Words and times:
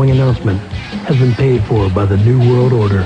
following 0.00 0.18
announcement 0.18 0.58
has 1.04 1.16
been 1.18 1.34
paid 1.34 1.62
for 1.64 1.90
by 1.90 2.06
the 2.06 2.16
New 2.24 2.38
World 2.48 2.72
Order. 2.72 3.04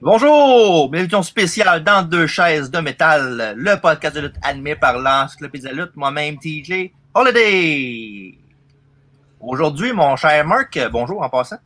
Bonjour! 0.00 0.90
Bienvenue 0.90 1.22
spéciale 1.22 1.84
dans 1.84 2.02
deux 2.02 2.26
chaises 2.26 2.68
de 2.68 2.80
métal, 2.80 3.54
le 3.56 3.80
podcast 3.80 4.16
de 4.16 4.22
lutte 4.22 4.34
animé 4.42 4.74
par 4.74 4.98
l'Encyclopédie 4.98 5.68
de 5.68 5.74
lutte, 5.74 5.94
moi-même 5.94 6.36
TJ 6.36 6.90
Holiday. 7.14 8.36
Aujourd'hui, 9.38 9.92
mon 9.92 10.16
cher 10.16 10.44
Marc, 10.44 10.80
bonjour 10.90 11.22
en 11.22 11.28
passant. 11.28 11.58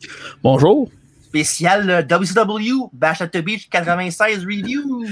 Bonjour. 0.42 0.90
Spécial 1.22 2.06
WCW 2.06 2.90
Bash 2.92 3.22
at 3.22 3.28
the 3.28 3.38
Beach 3.38 3.70
96 3.70 4.44
Review. 4.44 5.06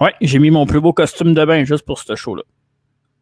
Ouais, 0.00 0.14
j'ai 0.20 0.40
mis 0.40 0.50
mon 0.50 0.66
plus 0.66 0.80
beau 0.80 0.92
costume 0.92 1.32
de 1.32 1.44
bain 1.44 1.62
juste 1.62 1.86
pour 1.86 2.00
ce 2.00 2.16
show-là. 2.16 2.42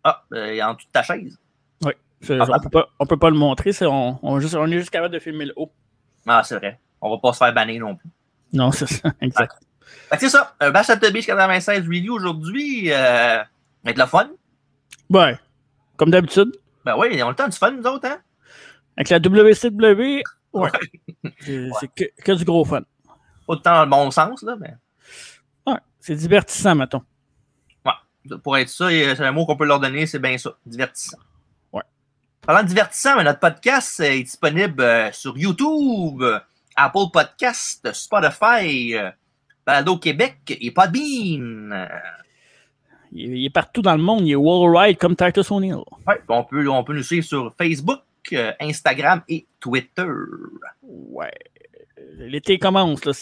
Ah, 0.05 0.25
euh, 0.33 0.61
en 0.63 0.75
dessous 0.75 0.87
de 0.87 0.93
ta 0.93 1.03
chaise. 1.03 1.39
Oui, 1.83 1.93
on, 2.29 2.61
peut 2.61 2.71
pas, 2.71 2.89
on 2.99 3.07
peut 3.07 3.17
pas 3.17 3.31
le 3.31 3.37
montrer, 3.37 3.73
on, 3.83 4.19
on, 4.23 4.41
juste, 4.41 4.55
on 4.55 4.67
est 4.67 4.79
juste 4.79 4.91
capable 4.91 5.15
de 5.15 5.19
filmer 5.19 5.47
le 5.47 5.53
haut. 5.57 5.73
Ah, 6.27 6.43
c'est 6.45 6.57
vrai. 6.57 6.79
On 7.01 7.11
va 7.11 7.19
pas 7.19 7.33
se 7.33 7.39
faire 7.39 7.53
bannir 7.53 7.81
non 7.81 7.97
plus. 7.97 8.09
Non, 8.53 8.73
c'est 8.73 8.87
ça, 8.87 9.13
exact. 9.21 9.57
C'est 10.19 10.29
ça, 10.29 10.55
un 10.61 10.71
Bash 10.71 10.91
at 10.91 10.97
the 10.97 11.13
Beach 11.13 11.27
96 11.27 11.87
Review 11.87 12.15
aujourd'hui, 12.15 12.93
euh, 12.93 13.43
avec 13.85 13.99
le 13.99 14.07
fun. 14.07 14.31
Ouais, 15.09 15.39
comme 15.97 16.11
d'habitude. 16.11 16.53
Ben 16.85 16.97
oui, 16.97 17.21
on 17.23 17.27
a 17.27 17.31
le 17.31 17.37
temps 17.37 17.49
du 17.49 17.57
fun, 17.57 17.73
nous 17.73 17.87
autres, 17.87 18.09
hein? 18.09 18.19
Avec 18.97 19.11
la 19.11 19.19
WCW, 19.19 20.23
ouais. 20.53 20.71
c'est, 21.41 21.89
que, 21.95 22.05
que, 22.23 22.33
du 22.33 22.45
gros 22.45 22.65
fun. 22.65 22.83
Pas 23.47 23.57
de 23.57 23.61
temps 23.61 23.75
dans 23.75 23.85
le 23.85 23.91
bon 23.91 24.11
sens, 24.11 24.43
là, 24.43 24.57
mais. 24.59 24.75
Ouais, 25.67 25.79
c'est 26.01 26.15
divertissant, 26.15 26.75
mettons. 26.75 27.03
Pour 28.39 28.57
être 28.57 28.69
ça, 28.69 28.89
c'est 28.89 29.21
un 29.21 29.33
mot 29.33 29.47
qu'on 29.47 29.57
peut 29.57 29.67
leur 29.67 29.81
donner, 29.81 30.07
c'est 30.07 30.19
bien 30.19 30.39
ça, 30.39 30.57
divertissant. 30.67 31.19
Ouais. 31.73 31.83
Parlant 32.41 32.63
de 32.63 32.69
divertissant, 32.69 33.23
notre 33.23 33.41
podcast 33.41 34.01
est 34.01 34.23
disponible 34.23 34.83
euh, 34.83 35.13
sur 35.13 35.37
YouTube, 35.37 36.23
Apple 36.77 37.11
Podcast, 37.13 37.93
Spotify, 37.93 38.97
euh, 38.97 39.11
Balado 39.67 39.99
Québec 39.99 40.39
et 40.49 40.71
Podbean. 40.71 41.89
Il 43.13 43.45
est 43.45 43.51
partout 43.51 43.83
dans 43.83 43.97
le 43.97 44.03
monde. 44.03 44.27
Il 44.27 44.33
est 44.33 44.37
worldwide 44.37 44.97
comme 44.99 45.17
Titus 45.17 45.51
O'Neill. 45.51 45.83
Ouais, 46.07 46.21
on 46.29 46.45
peut, 46.45 46.69
on 46.69 46.85
peut 46.85 46.95
nous 46.95 47.03
suivre 47.03 47.27
sur 47.27 47.53
Facebook, 47.59 48.01
euh, 48.33 48.53
Instagram 48.61 49.23
et 49.29 49.47
Twitter. 49.59 50.07
Ouais. 50.83 51.33
L'été 52.19 52.59
commence. 52.59 53.05
Là, 53.05 53.13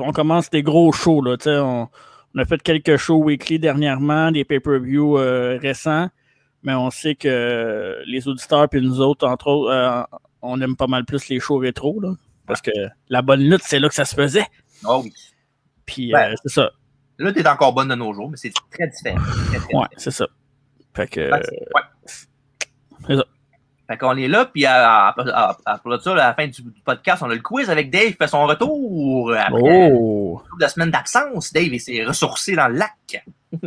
on 0.00 0.12
commence 0.12 0.50
des 0.50 0.62
gros 0.62 0.92
shows. 0.92 1.22
Là, 1.22 1.36
on, 1.46 1.88
on, 2.34 2.38
a 2.38 2.44
fait 2.44 2.62
quelques 2.62 2.96
shows 2.96 3.22
weekly 3.22 3.58
dernièrement, 3.58 4.30
des 4.30 4.44
pay-per-view 4.44 5.18
euh, 5.18 5.58
récents. 5.60 6.08
Mais 6.62 6.74
on 6.74 6.90
sait 6.90 7.14
que 7.14 8.02
les 8.06 8.28
auditeurs 8.28 8.68
et 8.72 8.80
nous 8.80 9.00
autres, 9.00 9.26
entre 9.26 9.46
autres, 9.48 9.70
euh, 9.70 10.02
on 10.42 10.60
aime 10.60 10.76
pas 10.76 10.86
mal 10.86 11.04
plus 11.04 11.28
les 11.28 11.40
shows 11.40 11.58
rétro. 11.58 12.00
Là, 12.00 12.14
parce 12.46 12.60
que 12.60 12.70
la 13.08 13.22
bonne 13.22 13.40
lutte, 13.40 13.62
c'est 13.64 13.78
là 13.78 13.88
que 13.88 13.94
ça 13.94 14.04
se 14.04 14.14
faisait. 14.14 14.46
Oh 14.84 15.00
oui. 15.02 15.12
Puis 15.86 16.12
ouais. 16.14 16.34
c'est 16.42 16.52
ça. 16.52 16.70
Là, 17.18 17.32
tu 17.32 17.40
es 17.40 17.48
encore 17.48 17.74
bonne 17.74 17.88
de 17.88 17.94
nos 17.94 18.12
jours, 18.12 18.30
mais 18.30 18.36
c'est 18.36 18.52
très 18.70 18.88
différent. 18.88 19.20
Très, 19.48 19.58
très 19.58 19.74
ouais, 19.74 19.86
c'est 19.96 20.10
ça. 20.10 20.26
Fait 20.94 21.06
que. 21.06 21.30
Ouais. 21.30 22.18
C'est 23.06 23.16
ça. 23.16 23.24
Fait 23.90 23.96
qu'on 23.96 24.16
est 24.16 24.28
là, 24.28 24.44
puis 24.44 24.66
après 24.66 25.24
ça, 25.26 25.56
à 25.66 26.14
la 26.14 26.34
fin 26.34 26.46
du 26.46 26.62
podcast, 26.84 27.24
on 27.24 27.30
a 27.30 27.34
le 27.34 27.40
quiz 27.40 27.68
avec 27.68 27.90
Dave 27.90 28.12
qui 28.12 28.12
fait 28.12 28.28
son 28.28 28.46
retour. 28.46 29.34
Après 29.34 29.90
oh! 29.92 30.40
la 30.60 30.68
semaine 30.68 30.92
d'absence, 30.92 31.52
Dave 31.52 31.76
s'est 31.78 32.04
ressourcé 32.04 32.54
dans 32.54 32.68
le 32.68 32.74
lac. 32.74 33.26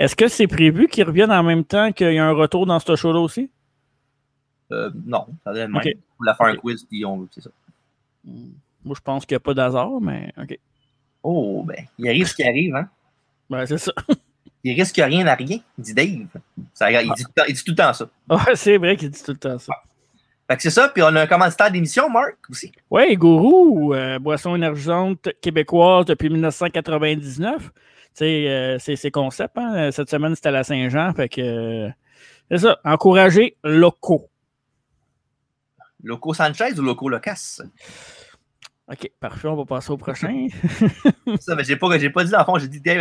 Est-ce 0.00 0.16
que 0.16 0.26
c'est 0.26 0.48
prévu 0.48 0.88
qu'il 0.88 1.04
revienne 1.04 1.30
en 1.30 1.44
même 1.44 1.62
temps 1.62 1.92
qu'il 1.92 2.14
y 2.14 2.18
a 2.18 2.26
un 2.26 2.32
retour 2.32 2.66
dans 2.66 2.80
ce 2.80 2.96
show-là 2.96 3.20
aussi? 3.20 3.48
Euh, 4.72 4.90
non, 5.06 5.28
ça 5.44 5.54
être 5.54 5.76
okay. 5.76 5.96
On 6.20 6.24
faire 6.24 6.46
un 6.46 6.56
quiz, 6.56 6.82
puis 6.82 7.04
on 7.04 7.28
c'est 7.30 7.42
ça. 7.42 7.50
Moi, 8.24 8.96
je 8.96 9.02
pense 9.02 9.24
qu'il 9.24 9.36
n'y 9.36 9.36
a 9.36 9.40
pas 9.40 9.54
d'hasard, 9.54 10.00
mais 10.00 10.32
OK. 10.36 10.58
Oh, 11.22 11.62
ben, 11.64 11.84
il 11.96 12.08
arrive 12.08 12.26
ce 12.26 12.34
qui 12.34 12.42
arrive, 12.42 12.74
hein? 12.74 12.88
Ben, 13.48 13.66
c'est 13.66 13.78
ça. 13.78 13.92
Il 14.64 14.72
risque 14.72 14.96
rien 14.96 15.26
à 15.26 15.34
rien, 15.34 15.58
dit 15.76 15.94
Dave. 15.94 16.26
Ça, 16.72 16.90
il, 16.90 16.98
dit, 17.14 17.24
il, 17.48 17.54
dit, 17.54 17.64
tout 17.64 17.72
le 17.72 17.76
temps 17.76 17.92
ça. 17.92 18.08
Ouais, 18.30 18.56
c'est 18.56 18.78
vrai 18.78 18.96
qu'il 18.96 19.10
dit 19.10 19.22
tout 19.22 19.32
le 19.32 19.38
temps 19.38 19.58
ça. 19.58 19.74
Fait 20.48 20.56
que 20.56 20.62
c'est 20.62 20.70
ça, 20.70 20.88
puis 20.88 21.02
on 21.02 21.06
a 21.06 21.22
un 21.22 21.26
commanditaire 21.26 21.70
d'émission, 21.70 22.08
Marc, 22.10 22.36
aussi. 22.50 22.72
Oui, 22.90 23.14
Gourou, 23.16 23.94
euh, 23.94 24.18
boisson 24.18 24.54
énergisante 24.56 25.28
québécoise 25.40 26.06
depuis 26.06 26.28
1999. 26.28 27.62
Tu 27.62 27.70
sais, 28.12 28.48
euh, 28.48 28.78
c'est 28.78 28.96
ses 28.96 29.10
concepts. 29.10 29.56
Hein? 29.56 29.90
Cette 29.90 30.10
semaine, 30.10 30.34
c'était 30.34 30.48
à 30.48 30.52
la 30.52 30.64
Saint-Jean. 30.64 31.12
Fait 31.14 31.28
que 31.28 31.40
euh, 31.40 31.90
c'est 32.50 32.58
ça, 32.58 32.78
encourager 32.84 33.56
locaux. 33.64 34.28
Loco 36.02 36.34
Sanchez 36.34 36.78
ou 36.78 36.82
Loco 36.82 37.08
Locas? 37.08 37.62
OK, 38.86 39.10
parfait, 39.18 39.48
on 39.48 39.56
va 39.56 39.64
passer 39.64 39.90
au 39.90 39.96
prochain. 39.96 40.46
ça, 41.40 41.54
mais 41.54 41.64
j'ai 41.64 41.76
pas, 41.76 41.98
j'ai 41.98 42.10
pas 42.10 42.22
dit 42.22 42.34
en 42.34 42.44
fond, 42.44 42.58
j'ai 42.58 42.68
dit 42.68 42.80
Dave 42.80 43.00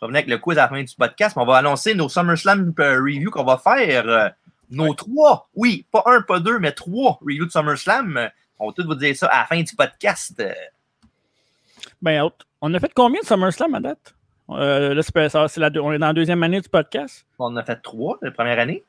revenait 0.00 0.18
avec 0.18 0.28
le 0.28 0.36
quiz 0.36 0.58
à 0.58 0.62
la 0.62 0.68
fin 0.68 0.82
du 0.82 0.94
podcast, 0.94 1.34
mais 1.34 1.42
on 1.42 1.46
va 1.46 1.56
annoncer 1.56 1.94
nos 1.94 2.10
SummerSlam 2.10 2.74
reviews 2.76 3.30
qu'on 3.30 3.44
va 3.44 3.56
faire. 3.56 4.06
Euh, 4.06 4.28
nos 4.70 4.88
ouais. 4.88 4.96
trois, 4.96 5.48
oui, 5.54 5.86
pas 5.90 6.02
un, 6.06 6.20
pas 6.20 6.40
deux, 6.40 6.58
mais 6.58 6.72
trois 6.72 7.18
reviews 7.22 7.46
de 7.46 7.50
SummerSlam. 7.50 8.30
On 8.58 8.68
va 8.68 8.72
tous 8.74 8.84
vous 8.84 8.94
dire 8.94 9.16
ça 9.16 9.26
à 9.28 9.40
la 9.40 9.46
fin 9.46 9.62
du 9.62 9.74
podcast. 9.74 10.42
Ben, 12.02 12.28
on 12.60 12.74
a 12.74 12.80
fait 12.80 12.92
combien 12.94 13.20
de 13.20 13.26
SummerSlam 13.26 13.74
à 13.74 13.80
date? 13.80 14.14
Euh, 14.50 14.92
là, 14.92 15.02
c'est 15.02 15.58
la, 15.58 15.70
on 15.82 15.92
est 15.92 15.98
dans 15.98 16.08
la 16.08 16.12
deuxième 16.12 16.42
année 16.42 16.60
du 16.60 16.68
podcast. 16.68 17.26
On 17.38 17.56
a 17.56 17.64
fait 17.64 17.76
trois 17.76 18.18
la 18.20 18.30
première 18.30 18.58
année. 18.58 18.84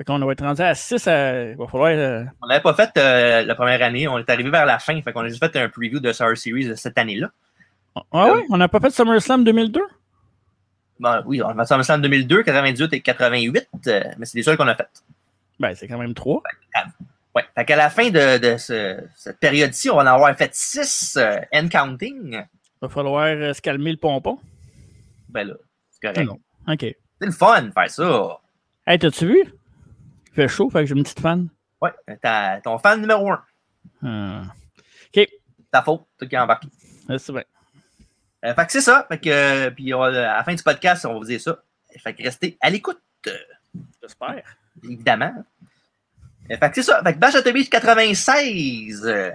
Fait 0.00 0.04
qu'on 0.04 0.18
va 0.18 0.32
être 0.32 0.42
rendu 0.42 0.62
à 0.62 0.74
6 0.74 1.06
à... 1.08 1.50
Il 1.50 1.56
va 1.58 1.66
falloir. 1.66 1.90
Euh... 1.90 2.24
On 2.40 2.46
n'avait 2.46 2.62
pas 2.62 2.72
fait 2.72 2.90
euh, 2.96 3.44
la 3.44 3.54
première 3.54 3.82
année. 3.82 4.08
On 4.08 4.16
est 4.16 4.30
arrivé 4.30 4.48
vers 4.48 4.64
la 4.64 4.78
fin. 4.78 4.98
Fait 5.02 5.12
qu'on 5.12 5.20
a 5.20 5.28
juste 5.28 5.44
fait 5.44 5.54
un 5.58 5.68
preview 5.68 6.00
de 6.00 6.10
Summer 6.10 6.38
Series 6.38 6.74
cette 6.78 6.96
année-là. 6.96 7.30
Ah 8.10 8.32
oui? 8.32 8.40
On 8.48 8.56
n'a 8.56 8.66
pas 8.66 8.80
fait 8.80 8.88
SummerSlam 8.88 9.44
2002? 9.44 9.78
Ben, 11.00 11.22
oui, 11.26 11.42
on 11.42 11.48
a 11.50 11.54
fait 11.54 11.66
SummerSlam 11.66 12.00
2002, 12.00 12.44
98 12.44 12.94
et 12.94 13.00
88, 13.02 13.68
euh, 13.88 14.00
mais 14.16 14.24
c'est 14.24 14.38
les 14.38 14.42
seuls 14.42 14.56
qu'on 14.56 14.68
a 14.68 14.74
fait. 14.74 14.88
Ben, 15.58 15.74
c'est 15.74 15.86
quand 15.86 15.98
même 15.98 16.14
trois. 16.14 16.42
Fait, 16.74 16.80
ouais. 17.34 17.44
Fait 17.54 17.64
qu'à 17.66 17.76
la 17.76 17.90
fin 17.90 18.08
de, 18.08 18.38
de 18.38 18.56
ce, 18.56 19.04
cette 19.16 19.38
période-ci, 19.38 19.90
on 19.90 19.96
va 19.96 20.04
en 20.04 20.06
avoir 20.06 20.34
fait 20.34 20.54
6 20.54 21.18
end 21.52 21.68
counting. 21.68 22.32
Il 22.32 22.46
va 22.80 22.88
falloir 22.88 23.54
se 23.54 23.60
calmer 23.60 23.90
le 23.90 23.98
pompon. 23.98 24.38
Ben 25.28 25.46
là, 25.46 25.54
c'est 25.90 26.08
correct. 26.08 26.30
OK. 26.68 26.96
C'est 27.20 27.26
le 27.26 27.32
fun 27.32 27.64
de 27.64 27.70
faire 27.72 27.90
ça. 27.90 28.40
Hey, 28.86 28.98
t'as-tu 28.98 29.26
vu? 29.26 29.59
Il 30.30 30.34
fait 30.34 30.48
chaud, 30.48 30.70
fait 30.70 30.80
que 30.80 30.86
j'ai 30.86 30.94
une 30.94 31.02
petite 31.02 31.20
fan. 31.20 31.48
Ouais, 31.80 31.92
t'as 32.22 32.60
ton 32.60 32.78
fan 32.78 33.00
numéro 33.00 33.30
un. 33.30 33.42
Euh... 34.04 34.42
OK. 35.16 35.28
Ta 35.70 35.82
faute, 35.82 36.06
toi 36.18 36.28
qui 36.28 36.38
embarque. 36.38 36.64
C'est 37.18 37.32
vrai. 37.32 37.46
Euh, 38.44 38.54
fait 38.54 38.66
que 38.66 38.72
c'est 38.72 38.80
ça. 38.80 39.06
Fait 39.08 39.18
que, 39.18 39.28
euh, 39.30 39.70
puis 39.70 39.92
on, 39.94 40.02
à 40.02 40.10
la 40.10 40.44
fin 40.44 40.54
du 40.54 40.62
podcast, 40.62 41.04
on 41.04 41.12
va 41.14 41.18
vous 41.18 41.24
dire 41.24 41.40
ça. 41.40 41.62
Fait 41.98 42.14
que 42.14 42.22
restez 42.22 42.56
à 42.60 42.70
l'écoute. 42.70 43.00
J'espère. 44.02 44.42
Évidemment. 44.84 45.32
Euh, 46.50 46.56
fait 46.56 46.68
que 46.68 46.74
c'est 46.76 46.82
ça. 46.82 47.02
Fait 47.02 47.14
que 47.14 47.18
Bash 47.18 47.34
at 47.34 47.42
the 47.42 47.52
Beach 47.52 47.68
96, 47.68 49.02
euh, 49.06 49.30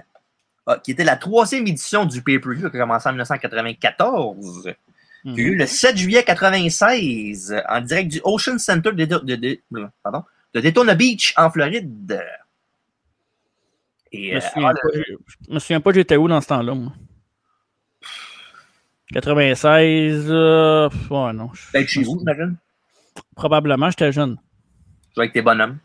qui 0.82 0.90
était 0.92 1.04
la 1.04 1.16
troisième 1.16 1.66
édition 1.66 2.04
du 2.04 2.22
pay-per-view 2.22 2.70
qui 2.70 2.76
a 2.76 2.80
commencé 2.80 3.08
en 3.08 3.12
1994. 3.12 4.66
Mm 4.66 4.72
Mhm. 5.24 5.32
-hmm. 5.32 5.34
Qui 5.34 5.40
a 5.40 5.44
eu 5.44 5.56
le 5.56 5.66
7 5.66 5.96
juillet 5.96 6.22
96 6.22 7.54
en 7.68 7.80
direct 7.80 8.12
du 8.12 8.20
Ocean 8.22 8.58
Center 8.58 8.92
de, 8.92 9.04
de, 9.06 9.18
de, 9.18 9.34
de 9.34 9.60
pardon, 10.02 10.22
de 10.56 10.62
Daytona 10.62 10.94
Beach 10.94 11.34
en 11.36 11.50
Floride. 11.50 12.24
Et, 14.10 14.30
je, 14.30 14.34
me 14.36 14.40
souviens, 14.40 14.70
euh, 14.70 14.72
pas, 14.72 14.88
je 15.48 15.54
me 15.54 15.58
souviens 15.58 15.80
pas 15.80 15.92
j'étais 15.92 16.16
où 16.16 16.28
dans 16.28 16.40
ce 16.40 16.46
temps-là, 16.48 16.74
moi. 16.74 16.92
96, 19.12 20.26
euh, 20.30 20.88
ouais, 21.10 21.32
non. 21.34 21.50
Peut-être 21.72 21.88
chez 21.88 22.02
vous, 22.02 22.18
j'imagine? 22.18 22.56
Probablement, 23.34 23.90
j'étais 23.90 24.12
jeune. 24.12 24.38
Tu 25.14 25.20
avec 25.20 25.34
tes 25.34 25.42
bonhommes. 25.42 25.78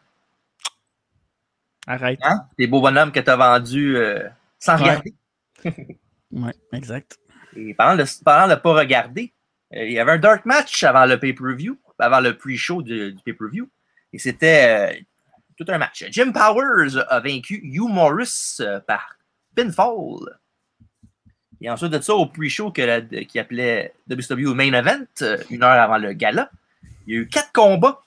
Arrête. 1.86 2.20
Hein? 2.24 2.48
Tes 2.58 2.68
beaux 2.68 2.82
bonhommes 2.82 3.12
que 3.12 3.20
tu 3.20 3.30
as 3.30 3.36
vendus 3.36 3.98
euh, 3.98 4.28
sans 4.58 4.78
ouais. 4.78 4.84
regarder. 4.84 5.14
oui, 6.32 6.52
exact. 6.72 7.18
Et 7.58 7.74
parlant 7.74 8.02
de 8.02 8.24
parlant 8.24 8.56
de 8.56 8.60
pas 8.60 8.74
regarder, 8.74 9.34
euh, 9.74 9.84
il 9.84 9.92
y 9.92 10.00
avait 10.00 10.14
un 10.14 10.18
dark 10.18 10.46
match 10.46 10.84
avant 10.84 11.06
le 11.06 11.20
pay-per-view, 11.20 11.78
avant 12.00 12.22
le 12.22 12.38
pre-show 12.38 12.82
du, 12.82 13.12
du 13.12 13.22
pay-per-view. 13.24 13.70
Et 14.14 14.20
c'était 14.20 14.94
euh, 14.94 15.00
tout 15.58 15.72
un 15.72 15.78
match. 15.78 16.06
Jim 16.10 16.32
Powers 16.32 16.98
a 17.10 17.20
vaincu 17.20 17.62
Hugh 17.64 17.90
Morris 17.90 18.58
euh, 18.60 18.80
par 18.80 19.18
pinfall. 19.56 20.38
Et 21.62 21.70
ensuite 21.70 21.92
de 21.92 22.02
ça, 22.02 22.16
au 22.16 22.26
pre-show 22.26 22.72
qui 22.72 22.82
appelait 23.40 23.94
WCW 24.10 24.54
Main 24.56 24.74
Event, 24.74 25.06
euh, 25.22 25.38
une 25.50 25.64
heure 25.64 25.80
avant 25.80 26.00
le 26.00 26.14
gala, 26.14 26.50
il 27.06 27.14
y 27.14 27.18
a 27.18 27.22
eu 27.22 27.28
quatre 27.28 27.52
combats. 27.52 28.02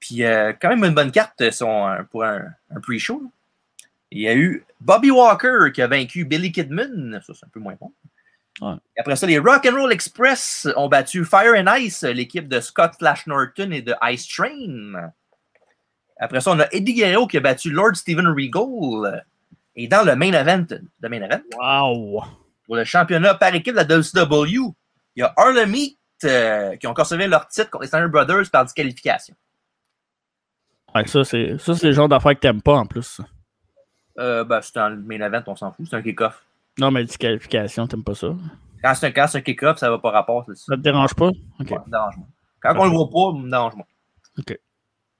Puis 0.00 0.24
euh, 0.24 0.52
quand 0.60 0.70
même 0.70 0.84
une 0.84 0.94
bonne 0.94 1.12
carte 1.12 1.50
son, 1.50 1.96
pour 2.10 2.24
un, 2.24 2.44
un 2.70 2.80
pre-show. 2.80 3.30
Il 4.10 4.20
y 4.20 4.28
a 4.28 4.34
eu 4.34 4.64
Bobby 4.80 5.10
Walker 5.10 5.70
qui 5.74 5.82
a 5.82 5.88
vaincu 5.88 6.24
Billy 6.24 6.52
Kidman. 6.52 7.20
Ça, 7.26 7.34
c'est 7.34 7.44
un 7.44 7.50
peu 7.52 7.60
moins 7.60 7.74
bon. 7.78 7.92
Ouais. 8.62 8.76
Après 8.96 9.16
ça, 9.16 9.26
les 9.26 9.38
Rock'n'Roll 9.38 9.92
Express 9.92 10.66
ont 10.76 10.88
battu 10.88 11.24
Fire 11.26 11.54
and 11.54 11.74
Ice, 11.76 12.02
l'équipe 12.04 12.48
de 12.48 12.60
Scott 12.60 12.92
Flash 12.98 13.26
Norton 13.26 13.70
et 13.72 13.82
de 13.82 13.94
Ice 14.04 14.26
Train. 14.26 15.12
Après 16.18 16.40
ça, 16.40 16.50
on 16.52 16.60
a 16.60 16.66
Eddie 16.72 16.94
Guerrero 16.94 17.26
qui 17.26 17.36
a 17.36 17.40
battu 17.40 17.70
Lord 17.70 17.94
Steven 17.96 18.26
Regal. 18.28 19.24
Et 19.74 19.88
dans 19.88 20.04
le 20.06 20.16
main 20.16 20.32
event, 20.32 20.66
le 21.00 21.08
main 21.08 21.22
event 21.22 21.40
Wow! 21.58 22.22
pour 22.64 22.76
le 22.76 22.84
championnat 22.84 23.34
par 23.34 23.54
équipe 23.54 23.74
de 23.74 23.80
la 23.80 23.84
WCW, 23.84 24.72
il 25.14 25.20
y 25.20 25.22
a 25.22 25.32
Harlem 25.36 25.74
Heat 25.74 25.98
euh, 26.24 26.76
qui 26.76 26.86
ont 26.86 26.94
conservé 26.94 27.26
leur 27.28 27.46
titre 27.48 27.70
contre 27.70 27.82
les 27.82 27.88
Steiner 27.88 28.08
Brothers 28.08 28.50
par 28.50 28.64
disqualification. 28.64 29.34
Ouais, 30.94 31.06
ça, 31.06 31.24
c'est 31.24 31.58
ça, 31.58 31.74
c'est 31.74 31.88
le 31.88 31.92
genre 31.92 32.08
d'affaire 32.08 32.34
que 32.34 32.40
t'aimes 32.40 32.62
pas 32.62 32.76
en 32.76 32.86
plus. 32.86 33.20
Euh, 34.18 34.44
ben, 34.44 34.60
c'est 34.62 34.76
le 34.88 34.96
main 34.96 35.20
event, 35.20 35.42
on 35.46 35.56
s'en 35.56 35.72
fout, 35.72 35.86
c'est 35.90 35.96
un 35.96 36.02
kick-off. 36.02 36.42
Non, 36.78 36.90
mais 36.90 37.04
disqualification, 37.04 37.86
t'aimes 37.86 38.04
pas 38.04 38.14
ça? 38.14 38.34
Quand 38.82 38.94
c'est 38.94 39.06
un, 39.06 39.10
quand 39.12 39.26
c'est 39.26 39.38
un 39.38 39.40
kick-off, 39.42 39.78
ça 39.78 39.90
va 39.90 39.98
pas 39.98 40.10
rapport. 40.10 40.44
ça. 40.46 40.54
Ça 40.54 40.76
te 40.76 40.80
dérange 40.80 41.14
pas? 41.14 41.28
Ok. 41.28 41.70
Ouais, 41.70 41.78
me 41.86 41.90
dérange 41.90 42.16
moins. 42.16 42.28
Quand 42.60 42.74
on 42.78 42.84
le 42.84 42.90
voit 42.90 43.10
pas, 43.10 43.38
me 43.38 43.50
dérange 43.50 43.74
moins. 43.74 43.86
Ok. 44.38 44.58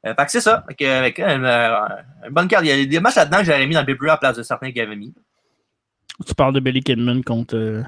Euh, 0.05 0.15
fait 0.15 0.25
que 0.27 0.31
c'est 0.33 0.41
ça. 0.41 0.65
Fait 0.69 0.75
que, 0.75 0.85
avec 0.85 1.19
euh, 1.21 1.89
une 2.27 2.33
bonne 2.35 2.49
carte. 2.49 2.65
Il 2.65 2.69
y 2.69 2.83
a 2.83 2.85
des 2.87 3.01
matchs 3.01 3.17
là-dedans 3.17 3.39
que 3.39 3.45
j'avais 3.45 3.67
mis 3.67 3.75
dans 3.75 3.85
le 3.87 3.93
à 4.05 4.07
la 4.07 4.17
place 4.17 4.37
de 4.37 4.43
certains 4.43 4.71
qu'il 4.71 4.81
avait 4.81 4.97
mis. 4.97 5.15
Tu 6.27 6.35
parles 6.35 6.53
de 6.55 6.61
Billy 6.61 6.83
Kidman 6.83 7.23
contre. 7.25 7.57
euh, 7.57 7.83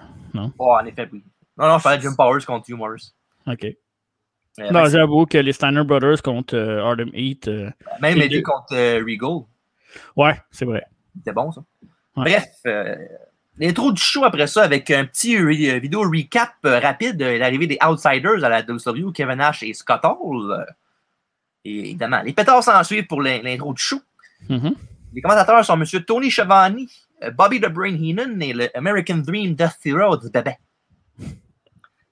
Oh, 0.58 0.72
en 0.80 0.84
effet, 0.84 1.08
oui. 1.12 1.22
Non, 1.56 1.68
non, 1.68 1.76
il 1.78 1.80
fallait 1.80 2.00
Jim 2.02 2.14
Powers 2.16 2.44
contre 2.44 2.68
Hugh 2.70 2.76
Morris. 2.76 3.12
Ok. 3.46 3.64
Euh, 3.64 4.70
Non, 4.70 4.86
j'avoue 4.86 5.24
que 5.26 5.38
les 5.38 5.52
Steiner 5.52 5.84
Brothers 5.84 6.22
contre 6.22 6.56
euh, 6.56 6.82
Harlem 6.82 7.10
Heat. 7.14 7.48
euh, 7.48 7.70
c'est- 7.94 8.00
même 8.02 8.18
les 8.18 8.28
deux 8.28 8.42
contre 8.42 8.74
euh, 8.74 8.98
Regal. 8.98 9.44
Ouais, 10.16 10.40
c'est 10.50 10.64
vrai. 10.64 10.84
C'était 11.16 11.32
bon, 11.32 11.50
ça. 11.52 11.62
Ouais. 12.16 12.24
Bref, 12.24 12.44
euh, 12.66 12.96
l'intro 13.58 13.92
du 13.92 14.00
show 14.02 14.24
après 14.24 14.46
ça, 14.48 14.62
avec 14.64 14.90
un 14.90 15.04
petit 15.06 15.36
euh, 15.36 15.78
vidéo 15.78 16.02
recap 16.02 16.50
euh, 16.66 16.78
rapide 16.80 17.16
de 17.16 17.24
l'arrivée 17.24 17.66
des 17.68 17.78
Outsiders 17.84 18.44
à 18.44 18.48
la 18.48 18.62
WCW, 18.62 19.12
Kevin 19.14 19.36
Nash 19.36 19.62
et 19.62 19.72
Scott 19.74 20.00
Hall. 20.04 20.66
Et 21.68 21.78
évidemment, 21.90 22.22
les 22.24 22.32
pétards 22.32 22.62
s'en 22.64 22.82
suivent 22.84 23.06
pour 23.06 23.20
l'in- 23.20 23.42
l'intro 23.42 23.72
du 23.74 23.82
show. 23.82 24.00
Mhm. 24.48 24.74
Les 25.12 25.20
commentateurs 25.20 25.64
sont 25.64 25.80
M. 25.80 25.84
Tony 26.06 26.30
Schiavone, 26.30 26.86
euh, 27.22 27.30
Bobby 27.30 27.60
the 27.60 27.68
Brain 27.68 27.94
Heenan 27.94 28.40
et 28.40 28.52
le 28.52 28.76
American 28.76 29.18
Dream 29.18 29.54
Death 29.54 29.78
Hero 29.84 30.16
du 30.16 30.30
bébé. 30.30 30.54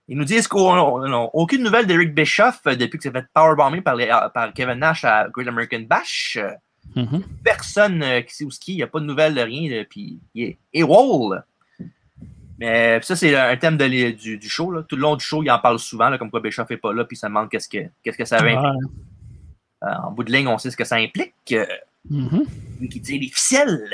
Ils 0.08 0.16
nous 0.16 0.24
disent 0.24 0.46
qu'on 0.46 1.00
n'a 1.08 1.18
aucune 1.32 1.62
nouvelle 1.62 1.86
d'Eric 1.86 2.14
Bischoff 2.14 2.60
euh, 2.66 2.76
depuis 2.76 2.96
que 2.98 3.02
c'est 3.02 3.10
fait 3.10 3.24
powerbomber 3.34 3.80
par, 3.80 3.96
les- 3.96 4.08
euh, 4.08 4.28
par 4.28 4.52
Kevin 4.52 4.78
Nash 4.78 5.04
à 5.04 5.28
Great 5.32 5.48
American 5.48 5.80
Bash. 5.88 6.38
Mhm. 6.94 7.22
Personne 7.44 8.04
qui 8.26 8.34
sait 8.34 8.44
où 8.44 8.50
ski, 8.50 8.72
il 8.74 8.76
n'y 8.76 8.82
a 8.82 8.86
pas 8.86 9.00
de 9.00 9.04
nouvelles 9.04 9.34
de 9.34 9.40
rien, 9.40 9.84
puis 9.88 10.18
il 10.34 10.42
est 10.72 10.82
AWOL. 10.82 11.42
Mais 12.58 13.00
ça, 13.02 13.14
c'est 13.16 13.34
un 13.36 13.56
thème 13.56 13.76
de 13.76 13.84
les- 13.84 14.12
du, 14.14 14.38
du 14.38 14.48
show. 14.48 14.70
là. 14.70 14.82
Tout 14.82 14.96
le 14.96 15.02
long 15.02 15.16
du 15.16 15.24
show, 15.24 15.42
il 15.42 15.50
en 15.50 15.58
parle 15.58 15.78
souvent, 15.78 16.08
là, 16.08 16.16
comme 16.18 16.30
quoi 16.30 16.40
Bischoff 16.40 16.70
n'est 16.70 16.78
pas 16.78 16.92
là, 16.94 17.04
puis 17.04 17.16
ça 17.16 17.28
demande 17.28 17.50
qu'est-ce 17.50 17.68
que, 17.68 17.86
qu'est-ce 18.02 18.16
que 18.16 18.24
ça 18.24 18.38
va 18.38 18.72
en 20.04 20.10
bout 20.10 20.24
de 20.24 20.32
ligne, 20.32 20.48
on 20.48 20.58
sait 20.58 20.70
ce 20.70 20.76
que 20.76 20.84
ça 20.84 20.96
implique. 20.96 21.34
euh, 21.52 21.66
Mhm. 22.08 22.44
lui 22.80 22.88
qui 22.88 23.02
tire 23.02 23.20
les 23.20 23.28
ficelles. 23.28 23.90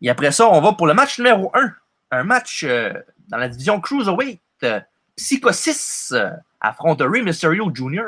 Et 0.00 0.08
après 0.08 0.32
ça, 0.32 0.48
on 0.48 0.60
va 0.62 0.72
pour 0.72 0.86
le 0.86 0.94
match 0.94 1.18
numéro 1.18 1.50
1. 1.54 1.74
Un 2.10 2.24
match 2.24 2.64
euh, 2.66 2.92
dans 3.28 3.36
la 3.36 3.48
division 3.48 3.80
Cruiserweight. 3.80 4.40
Euh, 4.64 4.80
Psycho 5.16 5.52
6 5.52 6.12
euh, 6.16 6.30
affronte 6.60 7.02
Rey 7.02 7.20
Mysterio 7.22 7.70
Jr. 7.74 8.00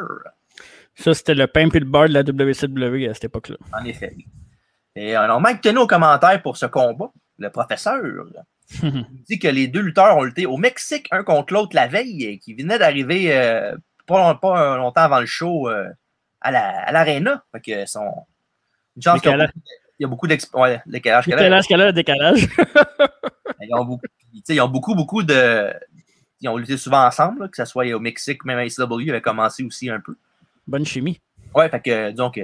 Ça, 0.95 1.13
c'était 1.13 1.35
le 1.35 1.47
pain 1.47 1.69
puis 1.69 1.81
le 1.81 1.85
beurre 1.87 2.09
de 2.09 2.15
la 2.15 2.23
WCW 2.23 3.09
à 3.11 3.15
cette 3.15 3.25
époque-là. 3.25 3.57
En 3.79 3.85
effet. 3.85 4.17
Et 4.97 5.15
alors, 5.15 5.41
Mike 5.41 5.61
Tenno 5.61 5.83
au 5.83 5.87
commentaire 5.87 6.41
pour 6.43 6.57
ce 6.57 6.67
combat, 6.67 7.13
le 7.39 7.51
professeur, 7.51 8.01
il 8.83 9.07
dit 9.29 9.39
que 9.39 9.49
les 9.49 9.69
deux 9.69 9.81
lutteurs 9.81 10.17
ont 10.17 10.23
lutté 10.23 10.47
au 10.47 10.57
Mexique, 10.57 11.09
un 11.11 11.25
contre 11.25 11.53
l'autre 11.53 11.75
la 11.77 11.89
veille, 11.89 12.25
et 12.25 12.39
qui 12.39 12.55
venaient 12.55 12.79
d'arriver 12.79 13.37
euh, 13.37 13.77
pas 14.07 14.39
longtemps 14.41 15.03
avant 15.03 15.21
le 15.21 15.27
show 15.27 15.69
à 16.43 16.51
la- 16.51 16.81
à 16.83 16.93
l'Arena. 16.93 17.45
fait 17.53 17.61
que 17.61 17.87
sont. 17.87 18.27
Une 18.97 19.03
chance 19.03 19.21
qu'il 19.21 19.31
y 19.31 19.35
a 19.35 19.39
beaucoup- 19.47 19.59
il 19.99 20.03
y 20.03 20.05
a 20.05 20.09
beaucoup 20.09 20.27
d'expérience. 20.27 20.69
Ouais, 20.69 20.83
décalage. 20.87 21.27
Décalage, 21.27 21.65
le 21.71 21.93
décalage? 21.93 22.49
Ils 23.61 23.73
ont 23.75 23.85
beaucoup, 23.85 24.07
ils 24.49 24.61
ont 24.61 24.69
beaucoup, 24.69 24.95
beaucoup 24.97 25.23
de. 25.23 25.73
Ils 26.41 26.49
ont 26.49 26.57
lutté 26.57 26.77
souvent 26.77 27.07
ensemble, 27.07 27.43
là, 27.43 27.49
que 27.49 27.57
ce 27.57 27.65
soit 27.65 27.93
au 27.95 28.01
Mexique, 28.01 28.45
même 28.45 28.59
à 28.59 28.65
ICW, 28.65 29.11
avait 29.11 29.21
commencé 29.21 29.63
aussi 29.63 29.89
un 29.89 30.01
peu. 30.01 30.17
Bonne 30.67 30.85
chimie. 30.85 31.21
Ouais, 31.55 31.69
fait 31.69 31.81
que, 31.81 32.11
disons 32.11 32.31
que 32.33 32.41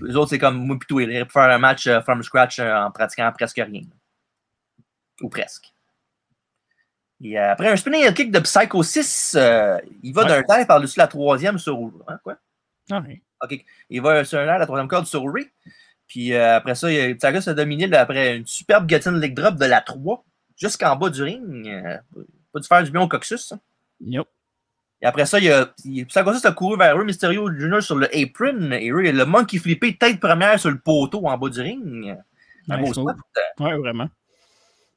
les 0.00 0.14
autres, 0.16 0.30
c'est 0.30 0.38
comme 0.38 0.64
moi 0.64 0.78
plutôt, 0.78 1.00
ils 1.00 1.26
faire 1.28 1.42
un 1.50 1.58
match 1.58 1.88
euh, 1.88 2.00
from 2.02 2.22
scratch 2.22 2.60
euh, 2.60 2.72
en 2.72 2.90
pratiquant 2.92 3.32
presque 3.36 3.56
rien. 3.56 3.82
Ou 5.22 5.28
presque. 5.28 5.72
Et 7.22 7.38
euh, 7.38 7.52
après 7.52 7.68
un 7.72 7.76
spinning 7.76 8.12
kick 8.12 8.30
de 8.30 8.38
Psycho 8.40 8.82
6, 8.82 9.34
euh, 9.36 9.78
il 10.04 10.12
va 10.12 10.22
Ouais. 10.22 10.28
d'un 10.28 10.42
terre 10.44 10.66
par-dessus 10.68 10.98
la 11.00 11.08
troisième 11.08 11.58
sur. 11.58 11.76
Hein, 12.06 12.18
quoi? 12.22 12.36
Ah, 12.90 13.02
oui. 13.06 13.22
Il 13.90 14.00
va 14.00 14.24
sur 14.24 14.38
un 14.38 14.46
air, 14.46 14.58
la 14.58 14.66
troisième 14.66 14.88
corde 14.88 15.06
sur 15.06 15.22
Ray. 15.32 15.50
Puis 16.06 16.32
euh, 16.34 16.56
après 16.56 16.74
ça, 16.74 16.88
Psycho 16.88 17.40
s'est 17.40 17.54
dominé 17.54 17.86
là, 17.86 18.00
après 18.02 18.36
une 18.36 18.46
superbe 18.46 18.86
Gattin 18.86 19.12
leg 19.12 19.34
drop 19.34 19.56
de 19.56 19.64
la 19.64 19.80
3 19.80 20.24
jusqu'en 20.56 20.96
bas 20.96 21.10
du 21.10 21.22
ring. 21.22 21.66
Euh, 21.68 21.98
pas 22.52 22.60
dû 22.60 22.68
faire 22.68 22.82
du 22.84 22.90
bien 22.90 23.00
au 23.02 23.08
coccyx. 23.08 23.48
ça. 23.48 23.58
Yup. 24.00 24.28
Et 25.02 25.06
après 25.06 25.26
ça, 25.26 25.38
il 25.40 25.50
a, 25.50 25.74
il, 25.84 26.06
Psycho 26.06 26.32
6 26.32 26.44
a 26.46 26.52
couru 26.52 26.78
vers 26.78 26.96
Ray 26.96 27.04
Mysterio 27.04 27.50
Jr. 27.52 27.82
sur 27.82 27.96
le 27.96 28.06
apron. 28.16 28.70
Et 28.72 28.92
Ray, 28.92 29.12
le 29.12 29.24
monkey 29.26 29.58
flippé 29.58 29.96
tête 29.96 30.20
première 30.20 30.58
sur 30.58 30.70
le 30.70 30.78
poteau 30.78 31.26
en 31.26 31.36
bas 31.36 31.48
du 31.48 31.60
ring. 31.60 32.16
Un 32.68 32.78
beau 32.78 32.92
spot. 32.92 33.16
Ouais, 33.60 33.76
vraiment. 33.76 34.08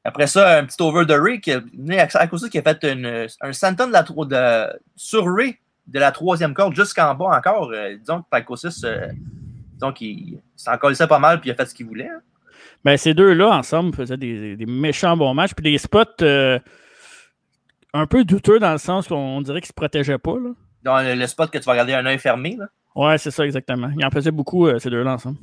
Après 0.04 0.28
ça, 0.28 0.60
un 0.60 0.66
petit 0.66 0.82
over 0.82 1.06
de 1.06 1.14
Ray 1.14 1.42
qui 1.42 1.52
a, 1.52 1.58
à 2.00 2.08
Psycho 2.08 2.38
6 2.38 2.50
qui 2.50 2.60
a 2.60 2.62
fait 2.62 2.84
une- 2.84 3.28
un 3.42 3.54
senton 3.54 3.88
de 3.88 3.92
la, 3.94 4.04
de, 4.04 4.80
sur 4.96 5.26
Ray 5.34 5.58
de 5.88 6.00
la 6.00 6.12
troisième 6.12 6.54
corde 6.54 6.76
jusqu'en 6.76 7.16
bas 7.16 7.38
encore. 7.38 7.72
Euh, 7.72 7.96
disons 7.98 8.22
que 8.22 8.56
6, 8.56 8.84
euh, 8.84 9.08
disons 9.74 9.92
qu'il 9.94 10.40
s'en 10.56 10.78
collait 10.78 11.08
pas 11.08 11.20
mal 11.20 11.40
puis 11.40 11.50
il 11.50 11.54
a 11.54 11.56
fait 11.56 11.66
ce 11.66 11.74
qu'il 11.74 11.86
voulait. 11.86 12.08
hein. 12.10 12.22
Ben, 12.84 12.98
ces 12.98 13.14
deux-là, 13.14 13.50
ensemble, 13.50 13.94
faisaient 13.96 14.18
des, 14.18 14.56
des 14.56 14.66
méchants 14.66 15.18
bons 15.18 15.34
matchs. 15.34 15.54
Puis 15.54 15.64
des 15.72 15.78
spots 15.78 16.22
euh, 16.22 16.60
un 17.94 18.06
peu 18.06 18.24
douteux 18.24 18.60
dans 18.60 18.72
le 18.72 18.78
sens 18.78 19.08
qu'on 19.08 19.42
dirait 19.42 19.62
qu'ils 19.62 19.68
se 19.70 19.74
protégeaient 19.74 20.18
pas. 20.18 20.36
Là. 20.36 20.50
Dans 20.84 21.02
le, 21.02 21.16
le 21.16 21.28
spot 21.28 21.50
que 21.52 21.58
tu 21.58 21.64
vas 21.66 21.72
regarder 21.72 21.94
un 21.94 22.06
œil 22.06 22.20
fermé. 22.20 22.56
Là. 22.58 22.68
Ouais, 22.96 23.18
c'est 23.18 23.32
ça, 23.32 23.46
exactement. 23.46 23.90
Ils 23.98 24.06
en 24.06 24.10
faisaient 24.12 24.32
beaucoup, 24.32 24.68
euh, 24.68 24.80
ces 24.80 24.90
deux-là, 24.90 25.14
ensemble. 25.14 25.38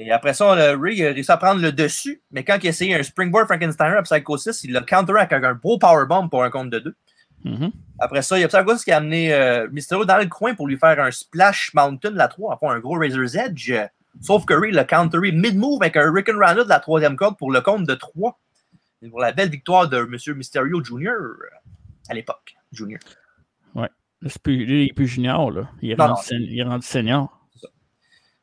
Et 0.00 0.12
après 0.12 0.32
ça, 0.32 0.54
le 0.54 0.80
Ray 0.80 1.04
a 1.04 1.10
réussi 1.10 1.32
à 1.32 1.36
prendre 1.36 1.60
le 1.60 1.72
dessus, 1.72 2.22
mais 2.30 2.44
quand 2.44 2.56
il 2.62 2.68
a 2.68 2.70
essayé 2.70 2.94
un 2.94 3.02
Springboard 3.02 3.46
Frankensteiner 3.46 3.96
à 3.96 4.02
Psycho 4.02 4.36
6, 4.36 4.62
il 4.62 4.72
l'a 4.72 4.80
counter 4.82 5.12
avec 5.18 5.32
un 5.32 5.54
beau 5.54 5.76
powerbomb 5.76 6.28
pour 6.28 6.44
un 6.44 6.50
compte 6.50 6.70
de 6.70 6.78
deux. 6.78 6.94
Mhm. 7.44 7.70
Après 8.00 8.22
ça, 8.22 8.38
il 8.38 8.42
y 8.42 8.44
a 8.44 8.48
Psycho 8.48 8.76
6 8.76 8.84
qui 8.84 8.92
a 8.92 8.96
amené 8.98 9.32
euh, 9.32 9.68
Mysterio 9.70 10.04
dans 10.04 10.16
le 10.18 10.26
coin 10.26 10.54
pour 10.54 10.66
lui 10.66 10.76
faire 10.76 11.00
un 11.00 11.10
Splash 11.10 11.72
Mountain, 11.74 12.10
la 12.10 12.28
3, 12.28 12.54
enfin 12.54 12.74
un 12.74 12.78
gros 12.80 12.98
Razor's 12.98 13.34
Edge. 13.34 13.70
Euh, 13.70 13.86
Sauf 14.20 14.44
que 14.46 14.54
Ray 14.54 14.72
l'a 14.72 14.84
counteré 14.84 15.30
mid-move 15.30 15.80
avec 15.80 15.96
un 15.96 16.12
Rick 16.12 16.28
and 16.28 16.38
Rana 16.38 16.64
de 16.64 16.68
la 16.68 16.80
troisième 16.80 17.14
corde 17.14 17.38
pour 17.38 17.52
le 17.52 17.60
compte 17.60 17.86
de 17.86 17.94
3. 17.94 18.36
Et 19.02 19.08
pour 19.08 19.20
la 19.20 19.30
belle 19.30 19.48
victoire 19.50 19.88
de 19.88 19.98
M. 19.98 20.36
Mysterio 20.36 20.82
Jr. 20.82 21.08
euh, 21.10 21.38
à 22.08 22.14
l'époque. 22.14 22.56
Junior. 22.72 22.98
Là, 23.76 23.88
c'est 24.26 24.42
plus, 24.42 24.64
lui, 24.66 24.84
il 24.86 24.88
est 24.90 24.92
plus 24.92 25.06
junior, 25.06 25.52
là. 25.52 25.70
Il 25.80 25.92
est, 25.92 25.96
Non, 25.96 26.06
rendu, 26.14 26.20
non. 26.32 26.38
il 26.40 26.58
est 26.58 26.62
rendu 26.64 26.84
senior. 26.84 27.46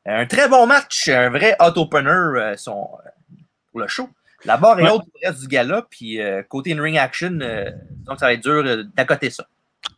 Un 0.06 0.26
très 0.28 0.48
bon 0.48 0.66
match, 0.68 1.10
un 1.10 1.30
vrai 1.30 1.56
hot-opener 1.60 2.10
euh, 2.10 2.56
son, 2.58 2.88
euh, 3.06 3.36
pour 3.72 3.82
le 3.82 3.88
show. 3.88 4.08
La 4.46 4.56
barre 4.58 4.80
est 4.80 4.84
Ouais. 4.84 4.92
haute 4.92 5.02
pour 5.02 5.20
le 5.22 5.28
reste 5.30 5.42
du 5.42 5.48
gala, 5.48 5.86
puis 5.90 6.22
euh, 6.22 6.44
côté 6.44 6.72
in-ring 6.74 6.98
action, 6.98 7.40
euh, 7.42 7.72
donc 8.06 8.20
ça 8.20 8.28
va 8.28 8.34
être 8.34 8.44
dur 8.44 8.64
d'accoter 8.96 9.30
ça. 9.30 9.48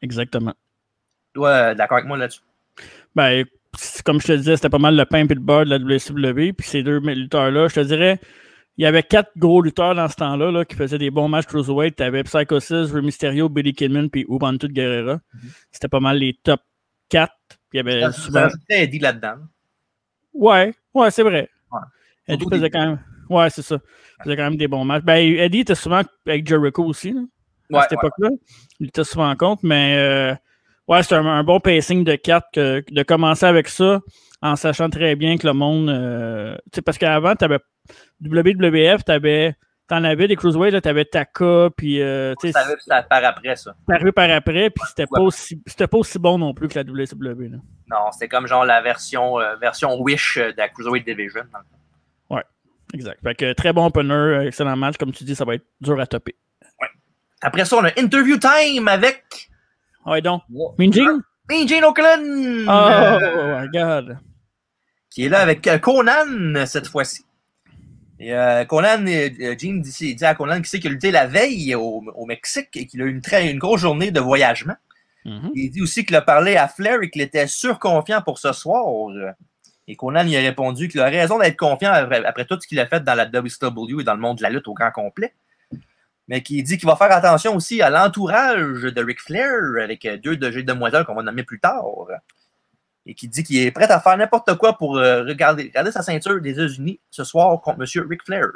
Exactement. 0.02 0.54
Toi, 1.34 1.50
euh, 1.50 1.76
d'accord 1.76 1.98
avec 1.98 2.08
moi 2.08 2.18
là-dessus? 2.18 2.42
Ben, 3.16 3.46
comme 4.06 4.22
je 4.22 4.28
te 4.28 4.34
disais, 4.34 4.56
c'était 4.56 4.70
pas 4.70 4.80
mal 4.80 4.96
le 4.96 5.06
pain 5.06 5.26
et 5.26 5.34
le 5.34 5.40
beurre 5.40 5.66
de 5.66 5.70
la 5.70 5.78
WCW. 5.78 6.54
Puis 6.54 6.68
ces 6.68 6.84
deux 6.84 7.00
lutteurs-là, 7.00 7.68
je 7.68 7.76
te 7.76 7.80
dirais, 7.82 8.20
il 8.78 8.84
y 8.84 8.86
avait 8.86 9.04
quatre 9.04 9.32
gros 9.38 9.62
lutteurs 9.62 9.96
dans 9.96 10.08
ce 10.08 10.16
temps-là 10.16 10.52
là, 10.52 10.66
qui 10.66 10.76
faisaient 10.76 10.98
des 10.98 11.12
bons 11.12 11.28
matchs 11.28 11.48
cruiserweight. 11.48 11.96
Tu 11.96 12.04
avais 12.04 12.24
Psychosis, 12.24 12.92
Rey 12.92 13.02
Mysterio, 13.02 13.50
Billy 13.50 13.74
Kidman 13.74 14.10
puis 14.10 14.26
Ubuntu 14.30 14.68
Guerrera. 14.68 15.20
C'était 15.72 15.88
pas 15.88 16.00
mal 16.00 16.18
les 16.20 16.34
top 16.44 16.62
4. 17.10 17.34
Puis 17.50 17.58
il 17.74 17.78
y 17.78 17.80
avait 17.80 18.12
souvent... 18.12 18.48
Eddie 18.70 19.00
là-dedans. 19.00 19.36
Ouais, 20.34 20.74
ouais, 20.94 21.12
c'est 21.12 21.24
vrai. 21.24 21.50
Ouais. 21.72 21.80
Eddie 22.28 22.46
faisait 22.50 22.70
quand 22.70 22.86
même. 22.86 23.00
Ouais, 23.30 23.50
c'est 23.50 23.64
ça. 23.64 23.78
Il 24.20 24.24
faisait 24.24 24.38
quand 24.38 24.44
même 24.44 24.58
des 24.58 24.68
bons 24.68 24.86
matchs. 24.86 25.04
Ben, 25.04 25.18
Eddie 25.18 25.60
était 25.60 25.76
souvent 25.76 26.02
avec 26.26 26.48
Jericho 26.48 26.86
aussi, 26.86 27.12
là, 27.12 27.22
à 27.72 27.78
Ouais, 27.78 27.82
cette 27.84 27.92
ouais. 27.92 27.98
époque-là. 27.98 28.30
Il 28.80 28.88
était 28.88 29.04
souvent 29.04 29.30
en 29.30 29.36
compte, 29.36 29.60
mais 29.64 29.96
euh, 29.98 30.36
ouais, 30.88 31.04
c'était 31.04 31.16
un, 31.16 31.26
un 31.26 31.44
bon 31.44 31.60
pacing 31.60 32.04
de 32.04 32.16
cartes 32.16 32.48
que, 32.54 32.84
de 32.90 33.04
commencer 33.04 33.46
avec 33.46 33.68
ça 33.68 34.00
en 34.42 34.56
sachant 34.56 34.90
très 34.90 35.16
bien 35.16 35.38
que 35.38 35.48
le 35.48 35.54
monde. 35.54 35.90
euh, 35.90 36.56
tu 36.72 36.76
sais, 36.76 36.82
parce 36.82 36.98
qu'avant, 36.98 37.36
tu 37.36 37.46
avais 37.46 37.60
WWF, 38.24 39.04
tu 39.06 39.12
avais. 39.12 39.56
T'en 39.90 40.04
avais 40.04 40.28
des 40.28 40.36
cruiserweights, 40.36 40.82
tu 40.82 40.90
avais 40.90 41.06
Taka, 41.06 41.70
puis 41.78 42.02
euh, 42.02 42.34
tu 42.42 42.52
Ça 42.52 42.60
arrive 42.60 42.76
ça 42.82 43.04
part 43.04 43.24
après 43.24 43.56
ça. 43.56 43.74
c'est 43.88 43.96
arrivé 43.96 44.12
par 44.12 44.30
après, 44.30 44.70
puis 44.70 44.84
c'était 44.86 45.06
pas 45.10 45.22
Ouais. 45.22 45.28
aussi 45.28 45.56
pas 45.90 45.98
aussi 45.98 46.20
bon 46.20 46.38
non 46.38 46.54
plus 46.54 46.68
que 46.68 46.78
la 46.78 46.84
WCW. 46.84 47.48
Là. 47.48 47.58
Non, 47.90 48.12
c'était 48.12 48.28
comme 48.28 48.48
genre 48.48 48.66
la 48.66 48.82
version, 48.82 49.40
euh, 49.40 49.56
version 49.56 49.98
Wish 50.02 50.36
euh, 50.40 50.52
de 50.52 50.58
la 50.58 50.68
Cruiserweight 50.68 51.06
Division. 51.06 51.44
dans 51.54 51.60
le 51.60 51.64
fond. 51.64 52.42
Exact. 52.94 53.20
Fait 53.24 53.36
que 53.36 53.54
très 53.54 53.72
bon 53.72 53.86
opener, 53.86 54.46
excellent 54.48 54.76
match. 54.76 54.98
Comme 54.98 55.12
tu 55.14 55.24
dis, 55.24 55.36
ça 55.36 55.46
va 55.46 55.56
être 55.56 55.66
dur 55.80 55.98
à 56.02 56.06
topper. 56.08 56.36
Après 57.42 57.66
ça, 57.66 57.78
on 57.78 57.84
a 57.84 57.92
Interview 57.98 58.38
Time 58.38 58.88
avec 58.88 59.50
Ouais, 60.08 60.22
donc. 60.22 60.42
Mean 60.50 61.68
Gene 61.68 61.84
Oakland! 61.84 62.24
Oh, 62.68 63.62
my 63.62 63.68
God. 63.70 64.18
Qui 65.10 65.26
est 65.26 65.30
là 65.30 65.40
avec 65.40 65.68
euh, 65.68 65.78
Conan 65.78 66.66
cette 66.66 66.88
fois-ci. 66.88 67.24
Et 68.20 68.34
euh, 68.34 68.66
Conan, 68.66 69.06
euh, 69.08 69.56
Gene 69.58 69.82
dit, 69.82 69.96
il 70.02 70.16
dit 70.16 70.26
à 70.26 70.34
Conan 70.34 70.56
qu'il 70.56 70.66
sait 70.66 70.80
qu'il 70.80 70.92
a 70.92 70.94
lutté 70.94 71.12
la 71.12 71.28
veille 71.28 71.76
au, 71.76 72.04
au 72.16 72.26
Mexique 72.26 72.70
et 72.76 72.88
qu'il 72.88 73.02
a 73.02 73.06
eu 73.06 73.10
une, 73.10 73.22
très, 73.22 73.50
une 73.50 73.60
grosse 73.60 73.82
journée 73.82 74.12
de 74.12 74.20
voyagement. 74.20 74.76
Mhm. 75.26 75.52
Il 75.56 75.70
dit 75.72 75.82
aussi 75.82 76.06
qu'il 76.06 76.16
a 76.16 76.22
parlé 76.22 76.56
à 76.56 76.68
Flair 76.68 77.02
et 77.02 77.10
qu'il 77.10 77.22
était 77.22 77.48
surconfiant 77.48 78.22
pour 78.22 78.40
ce 78.40 78.54
soir. 78.54 78.86
Et 79.88 79.96
Conan 79.96 80.26
y 80.26 80.38
a 80.38 80.42
répondu 80.42 80.88
qu'il 80.88 81.02
a 81.02 81.06
raison 81.06 81.38
d'être 81.38 81.58
confiant 81.58 81.92
après, 81.92 82.24
après 82.26 82.46
tout 82.46 82.60
ce 82.60 82.68
qu'il 82.68 82.80
a 82.80 82.88
fait 82.88 83.04
dans 83.04 83.16
la 83.16 83.26
WCW 83.26 84.02
et 84.02 84.04
dans 84.04 84.16
le 84.16 84.22
monde 84.22 84.38
de 84.38 84.44
la 84.44 84.50
lutte 84.50 84.68
au 84.68 84.74
grand 84.74 84.92
complet. 84.92 85.34
Mais 86.28 86.42
qu'il 86.42 86.62
dit 86.64 86.78
qu'il 86.78 86.88
va 86.88 86.96
faire 86.98 87.12
attention 87.12 87.56
aussi 87.56 87.82
à 87.82 87.90
l'entourage 87.90 88.82
de 88.82 89.04
Ric 89.04 89.22
Flair 89.22 89.50
avec 89.82 90.06
euh, 90.06 90.18
deux 90.18 90.36
de 90.36 90.52
jeux 90.52 90.64
de 90.64 90.68
demoiselles 90.74 91.06
qu'on 91.06 91.16
va 91.16 91.24
nommer 91.24 91.44
plus 91.44 91.60
tard. 91.60 91.84
Et 93.06 93.14
qui 93.16 93.30
dit 93.30 93.44
qu'il 93.44 93.58
est 93.66 93.72
prêt 93.72 93.90
à 93.90 94.02
faire 94.02 94.18
n'importe 94.18 94.54
quoi 94.58 94.78
pour 94.78 94.98
euh, 94.98 95.24
regarder, 95.24 95.64
regarder 95.64 95.92
sa 95.92 96.02
ceinture 96.02 96.42
des 96.42 96.52
États-Unis 96.52 97.00
ce 97.10 97.24
soir 97.24 97.62
contre 97.62 97.80
M. 97.82 98.08
Ric 98.10 98.24
Flair. 98.26 98.48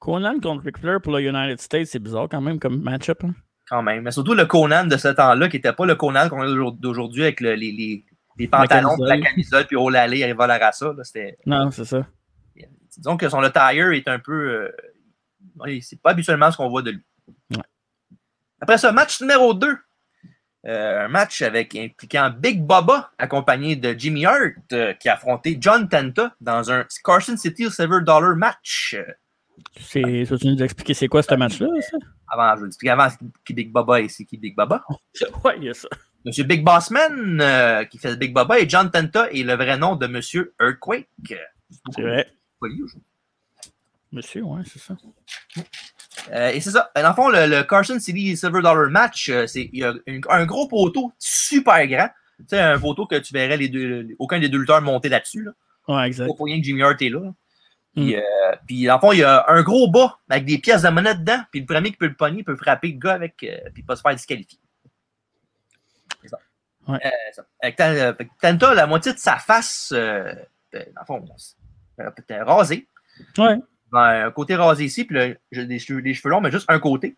Conan 0.00 0.40
contre 0.40 0.64
Ric 0.64 0.78
Flair 0.78 1.00
pour 1.00 1.12
le 1.12 1.20
United 1.22 1.60
States, 1.60 1.86
c'est 1.86 2.00
bizarre 2.00 2.28
quand 2.28 2.40
même 2.40 2.58
comme 2.58 2.82
match-up. 2.82 3.22
hein. 3.24 3.34
Quand 3.68 3.82
même. 3.82 4.02
Mais 4.02 4.10
surtout 4.10 4.34
le 4.34 4.46
Conan 4.46 4.84
de 4.86 4.96
ce 4.96 5.06
temps-là, 5.08 5.48
qui 5.48 5.56
n'était 5.58 5.72
pas 5.72 5.86
le 5.86 5.94
Conan 5.94 6.28
qu'on 6.28 6.40
a 6.42 6.70
d'aujourd'hui 6.72 7.22
avec 7.22 7.40
le- 7.40 7.54
les, 7.54 7.70
les- 7.70 8.04
les 8.38 8.48
pantalons, 8.48 8.88
camisole. 8.96 9.08
la 9.08 9.20
camisole, 9.20 9.66
puis 9.66 9.76
oh 9.76 9.88
l'allée, 9.90 10.18
il 10.18 10.24
arrive 10.24 10.40
à 10.40 10.46
la 10.48 10.58
raça. 10.58 10.86
là, 10.96 11.04
C'était 11.04 11.38
Non, 11.46 11.70
c'est 11.70 11.84
ça. 11.84 12.04
disons 12.96 13.16
que 13.16 13.28
son 13.28 13.38
attire 13.40 13.92
est 13.92 14.08
un 14.08 14.18
peu. 14.18 14.32
euh, 14.32 14.72
c'est 15.80 16.00
pas 16.00 16.10
habituellement 16.10 16.50
ce 16.50 16.56
qu'on 16.56 16.68
voit 16.68 16.82
de 16.82 16.92
lui. 16.92 17.04
Ouais. 17.50 17.62
Après 18.60 18.78
ça, 18.78 18.92
match 18.92 19.20
numéro 19.20 19.54
2. 19.54 19.76
un 20.64 21.08
match 21.08 21.42
avec 21.42 21.74
impliquant 21.74 22.30
Big 22.30 22.62
Baba, 22.62 23.10
accompagné 23.18 23.76
de 23.76 23.94
Jimmy 23.98 24.24
Hart, 24.26 24.54
euh, 24.72 24.92
qui 24.94 25.08
a 25.08 25.14
affronté 25.14 25.58
John 25.60 25.88
Tenta 25.88 26.34
dans 26.40 26.70
un 26.70 26.86
Carson 27.04 27.36
City 27.36 27.70
Silver 27.70 28.00
Dollar 28.02 28.36
match. 28.36 28.94
Euh, 28.98 29.12
C'est, 29.76 30.24
tu 30.26 30.48
nous 30.48 30.62
expliquer 30.62 30.94
c'est 30.94 31.08
quoi 31.08 31.22
ce 31.22 31.34
match-là, 31.34 31.68
ça? 31.80 31.98
avant, 32.28 32.56
je 32.56 32.60
vais 32.62 32.66
expliquer 32.68 32.90
avant 32.90 33.08
qui 33.44 33.52
Big 33.54 33.72
Baba 33.72 34.00
et 34.00 34.08
c'est 34.08 34.24
qui 34.24 34.38
Big 34.38 34.54
Baba. 34.54 34.84
Ouais, 35.44 35.54
il 35.58 35.64
y 35.64 35.70
a 35.70 35.74
ça. 35.74 35.88
Monsieur 36.24 36.44
Big 36.44 36.64
Bossman, 36.64 37.40
euh, 37.40 37.84
qui 37.84 37.98
fait 37.98 38.16
Big 38.16 38.32
Baba, 38.32 38.60
et 38.60 38.68
John 38.68 38.90
Tenta 38.90 39.28
est 39.32 39.42
le 39.42 39.54
vrai 39.54 39.76
nom 39.76 39.96
de 39.96 40.06
Monsieur 40.06 40.54
Earthquake. 40.60 41.08
C'est 41.90 42.02
vrai. 42.02 42.30
Monsieur, 44.12 44.42
ouais, 44.42 44.62
c'est 44.66 44.78
ça. 44.78 44.94
Euh, 46.32 46.48
et 46.50 46.60
c'est 46.60 46.70
ça. 46.70 46.90
Dans 46.94 47.08
le 47.08 47.14
fond, 47.14 47.28
le, 47.30 47.46
le 47.46 47.62
Carson 47.64 47.98
City 47.98 48.36
Silver 48.36 48.60
Dollar 48.62 48.90
Match, 48.90 49.28
euh, 49.30 49.46
c'est 49.46 49.70
il 49.72 49.78
y 49.80 49.84
a 49.84 49.94
une- 50.06 50.20
un 50.28 50.44
gros 50.44 50.68
poteau 50.68 51.12
super 51.18 51.86
grand. 51.86 52.08
Tu 52.38 52.44
sais, 52.48 52.60
un 52.60 52.78
poteau 52.78 53.06
que 53.06 53.16
tu 53.16 53.32
verrais 53.32 53.56
les 53.56 53.68
deux, 53.68 54.08
aucun 54.18 54.38
des 54.38 54.48
deux 54.48 54.58
lutteurs 54.58 54.82
monter 54.82 55.08
là-dessus. 55.08 55.44
Là. 55.44 55.52
Ouais, 55.88 56.06
exact. 56.08 56.26
Pas 56.28 56.34
pour 56.34 56.46
rien 56.46 56.58
que 56.58 56.64
Jimmy 56.64 56.82
Hart 56.82 57.00
est 57.00 57.08
là. 57.08 57.20
Puis, 57.94 58.14
Mm. 58.14 58.18
euh, 58.18 58.56
puis, 58.66 58.84
dans 58.84 58.94
le 58.94 59.00
fond, 59.00 59.12
il 59.12 59.18
y 59.20 59.24
a 59.24 59.44
un 59.48 59.62
gros 59.62 59.90
bas 59.90 60.18
avec 60.28 60.44
des 60.44 60.58
pièces 60.58 60.82
de 60.82 60.88
monnaie 60.88 61.14
dedans. 61.14 61.40
Puis 61.50 61.60
le 61.60 61.66
premier 61.66 61.90
qui 61.90 61.96
peut 61.96 62.06
le 62.06 62.14
pogner 62.14 62.42
peut 62.42 62.56
frapper 62.56 62.88
le 62.88 62.98
gars 62.98 63.12
avec, 63.14 63.42
euh, 63.44 63.58
puis 63.72 63.82
pas 63.82 63.96
se 63.96 64.02
faire 64.02 64.14
disqualifier. 64.14 64.58
C'est 66.22 66.28
ça. 66.28 66.38
Ouais. 66.88 66.98
Ça. 67.32 67.44
Avec 67.62 68.30
Tanta, 68.40 68.74
la 68.74 68.86
moitié 68.86 69.12
de 69.12 69.18
sa 69.18 69.36
face, 69.38 69.92
euh, 69.94 70.34
dans 70.72 70.80
le 71.00 71.06
fond, 71.06 71.24
peut-être 71.96 72.46
rasée. 72.46 72.88
Ouais. 73.38 73.56
Ben, 73.92 74.26
un 74.26 74.30
côté 74.30 74.54
rasé 74.56 74.84
ici, 74.84 75.04
puis 75.04 75.16
le- 75.16 75.36
j'ai 75.50 75.66
des 75.66 75.78
cheveux, 75.78 76.00
des 76.02 76.14
cheveux 76.14 76.30
longs, 76.30 76.40
mais 76.40 76.50
juste 76.50 76.64
un 76.68 76.78
côté. 76.78 77.14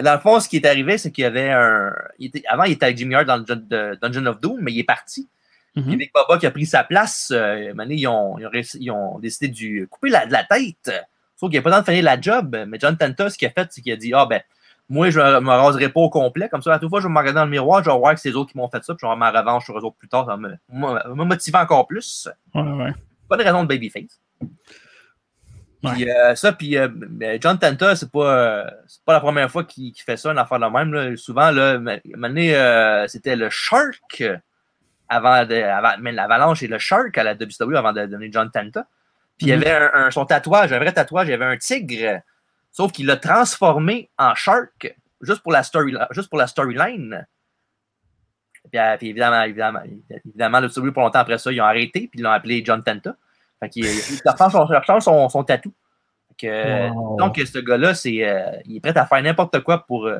Dans 0.00 0.12
le 0.14 0.20
fond, 0.20 0.38
ce 0.38 0.48
qui 0.48 0.56
est 0.56 0.66
arrivé, 0.66 0.96
c'est 0.98 1.10
qu'il 1.10 1.22
y 1.22 1.26
avait 1.26 1.50
un. 1.50 1.92
il 2.20 2.26
était- 2.26 2.44
avant, 2.48 2.62
il 2.64 2.72
était 2.72 2.84
avec 2.86 2.96
Jimmy 2.96 3.16
Hart 3.16 3.26
dans 3.26 3.36
le 3.38 3.42
de- 3.44 3.98
Dungeon 4.00 4.26
of 4.26 4.40
Doom, 4.40 4.58
mais 4.60 4.72
il 4.72 4.78
est 4.78 4.84
parti. 4.84 5.28
Mhm. 5.74 5.84
Puis 5.86 5.96
Big 5.96 6.10
Baba 6.14 6.38
qui 6.38 6.46
a 6.46 6.52
pris 6.52 6.66
sa 6.66 6.84
place, 6.84 7.32
euh, 7.34 7.72
ils, 7.90 8.06
ont, 8.06 8.38
ils, 8.38 8.46
ont, 8.46 8.50
réussi- 8.50 8.78
ils 8.80 8.90
ont 8.92 9.18
décidé 9.18 9.48
de 9.48 9.86
couper 9.86 10.10
la, 10.10 10.26
de 10.26 10.32
la 10.32 10.44
tête. 10.44 10.92
Sauf 11.34 11.50
qu'il 11.50 11.58
n'y 11.58 11.58
a 11.58 11.62
pas 11.62 11.70
le 11.70 11.74
temps 11.76 11.80
de 11.82 11.86
finir 11.86 12.04
la 12.04 12.20
job. 12.20 12.56
Mais 12.68 12.78
John 12.80 12.96
Tenta, 12.96 13.28
ce 13.28 13.36
qu'il 13.36 13.48
a 13.48 13.50
fait, 13.50 13.66
c'est 13.72 13.80
qu'il 13.82 13.92
a 13.92 13.96
dit 13.96 14.12
Ah 14.14 14.24
ben, 14.26 14.40
moi, 14.88 15.10
je 15.10 15.18
ne 15.18 15.40
me 15.40 15.48
raserai 15.50 15.88
pas 15.88 15.98
au 16.00 16.10
complet. 16.10 16.48
Comme 16.48 16.62
ça, 16.62 16.72
à 16.74 16.78
toute 16.78 16.90
fois, 16.90 17.00
je 17.00 17.08
vais 17.08 17.12
me 17.12 17.18
regarder 17.18 17.34
dans 17.38 17.44
le 17.44 17.50
miroir, 17.50 17.82
je 17.82 17.90
vais 17.90 17.98
voir 17.98 18.14
que 18.14 18.20
c'est 18.20 18.28
les 18.28 18.36
autres 18.36 18.52
qui 18.52 18.56
m'ont 18.58 18.68
fait 18.68 18.84
ça, 18.84 18.94
puis 18.94 19.00
je 19.00 19.06
vais 19.06 19.10
avoir 19.12 19.16
ma 19.32 19.36
revanche 19.36 19.64
sur 19.64 19.76
eux 19.76 19.82
autres 19.82 19.96
plus 19.96 20.06
tard. 20.08 20.26
Ça 20.26 20.32
va 20.32 20.36
me, 20.36 20.50
me- 20.70 21.14
me 21.16 21.24
motiver 21.24 21.58
encore 21.58 21.88
plus. 21.88 22.28
Ouais, 22.54 22.62
ouais. 22.62 22.92
Pas 23.28 23.36
de 23.36 23.42
raison 23.42 23.64
de 23.64 23.68
babyface. 23.68 24.20
Puis 25.92 26.08
euh, 26.10 26.34
ça, 26.34 26.52
puis 26.52 26.76
euh, 26.78 26.88
ben, 26.90 27.38
John 27.40 27.58
Tenta, 27.58 27.94
c'est 27.96 28.10
pas, 28.10 28.36
euh, 28.36 28.70
pas 29.04 29.12
la 29.14 29.20
première 29.20 29.50
fois 29.50 29.64
qu'il 29.64 29.92
fait 29.96 30.16
ça, 30.16 30.30
une 30.30 30.38
affaire 30.38 30.58
de 30.58 30.66
même. 30.66 30.92
Là. 30.92 31.16
Souvent, 31.16 31.50
là, 31.50 31.78
euh, 31.80 33.08
c'était 33.08 33.36
le 33.36 33.50
Shark 33.50 34.22
avant, 35.08 35.44
de, 35.44 35.54
avant 35.54 35.92
mais 36.00 36.12
l'Avalanche 36.12 36.62
et 36.62 36.66
le 36.66 36.78
Shark 36.78 37.16
à 37.18 37.22
la 37.24 37.34
WCW 37.34 37.76
avant 37.76 37.92
de 37.92 38.06
donner 38.06 38.30
John 38.32 38.50
Tenta. 38.50 38.86
Puis 39.38 39.48
il 39.48 39.50
y 39.50 39.52
Mhm. 39.56 39.62
avait 39.62 39.70
un, 39.72 39.90
un- 40.06 40.10
son 40.10 40.24
tatouage, 40.26 40.72
un 40.72 40.78
vrai 40.78 40.92
tatouage, 40.92 41.26
il 41.28 41.32
y 41.32 41.34
avait 41.34 41.44
un 41.44 41.56
tigre, 41.56 42.20
sauf 42.70 42.92
qu'il 42.92 43.06
l'a 43.06 43.16
transformé 43.16 44.10
en 44.18 44.34
Shark 44.34 44.94
juste 45.20 45.42
pour 45.42 45.52
la 45.52 45.62
story, 45.62 45.94
juste 46.12 46.28
pour 46.28 46.38
la 46.38 46.46
storyline. 46.46 47.26
Puis, 48.72 48.80
puis 48.98 49.08
évidemment, 49.10 49.42
évidemment, 49.42 49.80
évidemment, 50.24 50.60
le 50.60 50.68
WCW, 50.68 50.92
pour 50.92 51.02
longtemps 51.02 51.18
après 51.20 51.38
ça, 51.38 51.52
ils 51.52 51.60
ont 51.60 51.64
arrêté, 51.64 52.08
puis 52.10 52.20
ils 52.20 52.22
l'ont 52.22 52.30
appelé 52.30 52.62
John 52.64 52.82
Tenta. 52.82 53.14
Fait 53.60 53.68
qu'il 53.68 53.84
il 53.84 54.20
rechange 54.26 55.02
son, 55.02 55.28
son, 55.28 55.44
tatou. 55.44 55.72
Que, 56.36 56.90
Wow. 56.90 57.16
Donc, 57.16 57.36
ce 57.38 57.58
gars-là, 57.58 57.94
c'est, 57.94 58.24
euh, 58.26 58.50
il 58.66 58.76
est 58.76 58.80
prêt 58.80 58.96
à 58.96 59.06
faire 59.06 59.22
n'importe 59.22 59.60
quoi 59.60 59.86
pour 59.86 60.06
euh, 60.06 60.18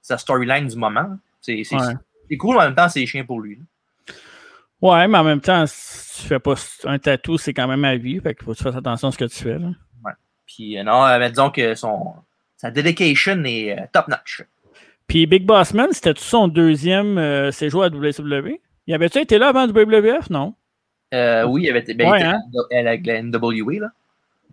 sa 0.00 0.16
storyline 0.16 0.68
du 0.68 0.76
moment. 0.76 1.16
C'est, 1.40 1.62
Ouais. 1.72 2.36
cool, 2.36 2.56
mais 2.56 2.62
en 2.62 2.66
même 2.66 2.74
temps, 2.74 2.88
c'est 2.88 3.04
chien 3.06 3.24
pour 3.24 3.40
lui. 3.40 3.58
Ouais, 4.80 5.08
mais 5.08 5.18
en 5.18 5.24
même 5.24 5.40
temps, 5.40 5.64
si 5.66 6.22
tu 6.22 6.28
fais 6.28 6.38
pas 6.38 6.54
un 6.84 6.98
tatou, 6.98 7.38
c'est 7.38 7.54
quand 7.54 7.66
même 7.66 7.84
à 7.84 7.96
vie. 7.96 8.20
Fait 8.20 8.34
qu'il 8.34 8.44
faut 8.44 8.52
que 8.52 8.58
tu 8.58 8.62
fasses 8.62 8.76
attention 8.76 9.08
à 9.08 9.12
ce 9.12 9.18
que 9.18 9.24
tu 9.24 9.42
fais. 9.42 9.58
Là. 9.58 9.68
Puis, 10.46 10.78
euh, 10.78 10.84
non, 10.84 11.04
euh, 11.04 11.18
mais 11.18 11.30
disons 11.30 11.50
que 11.50 11.74
son, 11.74 12.14
sa 12.56 12.70
dedication 12.70 13.42
est 13.44 13.76
euh, 13.78 13.82
top-notch. 13.92 14.44
Puis 15.08 15.26
Big 15.26 15.44
Boss 15.44 15.74
Man, 15.74 15.88
c'était-tu 15.92 16.22
son 16.22 16.46
deuxième 16.48 17.18
euh, 17.18 17.50
séjour 17.50 17.82
à 17.82 17.88
WCW? 17.88 18.60
Il 18.86 18.94
avait-tu 18.94 19.18
été 19.18 19.38
là 19.38 19.48
avant 19.48 19.66
WWF? 19.66 20.30
Non. 20.30 20.54
Euh, 21.14 21.44
oui, 21.44 21.62
il 21.64 21.70
avait 21.70 21.80
été 21.80 21.94
ben, 21.94 22.10
Ouais, 22.10 22.22
hein? 22.22 22.40
la, 22.70 22.96
la 22.96 23.22
NWA. 23.22 23.80
Là. 23.80 23.88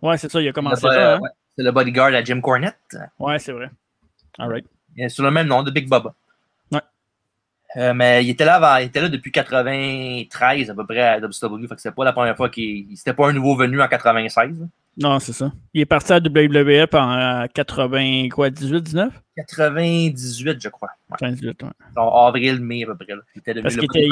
Ouais, 0.02 0.18
c'est 0.18 0.32
ça, 0.32 0.42
il 0.42 0.48
a 0.48 0.52
commencé 0.54 0.86
Le- 0.88 0.94
là. 0.96 1.16
hein? 1.16 1.20
ouais, 1.20 1.30
c'est 1.58 1.64
le 1.64 1.72
bodyguard 1.72 2.14
à 2.14 2.24
Jim 2.24 2.42
Cornette. 2.42 2.78
Ouais, 3.20 3.40
c'est 3.40 3.52
vrai. 3.54 3.70
All 4.38 4.50
right. 4.50 4.66
Il 4.96 5.04
est 5.06 5.10
sur 5.10 5.24
le 5.24 5.32
même 5.32 5.48
nom 5.48 5.64
de 5.64 5.72
Big 5.72 5.88
Baba. 5.90 6.14
Ouais. 6.72 6.80
Euh, 7.78 7.94
mais 7.96 8.24
il 8.24 8.30
était 8.30 8.46
là 8.46 8.56
avant, 8.56 8.78
il 8.78 8.86
était 8.86 9.02
là 9.02 9.10
depuis 9.10 9.32
93 9.32 10.70
à 10.70 10.76
peu 10.76 10.86
près 10.86 11.02
à 11.02 11.18
WCW. 11.20 11.68
Fait 11.68 11.76
que 11.76 11.82
c'était 11.82 11.96
pas 11.96 12.04
la 12.06 12.14
première 12.14 12.36
fois 12.36 12.50
qu'il. 12.50 12.86
C'était 12.96 13.14
pas 13.14 13.30
un 13.30 13.34
nouveau 13.34 13.56
venu 13.56 13.82
en 13.82 13.88
96. 13.88 14.60
là. 14.60 14.66
Non, 14.96 15.20
c'est 15.20 15.34
ça. 15.34 15.52
Il 15.74 15.82
est 15.82 15.86
parti 15.88 16.14
à 16.14 16.18
WWF 16.20 16.94
en 16.94 17.12
euh, 17.44 17.46
80, 17.52 18.30
quoi, 18.30 18.52
18, 18.52 18.82
19? 18.82 19.12
98, 19.38 20.62
je 20.62 20.70
crois. 20.70 20.90
Ouais. 21.20 21.32
18, 21.32 21.64
ouais. 21.64 21.70
Genre 21.96 22.28
avril, 22.28 22.60
mai 22.62 22.84
à 22.84 22.88
peu 22.88 22.96
près. 22.98 23.16
Là. 23.16 23.22
Il 23.34 23.40
était 23.40 23.56
devenu 23.56 23.64
Parce 23.64 23.76
le 23.76 23.84
était-. 23.86 24.08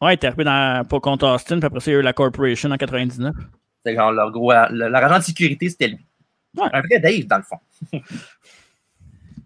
Ouais, 0.00 0.12
il 0.12 0.14
était 0.14 0.28
arrivé 0.28 0.44
dans, 0.44 0.84
pas 0.88 1.00
contre 1.00 1.26
Austin, 1.26 1.58
puis 1.58 1.66
après 1.66 1.80
ça, 1.80 1.90
il 1.90 1.94
y 1.94 1.96
a 1.96 2.00
eu 2.00 2.02
la 2.02 2.12
Corporation 2.12 2.70
en 2.70 2.76
99. 2.76 3.34
C'était 3.84 3.96
genre 3.96 4.12
leur 4.12 4.30
gros. 4.30 4.52
Leur 4.52 4.94
agent 5.04 5.18
de 5.18 5.24
sécurité, 5.24 5.68
c'était 5.68 5.88
lui. 5.88 6.06
Ouais. 6.56 6.68
Un 6.72 6.80
vrai 6.80 6.98
Dave, 7.00 7.26
dans 7.26 7.36
le 7.36 7.42
fond. 7.42 7.58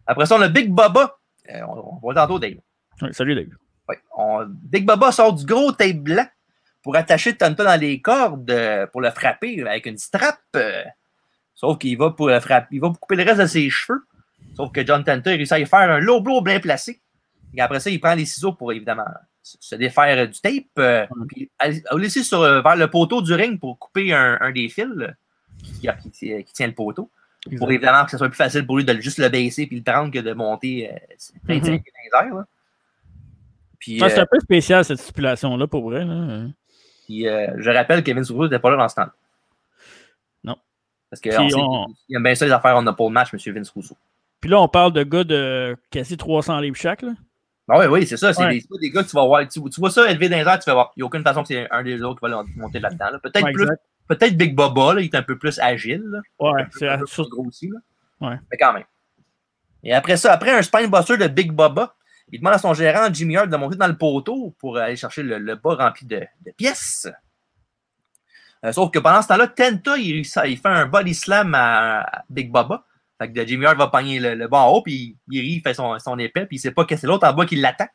Après 0.06 0.26
ça, 0.26 0.36
on 0.36 0.42
a 0.42 0.48
Big 0.48 0.70
Baba. 0.70 1.16
Euh, 1.50 1.60
on, 1.68 1.98
on 2.02 2.08
va 2.12 2.14
tantôt, 2.14 2.38
Dave. 2.38 2.56
Ouais, 3.02 3.12
salut, 3.12 3.34
Dave. 3.34 3.48
Ouais. 3.88 3.98
On- 4.16 4.46
Big 4.48 4.84
Baba 4.86 5.12
sort 5.12 5.32
du 5.34 5.44
gros 5.44 5.72
tape 5.72 5.96
blanc 5.98 6.26
pour 6.82 6.96
attacher 6.96 7.34
Tonta 7.36 7.64
dans 7.64 7.80
les 7.80 8.00
cordes 8.00 8.50
euh, 8.50 8.86
pour 8.86 9.00
le 9.00 9.10
frapper 9.10 9.60
avec 9.66 9.86
une 9.86 9.98
strap. 9.98 10.38
euh. 10.56 10.82
sauf 11.54 11.78
qu'il 11.78 11.96
va 11.98 12.10
pour 12.10 12.28
le 12.28 12.40
frapper, 12.40 12.68
il 12.72 12.80
va 12.80 12.88
pour 12.88 13.00
couper 13.00 13.16
le 13.16 13.24
reste 13.24 13.40
de 13.40 13.46
ses 13.46 13.68
cheveux. 13.70 14.02
Sauf 14.56 14.70
que 14.72 14.84
John 14.86 15.02
Tenta 15.04 15.32
il 15.32 15.36
réussit 15.36 15.52
à 15.52 15.58
y 15.58 15.66
faire 15.66 15.90
un 15.90 15.98
low 15.98 16.20
blow 16.20 16.40
bien 16.42 16.60
placé. 16.60 17.00
Et 17.54 17.60
après 17.60 17.80
ça, 17.80 17.90
il 17.90 18.00
prend 18.00 18.14
les 18.14 18.24
ciseaux 18.26 18.52
pour 18.52 18.72
évidemment 18.72 19.04
se 19.60 19.74
défaire 19.74 20.18
euh, 20.18 20.26
du 20.26 20.40
tape. 20.40 20.64
euh, 20.78 21.06
puis 21.28 21.50
laisser 21.96 22.22
sur, 22.22 22.40
euh, 22.40 22.62
vers 22.62 22.76
le 22.76 22.88
poteau 22.88 23.20
du 23.22 23.32
ring 23.34 23.60
pour 23.60 23.78
couper 23.78 24.12
un, 24.12 24.38
un 24.40 24.50
des 24.52 24.68
fils 24.68 24.86
euh, 24.98 25.08
qui, 25.62 26.10
qui- 26.10 26.44
qui 26.44 26.52
tient 26.52 26.66
le 26.66 26.72
poteau. 26.74 27.10
Pour 27.58 27.70
évidemment 27.70 28.06
que 28.06 28.10
ce 28.10 28.16
soit 28.16 28.28
plus 28.30 28.36
facile 28.38 28.64
pour 28.64 28.78
lui 28.78 28.84
de 28.86 28.92
le- 28.92 29.02
juste 29.02 29.18
le 29.18 29.28
baisser 29.28 29.66
puis 29.66 29.76
le 29.76 29.82
prendre 29.82 30.10
que 30.10 30.18
de 30.18 30.32
monter 30.32 30.90
euh, 30.90 30.96
de 31.46 31.54
Mhm. 31.54 31.60
dans 31.60 31.70
les 31.72 32.28
airs. 32.28 32.44
Puis, 33.78 33.98
c'est 34.00 34.18
euh, 34.18 34.22
un 34.22 34.26
peu 34.26 34.40
spécial, 34.40 34.82
cette 34.84 34.98
stipulation-là, 34.98 35.66
pour 35.66 35.82
vrai. 35.90 36.04
Là. 36.06 36.46
puis, 37.04 37.28
euh, 37.28 37.48
je 37.58 37.68
rappelle 37.70 38.02
que 38.02 38.10
Vince 38.12 38.30
n'était 38.30 38.58
pas 38.58 38.70
là 38.70 38.76
dans 38.78 38.88
ce 38.88 38.94
temps 38.94 39.08
Non. 40.42 40.56
Parce 41.10 41.20
Puis 41.20 41.30
on 41.36 41.42
on- 41.60 41.84
qu'il- 41.86 41.94
il 42.08 42.16
aime 42.16 42.22
bien 42.22 42.34
ça 42.34 42.46
les 42.46 42.52
affaires 42.52 42.76
on 42.78 42.86
a 42.86 42.92
pas 42.94 43.04
le 43.04 43.10
match, 43.10 43.28
M. 43.34 43.54
Vince 43.54 43.70
Russo. 43.70 43.94
Puis 44.40 44.48
là, 44.50 44.58
on 44.60 44.68
parle 44.68 44.92
de 44.94 45.02
gars 45.02 45.24
de 45.24 45.76
quasi 45.90 46.16
300 46.16 46.58
livres 46.60 46.76
chaque. 46.76 47.02
Là. 47.02 47.12
Ah 47.68 47.78
oui, 47.78 47.86
oui, 47.86 48.06
c'est 48.06 48.16
ça. 48.18 48.32
C'est 48.34 48.44
Ouais. 48.44 48.60
des, 48.60 48.78
des 48.80 48.90
gars 48.90 49.02
que 49.02 49.08
tu 49.08 49.16
vas 49.16 49.24
voir. 49.24 49.46
Tu, 49.48 49.60
tu 49.62 49.80
vois 49.80 49.90
ça 49.90 50.10
élevé 50.10 50.28
dans 50.28 50.36
les 50.36 50.42
airs, 50.42 50.58
tu 50.58 50.68
vas 50.68 50.74
voir. 50.74 50.92
Il 50.96 51.00
n'y 51.00 51.02
a 51.02 51.06
aucune 51.06 51.22
façon 51.22 51.42
que 51.42 51.48
c'est 51.48 51.70
un 51.70 51.82
des 51.82 52.02
autres 52.02 52.20
qui 52.26 52.30
va 52.30 52.44
monter 52.56 52.78
là-dedans. 52.80 53.10
là. 53.12 53.18
Peut-être 53.18 53.42
Ouais, 53.44 53.52
plus, 53.52 53.66
peut-être 54.08 54.36
Big 54.36 54.54
Baba, 54.54 54.94
là, 54.94 55.00
il 55.00 55.06
est 55.06 55.14
un 55.14 55.22
peu 55.22 55.38
plus 55.38 55.58
agile. 55.60 56.02
là. 56.06 56.20
Ouais, 56.38 56.66
c'est 56.78 56.88
un 56.88 56.98
peu 56.98 57.06
plus 57.06 57.28
gros 57.30 57.46
aussi. 57.46 57.68
Là. 57.70 57.78
Ouais. 58.28 58.36
Mais 58.50 58.58
quand 58.58 58.72
même. 58.74 58.84
Et 59.82 59.94
après 59.94 60.16
ça, 60.18 60.32
après 60.32 60.50
un 60.50 60.62
spinebuster 60.62 61.16
de 61.16 61.26
Big 61.28 61.52
Baba, 61.52 61.94
il 62.32 62.38
demande 62.40 62.54
à 62.54 62.58
son 62.58 62.74
gérant, 62.74 63.12
Jimmy 63.12 63.36
Hart, 63.36 63.48
de 63.48 63.56
monter 63.56 63.76
dans 63.76 63.86
le 63.86 63.96
poteau 63.96 64.54
pour 64.58 64.76
aller 64.78 64.96
chercher 64.96 65.22
le, 65.22 65.38
le 65.38 65.54
bas 65.56 65.74
rempli 65.74 66.06
de, 66.06 66.20
de 66.44 66.50
pièces. 66.56 67.06
Euh, 68.64 68.72
sauf 68.72 68.90
que 68.90 68.98
pendant 68.98 69.20
ce 69.20 69.28
temps-là, 69.28 69.46
Tenta, 69.48 69.96
il, 69.98 70.16
il, 70.20 70.24
fait 70.24 70.68
un 70.68 70.86
body 70.86 71.14
slam 71.14 71.54
à, 71.54 72.00
à 72.00 72.24
Big 72.30 72.50
Baba. 72.50 72.84
Fait 73.24 73.32
que 73.32 73.46
Jimmy 73.46 73.66
Hart 73.66 73.78
va 73.78 73.86
pogner 73.86 74.20
le, 74.20 74.34
le 74.34 74.48
bas 74.48 74.58
en 74.58 74.70
haut, 74.70 74.82
puis 74.82 75.16
il 75.30 75.40
rit, 75.40 75.54
il 75.54 75.62
fait 75.62 75.74
son, 75.74 75.98
son 75.98 76.18
épée, 76.18 76.46
puis 76.46 76.56
il 76.56 76.60
sait 76.60 76.72
pas 76.72 76.84
que 76.84 76.96
c'est 76.96 77.06
l'autre 77.06 77.26
en 77.26 77.32
bas 77.32 77.46
qui 77.46 77.56
l'attend. 77.56 77.88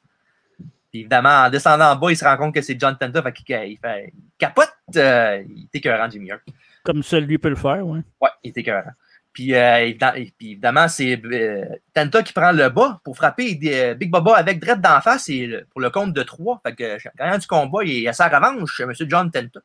Puis 0.91 1.01
évidemment, 1.01 1.45
en 1.45 1.50
descendant 1.50 1.91
en 1.91 1.95
bas, 1.95 2.12
il 2.12 2.17
se 2.17 2.25
rend 2.25 2.36
compte 2.38 2.53
que 2.53 2.62
c'est 2.62 2.79
John 2.79 2.98
Tenta, 2.98 3.21
fait 3.21 3.33
qu'il 3.33 3.45
il 3.55 3.77
fait, 3.77 4.12
il 4.13 4.21
capote. 4.38 4.74
Euh, 4.95 5.43
il 5.48 5.63
est 5.63 5.77
écœurant, 5.77 6.09
Jimmy 6.09 6.31
Hart. 6.31 6.41
Comme 6.83 7.03
seul 7.03 7.25
lui 7.25 7.38
peut 7.38 7.50
le 7.50 7.55
faire, 7.55 7.86
oui. 7.86 8.00
Ouais, 8.19 8.29
il 8.43 8.50
est 8.50 8.57
écœurant. 8.57 8.91
Puis, 9.31 9.53
euh, 9.53 9.86
évidemment, 9.86 10.13
puis 10.13 10.51
évidemment, 10.51 10.88
c'est 10.88 11.21
euh, 11.24 11.65
Tenta 11.93 12.24
qui 12.24 12.33
prend 12.33 12.51
le 12.51 12.69
bas 12.69 13.00
pour 13.03 13.15
frapper 13.15 13.53
Big 13.95 14.09
Baba 14.09 14.36
avec 14.36 14.59
Dredd 14.59 14.81
d'en 14.81 15.00
face 15.01 15.29
et 15.29 15.63
pour 15.69 15.81
le 15.81 15.91
compte 15.91 16.13
de 16.13 16.24
3. 16.24 16.62
Fait 16.65 16.74
que 16.74 16.98
gagnant 17.15 17.38
du 17.38 17.45
combat, 17.45 17.83
il 17.83 18.07
a 18.07 18.13
sa 18.13 18.27
revanche, 18.27 18.79
M. 18.79 18.91
John 19.07 19.29
Tenta. 19.29 19.59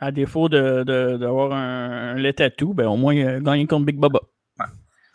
À 0.00 0.12
défaut 0.12 0.48
d'avoir 0.48 0.84
de, 0.84 1.18
de, 1.18 1.26
un, 1.26 2.10
un 2.10 2.14
lait 2.14 2.32
tattoo, 2.32 2.72
ben, 2.72 2.86
au 2.86 2.96
moins 2.96 3.14
il 3.14 3.26
a 3.26 3.40
gagné 3.40 3.66
contre 3.66 3.86
Big 3.86 3.98
Baba. 3.98 4.20
Ouais. 4.58 4.66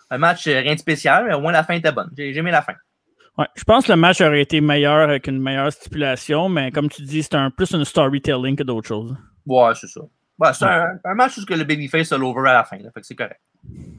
Un 0.10 0.18
match 0.18 0.46
rien 0.46 0.74
de 0.74 0.80
spécial, 0.80 1.26
mais 1.28 1.34
au 1.34 1.40
moins 1.40 1.54
la 1.54 1.64
fin 1.64 1.74
était 1.76 1.92
bonne. 1.92 2.12
J'ai 2.18 2.36
aimé 2.36 2.52
la 2.52 2.62
fin. 2.62 2.74
Ouais, 3.38 3.48
je 3.56 3.64
pense 3.64 3.88
que 3.88 3.92
le 3.92 3.98
match 3.98 4.22
aurait 4.22 4.42
été 4.42 4.62
meilleur 4.62 5.10
avec 5.10 5.28
une 5.28 5.42
meilleure 5.42 5.72
stipulation, 5.72 6.50
mais 6.50 6.72
comme 6.72 6.90
tu 6.90 7.02
dis, 7.02 7.24
c'est 7.24 7.34
un, 7.36 7.50
plus 7.50 7.74
un 7.74 7.84
storytelling 7.84 8.56
que 8.56 8.64
d'autres 8.64 8.88
choses. 8.88 9.16
Ouais, 9.46 9.72
c'est 9.74 9.88
ça. 9.88 10.02
Ouais, 10.40 10.54
c'est 10.54 10.66
un, 10.66 11.00
un, 11.04 11.14
match 11.16 11.38
où 11.38 11.42
le 11.50 11.64
babyface 11.64 12.12
a 12.12 12.18
l'over 12.18 12.50
à 12.50 12.54
la 12.54 12.64
fin. 12.64 12.78
Là, 12.78 12.92
fait 12.92 13.02
que 13.02 13.08
c'est 13.08 13.16
correct. 13.16 13.40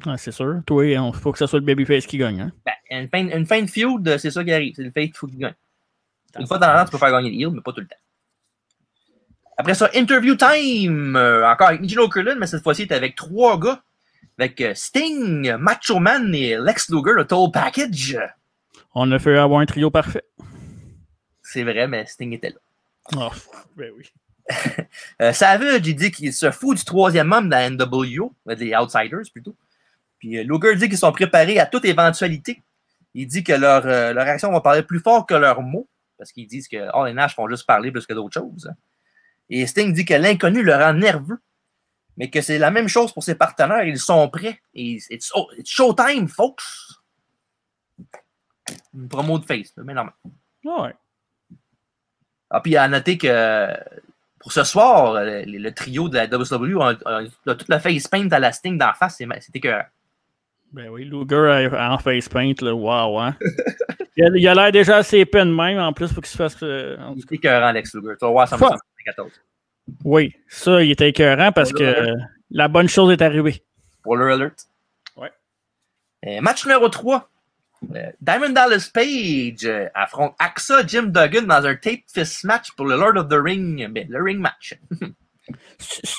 Ouais, 0.06 0.18
c'est 0.18 0.32
sûr. 0.32 0.60
Toi, 0.66 0.86
il 0.86 1.12
faut 1.14 1.32
que 1.32 1.38
ce 1.38 1.46
soit 1.46 1.58
le 1.58 1.64
babyface 1.64 2.06
qui 2.06 2.18
gagne. 2.18 2.40
Hein? 2.42 2.52
Ben, 2.64 2.74
une, 2.90 3.08
fin, 3.08 3.38
une 3.38 3.46
fin 3.46 3.62
de 3.62 3.66
feud, 3.66 4.18
c'est 4.18 4.30
ça 4.30 4.44
qui 4.44 4.52
arrive. 4.52 4.74
C'est 4.76 4.82
le 4.82 4.90
face 4.90 5.04
qu'il 5.04 5.16
faut 5.16 5.26
qu'il 5.26 5.38
gagne. 5.38 5.54
Une 6.38 6.46
fois 6.46 6.58
dans 6.58 6.72
l'an, 6.72 6.84
tu 6.84 6.90
peux 6.90 6.98
faire 6.98 7.10
gagner 7.10 7.30
le 7.30 7.40
heel, 7.40 7.50
mais 7.50 7.60
pas 7.60 7.72
tout 7.72 7.80
le 7.80 7.86
temps. 7.86 7.96
Après 9.56 9.74
ça, 9.74 9.90
interview 9.94 10.34
time. 10.34 11.16
Euh, 11.16 11.48
encore 11.48 11.68
avec 11.68 11.80
Nigel 11.80 12.08
Curlin, 12.08 12.36
mais 12.36 12.46
cette 12.46 12.62
fois-ci, 12.62 12.82
il 12.82 12.84
était 12.86 12.94
avec 12.94 13.14
trois 13.14 13.58
gars. 13.58 13.82
Avec 14.38 14.60
euh, 14.60 14.74
Sting, 14.74 15.54
Macho 15.56 16.00
Man 16.00 16.34
et 16.34 16.56
Lex 16.56 16.90
Luger, 16.90 17.12
le 17.14 17.24
Toll 17.24 17.50
Package. 17.52 18.18
On 18.94 19.10
a 19.12 19.18
fait 19.18 19.36
avoir 19.36 19.60
un 19.60 19.66
trio 19.66 19.90
parfait. 19.90 20.24
C'est 21.42 21.62
vrai, 21.62 21.86
mais 21.86 22.06
Sting 22.06 22.32
était 22.32 22.50
là. 22.50 22.56
Oh, 23.16 23.30
ben 23.76 23.92
oui. 23.96 24.10
euh, 25.22 25.32
Savage, 25.32 25.86
il 25.86 25.94
dit 25.94 26.10
qu'il 26.10 26.32
se 26.32 26.50
fout 26.50 26.76
du 26.76 26.84
troisième 26.84 27.32
homme 27.32 27.46
de 27.46 27.50
la 27.50 27.70
NWO, 27.70 28.34
des 28.46 28.74
Outsiders 28.74 29.30
plutôt. 29.32 29.56
Puis 30.18 30.38
euh, 30.38 30.44
Luger 30.44 30.76
dit 30.76 30.88
qu'ils 30.88 30.98
sont 30.98 31.12
préparés 31.12 31.58
à 31.58 31.66
toute 31.66 31.84
éventualité. 31.84 32.62
Il 33.14 33.26
dit 33.26 33.44
que 33.44 33.52
leur, 33.52 33.86
euh, 33.86 34.12
leur 34.12 34.26
action 34.26 34.50
va 34.50 34.60
parler 34.60 34.82
plus 34.82 35.00
fort 35.00 35.26
que 35.26 35.34
leurs 35.34 35.62
mots, 35.62 35.88
parce 36.18 36.32
qu'ils 36.32 36.46
disent 36.46 36.68
que 36.68 36.88
oh, 36.94 37.04
les 37.06 37.12
Nash 37.12 37.34
font 37.34 37.48
juste 37.48 37.66
parler 37.66 37.90
plus 37.90 38.06
que 38.06 38.14
d'autres 38.14 38.34
choses. 38.34 38.70
Et 39.50 39.66
Sting 39.66 39.92
dit 39.92 40.04
que 40.04 40.14
l'inconnu 40.14 40.62
le 40.62 40.74
rend 40.74 40.94
nerveux, 40.94 41.38
mais 42.16 42.30
que 42.30 42.40
c'est 42.40 42.58
la 42.58 42.70
même 42.70 42.88
chose 42.88 43.12
pour 43.12 43.22
ses 43.22 43.34
partenaires, 43.34 43.84
ils 43.84 43.98
sont 43.98 44.28
prêts. 44.28 44.60
Et 44.74 44.98
it's, 45.10 45.30
oh, 45.34 45.48
it's 45.58 45.70
showtime, 45.70 46.28
folks! 46.28 46.62
Une 48.94 49.08
promo 49.08 49.38
de 49.38 49.44
face, 49.44 49.72
mais 49.76 49.94
normal. 49.94 50.14
Ouais. 50.64 50.94
Ah, 52.50 52.60
puis 52.60 52.76
à 52.76 52.88
noter 52.88 53.18
que 53.18 53.68
pour 54.38 54.52
ce 54.52 54.64
soir, 54.64 55.14
le, 55.14 55.44
le 55.44 55.74
trio 55.74 56.08
de 56.08 56.16
la 56.16 56.26
WCW 56.26 56.80
a, 56.80 56.94
a, 57.04 57.20
a 57.20 57.54
toute 57.54 57.68
le 57.68 57.78
face 57.78 58.08
paint 58.08 58.28
à 58.30 58.38
la 58.38 58.52
Sting 58.52 58.78
d'en 58.78 58.92
face, 58.94 59.20
c'était 59.40 59.60
que. 59.60 59.80
Ben 60.74 60.88
oui, 60.88 61.04
Luger 61.04 61.68
en 61.72 61.98
face 61.98 62.28
paint, 62.28 62.52
là, 62.60 62.74
wow, 62.74 63.20
hein. 63.20 63.36
il 64.16 64.48
a 64.48 64.54
l'air 64.54 64.72
déjà 64.72 64.96
assez 64.96 65.24
peine 65.24 65.54
même, 65.54 65.78
en 65.78 65.92
plus, 65.92 66.12
pour 66.12 66.20
qu'il 66.20 66.32
se 66.32 66.36
fasse. 66.36 66.56
Euh, 66.64 66.96
il 67.14 67.22
était 67.22 67.36
écœurant, 67.36 67.66
Alex 67.66 67.94
Luger. 67.94 68.16
Tu 68.18 68.24
vas 68.24 68.32
voir, 68.32 68.48
ça 68.48 68.56
me 68.56 69.04
14. 69.04 69.30
Oui, 70.04 70.34
ça, 70.48 70.82
il 70.82 70.90
était 70.90 71.10
écœurant 71.10 71.52
parce 71.52 71.72
que 71.72 72.14
la 72.50 72.66
bonne 72.66 72.88
chose 72.88 73.12
est 73.12 73.22
arrivée. 73.22 73.62
Spoiler 74.00 74.32
alert. 74.32 74.66
Ouais. 75.16 75.30
Et 76.24 76.40
match 76.40 76.64
numéro 76.64 76.88
3. 76.88 77.30
Euh, 77.94 78.10
Diamond 78.20 78.48
Dallas 78.48 78.90
Page 78.92 79.64
euh, 79.66 79.86
affronte 79.94 80.34
Axa 80.40 80.84
Jim 80.84 81.04
Duggan 81.04 81.42
dans 81.42 81.64
un 81.66 81.76
tape 81.76 82.00
fist 82.12 82.42
match 82.42 82.72
pour 82.72 82.86
le 82.86 82.96
Lord 82.96 83.16
of 83.16 83.28
the 83.28 83.38
Ring, 83.40 83.86
ben, 83.92 84.08
le 84.08 84.20
ring 84.20 84.40
match. 84.40 84.74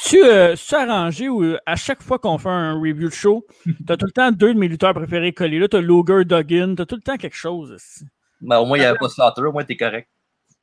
tu 0.06 0.24
euh, 0.24 0.56
arrangé 0.72 1.30
ou 1.30 1.56
à 1.66 1.76
chaque 1.76 2.04
fois 2.04 2.20
qu'on 2.20 2.38
fait 2.38 2.50
un 2.50 2.74
review 2.74 3.10
de 3.10 3.14
show, 3.14 3.46
t'as 3.88 3.98
tout 3.98 4.06
le 4.06 4.12
temps 4.12 4.32
deux 4.32 4.54
de 4.54 4.60
mes 4.60 4.68
lutteurs 4.68 4.94
préférés 4.94 5.34
collés 5.34 5.60
là, 5.60 5.68
t'as 5.68 5.82
Luger, 5.82 6.26
Duggan, 6.26 6.76
t'as 6.76 6.86
tout 6.86 6.96
le 6.96 7.02
temps 7.02 7.18
quelque 7.18 7.36
chose. 7.36 7.72
Aussi. 7.72 8.06
Ben, 8.42 8.60
au 8.60 8.66
moins, 8.66 8.78
il 8.78 8.82
n'y 8.82 8.86
avait 8.86 8.98
pas 8.98 9.10
Slaughter, 9.10 9.42
au 9.42 9.52
moins, 9.52 9.64
t'es 9.64 9.78
correct. 9.78 10.10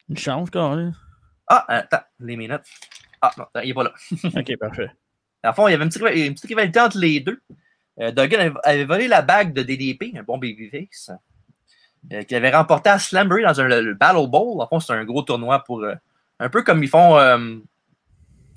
Une 0.08 0.16
chance, 0.16 0.50
quand 0.50 0.76
même. 0.76 0.94
Ah, 1.48 1.64
attends, 1.68 2.02
les 2.20 2.36
minutes. 2.36 2.62
Ah, 3.20 3.32
non, 3.36 3.46
il 3.62 3.68
n'est 3.68 3.74
pas 3.74 3.84
là. 3.84 3.92
ok, 4.24 4.56
parfait. 4.58 4.90
À 5.42 5.52
fond, 5.52 5.66
il 5.66 5.72
y 5.72 5.74
avait 5.74 5.84
une 5.84 5.90
petite, 5.90 6.02
une 6.02 6.34
petite 6.34 6.48
rivalité 6.48 6.80
entre 6.80 6.98
les 6.98 7.20
deux. 7.20 7.40
Euh, 8.00 8.10
Duggan 8.12 8.38
avait, 8.38 8.52
avait, 8.64 8.84
volé 8.84 9.08
la 9.08 9.22
bague 9.22 9.52
de 9.52 9.62
DDP, 9.62 10.16
un 10.16 10.22
bon 10.22 10.38
babyface, 10.38 11.10
euh, 12.12 12.22
qu'il 12.22 12.36
avait 12.36 12.50
remporté 12.50 12.90
à 12.90 12.98
Slambury 12.98 13.42
dans 13.42 13.60
un, 13.60 13.64
le, 13.64 13.80
le 13.80 13.94
Battle 13.94 14.28
Bowl. 14.28 14.60
En 14.60 14.66
fond, 14.68 14.80
c'est 14.80 14.92
un 14.92 15.04
gros 15.04 15.22
tournoi 15.22 15.60
pour. 15.64 15.82
Euh, 15.82 15.94
un 16.38 16.48
peu 16.48 16.62
comme 16.62 16.82
ils 16.82 16.88
font. 16.88 17.18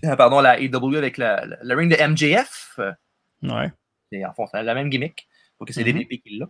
Euh, 0.04 0.16
pardon, 0.16 0.42
la 0.42 0.60
AEW 0.60 0.96
avec 0.98 1.18
le, 1.18 1.26
le, 1.46 1.58
le, 1.62 1.76
ring 1.76 1.90
de 1.92 1.98
MJF. 2.08 2.80
Ouais. 3.44 3.72
Et 4.12 4.26
en 4.26 4.34
fond, 4.34 4.46
c'est 4.48 4.62
la 4.62 4.74
même 4.74 4.90
gimmick. 4.90 5.28
Faut 5.58 5.66
que 5.66 5.74
c'est 5.74 5.84
mm 5.84 5.88
-hmm. 5.88 5.94
DDP 5.94 6.22
qui 6.22 6.38
l'a. 6.38 6.48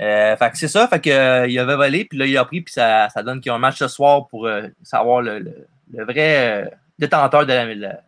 Euh, 0.00 0.36
fait 0.36 0.50
que 0.50 0.58
c'est 0.58 0.68
ça, 0.68 0.86
fait 0.86 1.00
que 1.00 1.10
euh, 1.10 1.48
il 1.48 1.58
avait 1.58 1.74
volé, 1.74 2.04
puis 2.04 2.16
là 2.18 2.26
il 2.26 2.36
a 2.38 2.44
pris, 2.44 2.60
puis 2.60 2.72
ça, 2.72 3.08
ça 3.08 3.22
donne 3.24 3.40
qu'il 3.40 3.50
y 3.50 3.52
a 3.52 3.56
un 3.56 3.58
match 3.58 3.78
ce 3.78 3.88
soir 3.88 4.28
pour 4.28 4.46
euh, 4.46 4.68
savoir 4.82 5.22
le, 5.22 5.40
le, 5.40 5.66
le 5.92 6.04
vrai 6.04 6.70
détenteur 6.98 7.44
de 7.44 7.52
la, 7.52 7.74
la, 7.74 8.00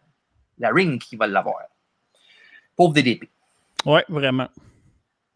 la 0.58 0.70
ring 0.70 1.00
qui 1.00 1.16
va 1.16 1.26
l'avoir. 1.26 1.62
Pauvre 2.76 2.94
DDP. 2.94 3.28
Ouais, 3.84 4.04
vraiment. 4.08 4.48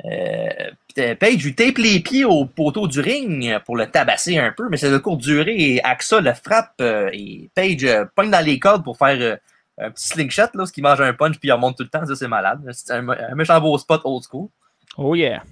Euh, 0.04 1.14
Page 1.14 1.44
lui 1.44 1.54
tape 1.54 1.78
les 1.78 2.00
pieds 2.00 2.24
au 2.24 2.44
poteau 2.44 2.86
du 2.86 3.00
ring 3.00 3.58
pour 3.64 3.76
le 3.76 3.86
tabasser 3.86 4.38
un 4.38 4.52
peu, 4.52 4.68
mais 4.68 4.76
c'est 4.76 4.90
de 4.90 4.98
courte 4.98 5.20
durée 5.20 5.56
et 5.56 5.84
Axa 5.84 6.20
le 6.20 6.32
frappe 6.34 6.74
euh, 6.80 7.10
et 7.12 7.48
Page 7.54 7.84
euh, 7.84 8.04
pogne 8.14 8.30
dans 8.30 8.44
les 8.44 8.58
cordes 8.58 8.84
pour 8.84 8.96
faire 8.96 9.16
euh, 9.20 9.36
un 9.78 9.90
petit 9.90 10.08
slingshot, 10.08 10.50
là, 10.54 10.66
ce 10.66 10.72
qui 10.72 10.82
mange 10.82 11.00
un 11.00 11.12
punch 11.14 11.38
puis 11.38 11.48
il 11.48 11.52
remonte 11.52 11.76
tout 11.76 11.82
le 11.82 11.88
temps, 11.88 12.06
ça 12.06 12.14
c'est 12.14 12.28
malade. 12.28 12.60
C'est 12.72 12.92
un, 12.92 13.08
un, 13.08 13.34
méchant 13.34 13.60
beau 13.60 13.76
spot 13.78 14.02
old 14.04 14.22
school. 14.22 14.48
Oh 14.96 15.14
yeah. 15.14 15.42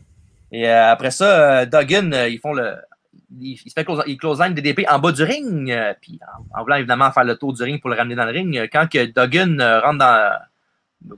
Et 0.52 0.68
après 0.68 1.10
ça, 1.10 1.66
Duggan, 1.66 2.10
ils 2.28 2.38
font 2.38 2.52
le. 2.52 2.76
Il, 3.40 3.52
il 3.52 3.68
se 3.68 3.72
fait 3.72 3.84
close, 3.84 4.02
il 4.06 4.18
close 4.18 4.40
line 4.40 4.54
DDP 4.54 4.84
en 4.88 4.98
bas 4.98 5.10
du 5.10 5.22
ring, 5.22 5.74
puis 6.00 6.20
en, 6.54 6.60
en, 6.60 6.62
voulant 6.62 6.76
évidemment 6.76 7.10
faire 7.10 7.24
le 7.24 7.36
tour 7.36 7.54
du 7.54 7.62
ring 7.62 7.80
pour 7.80 7.90
le 7.90 7.96
ramener 7.96 8.14
dans 8.14 8.26
le 8.26 8.30
ring. 8.30 8.68
Quand 8.70 8.86
que 8.88 9.06
Duggan 9.06 9.56
rentre 9.80 9.98
dans 9.98 10.32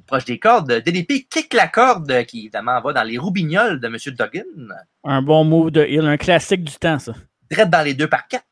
proche 0.07 0.25
des 0.25 0.38
cordes. 0.38 0.70
DDP 0.70 1.29
kick 1.29 1.53
la 1.55 1.68
corde 1.68 2.25
qui, 2.25 2.40
évidemment, 2.40 2.81
va 2.81 2.92
dans 2.92 3.03
les 3.03 3.18
roubignoles 3.18 3.81
de 3.81 3.87
M. 3.87 3.97
Duggan. 3.97 4.75
Un 5.05 5.23
bon 5.23 5.44
move 5.44 5.70
de 5.70 5.83
heal, 5.83 6.07
un 6.07 6.16
classique 6.16 6.64
du 6.64 6.75
temps, 6.75 6.99
ça. 6.99 7.12
Direct 7.51 7.70
dans 7.70 7.83
les 7.83 7.94
deux 7.94 8.09
par 8.09 8.27
quatre. 8.29 8.44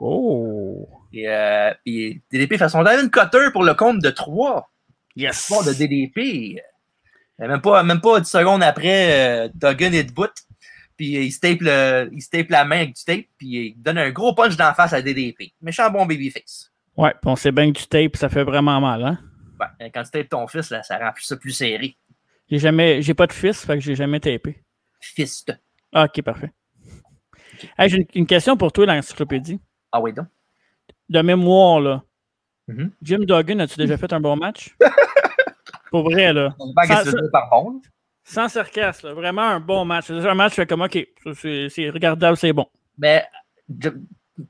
Oh! 0.00 0.88
Et, 1.12 1.28
euh, 1.28 1.72
et 1.86 2.20
DDP 2.30 2.58
fait 2.58 2.68
son 2.68 2.82
Diamond 2.82 3.08
Cutter 3.08 3.50
pour 3.52 3.64
le 3.64 3.74
compte 3.74 4.00
de 4.00 4.10
3. 4.10 4.70
Yes! 5.16 5.48
Bon, 5.50 5.62
de 5.62 5.72
DDP. 5.72 6.60
Même 7.38 7.60
pas, 7.60 7.82
même 7.82 8.00
pas 8.00 8.20
10 8.20 8.28
secondes 8.28 8.62
après, 8.62 9.46
euh, 9.46 9.48
Duggan 9.54 9.92
est 9.92 10.04
debout. 10.04 10.28
Puis 10.96 11.26
il 11.26 11.30
se, 11.30 11.40
tape 11.40 11.58
le, 11.60 12.08
il 12.12 12.22
se 12.22 12.30
tape 12.30 12.48
la 12.48 12.64
main 12.64 12.76
avec 12.76 12.94
du 12.94 13.04
tape, 13.04 13.26
puis 13.36 13.46
il 13.46 13.74
donne 13.76 13.98
un 13.98 14.10
gros 14.10 14.34
punch 14.34 14.56
d'en 14.56 14.72
face 14.72 14.94
à 14.94 15.02
DDP. 15.02 15.52
Méchant 15.60 15.90
bon 15.90 16.06
babyface. 16.06 16.72
Ouais, 16.96 17.10
puis 17.10 17.30
on 17.30 17.36
sait 17.36 17.52
bien 17.52 17.70
que 17.70 17.78
du 17.78 17.86
tape, 17.86 18.16
ça 18.16 18.30
fait 18.30 18.44
vraiment 18.44 18.80
mal, 18.80 19.04
hein? 19.04 19.18
Ben, 19.58 19.90
quand 19.92 20.02
tu 20.04 20.10
tapes 20.10 20.28
ton 20.28 20.46
fils, 20.46 20.70
là, 20.70 20.82
ça 20.82 20.98
rend 20.98 21.12
ça 21.16 21.36
plus 21.36 21.52
serré. 21.52 21.96
J'ai 22.48 22.58
jamais, 22.58 23.02
j'ai 23.02 23.14
pas 23.14 23.26
de 23.26 23.32
fils, 23.32 23.64
fait 23.64 23.74
que 23.74 23.80
j'ai 23.80 23.94
jamais 23.94 24.20
tapé. 24.20 24.62
Fist. 25.00 25.52
Ah, 25.92 26.04
ok, 26.04 26.22
parfait. 26.22 26.52
Okay. 27.54 27.68
Hey, 27.78 27.88
j'ai 27.88 27.96
une, 27.98 28.06
une, 28.14 28.26
question 28.26 28.56
pour 28.56 28.72
toi, 28.72 28.86
l'encyclopédie. 28.86 29.60
Ah 29.90 30.00
oui, 30.00 30.12
donc. 30.12 30.26
De 31.08 31.20
mémoire, 31.22 31.80
là. 31.80 32.02
Mm 32.68 32.74
-hmm. 32.74 32.90
Jim 33.02 33.24
Duggan, 33.24 33.60
as-tu 33.60 33.78
déjà 33.78 33.96
fait 33.96 34.12
un 34.12 34.20
bon 34.20 34.36
match? 34.36 34.76
pour 35.90 36.02
vrai, 36.02 36.32
là. 36.32 36.54
Sans, 36.58 37.04
sans, 37.04 37.30
par 37.32 37.50
sans 38.24 38.48
sarcasme, 38.48 39.08
là. 39.08 39.14
vraiment 39.14 39.42
un 39.42 39.60
bon 39.60 39.84
match. 39.84 40.06
C'est 40.06 40.28
un 40.28 40.34
match, 40.34 40.50
je 40.50 40.56
fais 40.56 40.66
comme, 40.66 40.82
ok, 40.82 40.96
c'est 41.34 41.90
regardable, 41.90 42.36
c'est 42.36 42.52
bon. 42.52 42.66
Mais, 42.98 43.24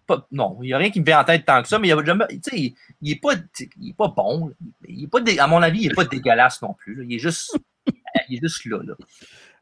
pas, 0.07 0.27
non, 0.33 0.59
il 0.63 0.67
n'y 0.67 0.73
a 0.73 0.79
rien 0.79 0.91
qui 0.91 1.01
me 1.01 1.05
vient 1.05 1.21
en 1.21 1.25
tête 1.25 1.45
tant 1.45 1.63
que 1.63 1.69
ça, 1.69 1.79
mais 1.79 1.89
il, 1.89 2.75
il, 3.03 3.13
est, 3.13 3.21
pas, 3.21 3.35
il 3.81 3.91
est 3.91 3.97
pas 3.97 4.09
bon. 4.09 4.53
Il 4.89 5.05
est 5.05 5.09
pas 5.09 5.21
dé, 5.21 5.39
à 5.39 5.47
mon 5.47 5.63
avis, 5.63 5.83
il 5.83 5.89
n'est 5.89 5.95
pas 5.95 6.05
dégueulasse 6.05 6.61
non 6.63 6.75
plus. 6.75 6.95
Là. 6.95 7.05
Il, 7.09 7.15
est 7.17 7.19
juste, 7.19 7.57
il 8.29 8.37
est 8.37 8.41
juste 8.41 8.65
là. 8.67 8.81
là. 8.85 8.95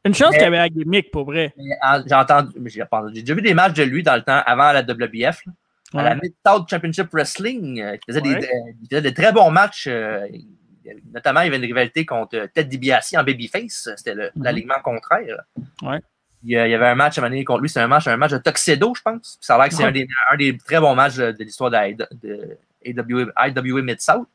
Une 0.05 0.13
chance 0.13 0.31
qu'il 0.31 0.41
y 0.41 0.45
avait 0.45 0.57
la 0.57 0.69
gimmick, 0.69 1.09
pour 1.11 1.25
vrai. 1.25 1.53
J'ai 2.05 2.15
entendu, 2.15 2.51
j'ai 2.65 3.21
déjà 3.21 3.33
vu 3.33 3.41
des 3.41 3.53
matchs 3.53 3.73
de 3.73 3.83
lui 3.83 4.03
dans 4.03 4.15
le 4.15 4.21
temps, 4.21 4.41
avant 4.45 4.71
la 4.71 4.81
WBF, 4.81 5.45
là, 5.45 5.51
ouais. 5.93 5.99
à 5.99 6.03
la 6.03 6.15
Mid-South 6.15 6.69
Championship 6.69 7.07
Wrestling. 7.11 7.81
Euh, 7.81 7.95
il, 7.95 7.99
faisait 8.13 8.21
ouais. 8.21 8.39
des, 8.39 8.49
il, 8.83 8.87
faisait 8.89 9.01
des, 9.01 9.13
très 9.13 9.31
bons 9.31 9.49
matchs, 9.49 9.87
euh, 9.87 10.27
notamment, 11.11 11.41
il 11.41 11.45
y 11.45 11.47
avait 11.47 11.57
une 11.57 11.63
rivalité 11.65 12.05
contre 12.05 12.47
Ted 12.53 12.69
DiBiase 12.69 13.15
en 13.17 13.23
babyface. 13.23 13.89
C'était 13.97 14.13
Mhm. 14.13 14.43
l'alignement 14.43 14.79
contraire. 14.83 15.43
Ouais. 15.81 15.99
Il 16.45 16.51
y, 16.51 16.57
a- 16.57 16.67
il 16.67 16.71
y 16.71 16.73
avait 16.75 16.85
un 16.87 16.95
match 16.95 17.17
à 17.17 17.21
un 17.21 17.23
moment 17.23 17.31
donné 17.31 17.43
contre 17.43 17.61
lui. 17.61 17.69
C'est 17.69 17.79
un 17.81 17.87
match, 17.87 18.07
un 18.07 18.17
match 18.17 18.31
de 18.31 18.37
Tuxedo, 18.37 18.93
je 18.95 19.01
pense. 19.01 19.37
Ça 19.41 19.55
a 19.55 19.57
l'air 19.57 19.69
que 19.69 19.73
c'est 19.75 19.83
Ouais. 19.83 19.89
un, 19.89 19.91
des, 19.91 20.07
un 20.31 20.37
des 20.37 20.57
très 20.57 20.79
bons 20.79 20.93
matchs 20.95 21.15
de, 21.15 21.31
de 21.31 21.43
l'histoire 21.43 21.71
de, 21.71 21.97
de 22.21 22.57
IWA 22.85 23.81
Mid-South. 23.81 24.27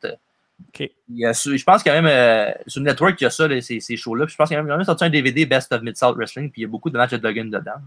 OK. 0.69 0.81
Il 0.81 1.19
y 1.19 1.25
a 1.25 1.33
sur- 1.33 1.57
je 1.57 1.65
pense 1.65 1.83
qu'il 1.83 1.93
y 1.93 1.95
a 1.95 2.03
même 2.03 2.11
euh, 2.13 2.53
sur 2.67 2.83
Network, 2.83 3.19
il 3.21 3.25
y 3.25 3.27
a 3.27 3.31
ça, 3.31 3.49
ces, 3.61 3.81
ces 3.81 3.97
shows-là. 3.97 4.27
Je 4.29 4.35
pense 4.37 4.49
qu'il 4.49 4.57
y 4.57 4.61
a 4.61 4.63
même, 4.63 4.85
sorti 4.85 5.05
un 5.05 5.11
DVD 5.11 5.47
Best 5.47 5.73
of 5.73 5.83
Mid-South 5.83 6.17
Wrestling. 6.17 6.51
Puis 6.51 6.63
il 6.63 6.65
y 6.65 6.67
a 6.67 6.69
beaucoup 6.69 6.91
de 6.91 6.99
matchs 6.99 7.13
de 7.13 7.17
Duggan 7.19 7.45
dedans. 7.47 7.81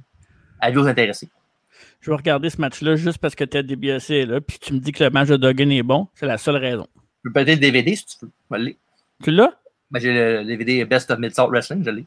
Avis 0.60 0.78
aux 0.78 0.88
intéressés. 0.88 1.30
Je 2.00 2.10
vais 2.10 2.16
regarder 2.16 2.50
ce 2.50 2.60
match-là 2.62 2.96
juste 2.96 3.18
parce 3.18 3.36
que 3.36 3.44
Ted 3.44 3.68
DiBiase 3.68 4.10
est 4.12 4.26
là, 4.26 4.42
puis 4.42 4.58
tu 4.60 4.74
me 4.74 4.80
dis 4.80 4.92
que 4.92 5.04
le 5.04 5.10
match 5.10 5.28
de 5.30 5.38
Duggan 5.38 5.70
est 5.70 5.84
bon. 5.84 6.08
C'est 6.16 6.26
la 6.26 6.38
seule 6.38 6.58
raison. 6.58 6.88
Je 7.24 7.30
peux 7.30 7.34
peut-être 7.34 7.50
le 7.50 7.56
DVD 7.58 7.96
si 7.96 8.06
tu 8.06 8.26
veux. 8.50 8.76
Tu 9.24 9.32
l'as? 9.32 9.54
Ben, 9.92 10.00
J'ai 10.00 10.14
le 10.14 10.44
DVD 10.46 10.84
Best 10.86 11.12
of 11.12 11.20
Mid-South 11.20 11.50
Wrestling, 11.50 11.84
je 11.86 11.90
l'ai. 11.92 12.06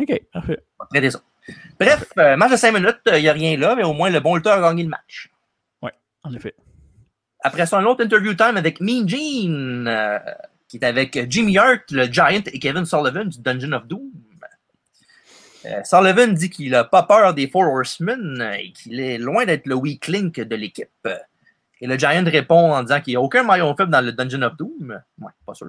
OK, 0.00 0.22
parfait. 0.32 0.60
Traiter 0.90 1.10
ça. 1.10 1.20
Bref, 1.78 2.04
euh, 2.18 2.36
match 2.36 2.50
de 2.52 2.56
5 2.56 2.72
minutes, 2.72 3.00
il 3.06 3.20
n'y 3.22 3.28
a 3.28 3.32
rien 3.32 3.56
là, 3.56 3.74
mais 3.76 3.84
au 3.84 3.92
moins 3.92 4.10
le 4.10 4.20
bon 4.20 4.34
lutteur 4.36 4.54
a 4.54 4.60
gagné 4.68 4.82
le 4.82 4.88
match. 4.88 5.30
En 6.24 6.34
effet. 6.34 6.54
Après 7.44 7.64
ça, 7.64 7.78
un 7.78 7.84
autre 7.84 8.04
interview 8.04 8.34
time 8.34 8.56
avec 8.56 8.80
Mean 8.80 9.06
Gene, 9.08 9.86
euh, 9.86 10.18
qui 10.66 10.76
est 10.78 10.84
avec 10.84 11.30
Jimmy 11.30 11.56
Hart, 11.56 11.82
le 11.92 12.06
Giant 12.06 12.42
et 12.44 12.58
Kevin 12.58 12.84
Sullivan 12.84 13.24
du 13.28 13.38
Dungeon 13.40 13.72
of 13.72 13.86
Doom. 13.86 14.10
Euh, 15.66 15.82
Sullivan 15.84 16.34
dit 16.34 16.50
qu'il 16.50 16.70
n'a 16.72 16.84
pas 16.84 17.02
peur 17.04 17.34
des 17.34 17.48
Four 17.48 17.62
Horsemen 17.72 18.40
euh, 18.40 18.52
et 18.52 18.72
qu'il 18.72 18.98
est 19.00 19.18
loin 19.18 19.44
d'être 19.46 19.66
le 19.66 19.74
weak 19.76 20.08
link 20.08 20.38
de 20.40 20.56
l'équipe. 20.56 21.08
Et 21.80 21.86
le 21.86 21.96
Giant 21.96 22.24
répond 22.24 22.72
en 22.74 22.82
disant 22.82 23.00
qu'il 23.00 23.12
n'y 23.12 23.16
a 23.16 23.20
aucun 23.20 23.44
maillon 23.44 23.74
faible 23.76 23.90
dans 23.92 24.00
le 24.04 24.12
Dungeon 24.12 24.42
of 24.42 24.56
Doom. 24.56 25.00
Ouais, 25.20 25.30
pas 25.46 25.54
sûr. 25.54 25.68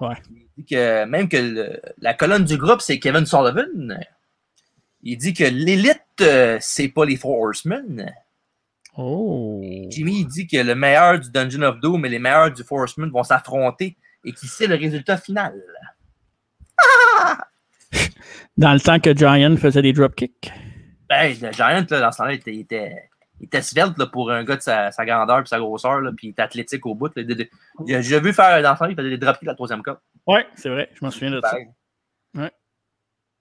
Ouais. 0.00 0.14
Il 0.30 0.46
dit 0.58 0.64
que 0.64 1.04
même 1.04 1.28
que 1.28 1.36
le- 1.36 1.80
la 1.98 2.14
colonne 2.14 2.44
du 2.44 2.56
groupe, 2.56 2.80
c'est 2.80 2.98
Kevin 3.00 3.26
Sullivan. 3.26 3.98
Il 5.02 5.16
dit 5.16 5.34
que 5.34 5.44
l'élite, 5.44 6.00
euh, 6.20 6.58
c'est 6.60 6.88
pas 6.88 7.04
les 7.04 7.16
Four 7.16 7.40
Horsemen. 7.40 8.12
Oh. 8.96 9.60
Jimmy 9.88 10.20
il 10.20 10.26
dit 10.26 10.46
que 10.46 10.58
le 10.58 10.74
meilleur 10.74 11.18
du 11.18 11.30
Dungeon 11.30 11.62
of 11.62 11.80
Doom 11.80 12.04
et 12.06 12.08
les 12.08 12.18
meilleurs 12.18 12.52
du 12.52 12.62
Four 12.62 12.80
Horsemen 12.80 13.10
vont 13.10 13.22
s'affronter 13.24 13.96
et 14.24 14.32
qui 14.32 14.46
sait 14.46 14.66
le 14.66 14.74
résultat 14.76 15.16
final. 15.16 15.54
Dans 18.56 18.72
le 18.72 18.80
temps 18.80 19.00
que 19.00 19.14
Giant 19.16 19.56
faisait 19.56 19.82
des 19.82 19.92
dropkicks. 19.92 20.52
Ben, 21.08 21.34
le 21.40 21.52
Giant, 21.52 21.84
là, 21.90 22.00
dans 22.00 22.12
ce 22.12 22.18
temps-là, 22.18 22.32
il 22.32 22.36
était, 22.36 22.54
il 22.54 22.60
était, 22.60 23.08
il 23.40 23.46
était 23.46 23.62
svelte 23.62 23.98
là, 23.98 24.06
pour 24.06 24.30
un 24.30 24.44
gars 24.44 24.56
de 24.56 24.62
sa, 24.62 24.90
sa 24.92 25.04
grandeur 25.04 25.40
et 25.40 25.46
sa 25.46 25.58
grosseur, 25.58 26.00
là, 26.00 26.10
puis 26.16 26.28
il 26.28 26.30
était 26.30 26.42
athlétique 26.42 26.84
au 26.86 26.94
bout. 26.94 27.10
là. 27.16 27.22
Il 27.86 27.94
a- 27.94 28.00
J'ai 28.02 28.20
vu 28.20 28.32
faire 28.32 28.62
dans 28.62 28.74
ce 28.74 28.78
temps-là, 28.78 28.90
il 28.92 28.96
faisait 28.96 29.10
des 29.10 29.18
dropkicks 29.18 29.48
à 29.48 29.52
la 29.52 29.54
troisième 29.56 29.82
corde. 29.82 29.98
Ouais, 30.26 30.46
c'est 30.54 30.68
vrai. 30.70 30.90
Je 30.94 31.04
m'en 31.04 31.10
souviens 31.10 31.30
de 31.30 31.40
ça. 31.42 31.50
Pareil. 31.50 31.66
Ouais. 32.34 32.50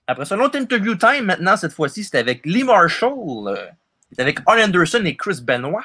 Après 0.08 0.26
ça, 0.26 0.36
l'autre 0.36 0.58
interview 0.58 0.96
time, 0.96 1.26
maintenant, 1.26 1.56
cette 1.56 1.74
fois-ci, 1.74 2.04
c'était 2.04 2.18
avec 2.18 2.46
Lee 2.46 2.64
Marshall. 2.64 3.48
euh, 3.48 3.68
C'était 4.10 4.24
avec 4.24 4.40
Arn 4.46 4.60
Anderson 4.60 5.02
et 5.06 5.16
Chris 5.16 5.40
Benoit. 5.42 5.84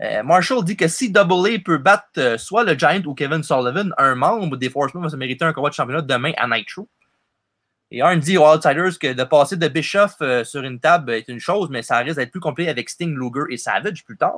Euh, 0.00 0.22
Marshall 0.24 0.64
dit 0.64 0.76
que 0.76 0.88
si 0.88 1.10
Double 1.10 1.46
A 1.46 1.58
peut 1.60 1.78
battre 1.78 2.08
euh, 2.18 2.38
soit 2.38 2.64
le 2.64 2.76
Giant 2.76 3.02
ou 3.04 3.14
Kevin 3.14 3.42
Sullivan, 3.42 3.94
un 3.98 4.14
membre 4.16 4.56
des 4.56 4.70
Forcemen 4.70 5.04
va 5.04 5.10
se 5.10 5.16
mériter 5.16 5.44
un 5.44 5.52
combat 5.52 5.68
de 5.68 5.74
championnat 5.74 6.02
demain 6.02 6.32
à 6.36 6.48
Nitro. 6.48 6.88
Et 7.92 8.00
Arn 8.02 8.18
dit 8.18 8.38
aux 8.38 8.46
Outsiders 8.46 8.98
que 8.98 9.12
de 9.12 9.22
passer 9.24 9.56
de 9.56 9.68
Bischoff 9.68 10.16
sur 10.44 10.62
une 10.64 10.80
table 10.80 11.12
est 11.12 11.28
une 11.28 11.38
chose, 11.38 11.68
mais 11.70 11.82
ça 11.82 11.98
risque 11.98 12.16
d'être 12.16 12.30
plus 12.30 12.40
compliqué 12.40 12.70
avec 12.70 12.88
Sting, 12.88 13.14
Luger 13.14 13.52
et 13.52 13.58
Savage 13.58 14.02
plus 14.02 14.16
tard. 14.16 14.34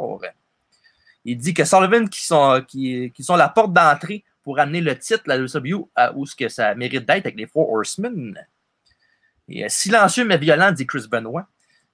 Il 1.24 1.38
dit 1.38 1.54
que 1.54 1.64
Sullivan 1.64 2.08
qui 2.08 2.22
sont, 2.24 2.62
qui, 2.66 3.12
qui 3.14 3.22
sont 3.22 3.36
la 3.36 3.48
porte 3.48 3.72
d'entrée 3.72 4.24
pour 4.42 4.58
amener 4.58 4.80
le 4.80 4.98
titre, 4.98 5.22
la 5.26 5.38
WCW, 5.38 5.88
à 5.94 6.12
où 6.14 6.26
ce 6.26 6.34
que 6.34 6.48
ça 6.48 6.74
mérite 6.74 7.06
d'être 7.06 7.26
avec 7.26 7.36
les 7.36 7.46
Four 7.46 7.72
Horsemen. 7.72 8.36
Et 9.48 9.64
euh, 9.64 9.68
silencieux 9.68 10.24
mais 10.24 10.38
violent, 10.38 10.72
dit 10.72 10.86
Chris 10.86 11.06
Benoit. 11.10 11.46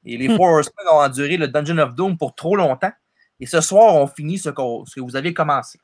Et 0.04 0.16
les. 0.16 0.28
Four 0.36 0.48
Horsemen 0.48 0.86
ont 0.92 0.96
enduré 1.00 1.36
le 1.36 1.48
Dungeon 1.48 1.78
of 1.78 1.94
Doom 1.94 2.16
pour 2.16 2.34
trop 2.34 2.56
longtemps. 2.56 2.92
Et 3.38 3.46
ce 3.46 3.60
soir, 3.60 3.94
on 3.96 4.06
finit 4.06 4.38
ce, 4.38 4.50
ce 4.50 4.94
que 4.94 5.00
vous 5.00 5.16
avez 5.16 5.32
commencé. 5.34 5.78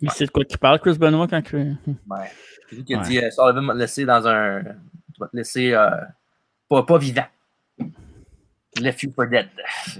Il 0.00 0.10
sait 0.10 0.26
de 0.26 0.30
quoi 0.30 0.44
tu 0.44 0.58
parles, 0.58 0.80
Chris 0.80 0.98
Benoit, 0.98 1.28
quand 1.28 1.42
que. 1.42 1.56
Ouais. 2.08 2.30
C'est 2.68 2.76
lui 2.76 2.84
qui 2.84 2.94
a 2.94 2.98
Ouais. 2.98 3.04
dit 3.04 3.18
euh, 3.18 3.30
Sullivan 3.30 3.66
va 3.66 3.72
te 3.74 3.78
laisser 3.78 4.04
dans 4.04 4.26
un. 4.26 4.62
Tu 4.62 5.20
vas 5.20 5.28
te 5.28 5.36
laisser 5.36 5.72
euh, 5.72 5.90
pas, 6.68 6.82
pas 6.84 6.98
vivant. 6.98 7.26
Left 8.80 9.02
you 9.02 9.12
for 9.14 9.26
dead. 9.28 9.48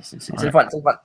C'est 0.03 0.33
Ouais. 0.33 0.45
le 0.47 0.51
fun, 0.51 0.67
c'est 0.71 0.77
le 0.79 0.83
fun. 0.83 0.99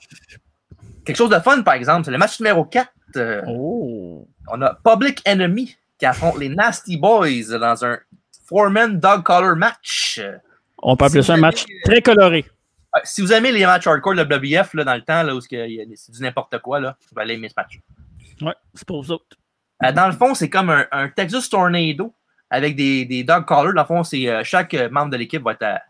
Quelque 1.06 1.16
chose 1.18 1.30
de 1.30 1.40
fun, 1.40 1.62
par 1.62 1.76
exemple, 1.76 2.06
c'est 2.06 2.12
le 2.12 2.18
match 2.18 2.40
numéro 2.40 2.66
4. 2.66 2.90
euh, 3.18 3.42
Oh. 3.48 4.28
On 4.52 4.62
a 4.62 4.74
Public 4.84 5.22
Enemy 5.28 5.76
qui 5.98 6.06
affronte 6.06 6.40
les 6.40 6.50
Nasty 6.50 6.98
Boys 6.98 7.58
dans 7.60 7.86
un 7.86 8.00
four-man 8.50 9.00
dog 9.00 9.24
collar 9.24 9.56
match. 9.56 10.20
On 10.82 10.98
peut 10.98 11.06
appeler 11.06 11.22
Si 11.22 11.28
ça 11.28 11.34
un 11.36 11.38
match 11.38 11.66
très 11.86 12.02
coloré. 12.02 12.46
Si 13.04 13.22
vous 13.22 13.32
aimez 13.32 13.52
les 13.52 13.66
matchs 13.66 13.86
hardcore 13.86 14.16
de 14.16 14.24
WWF 14.24 14.74
là, 14.74 14.84
dans 14.84 14.96
le 14.96 15.02
temps, 15.02 15.22
là, 15.22 15.36
où 15.36 15.42
c'est 15.42 15.78
du 16.10 16.22
n'importe 16.22 16.58
quoi, 16.60 16.80
là, 16.80 16.98
vous 17.12 17.20
allez 17.20 17.36
aimer 17.36 17.50
ce 17.50 17.54
match. 17.56 17.80
Ouais, 18.42 18.56
c'est 18.74 18.88
pour 18.88 19.04
vous 19.04 19.12
autres. 19.12 19.38
Euh, 19.84 19.92
dans 19.92 20.08
le 20.08 20.14
fond, 20.14 20.34
c'est 20.34 20.50
comme 20.50 20.70
un, 20.70 20.86
un 20.92 21.08
Texas 21.10 21.50
Tornado 21.50 22.14
avec 22.50 22.76
des, 22.76 23.06
des 23.06 23.24
dog 23.24 23.46
collars. 23.46 23.74
Dans 23.74 23.82
le 23.82 23.88
fond, 23.88 24.04
c'est 24.04 24.28
euh, 24.28 24.44
chaque 24.44 24.74
euh, 24.74 24.90
membre 24.90 25.12
de 25.12 25.18
l'équipe 25.18 25.44
va 25.44 25.52
être 25.52 25.82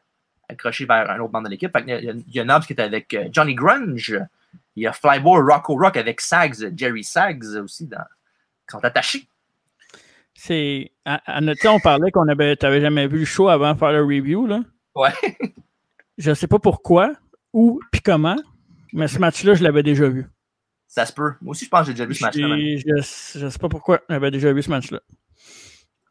accroché 0.49 0.85
vers 0.85 1.09
un 1.09 1.19
autre 1.19 1.31
membre 1.31 1.45
de 1.45 1.51
l'équipe. 1.51 1.71
Il 1.87 1.89
y 1.89 1.93
a, 1.93 1.99
il 1.99 2.23
y 2.27 2.39
a 2.39 2.43
Nobs 2.43 2.63
qui 2.63 2.73
est 2.73 2.81
avec 2.81 3.15
Johnny 3.31 3.55
Grunge. 3.55 4.19
Il 4.75 4.83
y 4.83 4.87
a 4.87 4.93
Flyboy 4.93 5.41
Rocco 5.41 5.75
Rock 5.75 5.95
avec 5.95 6.19
Sags, 6.21 6.75
Jerry 6.75 7.03
Sags 7.03 7.45
aussi, 7.63 7.85
dans, 7.85 7.97
qui 7.97 8.71
sont 8.71 8.83
attachés. 8.83 9.27
C'est. 10.41 10.93
À, 11.03 11.19
on 11.65 11.79
parlait 11.81 12.11
qu'on 12.11 12.27
avait. 12.29 12.55
T'avais 12.55 12.79
jamais 12.79 13.07
vu 13.07 13.19
le 13.19 13.25
show 13.25 13.49
avant 13.49 13.73
de 13.73 13.77
faire 13.77 13.91
le 13.91 14.01
review, 14.03 14.47
là. 14.47 14.61
Ouais. 14.95 15.11
Je 16.17 16.33
sais 16.33 16.47
pas 16.47 16.59
pourquoi, 16.59 17.13
où, 17.53 17.81
puis 17.91 18.01
comment, 18.01 18.37
mais 18.93 19.07
ce 19.07 19.19
match-là, 19.19 19.53
je 19.53 19.63
l'avais 19.63 19.83
déjà 19.83 20.09
vu. 20.09 20.27
Ça 20.85 21.05
se 21.05 21.13
peut. 21.13 21.33
Moi 21.41 21.51
aussi, 21.51 21.63
je 21.63 21.69
pense 21.69 21.81
que 21.81 21.87
j'ai 21.87 21.93
déjà 21.93 22.05
vu 22.05 22.13
ce 22.13 22.23
match-là. 22.25 22.57
Je, 22.57 23.39
je 23.39 23.49
sais 23.49 23.59
pas 23.59 23.69
pourquoi, 23.69 24.01
j'avais 24.09 24.29
déjà 24.29 24.51
vu 24.51 24.61
ce 24.61 24.69
match-là. 24.69 24.99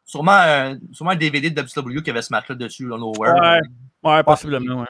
Sûrement, 0.05 0.31
un- 0.31 0.79
sûrement 0.91 1.11
un 1.11 1.15
DVD 1.15 1.51
de 1.51 1.61
WCW 1.61 2.01
qui 2.01 2.09
avait 2.09 2.23
ce 2.23 2.33
match-là 2.33 2.55
dessus, 2.55 2.87
là, 2.87 2.97
Nowhere. 2.97 3.35
Ouais. 3.39 3.59
Ouais, 4.01 4.23
possiblement, 4.23 4.81
ouais. 4.81 4.87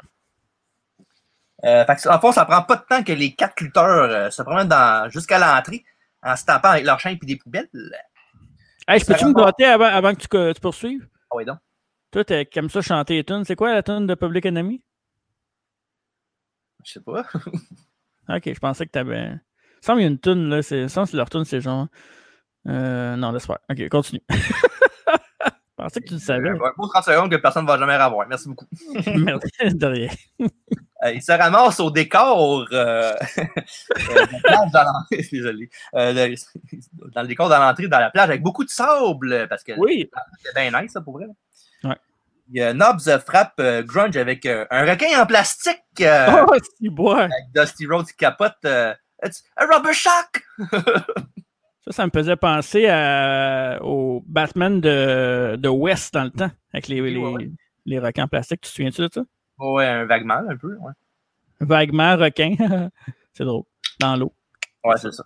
Euh, 1.66 1.86
fait 1.86 1.96
que, 1.98 2.10
en 2.10 2.20
fond, 2.20 2.32
ça 2.32 2.46
prend 2.46 2.62
pas 2.62 2.78
de 2.78 2.84
temps 2.90 3.04
que 3.04 3.12
les 3.12 3.34
quatre 3.36 3.60
lutteurs 3.60 4.10
euh, 4.10 4.30
se 4.30 4.42
promènent 4.42 4.74
jusqu'à 5.10 5.38
l'entrée 5.40 5.84
en 6.24 6.38
se 6.38 6.46
tapant 6.46 6.70
avec 6.70 6.86
leurs 6.86 7.00
chaînes 7.00 7.18
et 7.22 7.26
des 7.26 7.36
poubelles. 7.36 7.70
Hey, 8.92 9.00
je 9.00 9.06
peux-tu 9.06 9.26
me 9.26 9.34
gratter 9.34 9.66
avant, 9.66 9.86
avant 9.86 10.16
que 10.16 10.22
tu, 10.22 10.28
que 10.28 10.52
tu 10.52 10.62
poursuives? 10.62 11.08
Ah 11.30 11.36
oui, 11.36 11.46
donc. 11.46 11.60
Toi, 12.10 12.26
t'es 12.26 12.48
comme 12.48 12.72
ça 12.72 12.82
chanter 12.82 13.18
les 13.18 13.24
tunes? 13.24 13.44
C'est 13.46 13.56
quoi 13.56 13.72
la 13.72 13.84
tune 13.84 14.08
de 14.08 14.16
Public 14.16 14.48
Enemy? 14.48 14.82
Je 16.84 16.94
sais 16.94 17.02
pas. 17.02 17.24
Ok, 18.32 18.44
je 18.46 18.60
pensais 18.60 18.86
que 18.86 18.92
t'avais. 18.92 19.32
Il 19.32 19.86
semble 19.86 19.98
qu'il 20.00 20.04
y 20.04 20.08
a 20.08 20.12
une 20.12 20.20
tune, 20.20 20.50
là. 20.50 20.62
C'est... 20.62 20.78
Il 20.78 20.84
me 20.84 20.88
semble 20.88 21.08
que 21.08 21.18
leur 21.18 21.32
tune, 21.32 21.46
c'est 21.46 21.62
genre. 21.62 21.88
Euh, 22.68 23.16
non, 23.16 23.32
laisse 23.32 23.48
faire. 23.48 23.58
Ok, 23.72 23.90
continue. 23.90 24.22
je 25.80 25.84
pensais 25.84 26.02
que 26.02 26.08
tu 26.08 26.14
le 26.16 26.20
savais. 26.20 26.50
Un 26.50 26.58
beau 26.78 26.88
30 26.88 27.04
secondes 27.04 27.32
que 27.32 27.38
personne 27.38 27.64
ne 27.64 27.68
va 27.70 27.78
jamais 27.78 27.94
avoir. 27.94 28.28
Merci 28.28 28.48
beaucoup. 28.50 28.66
Merci 29.06 29.76
de 29.76 29.86
rien. 29.86 30.10
Euh, 31.04 31.12
il 31.14 31.22
se 31.22 31.32
ramasse 31.32 31.80
au 31.80 31.90
décor 31.92 32.68
euh, 32.74 33.14
euh, 33.38 34.26
dans. 34.74 34.84
Désolé. 35.32 35.70
Euh, 35.96 36.12
le- 36.14 36.36
dans 37.14 37.22
le 37.22 37.28
décor 37.28 37.48
dans 37.50 37.60
l'entrée, 37.60 37.88
dans 37.88 38.00
la 38.00 38.10
plage, 38.10 38.30
avec 38.30 38.42
beaucoup 38.44 38.66
de 38.66 38.70
sable, 38.70 39.48
parce 39.48 39.64
que 39.64 39.72
Oui. 39.78 40.10
c'est 40.44 40.54
bien 40.70 40.82
nice, 40.82 40.92
ça, 40.92 41.00
pour 41.02 41.14
vrai. 41.14 41.28
Ouais. 41.86 42.62
A 42.62 42.74
Nobs 42.74 43.08
euh, 43.08 43.20
frappe 43.20 43.54
euh, 43.60 43.82
Grunge 43.84 44.18
avec 44.18 44.46
euh, 44.46 44.66
un 44.72 44.84
requin 44.86 45.22
en 45.22 45.26
plastique. 45.26 45.80
euh, 46.02 46.46
Oh, 46.48 46.54
c'est 46.82 46.90
bois. 46.90 47.22
avec 47.22 47.32
Dusty 47.56 47.86
Rhodes 47.88 48.08
qui 48.08 48.18
capote. 48.18 48.56
euh, 48.66 48.94
It's 49.24 49.44
a 49.58 49.66
rubber 49.66 49.94
shock! 49.94 50.44
Ça, 51.86 51.92
ça 51.92 52.06
me 52.06 52.12
faisait 52.14 52.36
penser 52.36 52.88
à- 52.88 53.80
au 53.82 54.24
Batman 54.28 54.82
de, 54.82 55.56
de 55.58 55.70
West 55.70 56.14
dans 56.14 56.26
le 56.26 56.32
temps, 56.32 56.52
avec 56.74 56.88
les, 56.88 57.02
les, 57.02 57.18
ouais, 57.18 57.50
les 57.86 58.00
requins 58.00 58.24
en 58.26 58.28
plastique. 58.28 58.62
Tu 58.62 58.70
te 58.70 58.76
souviens-tu 58.76 59.02
de 59.02 59.10
ça? 59.14 59.22
Ouais, 59.58 59.86
un 59.86 60.06
vaguement, 60.06 60.42
un 60.50 60.58
peu. 60.58 60.76
Ouais, 60.78 60.92
Vaguement 61.62 62.16
requin. 62.18 62.56
c'est 63.34 63.44
drôle. 63.46 63.64
Dans 64.00 64.16
l'eau. 64.16 64.34
ouais 64.84 64.96
c'est 64.98 65.12
ça. 65.12 65.24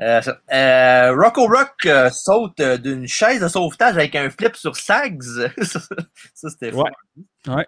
Euh, 0.00 0.22
ça. 0.22 0.40
Euh, 0.52 1.14
Rocco 1.14 1.46
Rock 1.46 1.74
euh, 1.84 2.08
saute 2.10 2.58
euh, 2.60 2.78
d'une 2.78 3.06
chaise 3.06 3.40
de 3.42 3.48
sauvetage 3.48 3.94
avec 3.96 4.14
un 4.16 4.30
flip 4.30 4.56
sur 4.56 4.74
Sags. 4.74 5.22
ça, 5.62 5.80
ça, 6.34 6.48
c'était 6.50 6.72
fou. 6.72 6.84
Ouais. 7.46 7.66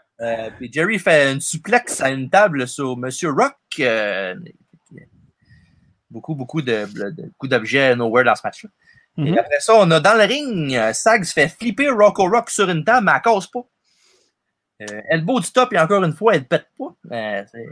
Puis 0.59 0.71
Jerry 0.73 0.99
fait 0.99 1.33
une 1.33 1.41
suplex 1.43 2.01
à 2.01 2.11
une 2.11 2.31
table 2.31 2.67
sur 2.67 2.97
Monsieur 2.97 3.31
Rock. 3.31 3.55
Euh, 6.15 6.19
beaucoup, 6.21 6.35
beaucoup 6.35 6.63
de, 6.63 6.87
de- 7.11 7.23
beaucoup 7.29 7.49
d'objets 7.49 7.95
nowhere 7.97 8.25
dans 8.25 8.35
ce 8.35 8.43
match-là. 8.45 8.71
Mhm. 9.17 9.27
Et 9.29 9.39
après 9.39 9.61
ça, 9.61 9.75
on 9.77 9.91
a 9.91 10.01
dans 10.01 10.15
le 10.15 10.25
ring, 10.25 10.75
euh, 10.75 10.93
Sags 10.93 11.25
fait 11.25 11.49
flipper 11.49 11.89
Rocco 11.91 12.29
Rock 12.29 12.51
sur 12.51 12.69
une 12.71 12.85
table, 12.85 13.07
mais 13.07 13.13
elle 13.15 13.23
casse 13.23 13.47
pas. 13.47 13.65
Euh, 14.83 15.01
elbow 15.09 15.39
du 15.41 15.51
top, 15.53 15.73
et 15.73 15.79
encore 15.79 16.03
une 16.03 16.13
fois, 16.13 16.35
elle 16.35 16.45
pète 16.47 16.67
pas. 16.77 16.95
Euh, 17.13 17.45
c'est- 17.51 17.69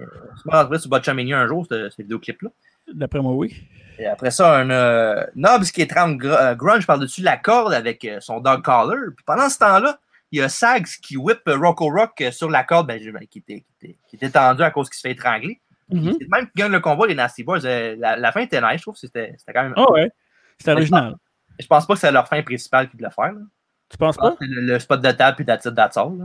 rentrerai 0.47 0.79
sur 0.79 0.89
Botchamania 0.89 1.39
un 1.39 1.49
jour, 1.49 1.67
ce, 1.69 1.91
ce 1.91 2.01
vidéoclip-là. 2.03 2.51
D'après 2.95 3.21
moi, 3.21 3.33
oui. 3.33 3.65
Et 3.99 4.07
après 4.07 4.31
ça, 4.31 4.57
un 4.57 4.71
euh, 4.71 5.25
Nobs 5.35 5.65
qui 5.65 5.83
étrangle 5.83 6.25
Gr- 6.25 6.41
euh, 6.41 6.55
Grunge 6.55 6.87
par-dessus 6.87 7.23
la 7.23 7.37
corde 7.37 7.73
avec 7.75 8.05
euh, 8.05 8.19
son 8.21 8.41
dog 8.41 8.63
collar. 8.63 8.97
Puis 9.17 9.25
pendant 9.25 9.49
ce 9.49 9.59
temps-là, 9.59 9.99
il 10.31 10.39
y 10.39 10.43
a 10.43 10.49
Sags 10.49 10.87
qui 11.03 11.17
whip 11.17 11.41
euh, 11.49 11.57
Rocco 11.57 11.89
Rock 11.91 12.21
euh, 12.21 12.31
sur 12.31 12.49
la 12.51 12.63
corde, 12.65 12.87
ben, 12.87 13.01
je- 13.03 13.11
ben, 13.11 13.27
qui, 13.29 13.39
était, 13.41 13.65
qui, 13.81 13.87
était, 13.87 13.97
qui 14.09 14.17
était 14.17 14.31
tendu 14.31 14.63
à 14.63 14.71
cause 14.71 14.89
qu'il 14.89 14.97
se 14.97 15.03
fait 15.03 15.11
étrangler. 15.13 15.61
Mhm. 15.93 16.17
C'est 16.21 16.29
même 16.29 16.47
qui 16.47 16.53
gagne 16.57 16.73
le 16.73 16.81
combat, 16.81 17.07
les 17.07 17.15
Nasty 17.15 17.43
Boys. 17.45 17.65
Euh, 17.65 17.97
la, 17.99 18.17
la 18.17 18.33
fin 18.33 18.41
était 18.41 18.61
nice, 18.61 18.79
je 18.79 18.83
trouve 18.83 18.97
c'était 18.97 19.35
c'était 19.39 19.53
quand 19.53 19.63
même. 19.65 19.75
Ah 19.77 19.91
ouais. 19.93 20.11
C'est 20.59 20.73
original. 20.73 21.15
Je 21.59 21.67
pense 21.67 21.87
pas 21.87 21.95
que 21.95 22.01
c'est 22.01 22.13
leur 22.13 22.27
fin 22.29 22.43
principale 22.43 22.89
qu'ils 22.89 22.99
voulaient 22.99 23.11
faire. 23.11 23.33
là. 23.33 23.41
Tu 23.89 23.99
penses 23.99 24.17
pense 24.17 24.37
pas? 24.39 24.45
le, 24.45 24.61
le 24.63 24.79
spot 24.79 25.01
de 25.03 25.11
table 25.13 25.37
puis 25.37 25.45
that's 25.45 25.65
it, 25.67 25.75
that's 25.75 25.97
all, 25.97 26.17
là. 26.19 26.25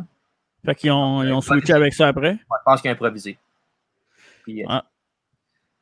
Fait 0.66 0.76
qu'ils 0.76 0.92
ont, 0.92 1.22
ils 1.24 1.32
ont 1.32 1.42
switché 1.42 1.74
avec 1.74 1.94
ça 1.94 2.08
après? 2.08 2.32
Ouais, 2.32 2.38
je 2.60 2.64
pense 2.66 2.82
qu'il 2.82 2.90
a 2.90 2.94
improvisé. 2.94 3.38
Puis, 4.44 4.64
euh, 4.64 4.68
Ah. 4.70 4.84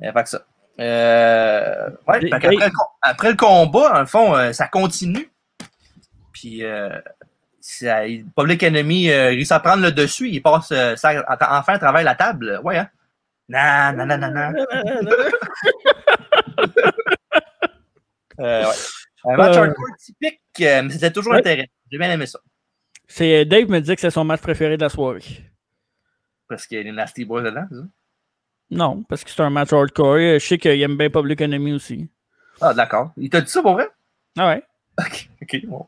euh, 0.03 0.11
fait 0.11 0.23
que 0.23 0.29
ça. 0.29 0.41
Euh, 0.79 1.89
ouais, 2.07 2.19
fait 2.21 2.29
qu'après, 2.29 2.55
le, 2.55 2.71
après 3.01 3.29
le 3.31 3.37
combat, 3.37 4.01
en 4.01 4.05
fond, 4.05 4.35
euh, 4.35 4.51
ça 4.51 4.67
continue. 4.67 5.29
Puis, 6.33 6.63
ça- 7.61 8.03
Public 8.37 8.61
Enemy 8.63 9.11
réussit 9.11 9.51
à 9.53 9.59
prendre 9.59 9.83
le 9.83 9.91
dessus. 9.91 10.29
Il 10.29 10.41
passe 10.41 10.67
ça, 10.95 11.23
enfin 11.37 11.73
à 11.73 11.79
travers 11.79 12.03
la 12.03 12.15
table. 12.15 12.59
Ouais, 12.63 12.77
hein? 12.77 12.89
Non, 13.49 13.93
non, 13.95 14.05
non, 14.05 14.17
non, 14.17 14.31
non. 14.31 14.65
Euh, 18.39 18.65
ouais. 18.65 18.73
Un 19.25 19.37
match 19.37 19.55
Euh. 19.55 19.61
hardcore 19.61 19.85
typique, 19.97 20.41
euh, 20.61 20.83
mais 20.83 20.89
c'était 20.91 21.11
toujours 21.11 21.33
Ouais. 21.33 21.39
intéressant. 21.39 21.71
J'ai 21.91 21.97
bien 21.97 22.11
aimé 22.11 22.25
ça. 22.25 22.39
C'est 23.07 23.45
Dave 23.45 23.69
me 23.69 23.79
dit 23.79 23.95
que 23.95 24.01
c'est 24.01 24.09
son 24.09 24.23
match 24.23 24.41
préféré 24.41 24.77
de 24.77 24.81
la 24.81 24.89
soirée. 24.89 25.21
Parce 26.47 26.67
qu'il 26.67 26.77
y 26.77 26.81
a 26.81 26.83
les 26.83 26.91
Nasty 26.91 27.23
Boys 27.25 27.43
dedans, 27.43 27.65
ça? 27.71 27.77
Non, 28.71 29.03
parce 29.03 29.23
que 29.23 29.29
c'est 29.29 29.41
un 29.41 29.49
match 29.49 29.71
hardcore. 29.73 30.17
Je 30.17 30.39
sais 30.39 30.57
qu'il 30.57 30.81
aime 30.81 30.97
bien 30.97 31.09
Public 31.09 31.39
Enemy 31.41 31.73
aussi. 31.73 32.09
Ah, 32.61 32.73
d'accord. 32.73 33.11
Il 33.17 33.29
t'a 33.29 33.41
dit 33.41 33.49
ça 33.49 33.61
pour 33.61 33.73
vrai? 33.73 33.87
Ah 34.37 34.47
ouais. 34.47 34.63
Ok, 34.99 35.29
ok, 35.41 35.65
bon. 35.67 35.87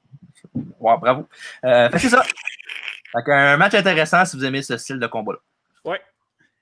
Ouais, 0.79 0.97
bravo. 0.99 1.27
Euh, 1.65 1.89
fait 1.89 1.99
c'est 1.99 2.09
ça. 2.09 2.23
Fait 2.23 3.23
qu'un 3.25 3.57
match 3.57 3.73
intéressant 3.73 4.25
si 4.25 4.37
vous 4.37 4.45
aimez 4.45 4.61
ce 4.61 4.77
style 4.77 4.99
de 4.99 5.07
combat-là. 5.07 5.39
Ouais. 5.85 6.01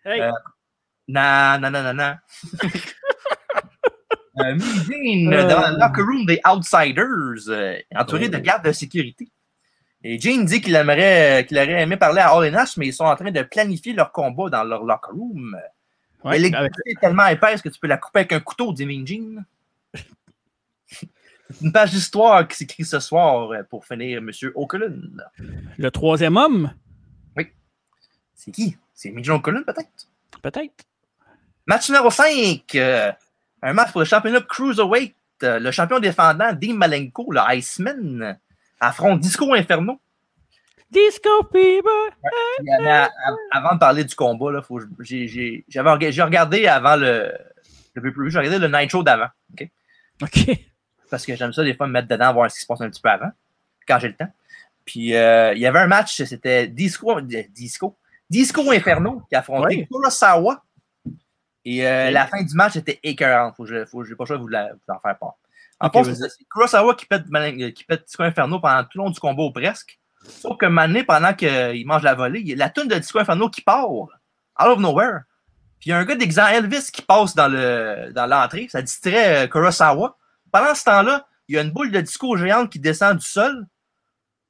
Hey. 0.05 0.21
Euh, 0.21 0.31
Non, 1.07 1.59
non, 1.59 1.69
non, 1.71 1.83
non, 1.83 1.93
non. 1.93 2.15
euh, 4.39 4.57
Euh. 4.57 5.47
dans 5.47 5.71
le 5.71 5.79
locker 5.79 6.01
room 6.01 6.25
des 6.25 6.41
Outsiders, 6.45 7.47
euh, 7.49 7.77
entouré 7.95 8.27
de 8.29 8.37
gardes 8.37 8.65
de 8.65 8.71
sécurité. 8.71 9.29
Et 10.03 10.19
Jane 10.19 10.45
dit 10.45 10.61
qu'il 10.61 10.75
aimerait, 10.75 11.45
qu'il 11.47 11.57
aurait 11.57 11.81
aimé 11.81 11.97
parler 11.97 12.21
à 12.21 12.29
All 12.31 12.51
Nash, 12.51 12.77
mais 12.77 12.87
ils 12.87 12.93
sont 12.93 13.05
en 13.05 13.15
train 13.15 13.31
de 13.31 13.41
planifier 13.43 13.93
leur 13.93 14.11
combat 14.11 14.49
dans 14.49 14.63
leur 14.63 14.83
locker 14.83 15.11
room. 15.11 15.57
Ouais, 16.23 16.37
L'électricité 16.37 16.57
avec- 16.85 16.97
est 16.97 16.99
tellement 16.99 17.27
épaisse 17.27 17.61
que 17.61 17.69
tu 17.69 17.79
peux 17.79 17.87
la 17.87 17.97
couper 17.97 18.19
avec 18.19 18.33
un 18.33 18.39
couteau, 18.39 18.73
dit. 18.73 18.85
C'est 20.87 21.07
une 21.61 21.71
page 21.71 21.91
d'histoire 21.91 22.47
qui 22.47 22.57
s'écrit 22.57 22.83
ce 22.85 22.99
soir 22.99 23.51
euh, 23.51 23.63
pour 23.63 23.85
finir 23.85 24.17
M. 24.19 24.31
O'Cullen. 24.55 25.23
Le 25.77 25.91
troisième 25.91 26.37
homme, 26.37 26.73
C'est 28.33 28.51
qui? 28.51 28.77
C'est 28.93 29.11
Gene 29.23 29.35
O'Cullen, 29.35 29.63
peut-être? 29.63 29.89
peut-être. 30.41 30.83
Match 31.67 31.89
numéro 31.89 32.09
5. 32.11 32.75
un 33.61 33.73
match 33.73 33.91
pour 33.91 34.01
le 34.01 34.05
championnat 34.05 34.41
Cruiserweight. 34.41 35.15
Euh, 35.43 35.59
le 35.59 35.71
champion 35.71 35.99
défendant, 35.99 36.53
Dean 36.53 36.75
Malenko, 36.75 37.29
le 37.31 37.41
Iceman, 37.55 38.37
affronte 38.79 39.19
Disco 39.19 39.53
Inferno. 39.53 39.99
Disco 40.89 41.29
Fever. 41.51 42.11
Avant 43.51 43.73
de 43.73 43.79
parler 43.79 44.05
du 44.05 44.15
combat, 44.15 44.51
là, 44.51 44.61
faut 44.61 44.79
j'ai- 44.99 45.27
j'ai 45.27 45.65
j'avais 45.67 46.11
j'ai 46.11 46.21
regardé 46.21 46.67
avant 46.67 46.95
le, 46.95 47.33
le 47.95 48.29
j'ai 48.29 48.37
regardé 48.39 48.59
le 48.59 48.67
Night 48.69 48.89
Show 48.91 49.03
d'avant. 49.03 49.27
ok? 49.53 49.67
OK. 50.21 50.57
Parce 51.09 51.25
que 51.25 51.35
j'aime 51.35 51.51
ça 51.51 51.63
des 51.63 51.73
fois 51.75 51.87
me 51.87 51.91
mettre 51.93 52.07
dedans, 52.07 52.33
voir 52.33 52.49
ce 52.49 52.55
qui 52.55 52.61
se 52.61 52.67
passe 52.67 52.81
un 52.81 52.89
petit 52.89 53.01
peu 53.01 53.09
avant, 53.09 53.31
quand 53.87 53.99
j'ai 53.99 54.07
le 54.09 54.15
temps. 54.15 54.31
Puis 54.85 55.15
euh, 55.15 55.53
il 55.53 55.59
y 55.59 55.65
avait 55.67 55.79
un 55.79 55.87
match, 55.87 56.23
c'était 56.23 56.67
Disco, 56.67 57.17
euh, 57.17 57.21
Disco, 57.49 57.97
Disco 58.29 58.71
Inferno 58.71 59.21
qui 59.27 59.35
affrontait 59.35 59.75
Ouais. 59.77 59.87
Kurosawa. 59.91 60.63
Et 61.65 61.85
euh, 61.87 62.11
la 62.11 62.27
fin 62.27 62.43
du 62.43 62.53
match 62.53 62.75
était 62.75 62.99
écœurante. 63.03 63.55
Faut 63.57 63.65
je, 63.65 63.85
faut, 63.85 64.03
j'ai 64.03 64.15
pas 64.15 64.23
le 64.23 64.27
choix 64.27 64.37
de 64.37 64.41
vous, 64.41 64.47
la- 64.47 64.71
vous 64.73 64.93
en 64.93 64.99
faire 64.99 65.17
part. 65.17 65.33
En 65.79 65.89
vas-y. 65.89 66.15
c'est 66.15 66.45
Kurosawa 66.51 66.95
qui 66.95 67.05
pète, 67.05 67.23
Malin- 67.29 67.71
qui 67.71 67.83
pète 67.83 68.05
Disco 68.05 68.23
Inferno 68.23 68.59
pendant 68.59 68.83
tout 68.83 68.97
le 68.97 69.03
long 69.03 69.09
du 69.09 69.19
combat 69.19 69.43
ou 69.43 69.51
presque. 69.51 69.99
Sauf 70.27 70.57
que 70.57 70.65
Mané, 70.67 71.03
pendant 71.03 71.33
qu'il 71.33 71.85
mange 71.85 72.03
la 72.03 72.13
volée, 72.15 72.39
il 72.39 72.47
y 72.49 72.53
a 72.53 72.55
la 72.55 72.69
tune 72.69 72.87
de 72.87 72.95
Disco 72.95 73.19
Inferno 73.19 73.49
qui 73.49 73.61
part, 73.61 73.89
out 73.91 74.09
of 74.59 74.79
nowhere. 74.79 75.21
Puis 75.79 75.89
il 75.89 75.89
y 75.89 75.93
a 75.93 75.97
un 75.97 76.05
gars 76.05 76.15
d'exemple 76.15 76.53
Elvis 76.53 76.91
qui 76.93 77.01
passe 77.01 77.35
dans 77.35 77.47
le 77.47 78.11
dans 78.13 78.25
l'entrée. 78.27 78.67
Ça 78.69 78.81
distrait 78.81 79.45
euh, 79.45 79.47
Kurosawa. 79.47 80.17
Pendant 80.51 80.73
ce 80.73 80.83
temps-là, 80.85 81.27
il 81.47 81.55
y 81.55 81.59
a 81.59 81.61
une 81.61 81.71
boule 81.71 81.91
de 81.91 81.99
disco 81.99 82.37
géante 82.37 82.71
qui 82.71 82.79
descend 82.79 83.17
du 83.17 83.25
sol. 83.25 83.65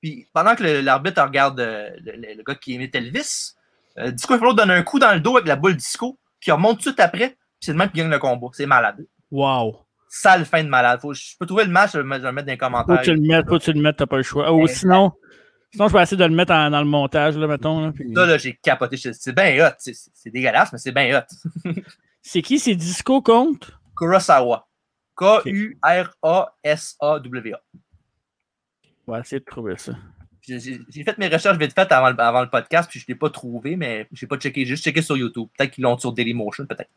Puis 0.02 0.28
pendant 0.34 0.56
que 0.56 0.64
le- 0.64 0.82
l'arbitre 0.82 1.22
regarde 1.24 1.60
euh, 1.60 1.90
le, 2.04 2.12
le- 2.14 2.34
le 2.36 2.44
gars 2.44 2.56
qui 2.56 2.74
imite 2.74 2.94
Elvis, 2.96 3.56
euh, 3.98 4.12
Disco 4.12 4.34
Inferno 4.34 4.54
donne 4.54 4.72
un 4.72 4.84
coup 4.84 5.00
dans 5.00 5.14
le 5.14 5.20
dos 5.22 5.36
avec 5.38 5.48
la 5.48 5.56
boule 5.56 5.76
disco, 5.76 6.20
qui 6.46 6.52
remonte 6.52 6.78
tout 6.78 6.84
de 6.84 6.90
suite 6.90 7.00
après. 7.00 7.30
Puis 7.30 7.38
c'est 7.62 7.72
le 7.72 7.78
même 7.78 7.90
qui 7.90 7.98
gagne 7.98 8.10
le 8.10 8.20
combat. 8.20 8.48
C'est 8.54 8.66
malade. 8.66 9.06
Wow. 9.32 9.86
Sale 10.08 10.46
fin 10.46 10.64
de 10.64 10.70
malade. 10.70 11.00
Faut, 11.02 11.14
je 11.14 11.36
peux 11.40 11.46
trouver 11.46 11.66
le 11.66 11.72
match, 11.72 11.92
je 11.94 11.98
vais 11.98 12.04
le 12.04 12.10
mettre 12.10 12.24
dans 12.24 12.32
les 12.46 12.52
Faut 12.54 12.58
commentaires. 12.58 13.00
que 13.00 13.04
tu 13.06 13.14
le 13.14 13.22
mettes, 13.22 13.48
faut 13.50 13.58
que 13.60 13.64
tu 13.64 13.74
le 13.74 13.82
mettes, 13.82 13.98
t'as 13.98 14.06
pas 14.06 14.18
le 14.18 14.24
choix. 14.24 14.52
Ou 14.54 14.66
sinon, 14.68 15.12
sinon, 15.72 15.88
je 15.90 15.94
vais 15.94 16.04
essayer 16.04 16.18
de 16.18 16.24
le 16.24 16.34
mettre 16.36 16.54
en- 16.54 16.70
dans 16.70 16.80
le 16.80 16.86
montage, 16.88 17.36
là, 17.36 17.48
mettons. 17.48 17.82
là, 17.88 17.92
puis- 17.92 18.14
Ça, 18.14 18.26
là, 18.26 18.38
j'ai 18.38 18.54
capoté. 18.56 18.96
C'est 18.98 19.36
bien 19.36 19.68
hot. 19.68 19.74
C'est- 19.80 20.30
dégueulasse, 20.30 20.72
mais 20.72 20.78
c'est 20.80 20.92
bien 20.94 21.20
hot. 21.20 21.26
C'est 22.22 22.42
qui? 22.42 22.60
C'est 22.60 22.76
Disco 22.76 23.22
contre? 23.22 23.80
Kurosawa. 23.98 24.68
K-U-R-A-S-A-W-A. 26.36 27.60
On 29.08 29.12
va 29.12 29.20
essayer 29.20 29.40
de 29.40 29.46
trouver 29.46 29.78
ça. 29.78 29.94
J'ai 30.48 31.04
fait 31.04 31.18
mes 31.18 31.28
recherches 31.28 31.58
vite 31.58 31.74
faites 31.74 31.92
avant, 31.92 32.10
le- 32.10 32.20
avant 32.20 32.42
le 32.42 32.50
podcast, 32.50 32.90
puis 32.90 33.00
je 33.00 33.06
ne 33.06 33.14
l'ai 33.14 33.18
pas 33.20 33.30
trouvé, 33.30 33.76
mais 33.76 34.08
je 34.12 34.24
n'ai 34.26 34.28
pas 34.30 34.38
checké. 34.38 34.62
J'ai 34.62 34.68
juste 34.68 34.84
checké 34.84 35.02
sur 35.02 35.18
YouTube. 35.18 35.48
Peut-être 35.58 35.72
qu'ils 35.72 35.84
l'ont 35.84 35.98
sur 35.98 36.12
Dailymotion, 36.14 36.66
peut-être. 36.66 36.90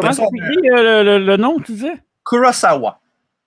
Comment 0.00 0.08
a 0.08 0.12
s'écrit 0.30 0.70
euh, 0.70 1.02
le, 1.02 1.18
le- 1.18 1.24
le 1.24 1.36
nom, 1.36 1.58
tu 1.60 1.72
disais? 1.72 2.02
Kurosawa. 2.26 3.00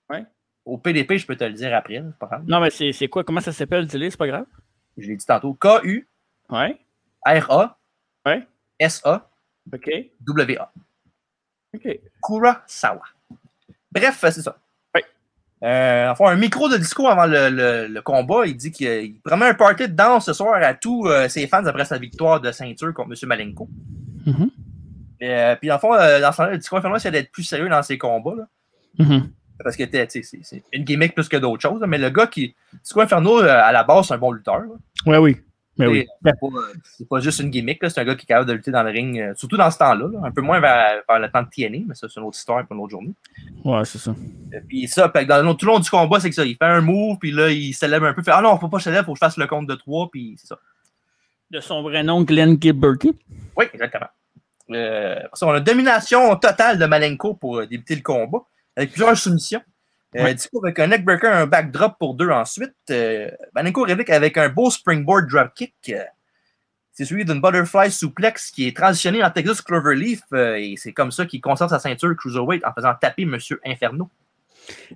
Ouais. 0.10 0.26
Au 0.66 0.78
PDP, 0.78 1.18
je 1.18 1.26
peux 1.26 1.36
te 1.36 1.44
le 1.44 1.54
dire 1.54 1.76
après, 1.76 1.96
c'est 2.06 2.18
pas 2.18 2.28
grave. 2.28 2.44
Non, 2.48 2.60
mais 2.60 2.70
c'est 2.70 3.08
quoi? 3.08 3.24
Comment 3.24 3.42
ça 3.42 3.52
s'appelle, 3.52 3.86
dis-le, 3.86 4.10
c'est 4.10 4.18
pas 4.18 4.28
grave. 4.28 4.46
Je 4.98 5.08
l'ai 5.08 5.16
dit 5.16 5.26
tantôt. 5.26 5.54
K-U-R-A-S-A-W-A. 5.54 6.06
Ouais. 6.50 6.80
Ouais. 8.26 8.48
OK. 9.74 9.90
OK. 11.74 12.00
Kurosawa. 12.24 13.04
Bref, 13.92 14.18
c'est 14.22 14.32
ça. 14.42 14.58
Euh, 15.64 16.10
enfin, 16.10 16.26
un 16.32 16.36
micro 16.38 16.70
de 16.70 16.78
disco 16.78 17.08
avant 17.08 17.26
le, 17.28 17.50
le- 17.50 17.88
le 17.88 18.02
combat. 18.02 18.46
Il 18.48 18.58
dit 18.58 18.72
qu'il 18.72 19.20
promet 19.24 19.46
un 19.48 19.54
party 19.54 19.88
de 19.88 19.94
danse 19.94 20.26
ce 20.26 20.34
soir 20.34 20.56
à 20.62 20.74
tous 20.74 21.08
euh, 21.08 21.28
ses 21.30 21.46
fans 21.48 21.66
après 21.66 21.86
sa 21.86 21.98
victoire 22.00 22.42
de 22.42 22.52
ceinture 22.52 22.94
contre 22.94 23.12
M. 23.12 23.28
Malenko. 23.30 23.70
Euh, 25.24 25.56
puis, 25.58 25.72
en 25.72 25.78
fond, 25.80 25.92
dans 25.96 26.32
ce 26.32 26.42
le 26.52 26.58
Disco 26.58 26.78
Inferno 26.78 26.96
essaie 26.98 27.12
d'être 27.12 27.32
plus 27.32 27.44
sérieux 27.44 27.70
dans 27.70 27.84
ses 27.84 27.98
combats. 27.98 28.34
Là, 28.38 28.48
Mhm. 29.00 29.30
parce 29.64 29.76
que 29.78 29.84
c'est 29.92 30.24
c'est 30.24 30.64
une 30.74 30.84
gimmick 30.84 31.14
plus 31.14 31.30
que 31.30 31.38
d'autres 31.38 31.62
choses. 31.62 31.80
là, 31.80 31.88
mais 31.88 31.98
le 32.00 32.10
gars 32.10 32.28
qui. 32.28 32.56
Disco 32.84 33.00
Inferno, 33.02 33.38
à 33.40 33.72
la 33.72 33.84
base, 33.84 34.08
c'est 34.08 34.16
un 34.16 34.18
bon 34.18 34.32
lutteur. 34.32 34.60
là. 34.62 34.66
Ouais, 35.06 35.18
oui. 35.18 35.38
Mais 35.78 35.88
oui. 35.88 36.06
C'est 36.26 36.32
pas, 36.40 36.48
c'est 36.84 37.08
pas 37.10 37.20
juste 37.22 37.40
une 37.40 37.50
gimmick, 37.50 37.82
là, 37.82 37.90
c'est 37.90 38.02
un 38.02 38.06
gars 38.06 38.16
qui 38.16 38.24
est 38.24 38.28
capable 38.28 38.48
de 38.50 38.54
lutter 38.54 38.72
dans 38.72 38.84
le 38.84 38.90
ring, 38.90 39.18
euh, 39.20 39.34
surtout 39.36 39.56
dans 39.58 39.72
ce 39.72 39.78
temps-là. 39.78 40.08
là, 40.12 40.20
un 40.24 40.32
peu 40.32 40.42
moins 40.42 40.60
vers, 40.60 41.02
vers 41.08 41.20
le 41.20 41.32
temps 41.32 41.42
de 41.44 41.48
TNA, 41.50 41.86
mais 41.88 41.96
ça, 41.96 42.08
c'est 42.10 42.20
une 42.20 42.26
autre 42.26 42.38
histoire 42.38 42.66
pour 42.68 42.76
une 42.76 42.82
autre 42.84 42.92
journée. 42.92 43.14
Ouais, 43.64 43.84
c'est 43.86 43.98
ça. 43.98 44.12
Euh, 44.54 44.60
Puis 44.68 44.88
ça, 44.88 45.08
dans 45.08 45.48
le- 45.48 45.54
tout 45.56 45.66
le 45.66 45.72
long 45.72 45.80
du 45.80 45.90
combat, 45.90 46.20
c'est 46.20 46.30
que 46.30 46.36
ça. 46.36 46.44
Il 46.46 46.56
fait 46.58 46.66
un 46.66 46.82
move, 46.82 47.18
puis 47.20 47.32
là, 47.32 47.50
il 47.50 47.74
s'élève 47.74 48.04
un 48.04 48.14
peu. 48.14 48.22
Fait 48.22 48.32
Ah 48.32 48.42
non, 48.42 48.58
faut 48.60 48.68
pas 48.68 48.80
s'élève, 48.80 49.06
faut 49.06 49.14
que 49.14 49.18
je 49.20 49.26
fasse 49.26 49.38
le 49.38 49.48
compte 49.48 49.68
de 49.68 49.76
trois, 49.76 50.10
puis 50.12 50.36
c'est 50.38 50.48
ça. 50.48 50.60
De 51.50 51.60
son 51.60 51.82
vrai 51.84 52.04
nom, 52.04 52.22
Glenn 52.24 52.58
Gilbert. 52.62 52.96
Oui, 53.58 53.66
exactement. 53.74 54.08
Euh, 54.72 55.20
on 55.42 55.50
a 55.52 55.58
une 55.58 55.64
domination 55.64 56.36
totale 56.38 56.78
de 56.80 56.86
Malenko 56.86 57.34
pour 57.34 57.58
euh, 57.60 57.66
débuter 57.66 57.96
le 57.96 58.02
combat, 58.02 58.40
avec 58.76 58.92
plusieurs 58.92 59.18
soumissions. 59.18 59.62
Euh. 60.16 60.34
Du 60.34 60.48
coup, 60.50 60.66
avec 60.66 60.78
un 60.80 60.88
neckbreaker, 60.88 61.34
un 61.34 61.46
backdrop 61.48 61.98
pour 61.98 62.16
deux 62.16 62.30
ensuite. 62.30 62.74
Euh, 62.90 63.30
Malenko 63.56 63.84
réplique 63.84 64.10
avec 64.10 64.38
un 64.38 64.50
beau 64.50 64.70
springboard 64.70 65.28
dropkick. 65.30 65.74
Euh, 65.90 66.04
c'est 66.92 67.06
celui 67.06 67.24
d'une 67.24 67.40
butterfly 67.40 67.90
suplex 67.90 68.52
qui 68.52 68.68
est 68.68 68.76
transitionné 68.76 69.24
en 69.24 69.30
Texas 69.32 69.62
Cloverleaf. 69.62 70.20
euh, 70.34 70.56
et 70.56 70.76
c'est 70.78 70.92
comme 70.92 71.12
ça 71.12 71.26
qu'il 71.26 71.40
conserve 71.40 71.70
sa 71.70 71.80
ceinture 71.80 72.14
cruiserweight 72.18 72.64
en 72.66 72.74
faisant 72.74 72.94
taper 73.00 73.24
Monsieur 73.26 73.62
Inferno. 73.66 74.10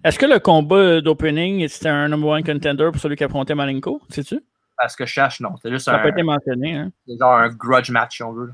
Est-ce 0.03 0.19
que 0.19 0.25
le 0.25 0.39
combat 0.39 0.99
d'opening, 1.01 1.67
c'était 1.69 1.89
un 1.89 2.09
number 2.09 2.29
one 2.29 2.43
contender 2.43 2.89
pour 2.91 2.99
celui 3.01 3.15
qui 3.15 3.23
affrontait 3.23 3.55
Malenko? 3.55 4.01
Sais-tu? 4.09 4.39
Parce 4.77 4.95
que 4.95 5.05
je 5.05 5.11
cherche, 5.13 5.39
non. 5.39 5.55
C'est 5.61 5.71
juste 5.71 5.85
Ça 5.85 5.95
un, 5.95 5.99
pas 5.99 6.09
été 6.09 6.21
mentionné. 6.23 6.75
Hein? 6.75 6.91
c'est 7.07 7.17
genre 7.17 7.33
un 7.35 7.47
grudge 7.49 7.89
match, 7.89 8.17
si 8.17 8.23
on 8.23 8.33
veut. 8.33 8.51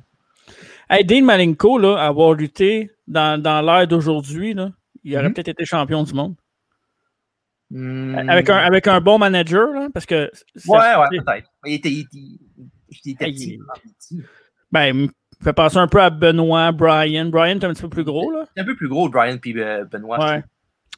Hey, 0.89 1.03
Dean 1.03 1.23
Malenko, 1.23 1.79
là, 1.79 1.95
avoir 2.05 2.33
lutté 2.33 2.91
dans, 3.07 3.41
dans 3.41 3.61
l'ère 3.61 3.87
d'aujourd'hui, 3.87 4.55
il 5.03 5.15
aurait 5.17 5.27
Mhm. 5.29 5.33
peut-être 5.33 5.47
été 5.49 5.65
champion 5.65 6.03
du 6.03 6.13
monde. 6.13 6.35
Hmm. 7.73 8.15
Avec, 8.29 8.49
un, 8.49 8.57
avec 8.57 8.87
un 8.87 8.99
bon 8.99 9.17
manager, 9.17 9.71
là, 9.71 9.87
parce 9.93 10.05
que. 10.05 10.29
Ouais, 10.67 10.77
ouais, 10.95 11.19
peut-être. 11.23 11.49
Il 11.65 11.73
était, 11.75 11.89
il, 11.89 12.05
il- 12.11 12.39
il 13.05 13.11
était 13.13 13.25
petit. 13.27 13.59
il- 14.11 14.23
Ben, 14.71 14.81
m- 14.89 15.09
fait 15.41 15.53
penser 15.53 15.77
un 15.77 15.87
peu 15.87 16.01
à 16.01 16.09
Benoît, 16.09 16.71
Brian. 16.73 17.25
Brian, 17.25 17.57
t'es 17.59 17.65
un 17.65 17.73
petit 17.73 17.81
peu 17.83 17.89
plus 17.89 18.03
gros, 18.03 18.29
là. 18.31 18.43
C'est 18.55 18.61
un 18.61 18.65
peu 18.65 18.75
plus 18.75 18.89
gros, 18.89 19.07
Brian 19.09 19.37
puis 19.37 19.53
euh, 19.57 19.85
Benoît. 19.85 20.19
Ouais. 20.19 20.43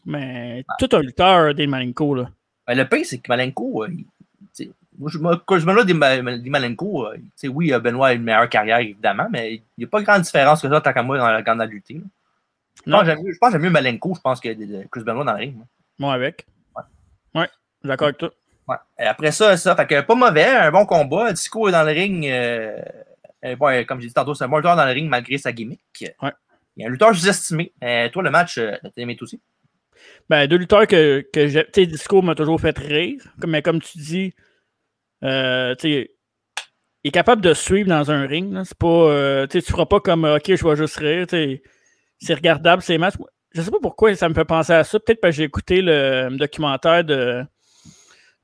Mais 0.06 0.66
tout 0.80 0.90
un 0.94 1.00
lutteur, 1.02 1.54
des 1.54 1.68
Malenko, 1.68 2.16
là. 2.16 2.30
Ben, 2.68 2.76
le 2.78 2.86
pire, 2.86 3.06
c'est 3.06 3.20
que 3.20 3.30
Malenko, 3.30 3.84
euh, 3.84 3.90
il- 4.60 4.72
moi, 5.00 5.10
je, 5.12 5.18
moi, 5.18 5.42
quand 5.46 5.58
je 5.60 5.66
me 5.66 5.84
des, 5.84 6.40
des 6.40 6.50
Malenko, 6.50 7.08
euh, 7.08 7.18
oui, 7.50 7.72
Benoît 7.82 8.08
a 8.10 8.14
une 8.14 8.24
meilleure 8.24 8.50
carrière, 8.50 8.80
évidemment, 8.80 9.28
mais 9.32 9.56
il 9.56 9.62
n'y 9.80 9.84
a 9.86 9.88
pas 9.88 10.02
grande 10.02 10.22
différence 10.22 10.62
que 10.62 10.70
ça, 10.70 10.82
tant 10.82 10.94
qu'à 10.94 11.04
moi, 11.04 11.18
dans 11.18 11.28
la, 11.30 11.42
la 11.42 11.66
lutte. 11.66 11.86
Je 11.90 11.96
Non. 12.86 12.98
pense 12.98 13.00
que 13.02 13.06
j'aime 13.08 13.24
mieux- 13.24 13.32
je 13.34 13.38
pense 13.38 13.50
que 13.50 13.54
j'aime 13.54 13.62
mieux 13.64 13.70
Malenko, 13.70 14.14
je 14.16 14.22
pense, 14.22 14.40
que 14.40 14.50
Chris 14.92 15.04
Benoit 15.04 15.24
dans 15.24 15.32
le 15.34 15.38
ring. 15.38 15.56
Moi 16.00 16.14
avec. 16.14 16.46
Ouais. 17.36 17.50
D'accord 17.84 18.08
avec 18.08 18.18
toi. 18.18 18.32
Ouais. 18.68 18.78
Et 19.00 19.04
après 19.04 19.32
ça, 19.32 19.58
ça, 19.58 19.76
fait 19.76 19.88
que 19.88 20.02
pas 20.02 20.16
mauvais, 20.16 20.46
un 20.46 20.72
bon 20.72 20.86
combat. 20.86 21.34
Disco 21.34 21.68
est 21.68 21.72
dans 21.72 21.84
le 21.84 21.92
ring. 21.92 22.26
Euh, 22.28 22.78
euh, 23.46 23.56
bon, 23.58 23.86
comme 23.86 24.00
j'ai 24.00 24.08
dit 24.08 24.14
tantôt, 24.14 24.34
c'est 24.34 24.46
un 24.46 24.48
bon 24.48 24.58
lutteur 24.58 24.76
dans 24.76 24.86
le 24.86 24.92
ring 24.92 25.10
malgré 25.10 25.38
sa 25.38 25.52
gimmick. 25.52 25.82
Ouais. 26.22 26.32
Il 26.78 26.82
y 26.82 26.86
a 26.86 26.88
un 26.88 26.92
lutteur 26.92 27.14
sous-estimé. 27.16 27.74
Euh, 27.84 28.10
toi, 28.10 28.24
le 28.24 28.32
match, 28.32 28.56
t'as 28.56 28.90
aimé 28.98 29.18
aussi? 29.20 29.42
Ben, 30.30 30.48
deux 30.48 30.58
lutteurs 30.58 30.88
que, 30.88 31.26
que 31.34 31.48
j'ai. 31.48 31.66
Tu 31.66 31.82
sais, 31.82 31.86
Disco 31.86 32.22
m'a 32.22 32.36
toujours 32.36 32.60
fait 32.60 32.78
rire. 32.78 33.22
Comme- 33.40 33.52
Mais 33.52 33.62
comme 33.62 33.82
tu 33.82 33.98
dis, 33.98 34.34
euh, 35.24 35.76
tu 35.76 35.82
sais, 35.94 36.12
il 37.04 37.10
est 37.10 37.12
capable 37.12 37.42
de 37.42 37.54
suivre 37.54 37.90
dans 37.90 38.12
un 38.12 38.26
ring. 38.26 38.62
C'est 38.64 38.78
pas. 38.78 38.88
euh, 38.88 39.48
tu 39.48 39.62
feras 39.62 39.86
pas 39.86 40.00
comme 40.00 40.24
OK, 40.26 40.44
je 40.56 40.68
vais 40.68 40.76
juste 40.76 40.98
rire. 40.98 41.26
C'est 41.30 42.34
regardable 42.34 42.82
ces 42.82 42.98
matchs. 42.98 43.16
Je 43.54 43.62
sais 43.62 43.72
pas 43.72 43.80
pourquoi 43.82 44.16
ça 44.16 44.28
me 44.30 44.34
fait 44.34 44.46
penser 44.46 44.74
à 44.74 44.84
ça. 44.84 45.00
Peut-être 45.00 45.22
parce 45.22 45.34
que 45.34 45.38
j'ai 45.38 45.44
écouté 45.44 45.82
le 45.82 46.36
documentaire 46.38 47.04
de, 47.04 47.44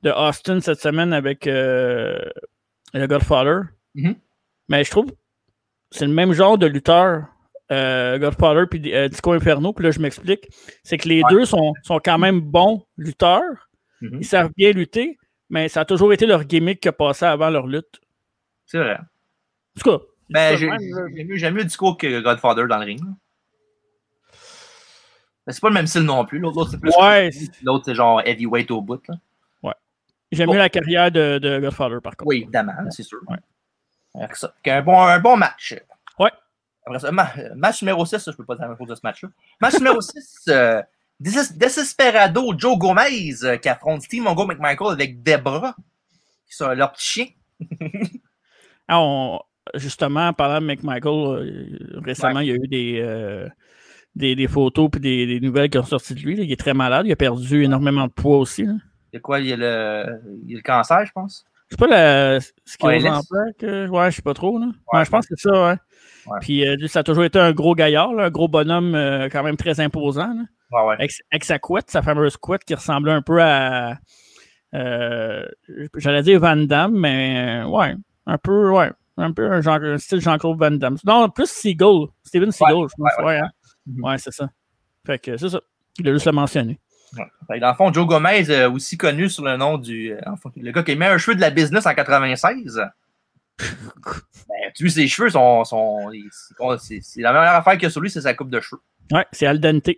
de 0.02 0.10
Austin 0.10 0.60
cette 0.60 0.80
semaine 0.80 1.12
avec 1.12 1.46
euh, 1.46 2.18
le 2.94 3.06
Godfather. 3.06 3.62
Mhm. 3.94 4.14
Mais 4.68 4.84
je 4.84 4.90
trouve 4.90 5.06
que 5.10 5.16
c'est 5.90 6.06
le 6.06 6.12
même 6.12 6.32
genre 6.32 6.58
de 6.58 6.66
lutteur. 6.66 7.24
Euh, 7.72 8.18
Godfather 8.18 8.64
puis 8.68 8.92
euh, 8.92 9.06
Disco 9.08 9.32
Inferno, 9.32 9.72
puis 9.72 9.84
là 9.84 9.92
je 9.92 10.00
m'explique, 10.00 10.48
c'est 10.82 10.98
que 10.98 11.08
les 11.08 11.22
Ouais. 11.22 11.30
deux 11.30 11.44
sont, 11.44 11.72
sont 11.84 12.00
quand 12.04 12.18
même 12.18 12.40
bons 12.40 12.84
lutteurs, 12.96 13.68
Mhm. 14.00 14.18
ils 14.22 14.24
savent 14.24 14.50
bien 14.56 14.72
lutter, 14.72 15.18
mais 15.50 15.68
ça 15.68 15.82
a 15.82 15.84
toujours 15.84 16.12
été 16.12 16.26
leur 16.26 16.42
gimmick 16.44 16.80
qui 16.80 16.88
a 16.88 16.92
passé 16.92 17.26
avant 17.26 17.48
leur 17.48 17.68
lutte. 17.68 18.00
C'est 18.66 18.78
vrai. 18.78 18.94
En 18.96 19.80
tout 19.80 19.88
cas, 19.98 20.04
Ben, 20.30 20.56
j'aime 20.56 20.76
mieux, 21.28 21.50
mieux 21.52 21.64
Disco 21.64 21.94
que 21.94 22.20
Godfather 22.20 22.66
dans 22.66 22.78
le 22.78 22.84
ring. 22.86 23.00
Mais 25.50 25.54
c'est 25.54 25.60
pas 25.60 25.68
le 25.68 25.74
même 25.74 25.88
style 25.88 26.02
non 26.02 26.24
plus. 26.24 26.38
L'autre, 26.38 26.68
c'est 26.70 26.78
plus. 26.78 26.92
Ouais. 26.96 27.28
L'autre, 27.64 27.84
c'est 27.86 27.94
genre 27.96 28.20
heavyweight 28.24 28.70
au 28.70 28.80
bout. 28.80 29.02
là. 29.08 29.16
j'aime 30.30 30.46
Bon. 30.46 30.52
mieux 30.52 30.58
la 30.60 30.68
carrière 30.68 31.10
de, 31.10 31.38
de 31.38 31.58
Godfather 31.58 32.00
par 32.00 32.16
contre. 32.16 32.28
Oui, 32.28 32.42
évidemment, 32.42 32.72
c'est 32.90 33.02
sûr. 33.02 33.18
Ouais. 33.28 33.36
Avec 34.14 34.36
ça. 34.36 34.48
Fait 34.48 34.62
qu'un 34.70 34.82
bon, 34.82 34.96
un 35.02 35.18
bon 35.18 35.36
match. 35.36 35.74
Ouais. 36.20 36.30
Après 36.86 37.00
ça, 37.00 37.10
ma- 37.10 37.32
match 37.56 37.82
numéro 37.82 38.06
6, 38.06 38.22
je 38.24 38.30
ne 38.30 38.36
peux 38.36 38.44
pas 38.44 38.54
dire 38.54 38.68
la 38.68 38.76
chose 38.76 38.86
de 38.88 38.94
ce 38.94 39.00
match-là. 39.02 39.28
Match 39.60 39.74
numéro 39.78 40.00
6, 40.00 40.44
euh, 40.50 40.80
Des- 41.18 41.52
Desesperado 41.56 42.52
Joe 42.56 42.78
Gomez 42.78 43.34
euh, 43.42 43.56
qui 43.56 43.68
affronte 43.68 44.02
Steve 44.02 44.22
Mongo 44.22 44.46
McMichael 44.46 44.92
avec 44.92 45.20
Debra, 45.22 45.74
qui 46.46 46.54
sont 46.54 46.68
leur 46.68 46.92
petit 46.92 47.04
chien. 47.08 47.26
Ah, 48.88 49.00
on- 49.00 49.40
justement, 49.74 50.28
en 50.28 50.32
parlant 50.32 50.60
de 50.60 50.66
McMichael, 50.66 51.06
euh, 51.06 52.00
récemment, 52.04 52.40
il 52.40 52.48
y 52.48 52.52
a 52.52 52.54
eu 52.54 52.66
des, 52.68 53.00
euh, 53.00 53.48
des, 54.14 54.34
des 54.34 54.48
photos 54.48 54.88
et 54.96 54.98
des, 55.00 55.26
des 55.26 55.40
nouvelles 55.40 55.70
qui 55.70 55.78
ont 55.78 55.82
sorti 55.84 56.14
de 56.14 56.20
lui. 56.20 56.36
là. 56.36 56.42
Il 56.44 56.52
est 56.52 56.58
très 56.60 56.74
malade. 56.74 57.06
Il 57.06 57.12
a 57.12 57.16
perdu 57.16 57.64
énormément 57.64 58.06
de 58.06 58.12
poids 58.12 58.38
aussi. 58.38 58.64
là. 58.64 58.72
Il 59.12 59.16
y 59.16 59.16
a 59.16 59.20
quoi? 59.20 59.40
Il 59.40 59.46
y 59.46 59.52
a 59.52 59.56
le, 59.56 60.20
il 60.44 60.50
y 60.50 60.54
a 60.54 60.56
le 60.56 60.62
cancer, 60.62 61.04
je 61.06 61.12
pense? 61.12 61.44
C'est 61.68 61.78
pas 61.78 61.86
la, 61.86 62.34
laisse. 62.34 62.52
en 63.06 63.22
plaque, 63.22 63.62
euh, 63.62 63.86
Ouais, 63.88 64.10
je 64.10 64.16
sais 64.16 64.22
pas 64.22 64.34
trop. 64.34 64.58
Là. 64.58 64.66
Ouais, 64.92 64.98
Ouais, 64.98 65.04
je 65.04 65.10
pense 65.10 65.26
que 65.26 65.34
c'est 65.36 65.48
ça, 65.48 65.52
ouais. 65.52 65.76
Ouais. 66.26 66.38
Puis 66.40 66.66
euh, 66.66 66.76
ça 66.88 67.00
a 67.00 67.02
toujours 67.04 67.24
été 67.24 67.38
un 67.38 67.52
gros 67.52 67.74
gaillard, 67.74 68.12
là, 68.12 68.24
un 68.24 68.30
gros 68.30 68.48
bonhomme 68.48 68.94
euh, 68.94 69.28
quand 69.30 69.42
même 69.44 69.56
très 69.56 69.78
imposant. 69.80 70.34
là. 70.34 70.42
Avec, 70.98 71.10
avec 71.32 71.44
sa 71.44 71.58
couette, 71.58 71.90
sa 71.90 72.02
fameuse 72.02 72.36
couette 72.36 72.64
qui 72.64 72.74
ressemblait 72.74 73.12
un 73.12 73.22
peu 73.22 73.40
à. 73.42 73.98
euh, 74.74 75.44
J'allais 75.96 76.22
dire 76.22 76.40
Van 76.40 76.56
Damme, 76.56 76.96
mais 76.98 77.62
euh, 77.64 77.68
ouais, 77.68 77.94
un 78.26 78.38
peu, 78.38 78.70
ouais, 78.70 78.90
un 79.16 79.32
peu 79.32 79.50
un, 79.50 79.60
genre, 79.60 79.78
un 79.82 79.98
style 79.98 80.20
Jean-Claude 80.20 80.58
Van 80.58 80.70
Damme. 80.70 80.96
Non, 81.04 81.28
plus 81.28 81.48
Seagull, 81.50 82.08
Steven 82.24 82.52
Seagull, 82.52 82.88
je 82.88 82.94
pense. 82.96 83.26
ouais, 83.26 83.40
Ouais, 83.96 84.02
ouais. 84.02 84.10
Ouais, 84.12 84.18
c'est 84.18 84.32
ça. 84.32 84.48
Fait 85.06 85.18
que 85.18 85.36
c'est 85.36 85.48
ça. 85.48 85.60
Il 85.98 86.08
a 86.08 86.12
juste 86.12 86.26
le 86.26 86.32
mentionné. 86.32 86.78
Fait 87.48 87.56
que 87.56 87.60
Dans 87.60 87.70
le 87.70 87.74
fond, 87.74 87.92
Joe 87.92 88.06
Gomez, 88.06 88.48
euh, 88.50 88.70
aussi 88.70 88.96
connu 88.96 89.28
sous 89.28 89.44
le 89.44 89.56
nom 89.56 89.78
du. 89.78 90.12
euh, 90.12 90.20
le 90.56 90.70
gars 90.72 90.82
qui 90.82 90.92
a 90.92 90.94
mis 90.94 91.04
un 91.04 91.18
cheveu 91.18 91.34
de 91.34 91.40
la 91.40 91.50
business 91.50 91.86
en 91.86 91.94
96. 91.94 92.80
Ben, 94.48 94.72
tu 94.74 94.84
vois, 94.84 94.92
ses 94.92 95.06
cheveux 95.06 95.30
sont. 95.30 95.64
sont 95.64 96.10
c'est 96.78 97.00
la 97.16 97.32
meilleure 97.32 97.54
affaire 97.54 97.74
qu'il 97.74 97.82
y 97.84 97.86
a 97.86 97.90
sur 97.90 98.00
lui, 98.00 98.10
c'est 98.10 98.22
sa 98.22 98.34
coupe 98.34 98.50
de 98.50 98.60
cheveux. 98.60 98.80
Ouais, 99.12 99.26
c'est 99.32 99.46
Al 99.46 99.60
dente. 99.60 99.90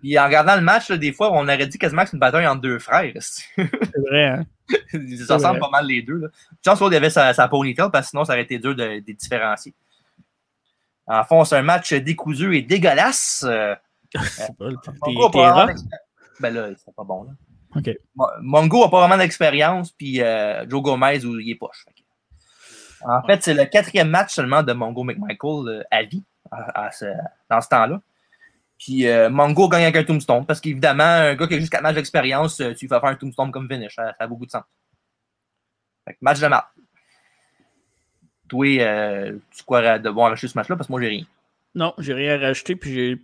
Puis 0.00 0.18
en 0.18 0.26
regardant 0.26 0.54
le 0.54 0.60
match, 0.60 0.90
là, 0.90 0.96
des 0.98 1.12
fois, 1.12 1.32
on 1.32 1.44
aurait 1.44 1.66
dit 1.66 1.78
quasiment 1.78 2.02
que 2.02 2.10
c'est 2.10 2.16
une 2.16 2.20
bataille 2.20 2.46
entre 2.46 2.60
deux 2.60 2.78
frères. 2.78 3.12
C'est 3.18 3.68
vrai, 4.08 4.26
hein? 4.26 4.44
Ils 4.92 5.18
se 5.18 5.32
ressemblent 5.32 5.58
pas 5.60 5.70
mal 5.70 5.86
les 5.86 6.02
deux. 6.02 6.18
Là. 6.18 6.28
Chance 6.64 6.78
qu'il 6.78 6.92
y 6.92 6.96
avait 6.96 7.10
sa, 7.10 7.32
sa 7.32 7.48
ponytail, 7.48 7.88
parce 7.90 8.06
que 8.06 8.10
sinon, 8.10 8.24
ça 8.24 8.34
aurait 8.34 8.42
été 8.42 8.58
dur 8.58 8.74
de, 8.76 8.84
de 8.84 9.02
les 9.06 9.14
différencier. 9.14 9.74
En 11.06 11.24
fond, 11.24 11.44
c'est 11.44 11.56
un 11.56 11.62
match 11.62 11.92
décousu 11.94 12.56
et 12.56 12.62
dégueulasse. 12.62 13.44
Euh, 13.46 13.74
C'est 14.14 15.30
pas 15.30 15.66
Ben 16.40 16.54
là, 16.54 16.68
c'est 16.76 16.94
pas 16.94 17.04
bon. 17.04 17.24
Là. 17.24 17.30
Mongo 18.40 18.84
n'a 18.84 18.90
pas 18.90 19.00
vraiment 19.06 19.16
d'expérience, 19.18 19.92
puis 19.92 20.22
euh, 20.22 20.66
Joe 20.68 20.82
Gomez, 20.82 21.24
où 21.24 21.38
il 21.40 21.50
est 21.50 21.54
poche. 21.56 21.84
En 23.06 23.22
fait, 23.22 23.42
c'est 23.42 23.54
le 23.54 23.64
quatrième 23.66 24.08
match 24.08 24.32
seulement 24.34 24.62
de 24.62 24.72
Mongo 24.72 25.04
McMichael 25.04 25.68
euh, 25.68 25.82
à 25.90 26.02
vie, 26.02 26.24
à- 26.50 26.86
à 26.86 26.90
ce- 26.90 27.04
dans 27.50 27.60
ce 27.60 27.68
temps-là. 27.68 28.00
Puis 28.78 29.06
euh, 29.06 29.28
Mongo 29.30 29.68
gagne 29.68 29.82
avec 29.84 29.96
un 29.96 30.04
tombstone, 30.04 30.44
parce 30.46 30.60
qu'évidemment, 30.60 31.02
un 31.04 31.34
gars 31.34 31.46
qui 31.46 31.54
a 31.54 31.58
juste 31.58 31.72
4 31.72 31.82
matchs 31.82 31.94
d'expérience, 31.96 32.56
tu 32.56 32.64
lui 32.64 32.74
fais 32.76 32.88
faire 32.88 33.04
un 33.04 33.14
tombstone 33.16 33.50
comme 33.50 33.68
finish. 33.68 33.94
Ça, 33.94 34.08
ça 34.18 34.24
a 34.24 34.26
beaucoup 34.26 34.46
de 34.46 34.50
sens. 34.50 34.64
Fait 36.06 36.12
que 36.14 36.18
match 36.20 36.40
de 36.40 36.46
match. 36.46 36.64
Toi, 38.48 38.66
euh, 38.80 39.32
tu 39.56 39.64
crois 39.64 39.98
devoir 39.98 40.26
arracher 40.28 40.48
ce 40.48 40.56
match-là, 40.56 40.76
parce 40.76 40.86
que 40.86 40.92
moi, 40.92 41.00
j'ai 41.00 41.08
rien. 41.08 41.24
Non, 41.74 41.92
j'ai 41.98 42.14
rien 42.14 42.38
rajouté, 42.38 42.76
puis 42.76 42.94
j'ai. 42.94 43.18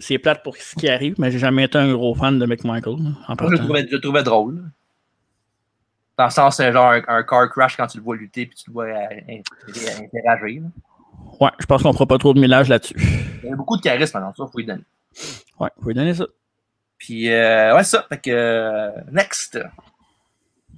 C'est 0.00 0.18
plate 0.18 0.42
pour 0.42 0.56
ce 0.56 0.74
qui 0.74 0.88
arrive, 0.90 1.14
mais 1.18 1.30
j'ai 1.30 1.38
jamais 1.38 1.64
été 1.64 1.78
un 1.78 1.90
gros 1.92 2.14
fan 2.14 2.38
de 2.38 2.44
McMichael. 2.44 2.96
En 3.28 3.34
Moi, 3.34 3.36
je 3.40 3.46
le 3.46 3.58
trouvais, 3.58 3.86
je 3.88 3.94
le 3.94 4.00
trouvais 4.00 4.22
drôle. 4.22 4.62
Dans 6.18 6.24
le 6.26 6.30
sens, 6.30 6.56
c'est 6.56 6.72
genre 6.72 6.90
un, 6.92 7.02
un 7.08 7.22
car 7.22 7.48
crash 7.50 7.76
quand 7.76 7.86
tu 7.86 7.98
le 7.98 8.02
vois 8.02 8.16
lutter 8.16 8.46
puis 8.46 8.56
tu 8.56 8.70
le 8.70 8.72
vois 8.74 8.84
euh, 8.86 9.06
in- 9.28 10.04
interagir. 10.04 10.62
Ouais, 11.40 11.50
je 11.58 11.66
pense 11.66 11.82
qu'on 11.82 11.92
fera 11.92 12.06
pas 12.06 12.18
trop 12.18 12.32
de 12.34 12.40
mélange 12.40 12.68
là-dessus. 12.68 12.96
Il 13.42 13.48
y 13.48 13.52
a 13.52 13.56
beaucoup 13.56 13.76
de 13.76 13.82
charisme 13.82 14.18
dans 14.20 14.34
ça, 14.34 14.44
il 14.46 14.50
faut 14.52 14.58
lui 14.58 14.66
donner. 14.66 14.84
Ouais, 15.60 15.68
faut 15.80 15.88
lui 15.88 15.94
donner 15.94 16.14
ça. 16.14 16.26
Puis, 16.98 17.30
euh, 17.30 17.74
ouais, 17.76 17.84
ça. 17.84 18.04
Fait 18.08 18.18
que, 18.18 18.30
euh, 18.30 18.90
next. 19.12 19.58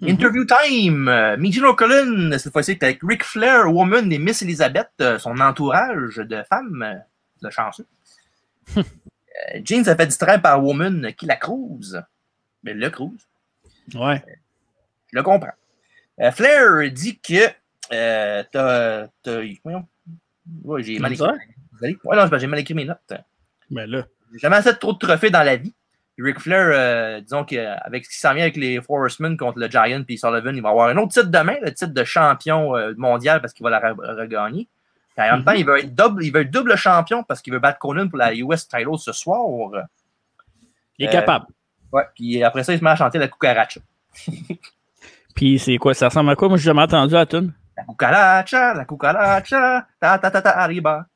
Mhm. 0.00 0.08
Interview 0.08 0.44
time. 0.44 1.08
Euh, 1.08 1.36
Mijino 1.36 1.74
Cullen, 1.74 2.38
cette 2.38 2.52
fois-ci, 2.52 2.78
avec 2.80 3.00
Ric 3.02 3.24
Flair, 3.24 3.72
Woman 3.72 4.12
et 4.12 4.18
Miss 4.18 4.42
Elizabeth, 4.42 4.90
euh, 5.00 5.18
son 5.18 5.38
entourage 5.40 6.16
de 6.16 6.42
femmes, 6.48 6.82
euh, 6.82 7.46
de 7.46 7.50
chanceux. 7.50 7.86
Euh, 9.54 9.60
Jean 9.64 9.84
s'est 9.84 9.94
fait 9.94 10.06
distraire 10.06 10.42
par 10.42 10.64
Woman 10.64 11.12
qui 11.16 11.24
la 11.24 11.36
cruise. 11.36 12.02
Mais 12.64 12.74
le 12.74 12.90
cruise. 12.90 13.24
Ouais. 13.94 14.20
Je 15.12 15.16
le 15.16 15.22
comprends. 15.22 15.52
Euh, 16.20 16.32
Flair 16.32 16.90
dit 16.90 17.20
que 17.20 17.46
t'as. 18.50 19.06
Ouais, 20.64 20.82
j'ai 20.82 20.98
mal 20.98 21.12
écrit. 21.12 21.24
Ouais, 22.02 22.16
non, 22.16 22.28
j'ai 22.36 22.48
mal 22.48 22.58
écrit 22.58 22.74
mes 22.74 22.84
notes. 22.84 23.14
Ben 23.70 23.88
là. 23.88 24.08
J'ai 24.32 24.40
jamais 24.40 24.56
assez 24.56 24.72
de 24.72 24.78
trop 24.78 24.92
de 24.92 24.98
trophées 24.98 25.30
dans 25.30 25.44
la 25.44 25.54
vie. 25.54 25.72
Ric 26.18 26.40
Flair, 26.40 26.70
euh, 26.72 27.20
disons 27.20 27.44
qu'avec 27.44 28.04
ce 28.04 28.10
qui 28.10 28.18
s'en 28.18 28.34
vient 28.34 28.42
avec 28.42 28.56
les 28.56 28.80
Four 28.82 28.98
Horsemen 29.00 29.36
contre 29.36 29.58
le 29.58 29.68
Giant 29.68 30.02
puis 30.04 30.18
Sullivan, 30.18 30.54
il 30.56 30.62
va 30.62 30.70
avoir 30.70 30.88
un 30.88 30.96
autre 30.96 31.12
titre 31.12 31.26
demain, 31.28 31.54
le 31.62 31.72
titre 31.72 31.92
de 31.94 32.04
champion 32.04 32.76
euh, 32.76 32.92
mondial 32.96 33.40
parce 33.40 33.52
qu'il 33.52 33.62
va 33.64 33.70
la 33.70 33.80
re- 33.80 34.16
regagner. 34.20 34.68
Puis 35.16 35.28
en 35.28 35.36
même 35.36 35.44
temps, 35.44 35.52
il 35.52 35.64
veut, 35.64 35.78
être 35.78 35.94
double, 35.94 36.24
il 36.24 36.32
veut 36.32 36.40
être 36.42 36.50
double 36.50 36.76
champion 36.76 37.22
parce 37.22 37.40
qu'il 37.42 37.52
veut 37.52 37.58
battre 37.58 37.78
Conan 37.78 38.08
pour 38.08 38.18
la 38.18 38.34
US 38.34 38.66
title 38.68 38.98
ce 38.98 39.12
soir. 39.12 39.42
Il 40.98 41.04
est 41.06 41.08
Euh, 41.08 41.12
capable. 41.12 41.46
Ouais, 41.92 42.04
puis 42.14 42.42
après 42.42 42.64
ça, 42.64 42.72
il 42.72 42.78
se 42.78 42.84
met 42.84 42.90
à 42.90 42.96
chanter 42.96 43.18
la 43.18 43.28
cucaracha. 43.28 43.80
Puis 45.34 45.58
c'est 45.58 45.76
quoi? 45.78 45.94
Ça 45.94 46.08
ressemble 46.08 46.30
à 46.30 46.36
quoi? 46.36 46.48
Moi, 46.48 46.56
j'ai 46.58 46.64
jamais 46.64 46.82
entendu 46.82 47.14
la 47.14 47.26
tune. 47.26 47.52
La 47.76 47.84
cucaracha, 47.84 48.74
la 48.74 48.84
cucaracha, 48.84 49.86
ta 50.00 50.18
ta 50.18 50.30
ta 50.30 50.42
ta 50.42 50.50
arriba. 50.50 51.06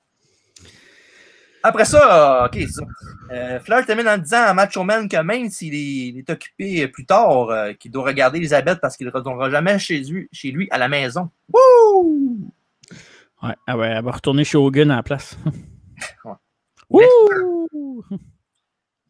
Après 1.63 1.85
ça, 1.85 2.47
ok, 2.47 2.55
c'est 2.61 2.73
ça. 2.73 2.83
Euh, 3.31 3.61
Flair 3.61 3.87
termine 3.87 4.09
en 4.09 4.19
disant 4.19 4.43
à 4.43 4.55
Macho 4.55 4.83
Man 4.83 5.09
que 5.09 5.17
même 5.23 5.49
s'il 5.49 5.75
est, 5.75 6.09
il 6.09 6.19
est 6.19 6.31
occupé 6.31 6.89
plus 6.89 7.07
tard, 7.07 7.51
euh, 7.51 7.73
qu'il 7.73 7.91
doit 7.91 8.05
regarder 8.05 8.39
Elisabeth 8.39 8.81
parce 8.81 8.97
qu'il 8.97 9.07
ne 9.07 9.13
retournera 9.13 9.49
jamais 9.49 9.79
chez 9.79 10.01
lui, 10.01 10.29
chez 10.33 10.51
lui 10.51 10.69
à 10.71 10.79
la 10.79 10.89
maison. 10.89 11.31
Wouh! 11.53 12.51
Ouais, 13.43 13.55
ah 13.67 13.77
ouais, 13.77 13.89
elle 13.89 14.05
va 14.05 14.11
retourner 14.11 14.45
chez 14.45 14.59
Hogan 14.59 14.91
à 14.91 14.97
la 14.97 15.03
place. 15.03 15.37
Ouais. 16.91 17.07
Wouh! 17.71 18.05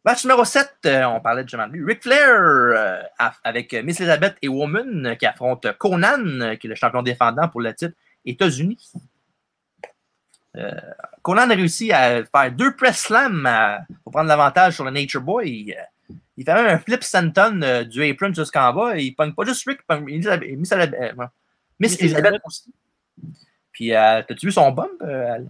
Match 0.05 0.23
numéro 0.25 0.45
7, 0.45 0.75
euh, 0.85 1.05
on 1.05 1.21
parlait 1.21 1.43
de 1.43 1.71
lui. 1.71 1.83
Ric 1.83 2.03
Flair 2.03 2.29
euh, 2.29 3.01
avec 3.43 3.73
Miss 3.73 3.99
Elizabeth 3.99 4.35
et 4.43 4.47
Woman 4.47 5.15
qui 5.17 5.25
affrontent 5.25 5.69
Conan, 5.79 6.55
qui 6.59 6.67
est 6.67 6.69
le 6.69 6.75
champion 6.75 7.01
défendant 7.01 7.47
pour 7.47 7.61
le 7.61 7.73
titre 7.73 7.95
États-Unis. 8.25 8.91
Euh, 10.55 10.71
Conan 11.21 11.49
a 11.49 11.55
réussi 11.55 11.91
à 11.91 12.23
faire 12.25 12.51
deux 12.51 12.75
press 12.75 12.99
slams 12.99 13.45
à- 13.45 13.79
pour 14.03 14.11
prendre 14.13 14.27
l'avantage 14.27 14.75
sur 14.75 14.83
le 14.85 14.91
Nature 14.91 15.21
Boy. 15.21 15.49
Il, 15.49 15.71
euh, 15.73 16.13
il 16.37 16.45
fait 16.45 16.53
même 16.53 16.67
un 16.67 16.77
flip 16.79 17.03
senton 17.03 17.59
euh, 17.63 17.83
du 17.83 18.03
apron 18.09 18.33
jusqu'en 18.33 18.71
bas. 18.73 18.97
Il 18.97 19.15
pogne 19.15 19.33
pas 19.33 19.45
juste 19.45 19.65
Rick, 19.67 19.79
il 19.81 19.85
pogne 19.87 20.03
Miss, 20.05 20.25
Elizabeth- 20.25 20.93
euh. 21.19 21.25
Miss 21.79 21.99
Elizabeth 21.99 22.41
aussi. 22.45 22.73
Puis, 23.71 23.93
euh, 23.95 24.21
t'as-tu 24.27 24.45
vu 24.47 24.51
son 24.51 24.71
bump? 24.71 24.89
Euh, 25.01 25.35
elle, 25.35 25.47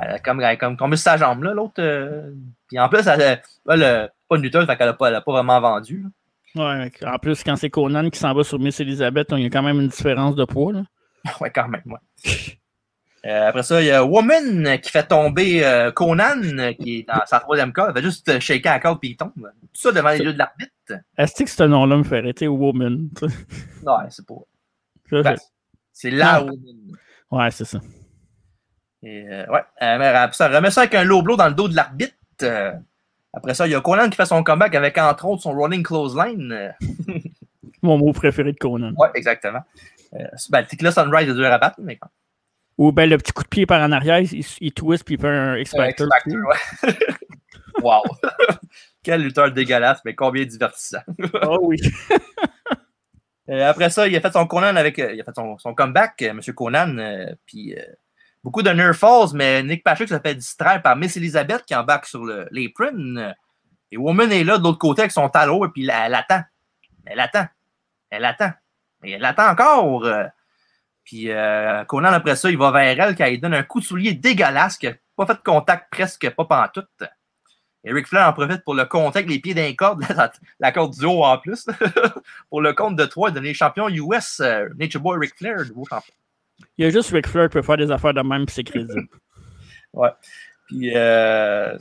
elle 0.00 0.10
a 0.14 0.18
comme, 0.20 0.40
elle 0.40 0.56
comme 0.58 0.76
sur 0.96 0.98
sa 0.98 1.16
jambe, 1.16 1.42
là, 1.42 1.52
l'autre. 1.52 1.74
euh, 1.82 2.32
puis 2.68 2.78
en 2.78 2.88
plus, 2.88 3.04
elle, 3.08 3.20
elle 3.68 4.10
pas 4.28 4.36
de 4.36 4.42
lutteuse, 4.42 4.66
fait 4.66 4.76
qu'elle 4.76 4.88
a 4.88 4.92
pas, 4.94 5.08
elle 5.08 5.16
a 5.16 5.20
pas 5.20 5.32
vraiment 5.32 5.60
vendu. 5.60 6.04
là. 6.04 6.10
Ouais, 6.54 6.90
en 7.06 7.18
plus, 7.18 7.42
quand 7.44 7.56
c'est 7.56 7.70
Conan 7.70 8.08
qui 8.10 8.18
s'en 8.18 8.32
va 8.34 8.42
sur 8.44 8.58
Miss 8.60 8.78
Elizabeth, 8.80 9.28
il 9.32 9.42
y 9.42 9.46
a 9.46 9.50
quand 9.50 9.62
même 9.62 9.80
une 9.80 9.88
différence 9.88 10.34
de 10.36 10.44
poids. 10.44 10.72
Là. 10.72 10.82
Ouais, 11.40 11.50
quand 11.50 11.68
même, 11.68 11.82
ouais. 11.86 11.98
Euh, 13.26 13.48
après 13.48 13.62
ça, 13.62 13.82
il 13.82 13.86
y 13.86 13.90
a 13.90 14.02
Woman 14.04 14.78
qui 14.80 14.90
fait 14.90 15.02
tomber 15.06 15.62
euh, 15.64 15.92
Conan, 15.92 16.40
qui 16.78 17.00
est 17.00 17.08
dans 17.08 17.20
sa 17.26 17.38
troisième 17.40 17.72
corde. 17.72 17.90
Elle 17.94 18.02
fait 18.02 18.08
juste 18.08 18.28
euh, 18.30 18.40
shaker 18.40 18.72
la 18.72 18.80
corde 18.80 18.98
puis 18.98 19.10
il 19.10 19.16
tombe. 19.16 19.32
Tout 19.36 19.68
ça 19.74 19.92
devant 19.92 20.08
les 20.10 20.18
yeux 20.20 20.32
de 20.32 20.38
l'arbitre. 20.38 20.72
Est-ce 21.18 21.42
que 21.44 21.50
ce 21.50 21.62
nom-là 21.64 21.96
me 21.98 22.02
fait 22.02 22.18
arrêter 22.18 22.48
Woman? 22.48 23.08
Non, 23.84 23.96
c'est 24.08 24.26
pas. 24.26 24.34
Ben, 25.10 25.36
c'est- 25.92 26.10
la 26.10 26.40
Non. 26.40 26.46
Woman. 26.46 26.96
Ouais, 27.30 27.50
c'est 27.50 27.64
ça. 27.64 27.78
Et, 29.02 29.26
euh, 29.28 29.46
ouais. 29.48 29.60
Mais 29.80 30.06
après 30.06 30.36
ça, 30.36 30.48
remet 30.48 30.70
ça 30.70 30.82
avec 30.82 30.94
un 30.94 31.04
low 31.04 31.22
blow 31.22 31.36
dans 31.36 31.48
le 31.48 31.54
dos 31.54 31.68
de 31.68 31.76
l'arbitre. 31.76 32.14
Après 33.32 33.54
ça, 33.54 33.66
il 33.66 33.70
y 33.72 33.74
a 33.74 33.80
Conan 33.80 34.08
qui 34.10 34.16
fait 34.16 34.24
son 34.26 34.42
comeback 34.42 34.74
avec, 34.74 34.96
entre 34.98 35.26
autres, 35.26 35.42
son 35.42 35.52
rolling 35.52 35.82
clothesline. 35.82 36.74
Mon 37.82 37.96
mot 37.98 38.12
préféré 38.12 38.52
de 38.52 38.58
Conan. 38.58 38.92
ouais, 38.96 39.08
exactement. 39.14 39.60
Euh, 40.14 40.24
ben, 40.50 40.66
là, 40.80 40.90
Sunrise 40.92 41.28
est 41.28 41.34
dur 41.34 41.46
à 41.46 41.58
battre, 41.58 41.78
mais 41.82 41.96
quand 41.96 42.08
Ou 42.80 42.92
ben 42.92 43.10
le 43.10 43.18
petit 43.18 43.32
coup 43.32 43.42
de 43.42 43.48
pied 43.48 43.66
par 43.66 43.82
en 43.82 43.92
arrière, 43.92 44.20
il, 44.20 44.42
il 44.58 44.72
twist 44.72 45.04
puis 45.04 45.16
il 45.16 45.20
fait 45.20 45.28
un 45.28 45.54
X-Factor. 45.58 46.08
Ouais. 46.26 46.94
wow. 47.82 48.00
Quel 49.02 49.22
lutteur 49.22 49.52
dégueulasse, 49.52 50.00
mais 50.06 50.14
combien 50.14 50.46
divertissant. 50.46 51.02
Ah 51.42 51.60
oui. 51.60 51.78
Euh, 53.48 53.68
après 53.68 53.90
ça, 53.90 54.06
il 54.06 54.14
a 54.14 54.20
fait 54.20 54.30
son 54.30 54.46
Conan 54.46 54.76
avec. 54.76 54.96
euh, 55.00 55.12
il 55.12 55.20
a 55.20 55.24
fait 55.24 55.34
son, 55.34 55.58
son 55.58 55.74
comeback, 55.74 56.22
euh, 56.22 56.28
M. 56.28 56.40
Conan. 56.54 57.34
puis 57.44 57.74
beaucoup 58.44 58.62
de 58.62 58.70
nerf 58.70 58.94
falls, 58.94 59.34
mais 59.34 59.60
Nick 59.64 59.82
Patrick 59.82 60.08
se 60.08 60.20
fait 60.20 60.36
distraire 60.36 60.80
par 60.80 60.94
Miss 60.94 61.16
Elizabeth 61.16 61.64
qui 61.64 61.74
embarque 61.74 62.06
sur 62.06 62.24
l'apron. 62.24 63.34
et 63.90 63.96
Woman 63.96 64.30
est 64.30 64.44
là 64.44 64.56
de 64.56 64.62
l'autre 64.62 64.78
côté 64.78 65.02
avec 65.02 65.10
son 65.10 65.28
talon, 65.28 65.64
et 65.64 65.68
puis 65.68 65.82
elle, 65.82 65.90
elle 65.90 66.14
attend. 66.14 66.42
Elle 67.04 67.18
attend. 67.18 67.46
Elle 68.10 68.24
attend. 68.24 68.52
Et 69.02 69.12
elle 69.12 69.24
attend 69.24 69.50
encore. 69.50 70.08
Puis 71.10 71.28
euh, 71.32 71.84
Conan, 71.86 72.12
après 72.12 72.36
ça, 72.36 72.48
il 72.52 72.56
va 72.56 72.70
vers 72.70 73.00
elle, 73.18 73.32
il 73.32 73.40
donne 73.40 73.54
un 73.54 73.64
coup 73.64 73.80
de 73.80 73.84
soulier 73.84 74.12
dégueulasse, 74.14 74.78
qui 74.78 74.86
n'a 74.86 74.92
pas 75.16 75.26
fait 75.26 75.34
de 75.34 75.38
contact 75.44 75.90
presque 75.90 76.30
pas 76.30 76.44
pantoute. 76.44 76.86
Et 77.82 77.92
Ric 77.92 78.06
Flair 78.06 78.28
en 78.28 78.32
profite 78.32 78.62
pour 78.62 78.74
le 78.76 78.84
contact 78.84 79.28
les 79.28 79.40
pieds 79.40 79.52
d'un 79.52 79.72
corde, 79.74 80.04
la, 80.60 80.70
corde 80.70 80.94
du 80.94 81.04
haut 81.06 81.24
en 81.24 81.36
plus, 81.38 81.66
pour 82.48 82.60
le 82.62 82.72
compte 82.74 82.94
de 82.94 83.04
3 83.04 83.32
donner 83.32 83.52
champion 83.54 83.88
US 83.88 84.38
euh, 84.38 84.68
Nature 84.78 85.00
Boy 85.00 85.18
Ric 85.18 85.34
Flair, 85.36 85.56
nouveau 85.66 85.84
champion. 85.84 86.14
Il 86.78 86.84
y 86.84 86.86
a 86.86 86.90
juste 86.90 87.10
Ric 87.10 87.26
Flair 87.26 87.48
qui 87.48 87.54
peut 87.54 87.62
faire 87.62 87.76
des 87.76 87.90
affaires 87.90 88.14
de 88.14 88.20
même 88.22 88.46
puis 88.46 88.54
c'est 88.54 88.62
crédible. 88.62 89.08
Puis 90.68 90.92
euh, 90.94 91.76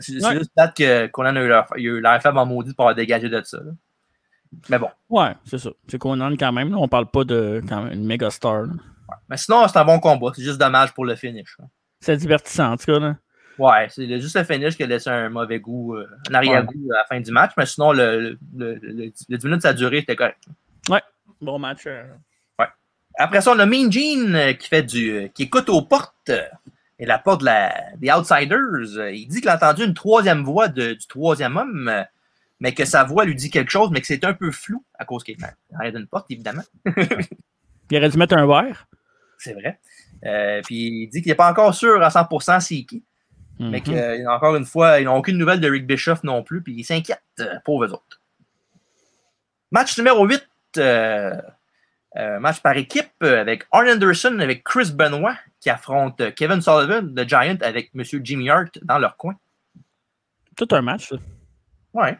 c'est 0.00 0.24
Ouais. 0.24 0.38
juste 0.38 0.50
date 0.56 0.76
que 0.76 1.06
Conan 1.06 1.36
a 1.36 1.40
eu 1.40 1.46
l'air- 1.48 1.66
il 1.76 1.86
a 1.86 1.90
eu 1.92 2.00
l'air 2.00 2.20
faible 2.20 2.38
en 2.38 2.46
maudit 2.46 2.74
pour 2.74 2.86
avoir 2.86 2.96
dégagé 2.96 3.28
de 3.28 3.40
ça. 3.44 3.58
là. 3.58 3.70
Mais 4.68 4.78
bon. 4.78 4.88
Ouais, 5.08 5.34
c'est 5.44 5.58
ça. 5.58 5.70
C'est 5.88 5.98
Conan 5.98 6.32
quand 6.36 6.52
même. 6.52 6.70
Là. 6.70 6.76
On 6.78 6.88
parle 6.88 7.06
pas 7.06 7.24
de 7.24 7.62
quand 7.68 7.82
même, 7.84 7.92
une 7.92 8.04
méga 8.06 8.30
star. 8.30 8.62
là. 8.62 8.72
Mais 9.28 9.36
sinon, 9.36 9.66
c'est 9.68 9.78
un 9.78 9.84
bon 9.84 10.00
combat. 10.00 10.32
C'est 10.34 10.42
juste 10.42 10.58
dommage 10.58 10.92
pour 10.92 11.04
le 11.04 11.14
finish. 11.14 11.56
C'est 12.00 12.16
divertissant 12.16 12.72
en 12.72 12.76
tout 12.76 12.86
cas. 12.86 12.98
Là. 12.98 13.16
Ouais, 13.58 13.86
c'est 13.88 14.20
juste 14.20 14.36
le 14.36 14.44
finish 14.44 14.76
qui 14.76 14.82
a 14.82 14.86
laissé 14.86 15.08
un 15.08 15.28
mauvais 15.30 15.60
goût, 15.60 15.94
euh, 15.96 16.06
un 16.30 16.34
arrière-goût 16.34 16.90
à 16.92 16.98
la 16.98 17.04
fin 17.04 17.20
du 17.20 17.30
match. 17.30 17.52
Mais 17.56 17.64
sinon, 17.66 17.92
le, 17.92 18.20
le, 18.20 18.38
le, 18.56 18.74
le- 18.82 19.12
le 19.28 19.38
10 19.38 19.44
minutes, 19.46 19.62
ça 19.62 19.68
a 19.70 19.72
duré, 19.72 20.00
c'était 20.00 20.16
correct. 20.16 20.42
Bon 21.40 21.58
match. 21.58 21.82
euh. 21.86 22.02
Après 23.18 23.40
ça, 23.40 23.52
on 23.52 23.58
a 23.58 23.64
Mean 23.66 23.90
Gene 23.90 24.34
euh, 24.34 24.52
qui 24.52 24.68
fait 24.68 24.82
du. 24.82 25.10
euh, 25.10 25.28
qui 25.28 25.44
écoute 25.44 25.68
aux 25.70 25.80
portes 25.82 26.30
et 26.98 27.06
la 27.06 27.18
porte 27.18 27.40
de 27.40 27.46
la, 27.46 27.74
des 27.96 28.10
Outsiders. 28.10 29.08
Il 29.12 29.26
dit 29.28 29.40
qu'il 29.40 29.48
a 29.48 29.56
entendu 29.56 29.84
une 29.84 29.94
troisième 29.94 30.44
voix 30.44 30.68
de- 30.68 30.92
du 30.94 31.06
troisième 31.06 31.56
homme, 31.56 31.90
mais 32.60 32.72
que 32.74 32.84
sa 32.84 33.04
voix 33.04 33.24
lui 33.24 33.34
dit 33.34 33.50
quelque 33.50 33.70
chose, 33.70 33.90
mais 33.90 34.00
que 34.00 34.06
c'est 34.06 34.24
un 34.24 34.34
peu 34.34 34.50
flou 34.50 34.84
à 34.98 35.04
cause 35.04 35.22
qu'il 35.24 35.34
est 35.34 35.46
derrière 35.70 35.92
d'une 35.92 36.06
porte, 36.06 36.30
évidemment. 36.30 36.62
Il 37.90 37.98
aurait 37.98 38.08
dû 38.08 38.18
mettre 38.18 38.36
un 38.36 38.46
verre. 38.46 38.86
C'est 39.38 39.52
vrai. 39.52 39.78
Euh, 40.24 40.60
puis 40.64 41.02
il 41.04 41.08
dit 41.08 41.22
qu'il 41.22 41.30
n'est 41.30 41.36
pas 41.36 41.50
encore 41.50 41.74
sûr 41.74 42.02
à 42.02 42.08
100% 42.08 42.58
c'est 42.60 42.82
qui, 42.84 43.04
mais 43.60 43.78
Mhm. 43.78 43.82
que, 43.82 44.28
encore 44.28 44.56
une 44.56 44.64
fois, 44.64 44.98
ils 44.98 45.04
n'ont 45.04 45.16
aucune 45.16 45.36
nouvelle 45.38 45.60
de 45.60 45.70
Rick 45.70 45.86
Bischoff 45.86 46.24
non 46.24 46.42
plus, 46.42 46.62
puis 46.62 46.74
ils 46.74 46.84
s'inquiètent, 46.84 47.20
euh, 47.40 47.54
pauvres 47.64 47.92
autres. 47.92 48.20
Match 49.70 49.96
numéro 49.98 50.26
8. 50.26 50.42
euh, 50.78 51.40
euh, 52.16 52.38
match 52.40 52.60
par 52.60 52.76
équipe 52.76 53.10
euh, 53.22 53.40
avec 53.40 53.66
Arn 53.72 53.88
Anderson 53.88 54.38
avec 54.40 54.64
Chris 54.64 54.90
Benoit 54.92 55.36
qui 55.60 55.68
affronte 55.70 56.20
euh, 56.22 56.30
Kevin 56.30 56.60
Sullivan, 56.62 57.12
le 57.14 57.24
Giant, 57.24 57.56
avec 57.60 57.90
M. 57.94 58.02
Jimmy 58.24 58.48
Hart 58.50 58.78
dans 58.82 58.98
leur 58.98 59.16
coin. 59.16 59.36
Tout 60.56 60.68
un 60.72 60.80
match. 60.82 61.08
ça. 61.10 61.16
Ouais. 61.94 62.18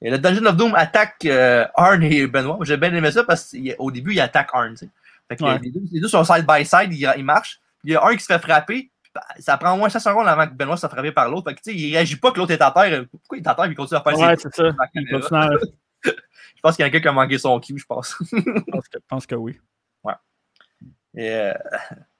Et 0.00 0.10
le 0.10 0.18
Dungeon 0.18 0.46
of 0.46 0.56
Doom 0.56 0.74
attaque 0.76 1.24
euh, 1.24 1.66
Arn 1.74 2.02
et 2.02 2.26
Benoit. 2.26 2.56
Moi, 2.56 2.64
J'ai 2.64 2.76
bien 2.76 2.94
aimé 2.94 3.10
ça 3.10 3.24
parce 3.24 3.52
qu'au 3.78 3.90
début, 3.90 4.12
il 4.12 4.20
attaque 4.20 4.50
Arn. 4.52 4.74
Fait 4.76 5.36
que 5.36 5.42
Ouais. 5.44 5.58
les, 5.60 5.70
deux, 5.70 5.80
les 5.92 6.00
deux 6.00 6.08
sont 6.08 6.22
side 6.24 6.46
by 6.46 6.64
side, 6.64 6.92
ils, 6.92 7.12
ils 7.16 7.24
marchent. 7.24 7.60
Puis 7.80 7.90
Il 7.90 7.92
y 7.92 7.96
a 7.96 8.04
un 8.04 8.14
qui 8.14 8.20
se 8.20 8.26
fait 8.32 8.38
frapper. 8.38 8.90
bah, 9.14 9.22
Ça 9.40 9.56
prend 9.58 9.72
au 9.74 9.76
moins 9.76 9.88
5 9.88 9.98
secondes 10.00 10.28
avant 10.28 10.46
que 10.46 10.52
Benoit 10.54 10.76
se 10.76 10.82
fasse 10.82 10.90
frapper 10.92 11.12
par 11.12 11.28
l'autre. 11.28 11.50
Fait 11.50 11.56
que, 11.56 11.70
il 11.70 11.92
réagit 11.94 12.16
pas 12.16 12.30
que 12.32 12.38
l'autre 12.38 12.52
est 12.52 12.62
à 12.62 12.70
terre. 12.70 13.04
Pourquoi 13.10 13.38
il 13.38 13.42
est 13.44 13.48
à 13.48 13.54
terre 13.54 13.64
et 13.64 13.68
il 13.70 13.74
continue 13.74 13.98
à 13.98 14.02
faire 14.02 14.18
Ouais, 14.18 14.36
ses 14.36 14.42
c'est 14.42 14.54
ça. 14.54 14.62
Il 14.94 15.14
à- 15.34 15.48
Je 16.04 16.60
pense 16.62 16.74
qu'il 16.76 16.84
y 16.84 16.86
a 16.86 16.90
quelqu'un 16.90 17.02
qui 17.02 17.08
a 17.08 17.12
manqué 17.12 17.38
son 17.38 17.58
cue, 17.60 17.78
je 17.78 17.84
pense. 17.86 18.16
Je 18.32 18.40
pense 18.70 18.88
que, 18.88 18.98
je 18.98 19.04
pense 19.08 19.26
que 19.26 19.34
oui. 19.36 19.58
Et, 21.14 21.30
euh, 21.30 21.52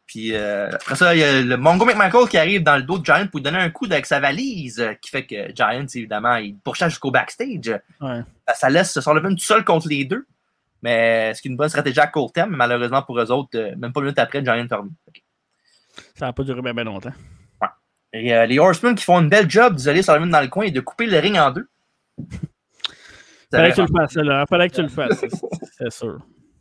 puis 0.09 0.35
euh, 0.35 0.69
après 0.73 0.97
ça, 0.97 1.15
il 1.15 1.21
y 1.21 1.23
a 1.23 1.41
le 1.43 1.57
Mongo 1.57 1.85
McMichael 1.85 2.29
qui 2.29 2.37
arrive 2.39 2.65
dans 2.65 2.77
le 2.77 2.83
dos 2.83 2.99
de 2.99 3.05
Giant 3.05 3.27
pour 3.29 3.39
lui 3.39 3.43
donner 3.45 3.59
un 3.59 3.71
coup 3.71 3.85
avec 3.85 4.07
sa 4.07 4.19
valise, 4.19 4.81
euh, 4.81 4.95
qui 4.95 5.11
fait 5.11 5.25
que 5.27 5.55
Giant, 5.55 5.87
évidemment, 5.95 6.35
il 6.37 6.57
pourchasse 6.59 6.91
jusqu'au 6.91 7.11
backstage. 7.13 7.69
Ouais. 8.01 8.23
Ben, 8.47 8.55
ça 8.55 8.69
laisse 8.71 8.99
Sullivan 8.99 9.31
tout 9.37 9.45
seul 9.45 9.65
contre 9.65 9.87
les 9.89 10.05
deux. 10.05 10.27
Mais 10.83 11.33
ce 11.35 11.43
qui 11.43 11.49
est 11.49 11.51
une 11.51 11.57
bonne 11.57 11.69
stratégie 11.69 12.01
à 12.01 12.07
court 12.07 12.33
terme, 12.33 12.51
mais 12.51 12.57
malheureusement 12.57 13.03
pour 13.03 13.19
eux 13.21 13.31
autres, 13.31 13.51
euh, 13.57 13.75
même 13.77 13.93
pas 13.93 14.01
une 14.01 14.07
minute 14.07 14.19
après, 14.19 14.45
Giant. 14.45 14.67
Fait 14.69 15.13
que- 15.13 15.21
Ça 16.17 16.27
n'a 16.27 16.33
pas 16.33 16.43
duré 16.43 16.63
bien, 16.63 16.73
bien 16.75 16.85
longtemps. 16.85 17.13
Et 18.15 18.47
les 18.47 18.59
Horsemen 18.59 18.95
qui 18.95 19.05
font 19.05 19.21
une 19.21 19.29
belle 19.29 19.51
job 19.51 19.75
d'isoler 19.75 20.03
Sullivan 20.03 20.31
dans 20.31 20.41
le 20.41 20.49
coin 20.49 20.65
et 20.65 20.71
de 20.71 20.81
couper 20.81 21.05
le 21.07 21.19
ring 21.19 21.37
en 21.37 21.51
deux. 21.51 21.69
Fallait 23.51 23.71
que 23.71 23.75
tu 23.77 23.81
le 23.83 23.89
fasses, 23.89 24.15
là. 24.17 24.45
Fallait 24.49 24.69
que 24.71 24.75
tu 24.77 24.83
le 24.83 24.89
fasses. 24.89 25.19
c'est- 25.21 25.31
C'est 25.79 25.93
sûr. 25.93 26.19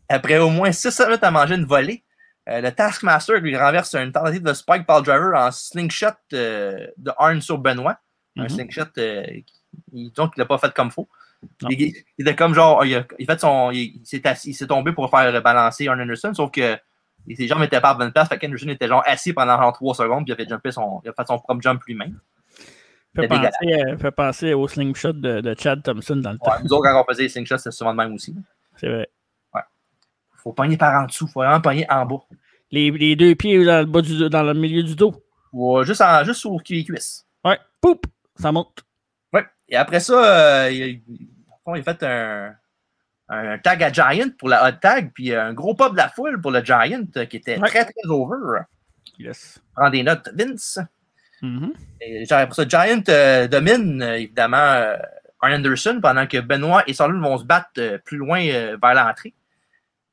Après 0.09 0.37
au 0.39 0.49
moins 0.49 0.71
6 0.71 0.99
minutes 1.05 1.23
à 1.23 1.31
manger 1.31 1.55
une 1.55 1.65
volée, 1.65 2.03
euh, 2.47 2.61
le 2.61 2.71
Taskmaster 2.71 3.39
lui 3.39 3.57
renverse 3.57 3.93
une 3.95 4.11
tentative 4.11 4.43
de 4.43 4.53
Spike 4.53 4.85
Paul 4.85 5.03
Driver 5.03 5.33
en 5.35 5.51
slingshot 5.51 6.07
euh, 6.33 6.87
de 6.97 7.11
Arn 7.17 7.41
sur 7.41 7.57
Benoit. 7.57 7.97
Un 8.37 8.43
Mhm. 8.43 8.49
slingshot, 8.49 8.83
euh, 8.97 9.25
il, 9.93 10.11
donc 10.13 10.33
il 10.35 10.39
l'a 10.39 10.45
pas 10.45 10.57
fait 10.57 10.73
comme 10.73 10.91
faux. 10.91 11.09
Il, 11.69 11.81
il 11.81 11.93
était 12.17 12.35
comme 12.35 12.53
genre, 12.53 12.83
il, 12.85 12.95
a, 12.95 13.05
il 13.19 13.25
fait 13.25 13.39
son, 13.39 13.71
il, 13.71 14.01
s'est 14.03 14.67
tombé 14.67 14.91
pour 14.91 15.09
faire 15.09 15.41
balancer 15.41 15.87
Arn 15.87 16.01
Anderson, 16.01 16.33
sauf 16.33 16.51
que 16.51 16.77
ses 17.35 17.47
jambes 17.47 17.63
étaient 17.63 17.81
pas 17.81 17.89
à 17.89 17.93
bonne 17.95 18.11
place. 18.11 18.29
Fait 18.29 18.37
qu'Anderson 18.37 18.69
était 18.69 18.87
genre 18.87 19.03
assis 19.05 19.33
pendant 19.33 19.57
genre 19.57 19.73
3 19.73 19.95
secondes, 19.95 20.25
puis 20.25 20.31
il 20.31 20.33
a 20.33 20.37
fait, 20.37 20.49
jumper 20.49 20.71
son, 20.71 21.01
il 21.03 21.09
a 21.09 21.13
fait 21.13 21.27
son 21.27 21.37
propre 21.39 21.61
jump 21.61 21.83
lui-même. 21.83 22.19
Fait 23.15 23.27
penser, 23.27 23.49
euh, 23.73 23.97
fait 23.97 24.11
penser 24.11 24.53
au 24.53 24.67
slingshot 24.67 25.13
de, 25.13 25.41
de 25.41 25.55
Chad 25.57 25.81
Thompson 25.81 26.17
dans 26.17 26.33
le 26.33 26.37
temps. 26.37 26.51
Nous 26.63 26.71
autres, 26.71 26.83
quand 26.83 27.01
on 27.01 27.11
faisait 27.11 27.23
les 27.23 27.29
slingshots, 27.29 27.57
c'était 27.57 27.71
souvent 27.71 27.91
le 27.91 27.97
même 27.97 28.13
aussi. 28.13 28.35
C'est 28.75 28.87
vrai. 28.87 29.09
Faut 30.37 30.53
pogner 30.53 30.77
par 30.77 31.03
en 31.03 31.05
dessous, 31.05 31.27
faut 31.27 31.41
vraiment 31.41 31.61
pogner 31.61 31.85
en 31.89 32.05
bas. 32.05 32.19
Les, 32.71 32.91
les 32.91 33.15
deux 33.15 33.35
pieds 33.35 33.63
dans 33.65 33.79
le, 33.79 33.85
bas 33.85 34.01
du, 34.01 34.29
dans 34.29 34.43
le 34.43 34.53
milieu 34.53 34.83
du 34.83 34.95
dos. 34.95 35.23
Ou, 35.53 35.77
euh, 35.77 35.83
juste, 35.83 36.01
en, 36.01 36.23
juste 36.23 36.39
sur 36.41 36.55
les 36.69 36.83
cuisses. 36.83 37.25
Ouais. 37.43 37.57
Poup! 37.81 38.05
Ça 38.35 38.51
monte. 38.51 38.83
Ouais. 39.33 39.45
Et 39.69 39.75
après 39.75 39.99
ça, 39.99 40.65
euh, 40.65 40.69
il, 40.71 41.01
a 41.65 41.81
fait 41.83 42.03
un, 42.03 42.53
un 43.29 43.57
tag 43.57 43.83
à 43.83 43.91
Giant 43.91 44.29
pour 44.37 44.49
la 44.49 44.67
hot 44.67 44.77
tag, 44.81 45.11
puis 45.13 45.33
un 45.33 45.53
gros 45.53 45.73
pop 45.73 45.91
de 45.93 45.97
la 45.97 46.09
foule 46.09 46.39
pour 46.41 46.51
le 46.51 46.63
Giant 46.63 47.05
euh, 47.15 47.25
qui 47.25 47.37
était 47.37 47.57
Ouais. 47.59 47.67
très, 47.69 47.83
très 47.85 47.93
over. 48.07 48.61
Yes. 49.19 49.59
Prends 49.75 49.89
des 49.89 50.03
notes, 50.03 50.29
Vince. 50.35 50.79
Mhm. 51.41 51.71
Et 52.01 52.25
après 52.31 52.53
ça, 52.53 52.67
Giant 52.67 53.03
euh, 53.09 53.47
domine 53.47 54.01
évidemment 54.01 54.93
Anderson 55.41 55.99
pendant 56.01 56.25
que 56.27 56.39
Benoit 56.39 56.83
et 56.87 56.93
Sullivan 56.93 57.21
vont 57.21 57.37
se 57.37 57.43
battre 57.43 57.69
euh, 57.77 57.97
plus 58.03 58.17
loin 58.17 58.39
vers 58.41 58.93
l'entrée. 58.93 59.33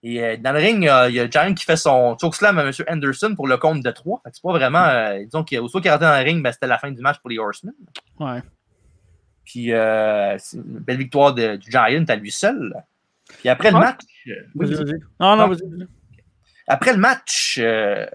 Et 0.06 0.22
euh, 0.22 0.36
dans 0.36 0.52
le 0.52 0.58
ring, 0.58 0.86
euh, 0.86 1.08
il 1.08 1.14
y 1.14 1.20
a 1.20 1.28
Giant 1.30 1.54
qui 1.54 1.64
fait 1.64 1.78
son 1.78 2.14
chokeslam 2.20 2.58
à 2.58 2.62
M. 2.64 2.70
Anderson 2.88 3.34
pour 3.34 3.48
le 3.48 3.56
compte 3.56 3.82
de 3.82 3.90
3. 3.90 4.20
C'est 4.30 4.42
pas 4.42 4.52
vraiment, 4.52 4.84
euh, 4.84 5.24
disons 5.24 5.42
qu'au 5.44 5.66
soit 5.66 5.80
qu'il 5.80 5.88
est 5.88 5.92
rentré 5.92 6.06
dans 6.06 6.18
le 6.18 6.24
ring, 6.24 6.42
ben, 6.42 6.52
c'était 6.52 6.66
la 6.66 6.76
fin 6.78 6.90
du 6.92 7.00
match 7.00 7.18
pour 7.20 7.30
les 7.30 7.38
Horsemen. 7.38 7.72
Ouais. 8.20 8.42
Puis 9.46 9.72
euh, 9.72 10.36
c'est 10.38 10.58
une 10.58 10.80
belle 10.80 10.98
victoire 10.98 11.32
de- 11.32 11.56
du 11.56 11.70
Giant 11.70 12.04
à 12.06 12.16
lui 12.16 12.30
seul. 12.30 12.74
Puis 13.38 13.48
après 13.48 13.70
le 13.70 13.78
match, 13.78 14.00
euh. 14.28 14.32
Non, 15.18 15.36
non, 15.36 15.48
vas-y. 15.48 15.60
Après 16.66 16.92
le 16.92 16.98
match, 16.98 17.58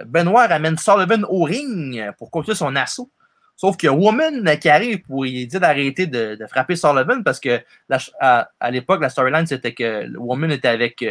Benoit 0.05 0.45
ramène 0.45 0.77
Sullivan 0.77 1.23
au 1.27 1.43
ring 1.43 2.03
pour 2.19 2.29
continuer 2.29 2.55
son 2.55 2.75
assaut. 2.75 3.11
Sauf 3.55 3.77
qu'il 3.77 3.87
y 3.87 3.89
a 3.89 3.93
Woman 3.95 4.57
qui 4.59 4.69
arrive 4.69 5.01
pour 5.01 5.23
lui 5.23 5.45
dire 5.47 5.59
d'arrêter 5.59 6.05
de, 6.07 6.35
de, 6.35 6.47
frapper 6.47 6.75
Sullivan 6.75 7.23
parce 7.23 7.39
que 7.39 7.59
la, 7.89 7.97
à, 8.19 8.49
à 8.59 8.71
l'époque, 8.71 9.01
la 9.01 9.09
storyline, 9.09 9.45
c'était 9.47 9.73
que 9.73 10.15
Woman 10.17 10.51
était 10.51 10.67
avec 10.69 11.03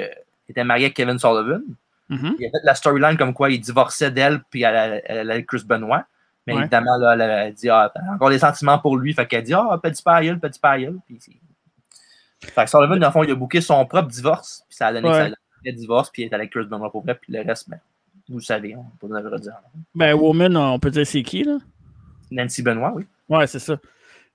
euh, 0.48 0.52
était 0.52 0.64
marié 0.64 0.86
avec 0.86 0.96
Kevin 0.96 1.18
Sullivan. 1.18 1.62
Mm 2.08 2.16
-hmm. 2.16 2.34
Il 2.38 2.42
y 2.42 2.46
avait 2.46 2.64
la 2.64 2.74
storyline 2.74 3.16
comme 3.18 3.34
quoi 3.34 3.50
il 3.50 3.60
divorçait 3.60 4.10
d'elle 4.10 4.40
puis 4.50 4.62
elle, 4.62 5.02
elle, 5.06 5.30
elle, 5.30 5.44
Chris 5.46 5.62
Benoit. 5.66 6.04
Mais 6.46 6.54
Ouais. 6.54 6.60
évidemment, 6.60 6.96
là, 6.96 7.12
elle 7.14 7.20
a 7.22 7.50
dit 7.50 7.68
ah, 7.68 7.92
encore 8.14 8.30
des 8.30 8.38
sentiments 8.38 8.78
pour 8.78 8.96
lui. 8.96 9.12
Fait 9.12 9.26
qu'elle 9.26 9.44
dit 9.44 9.52
Ah, 9.54 9.78
petit 9.82 10.02
pailleul, 10.02 10.38
petit 10.40 10.58
pailleul. 10.60 10.96
Puis 11.06 11.18
fait 12.40 12.64
que 12.64 12.70
Sullivan, 12.70 12.98
dans 12.98 13.08
le 13.08 13.12
fond, 13.12 13.22
il 13.24 13.30
a 13.30 13.34
booké 13.34 13.60
son 13.60 13.84
propre 13.84 14.08
divorce. 14.08 14.64
Puis 14.68 14.76
ça 14.76 14.86
a 14.86 14.92
donné 14.92 15.08
que 15.08 15.14
ça 15.14 15.24
a 15.24 15.28
Ouais. 15.28 15.70
un 15.72 15.72
divorce. 15.74 16.08
Puis 16.10 16.22
il 16.22 16.26
est 16.26 16.34
avec 16.34 16.50
Chris 16.50 16.64
Benoit 16.66 16.90
pour 16.90 17.02
vrai. 17.02 17.14
Puis 17.20 17.32
le 17.34 17.40
reste, 17.42 17.68
ben, 17.68 17.80
vous 18.30 18.38
le 18.38 18.42
savez, 18.52 18.74
on 18.76 18.84
peut 18.98 19.08
pas 19.08 19.20
le 19.20 19.28
redire. 19.28 19.58
Ben, 19.94 20.14
Woman, 20.14 20.56
on 20.56 20.78
peut 20.78 20.90
dire 20.90 21.06
c'est 21.06 21.22
qui, 21.22 21.42
là? 21.44 21.58
Nancy 22.30 22.62
Benoit, 22.62 22.92
oui. 22.94 23.04
Ouais, 23.28 23.46
c'est 23.46 23.58
ça. 23.58 23.76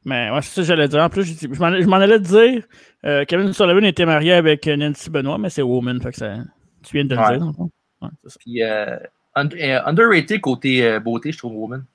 Mais 0.05 0.29
ouais, 0.31 0.41
c'est 0.41 0.49
ça 0.55 0.61
que 0.61 0.67
j'allais 0.67 0.87
dire. 0.87 1.01
En 1.01 1.09
plus, 1.09 1.23
je 1.23 1.47
m'en 1.59 1.71
je 1.79 1.87
m'en 1.87 1.97
allais 1.97 2.19
te 2.19 2.23
dire, 2.25 2.63
euh, 3.05 3.23
Kevin 3.25 3.53
Sullivan 3.53 3.83
était 3.85 4.05
marié 4.05 4.33
avec 4.33 4.67
Nancy 4.67 5.09
Benoit, 5.09 5.37
mais 5.37 5.49
c'est 5.49 5.61
Woman, 5.61 6.01
fait 6.01 6.11
que 6.11 6.17
ça, 6.17 6.35
tu 6.83 6.93
viens 6.97 7.05
de 7.05 7.15
le 7.15 7.21
Ouais. 7.21 7.29
dire. 7.31 7.39
dans 7.39 7.47
le 7.47 7.53
fond. 7.53 7.69
Ouais, 8.01 8.09
c'est 8.23 8.29
ça. 8.31 8.35
Puis 8.39 8.63
euh, 8.63 8.97
euh, 9.37 9.81
underrated 9.85 10.41
côté 10.41 10.99
beauté, 10.99 11.31
je 11.31 11.37
trouve, 11.37 11.55
Woman. 11.55 11.85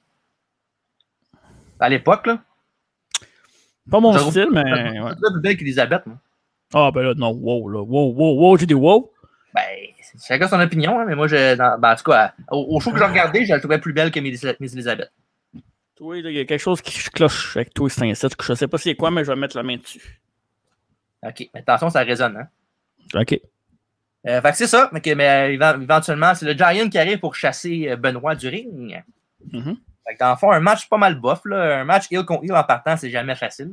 À 1.81 1.89
l'époque, 1.89 2.27
là. 2.27 2.39
Pas 3.91 4.01
mon 4.01 4.17
style, 4.19 4.49
mais. 4.53 4.63
Elle 4.67 5.03
ouais. 5.03 5.13
belle 5.43 5.57
qu'Elisabeth, 5.57 6.07
moi. 6.07 6.17
Ah, 6.75 6.91
ben 6.93 7.03
là, 7.03 7.15
non, 7.15 7.31
wow, 7.31 7.69
là. 7.71 7.81
Wow, 7.83 8.13
wow, 8.13 8.35
wow, 8.41 8.57
j'ai 8.59 8.67
dit 8.67 8.75
wow. 8.75 9.11
Ben, 9.55 9.63
chacun 10.27 10.49
son 10.49 10.61
opinion, 10.61 10.99
hein, 11.01 11.05
mais 11.07 11.15
moi, 11.15 11.27
je, 11.27 11.57
dans- 11.57 11.79
ben, 11.79 11.93
en 11.93 11.97
tout 11.97 12.11
cas, 12.11 12.35
au, 12.51 12.77
au 12.77 12.81
show 12.81 12.91
que 12.93 12.99
j'ai 12.99 13.05
regardé, 13.05 13.47
je 13.47 13.53
la 13.55 13.61
trouvais 13.61 13.79
plus 13.79 13.93
belle 13.95 14.11
que 14.11 14.21
Miss 14.21 14.45
Elisabeth. 14.75 15.11
Toi, 15.99 16.19
il 16.19 16.31
y 16.31 16.39
a 16.41 16.45
quelque 16.45 16.61
chose 16.61 16.81
qui 16.81 16.97
cloche 17.11 17.57
avec 17.57 17.75
toi, 17.75 17.91
c'est 17.91 18.09
un 18.09 18.15
site. 18.15 18.35
Je 18.41 18.55
sais 18.55 18.69
pas 18.69 18.79
c'est 18.79 18.95
quoi, 18.95 19.11
mais 19.11 19.25
je 19.25 19.31
vais 19.33 19.37
mettre 19.37 19.57
la 19.57 19.63
main 19.65 19.77
dessus. 19.77 20.21
OK, 21.23 21.51
mais 21.53 21.61
attention, 21.61 21.91
ça 21.91 22.01
résonne. 22.03 22.37
Hein. 22.37 23.21
Ok. 23.21 23.39
Euh, 24.27 24.41
fait 24.41 24.51
que 24.51 24.57
c'est 24.57 24.67
ça, 24.69 24.89
mais, 24.93 25.01
que- 25.01 25.15
mais 25.15 25.57
éve- 25.57 25.83
éventuellement, 25.83 26.35
c'est 26.35 26.47
le 26.47 26.53
Giant 26.57 26.89
qui 26.89 26.99
arrive 26.99 27.19
pour 27.19 27.35
chasser 27.35 27.89
euh, 27.89 27.97
Benoît 27.97 28.35
du 28.37 28.49
ring. 28.49 29.03
Mhm. 29.53 29.77
Fait 30.07 30.15
que 30.15 30.19
dans 30.21 30.31
le 30.31 30.37
fond, 30.37 30.51
un 30.53 30.61
match 30.61 30.89
pas 30.89 30.97
mal 30.99 31.17
bof. 31.19 31.41
Là. 31.45 31.81
Un 31.81 31.85
match 31.85 32.07
heel 32.11 32.25
contre 32.25 32.45
heel 32.45 32.55
en 32.55 32.63
partant, 32.65 32.97
c'est 32.97 33.11
jamais 33.11 33.35
facile. 33.35 33.73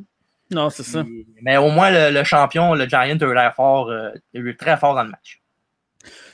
Non, 0.52 0.70
c'est 0.70 0.84
ça. 0.84 1.04
Mais 1.42 1.58
au 1.58 1.70
moins, 1.70 1.90
le, 1.92 2.12
le 2.18 2.24
champion, 2.24 2.74
le 2.76 2.88
Giant, 2.88 3.00
a 3.00 3.26
eu 3.26 3.34
l'air 3.34 3.54
fort, 3.56 3.90
euh, 3.90 4.10
a 4.10 4.38
eu 4.38 4.56
très 4.56 4.78
fort 4.78 4.94
dans 4.96 5.04
le 5.04 5.10
match. 5.10 5.42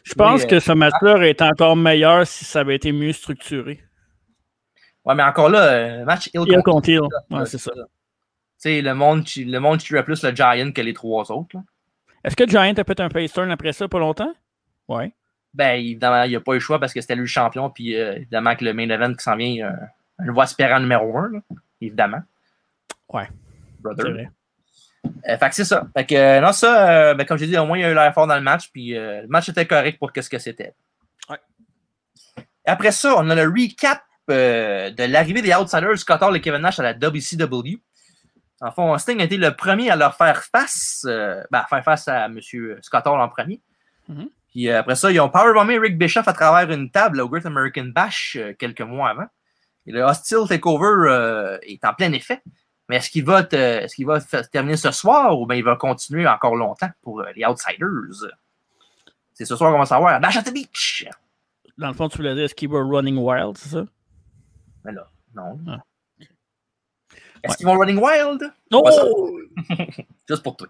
Je 0.03 0.13
pense 0.13 0.41
Oui, 0.41 0.47
que 0.47 0.59
ce 0.59 0.71
match-là 0.73 1.13
aurait 1.15 1.31
été 1.31 1.43
encore 1.43 1.75
meilleur 1.77 2.25
si 2.27 2.43
ça 2.45 2.59
avait 2.61 2.75
été 2.75 2.91
mieux 2.91 3.13
structuré. 3.13 3.81
Ouais, 5.05 5.15
mais 5.15 5.23
encore 5.23 5.49
là, 5.49 5.63
euh, 5.63 6.05
match 6.05 6.29
heel 6.33 6.43
Heel 6.47 6.61
contre. 6.63 6.89
Ouais, 7.31 7.45
c'est 7.45 7.57
ça. 7.57 7.71
Tu 7.73 7.81
sais, 8.57 8.81
le 8.81 8.93
monde, 8.93 9.25
le 9.35 9.57
monde 9.59 9.79
cheerait 9.79 10.03
plus 10.03 10.23
le 10.23 10.35
Giant 10.35 10.71
que 10.71 10.81
les 10.81 10.93
trois 10.93 11.31
autres. 11.31 11.57
Est-ce 12.23 12.35
que 12.35 12.47
Giant 12.47 12.73
a 12.77 12.83
fait 12.83 12.99
un 12.99 13.09
face 13.09 13.33
turn 13.33 13.49
après 13.49 13.73
ça, 13.73 13.87
pas 13.87 13.97
longtemps? 13.97 14.31
Ouais. 14.87 15.11
Ben, 15.53 15.79
évidemment, 15.79 16.23
il 16.23 16.29
n'y 16.29 16.35
a 16.35 16.39
pas 16.39 16.51
eu 16.51 16.55
le 16.55 16.59
choix 16.59 16.79
parce 16.79 16.93
que 16.93 17.01
c'était 17.01 17.15
lui 17.15 17.21
le 17.21 17.27
champion. 17.27 17.69
Puis, 17.71 17.95
euh, 17.95 18.17
évidemment, 18.17 18.55
que 18.55 18.63
le 18.63 18.73
main 18.73 18.89
event 18.89 19.13
qui 19.13 19.23
s'en 19.23 19.35
vient, 19.35 19.69
un, 19.69 20.23
un 20.23 20.31
voix 20.31 20.43
aspirant 20.43 20.79
numéro 20.79 21.17
un, 21.17 21.31
là, 21.31 21.39
évidemment. 21.81 22.21
Ouais. 23.09 23.27
Brother. 23.79 24.11
Vrai. 24.11 24.29
Euh, 25.27 25.37
fait 25.37 25.49
que 25.49 25.55
c'est 25.55 25.65
ça. 25.65 25.87
Fait 25.97 26.05
que, 26.05 26.13
euh, 26.13 26.39
non, 26.41 26.51
ça, 26.51 26.89
euh, 26.91 27.13
ben, 27.15 27.25
comme 27.25 27.39
j'ai 27.39 27.47
dit, 27.47 27.57
au 27.57 27.65
moins, 27.65 27.79
il 27.79 27.81
y 27.81 27.85
a 27.85 27.89
eu 27.89 27.95
l'air 27.95 28.13
fort 28.13 28.27
dans 28.27 28.35
le 28.35 28.41
match. 28.41 28.69
Puis, 28.71 28.95
euh, 28.95 29.23
le 29.23 29.27
match 29.27 29.49
était 29.49 29.65
correct 29.65 29.97
pour 29.97 30.11
ce 30.15 30.29
que 30.29 30.37
c'était. 30.37 30.75
Ouais. 31.27 31.39
Après 32.63 32.91
ça, 32.91 33.15
on 33.17 33.27
a 33.31 33.35
le 33.35 33.49
recap 33.49 34.03
euh, 34.29 34.89
de 34.91 35.03
l'arrivée 35.03 35.41
des 35.41 35.53
Outsiders, 35.53 35.97
Scott 35.97 36.21
Hall 36.21 36.35
et 36.35 36.41
Kevin 36.41 36.61
Nash 36.61 36.79
à 36.79 36.83
la 36.83 36.93
WCW. 36.93 37.77
En 38.61 38.71
fond, 38.71 38.95
Sting 38.97 39.19
a 39.19 39.23
été 39.23 39.37
le 39.37 39.55
premier 39.55 39.89
à 39.89 39.95
leur 39.95 40.15
faire 40.15 40.43
face, 40.43 41.03
euh, 41.07 41.41
ben, 41.51 41.59
à 41.59 41.65
faire 41.67 41.83
face 41.83 42.07
à 42.07 42.25
M. 42.25 42.39
Scott 42.81 43.07
Hall 43.07 43.19
en 43.19 43.27
premier. 43.29 43.59
Mhm. 44.07 44.29
Puis 44.51 44.69
euh, 44.69 44.79
après 44.79 44.95
ça, 44.95 45.11
ils 45.11 45.19
ont 45.19 45.29
powerbombé 45.29 45.79
Rick 45.79 45.97
Bischoff 45.97 46.27
à 46.27 46.33
travers 46.33 46.69
une 46.71 46.91
table 46.91 47.19
au 47.21 47.29
Great 47.29 47.45
American 47.45 47.85
Bash 47.85 48.37
quelques 48.59 48.81
mois 48.81 49.09
avant. 49.09 49.27
Et 49.87 49.91
le 49.91 50.03
Hostile 50.03 50.45
Takeover 50.47 51.57
est 51.63 51.83
en 51.83 51.93
plein 51.93 52.11
effet. 52.13 52.41
Mais 52.87 52.97
est-ce 52.97 53.09
qu'il 53.09 53.23
va, 53.25 53.43
te- 53.43 53.55
est-ce 53.55 53.95
qu'il 53.95 54.05
va 54.05 54.19
terminer 54.51 54.75
ce 54.77 54.91
soir 54.91 55.39
ou 55.39 55.45
bien 55.47 55.57
il 55.57 55.63
va 55.63 55.75
continuer 55.77 56.27
encore 56.27 56.55
longtemps 56.55 56.89
pour 57.01 57.23
les 57.35 57.45
Outsiders? 57.45 57.87
C'est 59.33 59.45
ce 59.45 59.55
soir 59.55 59.71
qu'on 59.71 59.79
va 59.79 59.85
savoir. 59.85 60.19
Bash 60.19 60.37
at 60.37 60.43
the 60.43 60.53
Beach! 60.53 61.05
Dans 61.77 61.87
le 61.87 61.93
fond, 61.93 62.09
tu 62.09 62.17
voulais 62.17 62.35
dire 62.35 62.43
est-ce 62.43 62.53
qu'il 62.53 62.69
va 62.69 62.79
running 62.83 63.17
wild, 63.17 63.57
c'est 63.57 63.69
ça? 63.69 63.85
Mais 64.85 64.91
là, 64.91 65.07
non. 65.35 65.59
Ah. 65.67 65.83
Est-ce 67.43 67.51
Ouais. 67.51 67.55
qu'ils 67.57 67.65
vont 67.65 67.77
Running 67.77 67.97
Wild? 67.97 68.53
Oh! 68.71 69.39
Juste 70.29 70.43
pour 70.43 70.55
toi. 70.57 70.67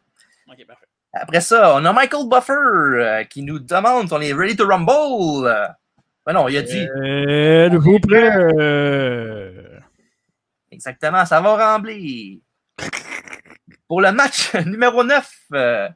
Ok, 0.47 0.66
parfait. 0.66 0.86
Après 1.14 1.41
ça, 1.41 1.76
on 1.76 1.84
a 1.84 1.91
Michael 1.91 2.30
Buffer 2.30 2.53
euh, 2.53 3.24
qui 3.26 3.43
nous 3.43 3.59
demande 3.59 4.07
si 4.07 4.14
on 4.14 4.22
est 4.22 4.34
ready 4.34 4.55
to 4.55 4.66
rumble. 4.66 5.43
Ben 6.26 6.34
non, 6.34 6.47
il 6.47 6.55
a 6.57 6.62
dit 6.62 6.78
Êtes-vous 7.03 7.99
prêt? 7.99 8.32
Euh, 8.38 9.80
exactement, 10.72 11.26
ça 11.26 11.41
va 11.41 11.74
rembler. 11.74 12.41
Pour 13.88 13.99
le 14.01 14.12
match 14.14 14.53
numéro 14.66 15.03
9, 15.03 15.30
euh, 15.53 15.89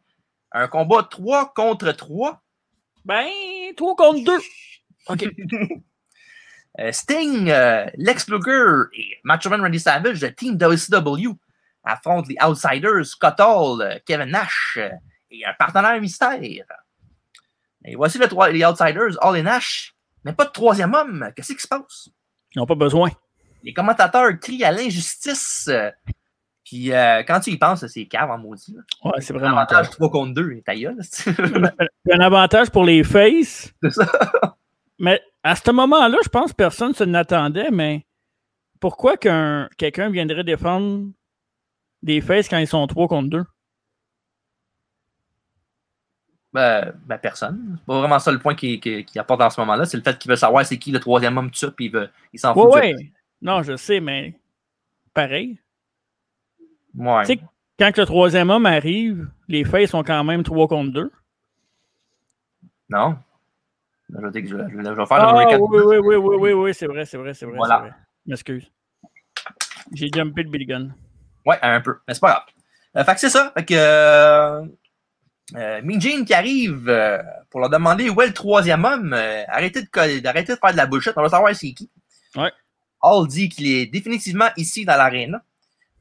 un 0.51 0.67
combat 0.67 1.03
3 1.09 1.53
contre 1.53 1.91
3. 1.93 2.41
Ben, 3.05 3.29
3 3.77 3.95
contre 3.95 4.23
2. 4.25 4.37
OK. 5.07 5.25
Euh, 6.79 6.91
Sting, 6.91 7.49
euh, 7.49 7.85
Lex 7.97 8.27
Luger 8.27 8.83
et 8.97 9.17
Macho 9.23 9.49
Man 9.49 9.61
Randy 9.61 9.79
Savage 9.79 10.19
de 10.19 10.27
Team 10.27 10.55
WCW 10.57 11.29
affrontent 11.83 12.27
les 12.27 12.35
Outsiders, 12.45 13.05
Scott 13.05 13.39
Hall, 13.39 13.81
euh, 13.81 13.99
Kevin 14.05 14.29
Nash 14.31 14.77
et 15.31 15.45
un 15.45 15.53
partenaire 15.57 15.99
mystère. 16.01 16.39
Et 16.41 17.95
voici 17.95 18.17
le 18.17 18.27
trois- 18.27 18.49
les 18.49 18.65
Outsiders, 18.65 19.17
Hall 19.21 19.37
et 19.37 19.43
Nash, 19.43 19.93
mais 20.23 20.33
pas 20.33 20.45
de 20.45 20.51
troisième 20.51 20.93
homme. 20.93 21.31
Qu'est-ce 21.35 21.53
qui 21.53 21.61
se 21.61 21.67
passe? 21.67 22.09
Ils 22.55 22.59
n'ont 22.59 22.65
pas 22.65 22.75
besoin. 22.75 23.09
Les 23.63 23.73
commentateurs 23.73 24.31
crient 24.41 24.63
à 24.63 24.71
l'injustice. 24.71 25.69
puis 26.63 26.91
euh, 26.91 27.23
quand 27.23 27.39
tu 27.39 27.51
y 27.51 27.57
penses, 27.57 27.85
c'est 27.87 28.05
cave 28.05 28.29
en 28.31 28.37
maudit. 28.37 28.73
là. 28.75 28.81
Ouais, 29.11 29.21
c'est 29.21 29.33
Un 29.33 29.37
vraiment 29.37 29.57
avantage 29.57 29.87
top. 29.91 29.95
3 29.97 30.09
contre 30.11 30.33
2, 30.33 30.61
ta 30.65 30.75
gueule. 30.75 30.97
c'est- 31.01 31.29
Un 32.11 32.19
avantage 32.19 32.69
pour 32.71 32.83
les 32.83 33.03
faces. 33.03 33.71
C'est 33.83 33.91
ça. 33.91 34.11
Mais 34.99 35.21
à 35.45 35.55
ce 35.55 35.71
moment-là, 35.71 36.17
je 36.23 36.29
pense 36.29 36.51
que 36.51 36.55
personne 36.55 36.89
ne 36.89 36.93
se 36.95 37.03
n'attendait, 37.03 37.69
mais 37.71 38.05
pourquoi 38.79 39.15
qu'un 39.15 39.69
quelqu'un 39.77 40.09
viendrait 40.09 40.43
défendre 40.43 41.07
des 42.01 42.19
faces 42.19 42.49
quand 42.49 42.57
ils 42.57 42.67
sont 42.67 42.85
3 42.87 43.07
contre 43.07 43.29
2? 43.29 43.43
Ben, 46.53 46.93
ben, 47.05 47.17
personne. 47.17 47.75
C'est 47.79 47.85
pas 47.85 47.99
vraiment 47.99 48.19
ça 48.19 48.31
le 48.31 48.39
point 48.39 48.55
qu'il 48.55 48.79
qu'il 48.79 49.19
apporte 49.19 49.41
dans 49.41 49.49
ce 49.49 49.59
moment-là. 49.61 49.85
C'est 49.85 49.97
le 49.97 50.03
fait 50.03 50.17
qu'il 50.17 50.29
veut 50.31 50.37
savoir 50.37 50.65
c'est 50.65 50.77
qui 50.79 50.91
le 50.91 50.99
troisième 50.99 51.37
homme, 51.37 51.53
ça, 51.53 51.69
puis 51.71 51.85
il, 51.85 51.91
veut- 51.91 52.09
il 52.31 52.39
s'en 52.39 52.55
Ouais, 52.55 52.63
fout. 52.63 52.73
du- 52.73 52.79
ouais. 53.03 53.11
Non, 53.41 53.61
je 53.61 53.75
sais, 53.75 53.99
mais 53.99 54.39
pareil. 55.13 55.59
Ouais. 56.95 57.21
Tu 57.25 57.33
sais, 57.33 57.39
quand 57.77 57.97
le 57.97 58.05
troisième 58.05 58.49
homme 58.49 58.65
arrive, 58.65 59.29
les 59.49 59.65
faces 59.65 59.89
sont 59.89 60.03
quand 60.03 60.23
même 60.23 60.43
3 60.43 60.67
contre 60.69 60.91
2. 60.93 61.11
Non. 62.89 63.17
Je 64.09 64.27
vais, 64.27 64.45
je, 64.45 64.47
je 64.47 65.05
faire 65.05 65.07
Ah, 65.11 65.31
le 65.31 65.37
oui, 65.37 65.45
recap. 65.45 65.61
oui, 65.61 65.79
oui, 65.83 65.97
oui, 65.97 66.15
oui, 66.15 66.35
oui, 66.39 66.51
oui, 66.53 66.73
c'est 66.73 66.85
vrai, 66.85 67.05
c'est 67.05 67.17
vrai, 67.17 67.33
c'est 67.33 67.45
vrai. 67.45 67.55
Voilà. 67.57 67.79
vrai. 67.79 67.93
M'excuse. 68.27 68.71
J'ai 69.93 70.09
jumpé 70.13 70.43
le 70.43 70.49
Billy 70.49 70.65
Gun. 70.65 70.89
Ouais, 71.45 71.57
un 71.61 71.81
peu. 71.81 71.97
Mais 72.07 72.13
c'est 72.13 72.19
pas 72.19 72.29
grave. 72.31 72.43
Euh, 72.97 73.03
fait 73.03 73.13
que 73.15 73.19
c'est 73.19 73.29
ça. 73.29 73.51
Fait 73.57 73.65
que. 73.65 73.73
Euh, 73.75 74.61
euh, 75.55 75.99
qui 76.25 76.33
arrive 76.33 76.89
euh, 76.89 77.21
pour 77.51 77.59
leur 77.59 77.69
demander 77.69 78.09
où 78.09 78.19
est 78.21 78.27
le 78.27 78.33
troisième 78.33 78.83
homme. 78.83 79.13
euh, 79.13 79.43
arrêtez, 79.47 79.81
de, 79.83 79.87
de 80.21 80.55
faire 80.55 80.71
de 80.71 80.77
la 80.77 80.85
bullshit. 80.87 81.13
On 81.17 81.21
va 81.21 81.29
savoir 81.29 81.55
c'est 81.55 81.71
qui. 81.73 81.89
Ouais. 82.35 82.51
Hall 83.01 83.27
dit 83.27 83.49
qu'il 83.49 83.67
est 83.67 83.85
définitivement 83.85 84.49
ici 84.57 84.85
dans 84.85 84.95
l'aréna. 84.97 85.41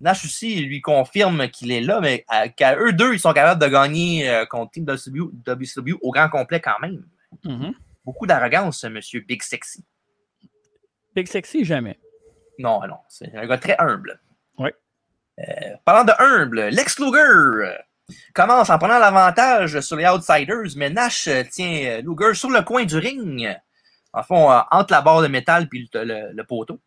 Nash 0.01 0.25
aussi 0.25 0.57
lui 0.65 0.81
confirme 0.81 1.49
qu'il 1.49 1.71
est 1.73 1.81
là, 1.81 2.01
mais 2.01 2.25
qu'à 2.57 2.77
eux 2.77 2.93
deux, 2.93 3.15
ils 3.15 3.21
sont 3.21 3.33
capables 3.33 3.61
de 3.63 3.69
gagner 3.69 4.45
contre 4.51 4.73
Team 4.73 4.85
WCW, 4.85 5.31
WCW 5.47 5.95
au 6.03 6.11
grand 6.11 6.29
complet 6.29 6.61
quand 6.61 6.79
même. 6.81 7.05
Mhm. 7.45 7.75
Beaucoup 8.05 8.27
d'arrogance, 8.27 8.81
ce 8.81 8.87
monsieur 8.87 9.21
Big 9.21 9.43
Sexy. 9.43 9.85
Big 11.15 11.27
Sexy, 11.29 11.65
jamais. 11.65 11.99
Non, 12.59 12.81
non, 12.87 12.99
c'est 13.09 13.35
un 13.35 13.47
gars 13.47 13.59
très 13.59 13.77
humble. 13.79 14.21
Ouais. 14.59 14.75
Euh, 15.41 15.43
parlant 15.85 16.05
de 16.05 16.13
humble, 16.19 16.69
Lex 16.69 16.99
Luger 16.99 17.77
commence 18.35 18.71
en 18.71 18.79
prenant 18.79 18.99
l'avantage 18.99 19.81
sur 19.81 19.97
les 19.97 20.07
Outsiders, 20.07 20.77
mais 20.77 20.91
Nash 20.91 21.27
euh, 21.29 21.43
tient 21.51 21.85
euh, 21.87 22.03
Luger 22.03 22.35
sur 22.35 22.51
le 22.51 22.63
coin 22.63 22.85
du 22.85 22.97
ring. 22.99 23.49
En 24.13 24.23
fond, 24.23 24.49
entre 24.71 24.93
la 24.93 25.03
barre 25.03 25.23
de 25.23 25.27
métal 25.27 25.69
puis 25.69 25.91
le, 25.93 26.05
le- 26.05 26.33
le 26.33 26.45
poteau. 26.45 26.79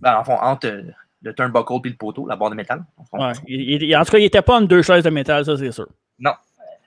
Ben, 0.00 0.16
en 0.18 0.22
fond, 0.24 0.34
entre 0.36 0.84
le 1.22 1.34
turnbuckle 1.34 1.80
puis 1.80 1.90
le 1.90 1.96
poteau, 1.96 2.26
la 2.28 2.36
barre 2.36 2.50
de 2.50 2.54
métal. 2.54 2.84
En 2.96 3.04
fond, 3.04 3.18
Ouais. 3.26 3.32
Il- 3.48 3.82
il- 3.82 3.96
en 3.96 4.04
tout 4.04 4.12
cas, 4.12 4.18
il 4.18 4.22
n'était 4.22 4.42
pas 4.42 4.56
en 4.56 4.60
deux 4.60 4.82
chaises 4.82 5.02
de 5.02 5.10
métal, 5.10 5.44
ça, 5.44 5.56
c'est 5.56 5.72
sûr. 5.72 5.88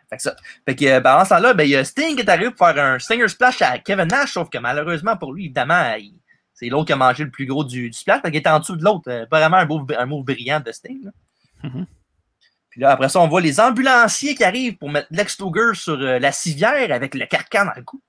Fait 0.09 0.17
que 0.17 0.23
ça. 0.23 0.35
Fait 0.65 0.75
que 0.75 0.85
euh, 0.85 1.01
pendant 1.01 1.23
ce 1.25 1.29
temps-là, 1.29 1.53
ben, 1.53 1.63
il 1.63 1.71
y 1.71 1.75
a 1.75 1.83
Sting 1.83 2.15
qui 2.15 2.21
est 2.21 2.29
arrivé 2.29 2.49
pour 2.51 2.65
faire 2.67 2.83
un 2.83 2.97
Stinger 2.99 3.27
Splash 3.27 3.61
à 3.61 3.77
Kevin 3.79 4.05
Nash, 4.07 4.33
sauf 4.33 4.49
que 4.49 4.57
malheureusement 4.57 5.17
pour 5.17 5.33
lui, 5.33 5.45
évidemment, 5.45 5.93
il- 5.99 6.19
c'est 6.53 6.69
l'autre 6.69 6.85
qui 6.87 6.93
a 6.93 6.95
mangé 6.95 7.23
le 7.23 7.29
plus 7.29 7.45
gros 7.45 7.63
du, 7.63 7.89
du 7.91 7.97
splash, 7.97 8.21
fait 8.21 8.31
qu'il 8.31 8.39
était 8.39 8.49
en 8.49 8.59
dessous 8.59 8.75
de 8.77 8.83
l'autre. 8.83 9.11
Euh, 9.11 9.25
Pas 9.27 9.39
vraiment 9.39 9.57
un 9.57 9.65
move, 9.65 9.85
un 9.97 10.05
move 10.07 10.23
brillant 10.25 10.59
de 10.59 10.71
Sting. 10.71 11.03
là. 11.05 11.11
Mhm. 11.63 11.85
Puis 12.69 12.81
là, 12.81 12.91
après 12.91 13.09
ça, 13.09 13.19
on 13.19 13.27
voit 13.27 13.41
les 13.41 13.59
ambulanciers 13.59 14.33
qui 14.35 14.43
arrivent 14.43 14.77
pour 14.77 14.89
mettre 14.89 15.07
Lex 15.11 15.39
Luger 15.39 15.73
sur 15.75 15.93
euh, 15.99 16.19
la 16.19 16.31
civière 16.31 16.91
avec 16.91 17.13
le 17.15 17.25
carcan 17.25 17.65
dans 17.65 17.73
le 17.75 17.83
cou. 17.83 18.01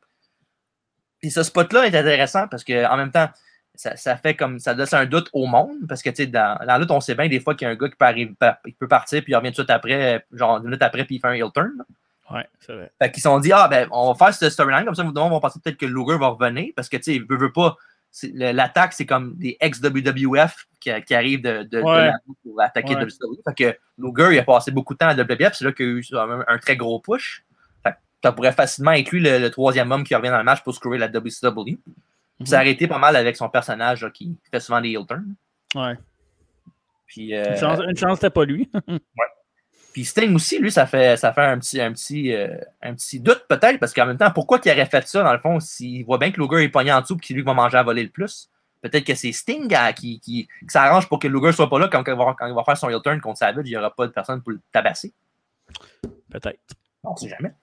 Puis 1.21 1.31
ce 1.31 1.43
spot-là 1.43 1.85
est 1.87 1.95
intéressant 1.97 2.47
parce 2.49 2.65
que 2.65 2.87
en 2.87 2.97
même 2.97 3.11
temps, 3.11 3.29
ça, 3.79 3.95
ça 3.95 4.17
fait 4.17 4.35
comme 4.35 4.59
ça 4.59 4.75
laisse 4.75 4.93
un 4.93 5.07
doute 5.07 5.31
au 5.33 5.47
monde 5.47 5.87
parce 5.89 6.03
que 6.03 6.11
tu 6.11 6.17
sais, 6.17 6.27
dans, 6.27 6.59
dans 6.59 6.67
la 6.67 6.79
lutte, 6.81 6.91
on 6.91 7.01
sait 7.01 7.15
bien 7.15 7.29
des 7.29 7.39
fois 7.39 7.55
qu'il 7.55 7.65
y 7.67 7.69
a 7.69 7.73
un 7.73 7.77
gars 7.77 7.89
qui 7.89 7.95
peut, 7.95 8.05
arriver, 8.05 8.35
il 8.67 8.75
peut 8.75 8.89
partir 8.89 9.23
puis 9.23 9.33
il 9.33 9.37
revient 9.37 9.51
tout 9.51 9.63
de 9.63 9.67
suite 9.67 9.71
après, 9.71 10.27
genre 10.33 10.57
une 10.57 10.65
minute 10.65 10.83
après, 10.83 11.05
puis 11.05 11.15
il 11.15 11.21
fait 11.21 11.29
un 11.29 11.33
heel 11.35 11.53
turn. 11.55 11.85
Ouais, 12.29 12.45
c'est 12.59 12.75
vrai. 12.75 12.91
Fait 13.01 13.13
qu'ils 13.13 13.23
se 13.23 13.29
sont 13.29 13.39
dit, 13.39 13.53
ah, 13.53 13.69
ben, 13.69 13.87
on 13.93 14.13
va 14.13 14.19
faire 14.27 14.35
cette 14.35 14.51
storyline, 14.53 14.85
comme 14.85 14.97
ça, 14.97 15.05
nous 15.05 15.13
on 15.15 15.31
va 15.31 15.39
penser 15.39 15.61
peut-être 15.63 15.77
que 15.77 15.87
Luger 15.87 16.19
va 16.19 16.27
revenir, 16.27 16.73
parce 16.75 16.89
que, 16.89 16.97
tu 16.97 17.05
sais, 17.05 17.15
il 17.15 17.25
veut, 17.25 17.39
veut 17.39 17.53
pas. 17.53 17.77
L'attaque, 18.35 18.95
c'est 18.95 19.07
comme 19.07 19.37
des 19.37 19.57
ex-WWF 19.61 20.67
qui, 20.81 20.91
qui 21.05 21.15
arrivent 21.15 21.43
de, 21.43 21.63
de, 21.63 21.79
de 21.79 21.83
Ouais. 21.83 22.07
la 22.07 22.15
pour 22.43 22.61
attaquer 22.61 22.97
Ouais. 22.97 23.05
WWE. 23.05 23.37
Fait 23.49 23.55
que 23.55 23.79
Luger, 23.97 24.35
il 24.35 24.39
a 24.41 24.43
passé 24.43 24.73
beaucoup 24.73 24.95
de 24.95 24.99
temps 24.99 25.09
à 25.09 25.15
WWF, 25.15 25.55
c'est 25.55 25.65
là 25.65 25.71
qu'il 25.73 25.87
y 25.87 25.89
a 25.89 25.93
eu 25.93 26.05
un, 26.15 26.45
un 26.49 26.59
très 26.59 26.77
gros 26.77 26.99
push. 26.99 27.45
Fait 27.85 27.93
que 27.93 27.97
ça 28.25 28.33
pourrait 28.33 28.53
facilement 28.53 28.91
inclure 28.91 29.23
le, 29.23 29.39
le 29.39 29.51
troisième 29.51 29.93
homme 29.93 30.03
qui 30.05 30.15
revient 30.17 30.31
dans 30.31 30.39
le 30.39 30.45
match 30.45 30.63
pour 30.65 30.75
screwer 30.75 30.99
la 30.99 31.07
WCW. 31.07 31.79
Puis 32.39 32.49
ça 32.49 32.59
a 32.59 32.61
arrêté 32.61 32.87
pas 32.87 32.99
mal 32.99 33.17
avec 33.17 33.37
son 33.37 33.49
personnage 33.49 34.03
là, 34.03 34.11
qui 34.11 34.37
fait 34.51 34.61
souvent 34.61 34.81
des 34.81 34.91
heel 34.91 35.07
turns. 35.07 35.35
Ouais. 35.75 35.99
Puis, 37.07 37.35
euh, 37.35 37.57
Une 37.89 37.97
chance, 37.97 38.17
c'était 38.19 38.31
pas 38.31 38.45
lui. 38.45 38.71
Puis 39.93 40.05
Sting 40.05 40.33
aussi, 40.35 40.59
lui, 40.59 40.71
ça 40.71 40.87
fait, 40.87 41.17
ça 41.17 41.33
fait 41.33 41.43
un 41.43 41.59
petit, 41.59 41.81
un 41.81 41.93
petit, 41.93 42.33
euh, 42.33 42.57
un 42.83 42.95
petit 42.95 43.19
doute 43.19 43.47
peut-être, 43.49 43.81
parce 43.81 43.93
qu'en 43.93 44.07
même 44.07 44.19
temps, 44.19 44.31
pourquoi 44.31 44.61
il 44.65 44.71
aurait 44.71 44.87
fait 44.87 45.07
ça, 45.09 45.23
dans 45.23 45.33
le 45.33 45.39
fond, 45.41 45.59
s'il 45.59 46.05
voit 46.05 46.19
bien 46.19 46.31
que 46.31 46.41
Luger 46.41 46.63
est 46.63 46.69
pogné 46.69 46.93
en 46.93 47.01
dessous 47.01 47.15
et 47.17 47.27
c'est 47.27 47.35
lui 47.35 47.43
qui 47.43 47.47
va 47.47 47.55
manger 47.55 47.79
à 47.79 47.83
voler 47.83 48.05
le 48.05 48.11
plus? 48.11 48.51
Peut-être 48.83 49.05
que 49.05 49.15
c'est 49.15 49.33
Sting 49.33 49.75
à- 49.75 49.93
qui, 49.93 50.21
qui, 50.21 50.47
qui 50.47 50.69
s'arrange 50.69 51.09
pour 51.09 51.19
que 51.19 51.27
Luger 51.27 51.51
soit 51.53 51.69
pas 51.69 51.79
là 51.81 51.89
quand, 51.89 52.05
il 52.07 52.15
va, 52.15 52.37
quand 52.39 52.47
il 52.47 52.55
va 52.55 52.63
faire 52.63 52.77
son 52.77 52.91
heel 52.91 53.01
turn 53.03 53.21
contre 53.21 53.39
Savage, 53.39 53.65
il 53.67 53.71
n'y 53.71 53.77
aura 53.77 53.93
pas 53.93 54.07
de 54.07 54.13
personne 54.13 54.41
pour 54.41 54.53
le 54.53 54.61
tabasser. 54.71 55.13
Peut-être. 56.31 56.61
On 57.03 57.17
sait 57.17 57.29
jamais. 57.31 57.55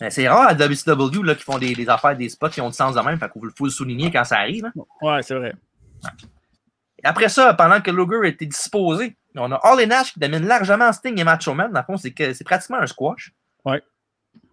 Mais 0.00 0.10
c'est 0.10 0.28
rare 0.28 0.48
à 0.48 0.54
WCW 0.54 1.22
là, 1.22 1.34
qui 1.34 1.42
font 1.42 1.58
des, 1.58 1.74
des 1.74 1.88
affaires, 1.88 2.16
des 2.16 2.28
spots 2.28 2.48
qui 2.50 2.60
ont 2.60 2.68
du 2.68 2.74
sens 2.76 2.94
de 2.94 3.00
même, 3.00 3.18
fait 3.18 3.30
qu'il 3.30 3.42
faut 3.56 3.64
le 3.64 3.70
souligner 3.70 4.10
quand 4.10 4.24
ça 4.24 4.38
arrive. 4.38 4.64
hein. 4.66 4.72
Ouais, 5.02 5.22
c'est 5.22 5.34
vrai. 5.34 5.54
Après 7.02 7.28
ça, 7.28 7.52
pendant 7.54 7.80
que 7.80 7.90
Luger 7.90 8.28
était 8.28 8.46
disposé, 8.46 9.16
on 9.36 9.52
a 9.52 9.56
All 9.56 9.86
Nash 9.86 10.12
qui 10.14 10.20
domine 10.20 10.46
largement 10.46 10.92
Sting 10.92 11.18
et 11.20 11.24
Macho 11.24 11.52
Man. 11.54 11.70
Dans 11.72 11.80
le 11.80 11.84
fond, 11.84 11.96
c'est 11.96 12.12
que- 12.12 12.32
c'est 12.32 12.44
pratiquement 12.44 12.78
un 12.78 12.86
squash. 12.86 13.32
Ouais. 13.64 13.82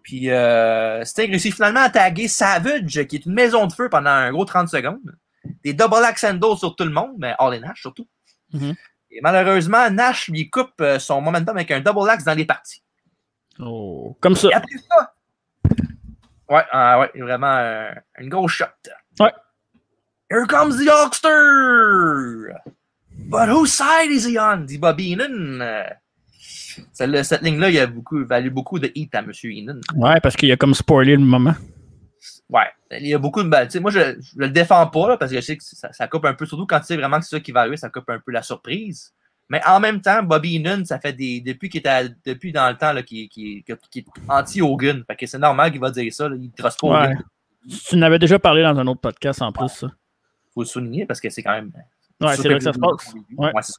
Puis 0.02 0.30
euh, 0.30 1.04
Sting 1.04 1.30
réussit 1.30 1.54
finalement 1.54 1.80
à 1.80 1.88
taguer 1.90 2.28
Savage, 2.28 3.04
qui 3.06 3.16
est 3.16 3.24
une 3.26 3.32
maison 3.32 3.66
de 3.66 3.72
feu 3.72 3.88
pendant 3.88 4.10
un 4.10 4.30
gros 4.32 4.44
30 4.44 4.68
secondes. 4.68 5.16
Des 5.64 5.72
double 5.72 6.04
axe 6.04 6.24
handles 6.24 6.58
sur 6.58 6.76
tout 6.76 6.84
le 6.84 6.90
monde, 6.90 7.12
mais 7.18 7.34
All 7.38 7.58
Nash 7.60 7.80
surtout. 7.80 8.06
Mhm. 8.52 8.74
Et 9.12 9.20
malheureusement, 9.22 9.88
Nash 9.90 10.28
lui 10.28 10.50
coupe 10.50 10.72
euh, 10.80 10.98
son 10.98 11.20
momentum 11.20 11.56
avec 11.56 11.70
un 11.70 11.80
double 11.80 12.08
axe 12.10 12.24
dans 12.24 12.34
les 12.34 12.44
parties. 12.44 12.82
Oh. 13.58 14.16
Comme 14.20 14.34
ça. 14.36 14.48
Et 14.50 14.54
après 14.54 14.76
ça, 14.90 15.14
ouais, 16.52 16.62
ah 16.70 17.00
ouais, 17.00 17.10
vraiment 17.20 17.56
euh, 17.56 17.90
une 18.18 18.28
grosse 18.28 18.52
shot. 18.52 18.66
Ouais. 19.18 19.32
Here 20.30 20.46
comes 20.46 20.76
the 20.76 20.88
Hulkster! 20.88 22.56
But 23.10 23.48
whose 23.48 23.72
side 23.72 24.10
is 24.10 24.24
he 24.24 24.38
on? 24.38 24.66
dit 24.66 24.78
Bobby 24.78 25.12
Heenan. 25.12 25.60
Euh, 25.60 25.84
Celle, 26.92 27.24
cette 27.24 27.42
ligne-là, 27.42 27.70
il 27.70 27.78
a 27.78 27.86
beaucoup, 27.86 28.24
valu 28.24 28.50
beaucoup 28.50 28.78
de 28.78 28.90
hit 28.94 29.14
à 29.14 29.18
M. 29.18 29.30
Heenan. 29.44 29.80
Ouais, 29.94 30.20
parce 30.20 30.36
qu'il 30.36 30.50
a 30.50 30.56
comme 30.56 30.74
spoilé 30.74 31.16
le 31.16 31.22
moment. 31.22 31.54
Ouais, 32.48 32.68
il 32.90 33.06
y 33.06 33.14
a 33.14 33.18
beaucoup 33.18 33.42
de. 33.42 33.48
ben, 33.48 33.66
tu 33.66 33.72
sais, 33.72 33.80
moi, 33.80 33.90
je 33.90 33.98
ne 33.98 34.14
le 34.36 34.48
défends 34.50 34.86
pas 34.86 35.08
là, 35.08 35.16
parce 35.16 35.30
que 35.30 35.36
je 35.36 35.42
sais 35.42 35.56
que 35.56 35.64
ça, 35.64 35.92
ça 35.92 36.06
coupe 36.08 36.24
un 36.24 36.34
peu, 36.34 36.46
surtout 36.46 36.66
quand 36.66 36.80
tu 36.80 36.86
sais 36.86 36.96
vraiment 36.96 37.18
que 37.18 37.24
c'est 37.24 37.36
ça 37.36 37.40
qui 37.40 37.52
va 37.52 37.60
arriver, 37.60 37.76
ça 37.76 37.88
coupe 37.88 38.08
un 38.10 38.18
peu 38.18 38.32
la 38.32 38.42
surprise. 38.42 39.12
Mais 39.52 39.60
en 39.66 39.80
même 39.80 40.00
temps, 40.00 40.22
Bobby 40.22 40.56
Heenan, 40.56 40.86
ça 40.86 40.98
fait 40.98 41.12
des. 41.12 41.42
Depuis 41.42 41.68
qu'il 41.68 41.80
était 41.80 42.08
depuis 42.24 42.52
dans 42.52 42.70
le 42.70 42.76
temps 42.78 42.94
qu'il 43.02 43.28
est 43.28 44.06
anti-Hogan. 44.26 45.04
Fait 45.06 45.14
que 45.14 45.26
c'est 45.26 45.38
normal 45.38 45.70
qu'il 45.70 45.80
va 45.80 45.90
dire 45.90 46.10
ça. 46.10 46.26
Là, 46.26 46.36
il 46.36 46.46
ne 46.46 46.56
trosse 46.56 46.74
pas 46.78 46.86
Ouais. 46.86 47.06
Hogan. 47.08 47.22
Tu 47.86 47.96
n'avais 47.96 48.18
déjà 48.18 48.38
parlé 48.38 48.62
dans 48.62 48.78
un 48.78 48.86
autre 48.86 49.02
podcast 49.02 49.42
en 49.42 49.52
plus, 49.52 49.68
ça. 49.68 49.88
faut 50.54 50.62
le 50.62 50.66
souligner 50.66 51.04
parce 51.04 51.20
que 51.20 51.28
c'est 51.28 51.42
quand 51.42 51.52
même. 51.52 51.70
Ouais, 52.18 52.34
c'est 52.34 52.48
là 52.48 52.56
que 52.56 52.64
ça 52.64 52.72
se 52.72 52.78
passe. 52.78 53.12
Ouais. 53.36 53.50
ça. 53.60 53.74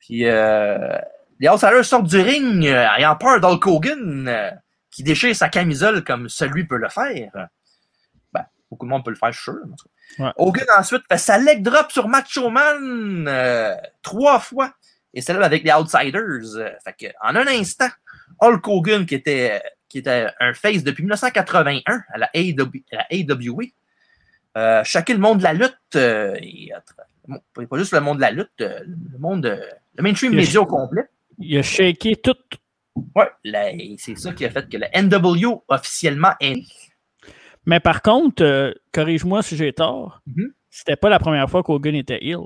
Puis 0.00 0.26
euh, 0.26 0.98
les 1.38 1.48
Outsiders 1.48 1.84
sortent 1.84 2.08
du 2.08 2.20
ring 2.20 2.66
euh, 2.66 2.88
ayant 2.98 3.14
peur 3.14 3.40
d'Hulk 3.40 3.64
Hogan 3.68 4.26
euh, 4.26 4.50
qui 4.90 5.04
déchire 5.04 5.34
sa 5.36 5.48
camisole 5.48 6.02
comme 6.02 6.28
celui 6.28 6.66
peut 6.66 6.78
le 6.78 6.88
faire. 6.88 7.30
Ben, 8.32 8.44
beaucoup 8.68 8.84
de 8.86 8.90
monde 8.90 9.04
peut 9.04 9.12
le 9.12 9.16
faire, 9.16 9.30
je 9.30 9.40
suis 9.40 9.44
sûr. 9.44 9.60
en 9.64 9.76
tout 9.76 9.84
cas. 9.84 9.95
Ouais. 10.18 10.30
Hogan 10.36 10.64
ensuite 10.78 11.02
fait 11.10 11.18
sa 11.18 11.38
leg 11.38 11.62
drop 11.62 11.90
sur 11.92 12.08
Macho 12.08 12.48
Man 12.50 13.26
euh, 13.28 13.74
trois 14.02 14.40
fois. 14.40 14.72
Et 15.12 15.20
celle 15.22 15.42
avec 15.42 15.64
les 15.64 15.72
Outsiders. 15.72 16.56
Euh, 16.56 16.70
fait 16.84 16.94
que, 16.98 17.06
en 17.22 17.34
un 17.36 17.46
instant, 17.46 17.88
Hulk 18.40 18.66
Hogan, 18.68 19.06
qui 19.06 19.14
était, 19.14 19.62
qui 19.88 19.98
était 19.98 20.26
un 20.40 20.52
face 20.54 20.82
depuis 20.84 21.02
1981 21.02 22.02
à 22.12 22.18
la, 22.18 22.30
AW, 22.34 22.70
à 22.92 22.96
la 22.96 23.06
AWA, 23.10 23.64
euh, 24.58 24.84
choqué 24.84 25.12
le 25.14 25.18
monde 25.18 25.38
de 25.38 25.42
la 25.44 25.52
lutte, 25.54 25.96
et, 25.96 26.70
bon, 27.26 27.40
pas 27.66 27.78
juste 27.78 27.92
le 27.94 28.00
monde 28.00 28.16
de 28.18 28.22
la 28.22 28.30
lutte, 28.30 28.50
le 28.58 29.18
monde, 29.18 29.44
le 29.96 30.02
mainstream 30.02 30.34
média 30.34 30.60
au 30.60 30.66
complet. 30.66 31.04
Il 31.38 31.58
a 31.58 31.62
shaké 31.62 32.16
tout. 32.16 32.34
Ouais, 33.14 33.30
la- 33.44 33.72
c'est 33.98 34.16
ça 34.16 34.32
qui 34.32 34.44
a 34.46 34.50
fait 34.50 34.68
que 34.68 34.76
le 34.78 34.86
NWO 34.94 35.64
officiellement 35.68 36.32
est. 36.40 36.62
Mais 37.66 37.80
par 37.80 38.00
contre, 38.02 38.42
euh, 38.44 38.72
corrige-moi 38.92 39.42
si 39.42 39.56
j'ai 39.56 39.72
tort, 39.72 40.20
Mhm. 40.26 40.52
c'était 40.70 40.96
pas 40.96 41.08
la 41.08 41.18
première 41.18 41.50
fois 41.50 41.62
qu'Hogan 41.62 41.94
était 41.94 42.18
ill. 42.22 42.38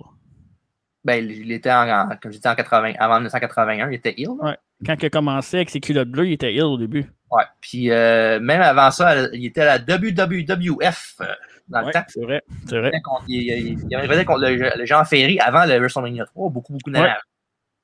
Ben, 1.04 1.24
il 1.30 1.50
était 1.52 1.70
en, 1.72 1.88
en- 1.88 2.08
comme 2.20 2.30
je 2.32 2.36
disais, 2.36 2.48
en 2.48 2.54
80, 2.54 2.92
avant 2.98 3.14
1981, 3.16 3.90
il 3.90 3.94
était 3.94 4.14
ill. 4.18 4.30
Ouais. 4.40 4.56
Quand 4.84 4.96
il 5.00 5.06
a 5.06 5.10
commencé 5.10 5.56
avec 5.58 5.70
ses 5.70 5.80
culottes 5.80 6.08
bleues, 6.10 6.26
il 6.28 6.32
était 6.32 6.52
ill 6.54 6.62
au 6.64 6.76
début. 6.78 7.06
Ouais. 7.30 7.44
Puis 7.60 7.90
euh, 7.90 8.40
même 8.40 8.60
avant 8.60 8.90
ça, 8.90 9.28
il 9.32 9.44
était 9.46 9.62
à 9.62 9.78
la 9.78 9.78
WWF 9.78 11.16
euh, 11.20 11.24
dans 11.68 11.82
le 11.82 11.92
temps. 11.92 12.02
c'est 12.08 12.22
vrai. 12.22 12.42
C'est 12.66 12.78
vrai. 12.78 12.90
Il, 13.28 13.42
il, 13.42 13.78
il 13.88 13.94
avait 13.96 14.24
contre 14.24 14.40
le, 14.40 14.56
le 14.76 14.84
Jean 14.86 15.04
Ferry 15.04 15.38
avant 15.38 15.64
le 15.64 15.78
WrestleMania 15.78 16.24
3, 16.26 16.50
beaucoup, 16.50 16.72
beaucoup 16.72 16.90
d'années 16.90 17.06
Ouais. 17.06 17.14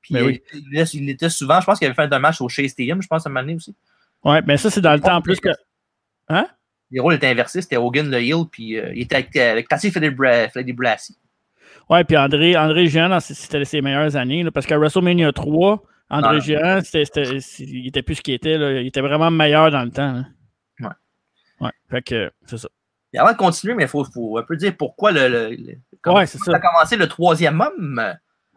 Puis 0.01 0.13
Ben 0.13 0.21
il, 0.21 0.27
oui. 0.27 0.41
il, 0.53 0.85
il 1.03 1.09
était 1.09 1.29
souvent, 1.29 1.59
je 1.59 1.65
pense 1.65 1.79
qu'il 1.79 1.87
avait 1.87 1.95
fait 1.95 2.13
un 2.13 2.19
match 2.19 2.39
au 2.41 2.47
Shea 2.49 2.67
Stadium, 2.67 3.01
je 3.01 3.07
pense, 3.07 3.25
à 3.25 3.29
un 3.29 3.33
moment 3.33 3.41
donné 3.43 3.55
aussi. 3.55 3.75
Ouais, 4.23 4.41
mais 4.45 4.57
ça, 4.57 4.69
c'est 4.69 4.81
dans 4.81 4.93
le 4.93 4.99
temps 4.99 5.15
en 5.15 5.21
plus 5.21 5.39
que. 5.39 5.49
Hein? 6.29 6.47
Les 6.91 6.99
rôles 6.99 7.15
étaient 7.15 7.27
inversés, 7.27 7.61
c'était 7.61 7.77
Hogan 7.77 8.09
le 8.09 8.17
heel, 8.21 8.45
puis 8.51 8.77
euh, 8.79 8.91
il 8.93 9.01
était 9.01 9.15
avec, 9.15 9.35
avec 9.35 9.67
Patsy 9.67 9.91
Blassie. 9.91 11.17
Ouais, 11.89 12.03
puis 12.03 12.17
André, 12.17 12.55
André 12.57 12.87
Géant, 12.87 13.19
c'était 13.19 13.63
ses 13.65 13.81
meilleures 13.81 14.15
années. 14.15 14.43
là, 14.43 14.51
parce 14.51 14.65
qu'à 14.65 14.77
WrestleMania 14.77 15.31
3, 15.31 15.83
André 16.09 16.37
Ah. 16.37 16.39
Géant, 16.39 16.79
il 17.59 17.87
était 17.87 18.01
plus 18.01 18.15
ce 18.15 18.21
qu'il 18.21 18.33
était. 18.33 18.57
là. 18.57 18.79
Il 18.81 18.87
était 18.87 19.01
vraiment 19.01 19.29
meilleur 19.31 19.71
dans 19.71 19.83
le 19.83 19.91
temps. 19.91 20.13
là. 20.13 20.25
Ouais. 20.79 21.65
Ouais. 21.67 21.71
Fait 21.89 22.01
que 22.01 22.31
c'est 22.45 22.57
ça. 22.57 22.69
Et 23.13 23.19
avant 23.19 23.31
de 23.31 23.37
continuer, 23.37 23.73
mais 23.73 23.83
il 23.83 23.89
faut, 23.89 24.03
faut 24.03 24.37
un 24.37 24.43
peu 24.43 24.55
dire 24.57 24.75
pourquoi 24.77 25.11
le, 25.11 25.27
le- 25.29 25.49
le- 25.55 26.11
Ouais, 26.13 26.25
ça 26.25 26.37
a 26.53 26.59
commencé 26.59 26.95
le 26.97 27.07
troisième 27.07 27.59
homme? 27.59 28.01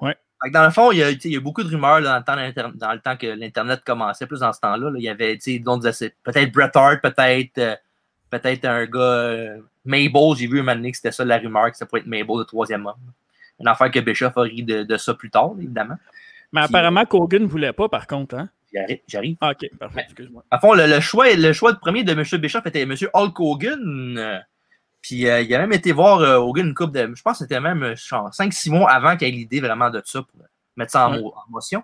Ouais. 0.01 0.17
Dans 0.53 0.65
le 0.65 0.71
fond, 0.71 0.91
il 0.93 0.99
y 0.99 1.03
a, 1.03 1.11
il 1.11 1.27
y 1.33 1.37
a 1.37 1.41
beaucoup 1.41 1.63
de 1.63 1.69
rumeurs 1.69 2.01
là, 2.01 2.21
dans, 2.27 2.35
le 2.37 2.53
temps 2.53 2.71
dans 2.75 2.93
le 2.93 2.99
temps 3.01 3.17
que 3.17 3.27
l'Internet 3.27 3.81
commençait, 3.85 4.27
plus 4.27 4.41
dans 4.41 4.53
ce 4.53 4.61
temps-là. 4.61 4.91
là. 4.91 4.97
il 4.99 5.05
y 5.05 5.09
avait, 5.09 5.35
tu 5.37 5.53
sais, 5.53 5.59
d'autres 5.59 5.87
essais. 5.87 6.15
peut-être 6.25 6.53
Bret 6.53 6.71
Hart, 6.75 7.01
peut-être 7.03 7.59
euh, 7.59 7.77
peut-être 8.31 8.65
un 8.65 8.87
gars, 8.87 8.99
euh, 9.01 9.59
Mabel, 9.85 10.37
j'ai 10.37 10.47
vu 10.47 10.61
un 10.61 10.63
moment 10.63 10.77
donné 10.77 10.91
que 10.91 10.97
c'était 10.97 11.13
ça 11.13 11.25
la 11.25 11.39
rumeur, 11.39 11.71
que 11.71 11.77
ça 11.77 11.87
pourrait 11.87 12.01
être 12.03 12.07
Mabel, 12.07 12.37
le 12.39 12.45
troisième 12.45 12.87
homme. 12.87 12.95
Une 13.59 13.69
affaire 13.69 13.91
que 13.91 13.99
Bischoff 14.01 14.37
a 14.39 14.43
ri 14.43 14.63
de, 14.63 14.83
de 14.85 14.97
ça 14.97 15.15
plus 15.15 15.31
tard, 15.31 15.53
évidemment. 15.59 15.97
Mais 16.53 16.61
Puis- 16.63 16.71
apparemment, 16.71 17.05
qu'Hogan 17.05 17.43
ne 17.43 17.47
voulait 17.49 17.73
pas, 17.73 17.89
par 17.89 18.07
contre. 18.07 18.37
Hein? 18.37 18.49
J'arrive. 19.09 19.37
Ah, 19.41 19.51
ok, 19.51 19.69
parfait. 19.79 20.03
Excuse-moi. 20.05 20.45
À 20.51 20.59
fond, 20.59 20.75
le, 20.75 20.87
le 20.87 21.01
choix, 21.01 21.35
le 21.35 21.53
choix 21.53 21.73
de 21.73 21.79
premier 21.79 22.05
de 22.05 22.13
M. 22.13 22.23
Bischoff 22.41 22.65
était 22.67 22.83
M. 22.83 22.95
Hulk 23.13 23.39
Hogan. 23.41 24.17
euh, 24.19 24.39
puis 25.03 25.27
euh, 25.29 25.41
il 25.41 25.53
a 25.55 25.59
même 25.59 25.73
été 25.73 25.93
voir 25.93 26.21
euh, 26.21 26.37
Hogan 26.37 26.67
une 26.69 26.75
coupe 26.75 26.93
de. 26.93 27.13
Je 27.15 27.23
pense 27.23 27.39
que 27.39 27.45
c'était 27.45 27.61
même 27.61 27.83
euh, 27.83 27.97
genre 27.97 28.31
5-6 28.31 28.71
mois 28.71 28.91
avant 28.91 29.17
qu'il 29.17 29.27
ait 29.29 29.31
l'idée 29.33 29.61
vraiment 29.61 29.91
de 29.91 30.01
ça 30.05 30.23
pour 30.23 30.41
euh, 30.43 30.47
mettre 30.77 30.93
ça 30.93 31.09
en, 31.09 31.13
Ouais. 31.15 31.21
mo- 31.21 31.35
en 31.35 31.51
motion. 31.51 31.83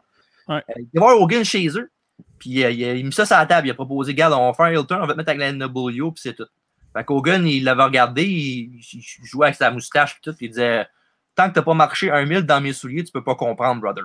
Ouais. 0.48 0.56
Euh, 0.70 0.72
il 0.78 0.88
est 0.94 0.98
voir 0.98 1.20
Hogan 1.20 1.42
chez 1.44 1.66
eux. 1.76 1.90
Puis 2.38 2.50
il, 2.50 2.64
a, 2.64 2.70
il 2.70 2.84
a 2.84 2.94
mis 2.94 3.12
ça 3.12 3.24
sur 3.26 3.36
la 3.36 3.46
table. 3.46 3.66
Il 3.68 3.70
a 3.70 3.74
proposé, 3.74 4.12
regarde, 4.12 4.34
on 4.34 4.46
va 4.50 4.54
faire 4.54 4.66
un 4.66 4.72
Hilton, 4.72 4.98
on 5.02 5.06
va 5.06 5.12
te 5.12 5.18
mettre 5.18 5.30
avec 5.30 5.40
la 5.40 5.52
NWO, 5.52 6.12
puis 6.12 6.22
c'est 6.22 6.34
tout. 6.34 6.46
Fait 6.94 7.04
qu'Hogan, 7.04 7.46
il 7.46 7.64
l'avait 7.64 7.82
regardé, 7.82 8.24
il, 8.24 8.80
il 8.92 9.02
jouait 9.24 9.46
avec 9.48 9.56
sa 9.56 9.70
moustache, 9.70 10.12
puis 10.14 10.20
tout, 10.22 10.34
puis 10.36 10.46
il 10.46 10.50
disait 10.50 10.86
Tant 11.34 11.48
que 11.50 11.54
t'as 11.54 11.62
pas 11.62 11.74
marché 11.74 12.10
un 12.10 12.24
mille 12.24 12.42
dans 12.42 12.60
mes 12.62 12.72
souliers, 12.72 13.04
tu 13.04 13.12
peux 13.12 13.22
pas 13.22 13.34
comprendre, 13.34 13.80
brother. 13.82 14.04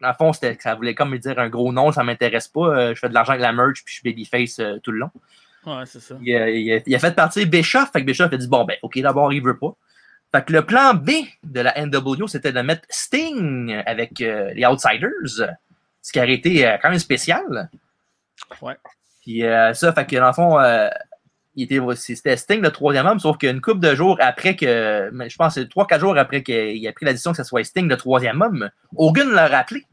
Dans 0.00 0.08
le 0.08 0.14
fond, 0.14 0.32
c'était- 0.32 0.56
ça 0.60 0.74
voulait 0.74 0.94
comme 0.94 1.10
me 1.10 1.18
dire 1.18 1.38
un 1.38 1.50
gros 1.50 1.72
nom, 1.72 1.92
ça 1.92 2.02
m'intéresse 2.02 2.48
pas. 2.48 2.68
euh, 2.68 2.94
je 2.94 3.00
fais 3.00 3.08
de 3.10 3.14
l'argent 3.14 3.32
avec 3.32 3.42
la 3.42 3.52
merch, 3.52 3.82
puis 3.84 3.92
je 3.94 4.00
suis 4.00 4.02
babyface 4.10 4.58
euh, 4.60 4.78
tout 4.82 4.90
le 4.92 4.98
long. 5.00 5.10
Ouais, 5.66 5.84
c'est 5.84 6.00
ça. 6.00 6.14
Il 6.22 6.34
a, 6.34 6.48
il 6.48 6.72
a- 6.72 6.80
il 6.86 6.94
a 6.94 6.98
fait 6.98 7.14
partir 7.14 7.46
Bischoff, 7.46 7.90
fait 7.92 8.00
que 8.00 8.06
Bischoff 8.06 8.32
a 8.32 8.36
dit 8.38 8.48
bon 8.48 8.64
ben 8.64 8.76
ok 8.80 8.98
d'abord 9.00 9.30
il 9.34 9.42
veut 9.42 9.58
pas. 9.58 9.74
Fait 10.32 10.42
que 10.46 10.52
le 10.54 10.62
plan 10.64 10.94
B 10.94 11.10
de 11.44 11.60
la 11.60 11.74
NWO 11.84 12.26
c'était 12.28 12.52
de 12.52 12.60
mettre 12.62 12.86
Sting 12.88 13.74
avec 13.84 14.18
euh, 14.22 14.50
les 14.54 14.64
Outsiders, 14.64 15.50
ce 16.02 16.12
qui 16.12 16.18
aurait 16.18 16.32
été 16.32 16.66
euh, 16.66 16.76
quand 16.80 16.90
même 16.90 16.98
spécial. 16.98 17.70
Ouais. 18.62 18.76
Puis 19.22 19.44
euh, 19.44 19.74
ça, 19.74 19.92
fait 19.92 20.06
que 20.06 20.16
dans 20.16 20.28
le 20.28 20.32
fond, 20.32 20.58
euh, 20.58 20.88
c'était 21.94 22.36
Sting 22.36 22.60
le 22.60 22.70
troisième 22.70 23.06
homme, 23.06 23.18
sauf 23.18 23.38
qu'une 23.38 23.60
couple 23.60 23.80
de 23.80 23.94
jours 23.94 24.16
après 24.20 24.56
que, 24.56 25.10
je 25.12 25.36
pense 25.36 25.54
que 25.54 25.62
c'est 25.62 25.68
trois, 25.68 25.86
quatre 25.86 26.00
jours 26.00 26.16
après 26.16 26.42
qu'il 26.42 26.86
a 26.86 26.92
pris 26.92 27.04
la 27.04 27.12
décision 27.12 27.32
que 27.32 27.36
ce 27.36 27.44
soit 27.44 27.64
Sting 27.64 27.88
le 27.88 27.96
troisième 27.96 28.40
homme, 28.40 28.70
Hogan 28.96 29.30
l'a 29.30 29.48
rappelé. 29.48 29.84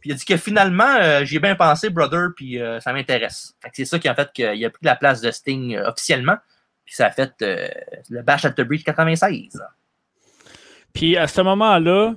Puis 0.00 0.10
il 0.10 0.12
a 0.12 0.16
dit 0.16 0.24
que 0.24 0.36
finalement, 0.36 0.96
euh, 1.00 1.24
j'ai 1.24 1.38
bien 1.38 1.54
pensé, 1.54 1.90
brother, 1.90 2.28
puis 2.34 2.60
euh, 2.60 2.80
ça 2.80 2.92
m'intéresse. 2.92 3.54
Fait 3.62 3.70
que 3.70 3.76
c'est 3.76 3.84
ça 3.84 3.98
qui 3.98 4.08
a 4.08 4.14
fait 4.14 4.30
qu'il 4.32 4.64
a 4.64 4.70
pris 4.70 4.84
la 4.84 4.96
place 4.96 5.20
de 5.20 5.30
Sting 5.30 5.76
euh, 5.76 5.88
officiellement. 5.88 6.36
Puis 6.84 6.94
ça 6.94 7.06
a 7.06 7.10
fait 7.10 7.32
le 7.40 8.22
Bash 8.22 8.44
at 8.44 8.52
the 8.52 8.62
Breach 8.62 8.84
96. 8.84 9.60
Puis 10.92 11.16
à 11.16 11.26
ce 11.26 11.40
moment-là, 11.40 12.14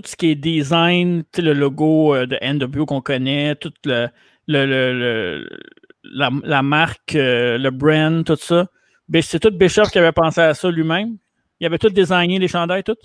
tout, 0.00 0.02
ce 0.08 0.16
qui 0.16 0.30
est 0.30 0.34
design, 0.34 1.24
le 1.38 1.52
logo 1.52 2.14
euh, 2.14 2.26
de 2.26 2.36
NWO 2.42 2.86
qu'on 2.86 3.00
connaît, 3.00 3.54
tout 3.56 3.72
le, 3.84 4.08
le, 4.46 4.66
le- 4.66 4.92
le- 4.98 5.60
la, 6.04 6.30
la 6.44 6.62
marque, 6.62 7.14
euh, 7.14 7.58
le 7.58 7.70
brand, 7.70 8.24
tout 8.24 8.36
ça, 8.36 8.66
ben, 9.08 9.22
c'est 9.22 9.38
tout 9.40 9.50
Bishop 9.50 9.84
qui 9.84 9.98
avait 9.98 10.12
pensé 10.12 10.40
à 10.40 10.54
ça 10.54 10.70
lui-même. 10.70 11.16
Il 11.60 11.66
avait 11.66 11.78
tout 11.78 11.88
designé 11.88 12.38
les 12.38 12.48
chandails, 12.48 12.84
tout? 12.84 12.96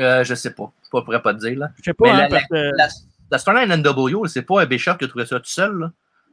Euh, 0.00 0.22
je 0.22 0.34
sais 0.34 0.54
pas. 0.54 0.70
Je 0.84 0.90
pourrais 0.90 1.22
pas 1.22 1.34
te 1.34 1.38
dire. 1.40 1.58
Là. 1.58 1.68
Je 1.78 1.82
sais 1.84 1.94
pas, 1.94 2.04
Mais 2.04 2.10
hein, 2.10 2.18
la- 2.18 2.28
parce 2.28 2.46
que- 2.46 2.76
La, 2.76 2.88
la 3.30 3.38
storyline 3.38 3.82
NWO, 3.82 4.26
c'est 4.26 4.42
pas 4.42 4.64
Bishop 4.66 4.94
qui 4.98 5.04
a 5.04 5.08
trouvé 5.08 5.26
ça 5.26 5.38
tout 5.40 5.46
seul. 5.50 5.78
Là. 5.78 5.92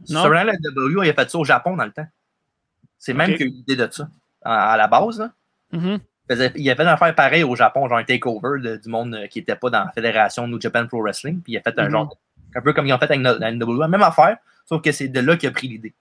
Non. 0.09 0.19
Storyline 0.19 0.57
NWO, 0.75 1.03
il 1.03 1.09
a 1.09 1.13
fait 1.13 1.29
ça 1.29 1.37
au 1.37 1.45
Japon 1.45 1.75
dans 1.77 1.85
le 1.85 1.91
temps. 1.91 2.07
C'est 2.97 3.13
même 3.13 3.33
qu'il 3.35 3.43
a 3.43 3.49
eu 3.49 3.51
l'idée 3.51 3.75
de 3.75 3.87
ça. 3.91 4.07
À, 4.43 4.73
à 4.73 4.77
la 4.77 4.87
base, 4.87 5.19
là. 5.19 5.31
Mhm. 5.71 5.99
Il 5.99 5.99
faisait- 6.29 6.51
il 6.55 6.69
a 6.69 6.75
fait 6.75 6.83
une 6.83 6.89
affaire 6.89 7.13
pareille 7.15 7.43
au 7.43 7.55
Japon, 7.55 7.87
genre 7.87 7.97
un 7.97 8.03
takeover 8.03 8.59
de- 8.61 8.77
du 8.77 8.89
monde 8.89 9.13
euh, 9.15 9.27
qui 9.27 9.39
n'était 9.39 9.55
pas 9.55 9.69
dans 9.69 9.85
la 9.85 9.91
fédération 9.91 10.47
New 10.47 10.59
Japan 10.59 10.87
Pro 10.87 11.01
Wrestling. 11.01 11.41
Puis 11.41 11.53
il 11.53 11.57
a 11.57 11.61
fait 11.61 11.77
un 11.79 11.85
Mhm. 11.85 11.91
genre, 11.91 12.17
un 12.55 12.61
peu 12.61 12.73
comme 12.73 12.87
ils 12.87 12.93
ont 12.93 12.97
fait 12.97 13.05
avec 13.11 13.21
la 13.21 13.51
NWO, 13.51 13.87
même 13.87 14.01
affaire, 14.03 14.37
sauf 14.65 14.81
que 14.81 14.91
c'est 14.91 15.07
de 15.07 15.19
là 15.19 15.35
qu'il 15.37 15.49
a 15.49 15.51
pris 15.51 15.67
l'idée. 15.67 15.93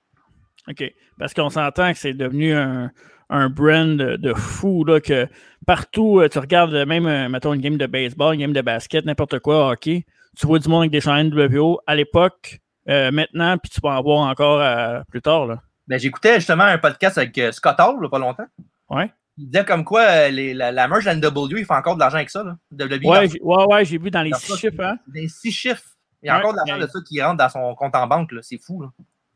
OK. 0.69 0.85
Parce 1.19 1.35
qu'on 1.35 1.51
s'entend 1.51 1.93
que 1.93 1.99
c'est 1.99 2.15
devenu 2.15 2.55
un, 2.55 2.91
un 3.31 3.49
brand 3.51 3.97
de, 3.97 4.17
de 4.17 4.33
fou, 4.35 4.85
là, 4.85 5.01
que 5.01 5.27
partout, 5.67 6.21
euh, 6.21 6.29
tu 6.29 6.39
regardes 6.39 6.75
euh, 6.75 6.87
même, 6.87 7.31
mettons, 7.31 7.53
une 7.55 7.61
game 7.61 7.77
de 7.77 7.87
baseball, 7.87 8.35
une 8.35 8.41
game 8.41 8.53
de 8.53 8.61
basket, 8.63 9.05
n'importe 9.05 9.39
quoi, 9.41 9.71
hockey, 9.71 10.05
tu 10.39 10.47
vois 10.47 10.59
du 10.59 10.69
monde 10.69 10.83
avec 10.83 10.91
des 10.93 11.01
chandails 11.01 11.29
NWO 11.31 11.81
à 11.87 11.95
l'époque, 11.95 12.61
euh, 12.89 13.11
maintenant, 13.11 13.57
puis 13.59 13.71
tu 13.71 13.81
vas 13.83 13.99
en 13.99 14.03
voir 14.03 14.21
encore 14.29 14.61
euh, 14.61 15.01
plus 15.11 15.23
tard, 15.23 15.47
là. 15.47 15.61
Ben, 15.87 15.99
J'écoutais 15.99 16.37
justement 16.37 16.65
un 16.65 16.79
podcast 16.79 17.19
avec 17.19 17.37
euh, 17.39 17.53
Scott 17.53 17.77
Hall, 17.79 18.01
là, 18.03 18.09
pas 18.09 18.19
longtemps. 18.19 18.47
Ouais. 18.89 19.11
Il 19.37 19.47
disait 19.51 19.65
comme 19.65 19.85
quoi 19.85 20.03
euh, 20.03 20.29
les- 20.29 20.55
la, 20.55 20.71
la 20.71 20.87
merge 20.89 21.05
de 21.05 21.11
la 21.11 21.15
NWO, 21.17 21.49
il 21.57 21.65
fait 21.67 21.75
encore 21.75 21.95
de 21.97 22.01
l'argent 22.01 22.17
avec 22.17 22.31
ça. 22.31 22.45
Là, 22.45 22.57
WWE, 22.73 23.05
Ouais, 23.05 23.27
dans- 23.27 23.33
j'ai- 23.33 23.41
ouais, 23.43 23.65
ouais, 23.67 23.85
j'ai 23.85 23.99
vu 23.99 24.11
dans 24.11 24.23
les 24.23 24.31
dans 24.31 24.39
six 24.39 24.53
ça, 24.53 24.59
chiffres, 24.59 24.81
hein. 24.85 24.97
Des 25.09 25.29
six 25.29 25.51
chiffres. 25.51 25.83
Il 26.23 26.27
y 26.27 26.31
a 26.31 26.35
Ouais, 26.35 26.41
encore 26.41 26.53
de 26.53 26.59
l'argent 26.59 26.79
de 26.79 26.87
ça 26.87 26.99
qui 27.07 27.21
rentre 27.21 27.39
dans 27.39 27.49
son 27.49 27.75
compte 27.75 27.95
en 27.97 28.07
banque. 28.07 28.31
là. 28.33 28.41
C'est 28.43 28.59
fou. 28.59 28.83
Là. 28.83 28.89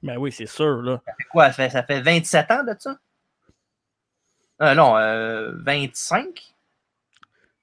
Ben 0.02 0.16
oui, 0.16 0.30
c'est 0.30 0.46
sûr, 0.46 0.82
là. 0.82 1.00
Ça 1.04 1.12
fait 1.18 1.24
quoi? 1.30 1.46
Ça 1.46 1.52
fait, 1.52 1.70
ça 1.70 1.82
fait 1.82 2.00
27 2.00 2.50
ans 2.52 2.62
de 2.64 2.74
ça? 2.78 2.96
Euh, 4.62 4.74
non, 4.74 4.96
euh, 4.96 5.52
25? 5.64 6.54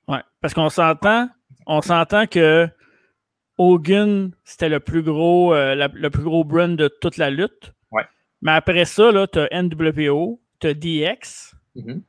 Ouais. 0.08 0.22
Parce 0.42 0.54
qu'on 0.54 0.70
s'entend, 0.70 1.30
on 1.66 1.82
s'entend 1.82 2.28
que 2.28 2.70
Hogan, 3.58 4.32
c'était 4.44 4.70
le 4.70 4.80
plus 4.82 5.02
gros, 5.04 5.54
euh, 5.54 5.76
la- 5.76 5.88
le 5.88 6.10
plus 6.10 6.24
gros 6.24 6.44
brand 6.44 6.76
de 6.76 6.88
toute 6.88 7.18
la 7.18 7.30
lutte. 7.30 7.74
Ouais. 7.92 8.06
Mais 8.42 8.52
après 8.52 8.86
ça, 8.86 9.12
là, 9.12 9.28
t'as 9.28 9.48
NWO, 9.52 10.42
t'as 10.60 10.74
DX. 10.74 11.56
Mhm. 11.76 12.02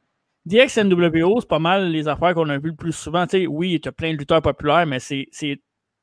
DX 0.47 0.78
NWO, 0.84 1.40
c'est 1.40 1.49
pas 1.49 1.59
mal 1.59 1.90
les 1.90 2.07
affaires 2.09 2.32
qu'on 2.34 2.49
a 2.49 2.59
vues 2.59 2.70
le 2.70 2.76
plus 2.76 2.92
souvent. 2.92 3.26
Tu 3.26 3.38
sais, 3.42 3.47
oui, 3.47 3.80
tu 3.80 3.88
as 3.88 3.92
plein 3.92 4.12
de 4.12 4.18
lutteurs 4.18 4.40
populaires, 4.42 4.86
mais 4.86 5.01
ces, 5.01 5.28
ces 5.32 5.61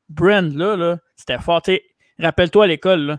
brands-là, 0.10 0.76
là, 0.76 0.98
c'était 1.16 1.40
fort. 1.40 1.62
Rappelle-toi 2.20 2.66
à 2.66 2.68
l'école, 2.68 3.18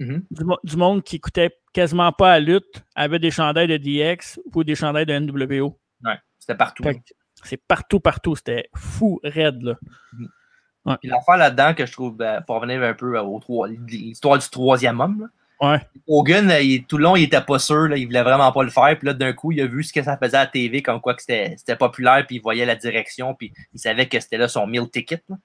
Mhm. 0.00 0.24
du, 0.30 0.44
mo- 0.44 0.58
du 0.64 0.76
monde 0.76 1.02
qui 1.04 1.16
écoutait 1.16 1.54
quasiment 1.72 2.10
pas 2.12 2.32
à 2.32 2.40
la 2.40 2.46
lutte 2.54 2.82
avait 2.96 3.20
des 3.20 3.30
chandails 3.30 3.68
de 3.68 3.76
DX 3.76 4.40
ou 4.54 4.64
des 4.64 4.74
chandails 4.74 5.06
de 5.06 5.12
NWO. 5.12 5.78
Ouais, 6.04 6.18
c'était 6.38 6.56
partout. 6.56 6.82
C'est 7.44 7.56
partout, 7.68 8.00
partout. 8.00 8.34
C'était 8.34 8.68
fou, 8.74 9.20
raide. 9.22 9.62
Là. 9.62 9.74
Puis 11.00 11.08
l'affaire 11.08 11.36
là-dedans 11.36 11.74
que 11.74 11.86
je 11.86 11.92
trouve, 11.92 12.16
ben, 12.16 12.40
pour 12.42 12.56
revenir 12.56 12.82
un 12.82 12.94
peu 12.94 13.14
trois- 13.40 13.68
l'histoire 13.68 14.38
du 14.38 14.48
troisième 14.48 15.00
homme, 15.00 15.20
là. 15.20 15.26
Ouais. 15.60 15.80
Hogan, 16.08 16.50
euh, 16.50 16.60
il- 16.60 16.84
tout 16.84 16.98
le 16.98 17.04
long, 17.04 17.16
il 17.16 17.22
était 17.24 17.40
pas 17.40 17.58
sûr, 17.58 17.88
là, 17.88 17.96
il 17.96 18.06
voulait 18.06 18.22
vraiment 18.22 18.50
pas 18.52 18.62
le 18.64 18.70
faire. 18.70 18.96
Puis 18.98 19.06
là, 19.06 19.14
d'un 19.14 19.32
coup, 19.32 19.52
il 19.52 19.60
a 19.60 19.66
vu 19.66 19.82
ce 19.82 19.92
que 19.92 20.02
ça 20.02 20.16
faisait 20.16 20.36
à 20.36 20.40
la 20.40 20.46
TV, 20.46 20.82
comme 20.82 21.00
quoi 21.00 21.14
que 21.14 21.22
c'était 21.22 21.56
populaire, 21.78 22.24
puis 22.26 22.36
il 22.36 22.42
voyait 22.42 22.66
la 22.66 22.74
direction, 22.76 23.34
puis 23.34 23.52
il 23.72 23.78
savait 23.80 24.06
que 24.06 24.18
c'était 24.20 24.36
là 24.36 24.48
son 24.48 24.66
meal 24.66 24.88
ticket. 24.90 25.22
là. 25.28 25.36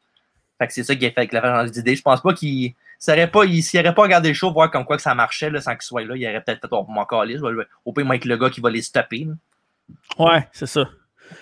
Fait 0.57 0.67
que 0.67 0.73
c'est 0.73 0.83
ça 0.83 0.95
qui 0.95 1.05
a 1.05 1.11
fait 1.11 1.27
que 1.27 1.35
la 1.35 1.65
d'idée. 1.69 1.95
Je 1.95 2.01
pense 2.01 2.21
pas 2.21 2.33
qu'il 2.33 2.73
s'aurait 2.99 3.31
pas, 3.31 3.45
il 3.45 3.63
s'il 3.63 3.79
aurait 3.79 3.93
pas 3.95 4.01
regardé 4.01 4.27
le 4.29 4.33
show, 4.35 4.51
voir 4.51 4.69
comme 4.69 4.83
quoi 4.83 4.97
que 4.97 5.01
ça 5.01 5.15
marchait 5.15 5.49
là, 5.49 5.61
sans 5.61 5.71
qu'il 5.73 5.83
soit 5.83 6.03
là, 6.03 6.15
il 6.17 6.27
aurait 6.27 6.41
peut-être 6.41 6.59
fait 6.61 6.67
oh, 6.71 6.85
mon 6.89 7.05
vais- 7.55 7.63
au 7.85 7.93
pire, 7.93 8.05
avec 8.09 8.25
le 8.25 8.35
gars 8.35 8.49
qui 8.49 8.59
va 8.59 8.69
les 8.69 8.81
stopper. 8.81 9.25
là. 9.25 9.33
Ouais, 10.17 10.47
c'est 10.51 10.65
ça. 10.67 10.89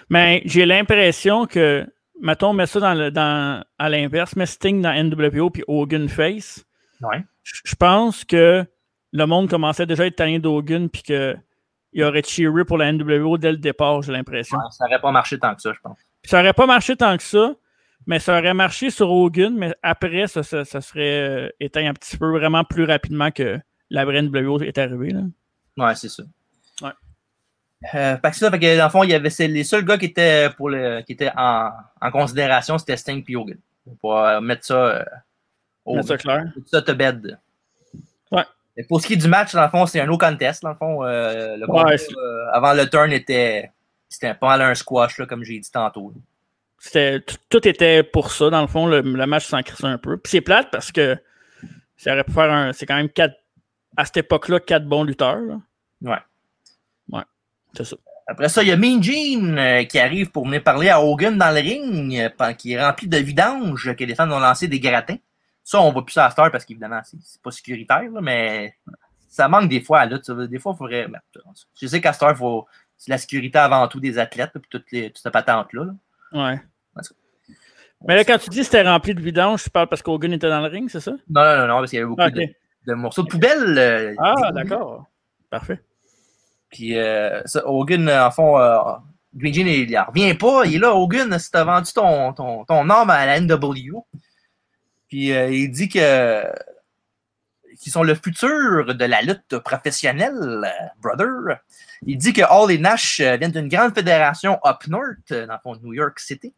Mais 0.10 0.42
j'ai 0.46 0.66
l'impression 0.68 1.48
que, 1.48 1.88
mettons, 2.22 2.54
mets 2.54 2.68
ça 2.68 2.80
dans 2.80 2.94
le, 2.94 3.10
dans, 3.10 3.64
à 3.80 3.90
l'inverse, 3.90 4.36
mets 4.36 4.46
Sting 4.46 4.82
dans 4.82 4.92
NWO 4.94 5.50
puis 5.50 5.64
Hogan 5.68 6.08
Face. 6.10 6.64
Ouais. 7.02 7.24
Je 7.64 7.76
pense 7.76 8.26
que 8.26 8.66
le 9.14 9.26
monde 9.26 9.50
commençait 9.50 9.86
déjà 9.86 10.04
à 10.04 10.06
être 10.08 10.16
tanné 10.16 10.40
d'Hogan 10.40 10.90
puis 10.90 11.02
qu'il 11.02 12.04
aurait 12.04 12.24
cheeré 12.24 12.66
pour 12.66 12.78
la 12.78 12.92
NWO 12.92 13.38
dès 13.38 13.52
le 13.52 13.58
départ, 13.58 14.02
j'ai 14.02 14.12
l'impression. 14.12 14.58
Ouais, 14.58 14.64
ça 14.72 14.86
aurait 14.86 15.00
pas 15.00 15.12
marché 15.12 15.40
tant 15.40 15.56
que 15.56 15.62
ça, 15.62 15.72
je 15.74 15.80
pense. 15.80 15.98
Ça 16.26 16.40
aurait 16.40 16.54
pas 16.54 16.66
marché 16.66 16.96
tant 16.96 17.16
que 17.16 17.24
ça, 17.24 17.54
mais 18.06 18.20
ça 18.20 18.38
aurait 18.38 18.54
marché 18.54 18.90
sur 18.90 19.12
Hogan, 19.12 19.56
mais 19.56 19.74
après, 19.82 20.28
ça, 20.28 20.44
ça, 20.44 20.66
ça 20.66 20.82
serait 20.82 21.30
euh, 21.30 21.50
éteint 21.60 21.88
un 21.88 21.94
petit 21.94 22.18
peu 22.18 22.30
vraiment 22.30 22.64
plus 22.64 22.84
rapidement 22.84 23.32
que 23.32 23.60
la 23.90 24.06
vraie 24.06 24.22
NWO 24.22 24.60
est 24.62 24.78
arrivée. 24.78 25.12
Là. 25.12 25.22
Ouais, 25.78 25.96
c'est 25.96 26.10
ça. 26.10 26.24
Ouais. 26.82 26.92
Euh, 27.94 28.18
que 28.18 28.36
ça, 28.36 28.52
fait 28.52 28.60
que 28.60 28.78
dans 28.78 28.86
le 28.86 28.90
fond, 28.90 29.04
il 29.04 29.12
y 29.12 29.14
avait 29.14 29.30
c'est 29.30 29.48
les 29.48 29.64
seuls 29.64 29.86
gars 29.86 29.98
qui 29.98 30.06
étaient 30.06 30.50
pour 30.58 30.70
le 30.70 31.02
qui 31.02 31.14
étaient 31.14 31.32
en, 31.38 31.72
en 32.02 32.12
considération, 32.12 32.78
c'était 32.78 32.98
Sting 32.98 33.24
et 33.28 33.36
Hogan. 33.36 33.60
Pour 34.02 34.18
euh, 34.18 34.42
mettre 34.42 34.66
ça 34.66 35.06
Mettre 35.96 36.08
ça 36.08 36.18
clair. 36.18 36.44
bed. 36.96 37.40
Ouais. 38.32 38.44
Et 38.76 38.84
pour 38.84 39.02
ce 39.02 39.08
qui 39.08 39.14
est 39.14 39.18
du 39.18 39.28
match, 39.28 39.54
dans 39.54 39.64
le 39.64 39.70
fond, 39.70 39.86
c'est 39.86 40.00
un 40.02 40.06
no 40.06 40.18
contest. 40.18 40.62
Dans 40.64 40.70
le 40.70 40.76
fond, 40.76 41.04
euh, 41.04 41.58
le 41.58 41.66
combat, 41.66 41.86
Ouais, 41.86 41.98
c'est- 41.98 42.14
euh, 42.16 42.52
avant 42.54 42.74
le 42.74 42.88
turn 42.90 43.12
était 43.12 43.72
c'était 44.10 44.34
pas 44.34 44.48
mal 44.58 44.62
un 44.62 44.76
squash, 44.76 45.18
là, 45.18 45.26
comme 45.26 45.44
j'ai 45.44 45.60
dit 45.60 45.72
tantôt. 45.72 46.14
Tout, 47.50 47.68
était 47.68 48.04
pour 48.04 48.32
ça, 48.32 48.50
dans 48.50 48.62
le 48.62 48.68
fond, 48.68 48.86
le, 48.86 49.02
le 49.02 49.26
match 49.26 49.46
s'en 49.48 49.62
crissait 49.64 49.86
un 49.88 49.98
peu. 49.98 50.18
Puis 50.18 50.32
c'est 50.32 50.42
plate 50.42 50.70
parce 50.72 50.92
que 50.92 51.18
ça 51.98 52.14
aurait 52.14 52.24
pu 52.24 52.32
faire 52.32 52.52
un. 52.52 52.72
C'est 52.74 52.86
quand 52.86 52.96
même 52.96 53.10
quatre, 53.10 53.36
à 53.98 54.06
cette 54.06 54.18
époque-là, 54.18 54.60
quatre 54.60 54.86
bons 54.86 55.04
lutteurs. 55.04 55.40
là. 55.42 55.60
Ouais. 56.02 56.18
Ouais, 57.18 57.24
c'est 57.76 57.84
ça. 57.86 57.96
Après 58.28 58.50
ça, 58.50 58.62
il 58.62 58.70
y 58.70 58.72
a 58.72 58.78
Mean 58.78 59.02
Gene 59.02 59.58
euh, 59.58 59.84
qui 59.86 59.98
arrive 60.00 60.30
pour 60.32 60.46
venir 60.46 60.62
parler 60.62 60.90
à 60.90 61.02
Hogan 61.02 61.38
dans 61.38 61.50
le 61.50 61.62
ring, 61.62 62.30
qui 62.58 62.74
est 62.74 62.84
rempli 62.86 63.08
de 63.08 63.18
vidanges, 63.18 63.96
que 63.96 64.04
les 64.04 64.16
fans 64.16 64.30
ont 64.32 64.40
lancé 64.40 64.68
des 64.68 64.80
gratins. 64.82 65.16
Ça, 65.70 65.82
on 65.82 65.92
voit 65.92 66.06
plus 66.06 66.14
ça 66.14 66.26
à 66.28 66.30
cette 66.30 66.40
heure 66.40 66.50
parce 66.52 66.64
qu'évidemment, 66.64 67.02
c'est 67.04 67.42
pas 67.42 67.52
sécuritaire, 67.52 68.10
là, 68.10 68.22
mais 68.22 68.74
ça 69.28 69.50
manque 69.50 69.68
des 69.68 69.82
fois 69.82 70.00
à 70.00 70.06
la 70.06 70.16
lutte. 70.16 70.24
ça 70.26 70.34
veut- 70.34 70.48
Des 70.48 70.60
fois, 70.60 70.72
il 70.74 70.78
faudrait. 70.78 71.08
ben, 71.10 71.20
je 71.82 71.88
sais 71.88 72.00
qu'à 72.00 72.14
cette 72.14 72.24
heure, 72.24 72.38
faut, 72.38 72.66
c'est 72.96 73.12
la 73.12 73.18
sécurité 73.18 73.58
avant 73.60 73.86
tout 73.90 74.00
des 74.00 74.18
athlètes, 74.18 74.52
puis 74.54 74.62
toutes, 74.70 74.90
les, 74.94 75.08
toutes 75.12 75.18
ces 75.22 75.30
patentes-là. 75.30 75.84
là. 75.84 75.94
Ouais. 76.52 76.62
Parce 76.96 77.14
Mais 78.08 78.16
là, 78.16 78.24
quand 78.24 78.38
tu 78.38 78.50
dis 78.50 78.60
que 78.60 78.64
c'était 78.64 78.82
rempli 78.88 79.14
de 79.14 79.22
vidange, 79.22 79.62
tu 79.64 79.70
parles 79.70 79.88
parce 79.90 80.02
qu'Hogan 80.02 80.32
était 80.32 80.48
dans 80.48 80.62
le 80.62 80.68
ring, 80.68 80.90
c'est 80.90 81.02
ça? 81.02 81.12
Non, 81.12 81.44
non, 81.44 81.58
non, 81.58 81.68
non, 81.68 81.78
parce 81.80 81.90
qu'il 81.90 81.98
y 82.00 82.02
avait 82.02 82.08
beaucoup 82.10 82.22
Ah, 82.22 82.30
de, 82.32 82.48
de 82.88 82.94
morceaux 82.94 83.24
de 83.24 83.28
poubelle. 83.28 83.78
euh, 83.78 84.16
Ah, 84.20 84.52
d'accord. 84.54 85.06
Parfait. 85.50 85.82
Puis 86.70 86.98
euh, 86.98 87.42
ça, 87.46 87.68
Hogan, 87.68 88.08
euh, 88.08 88.26
en 88.28 88.32
fond, 88.32 88.58
euh, 88.60 88.80
Green 89.36 89.54
Jean, 89.54 89.68
il, 89.68 89.90
il 89.92 89.98
revient 90.00 90.34
pas. 90.34 90.64
Il 90.66 90.76
est 90.76 90.80
là, 90.80 90.96
Hogan, 90.96 91.38
si 91.40 91.52
t'as 91.52 91.64
vendu 91.66 91.92
ton, 91.94 92.32
ton, 92.34 92.64
ton 92.66 92.90
arme 92.90 93.10
à 93.10 93.26
la 93.26 93.40
NW. 93.42 93.98
Puis 95.08 95.32
euh, 95.34 95.50
il 95.50 95.72
dit 95.72 95.90
que 95.90 96.44
qu'ils 97.80 97.92
sont 97.92 98.04
le 98.04 98.16
futur 98.16 98.96
de 98.96 99.06
la 99.06 99.22
lutte 99.22 99.60
professionnelle, 99.60 100.68
brother. 101.02 101.60
Il 102.06 102.18
dit 102.18 102.34
que 102.34 102.42
All 102.42 102.72
et 102.72 102.80
Nash 102.80 103.20
euh, 103.20 103.38
viennent 103.38 103.52
d'une 103.52 103.68
grande 103.68 103.94
fédération 103.94 104.60
up 104.66 104.88
north, 104.88 105.32
euh, 105.32 105.46
dans 105.46 105.54
le 105.54 105.60
fond, 105.62 105.76
de 105.76 105.86
New 105.86 105.94
York 105.94 106.20
City. 106.20 106.54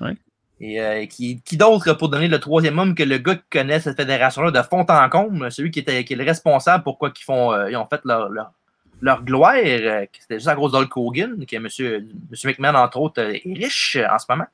Ouais. 0.00 0.14
Et 0.58 0.80
euh, 0.80 1.06
qui, 1.06 1.40
qui 1.42 1.56
d'autre 1.56 1.92
pour 1.92 2.08
donner 2.08 2.26
le 2.28 2.40
troisième 2.40 2.78
homme 2.78 2.94
que 2.94 3.02
le 3.04 3.18
gars 3.18 3.36
qui 3.36 3.42
connaît 3.50 3.78
cette 3.78 3.96
fédération-là 3.96 4.50
de 4.50 4.62
fond 4.62 4.84
en 4.88 5.08
comble, 5.08 5.52
celui 5.52 5.70
qui, 5.70 5.80
était, 5.80 6.04
qui 6.04 6.14
est 6.14 6.16
le 6.16 6.24
responsable 6.24 6.82
pourquoi 6.82 7.12
ils, 7.16 7.22
font, 7.22 7.52
euh, 7.52 7.70
ils 7.70 7.76
ont 7.76 7.86
fait 7.86 8.00
leur, 8.04 8.28
leur, 8.30 8.52
leur 9.00 9.22
gloire, 9.22 9.54
euh, 9.64 10.06
c'était 10.18 10.36
juste 10.36 10.48
à 10.48 10.56
cause 10.56 10.72
d'Hulk 10.72 10.96
Hogan, 10.96 11.44
que 11.46 11.56
M. 11.56 12.08
McMahon, 12.44 12.74
entre 12.74 12.98
autres, 12.98 13.20
est 13.22 13.42
riche 13.44 13.98
en 14.10 14.18
ce 14.18 14.24
moment. 14.28 14.46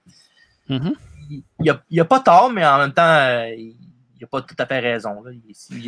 Mhm. 0.68 0.94
Il- 0.94 1.11
Il 1.60 1.70
a, 1.70 1.82
il 1.90 2.00
a 2.00 2.04
pas 2.04 2.20
tort, 2.20 2.50
mais 2.50 2.64
en 2.66 2.78
même 2.78 2.92
temps, 2.92 3.02
euh, 3.06 3.48
il 3.54 3.74
n'a 4.20 4.26
pas 4.26 4.42
tout 4.42 4.54
à 4.58 4.66
fait 4.66 4.78
raison. 4.80 5.22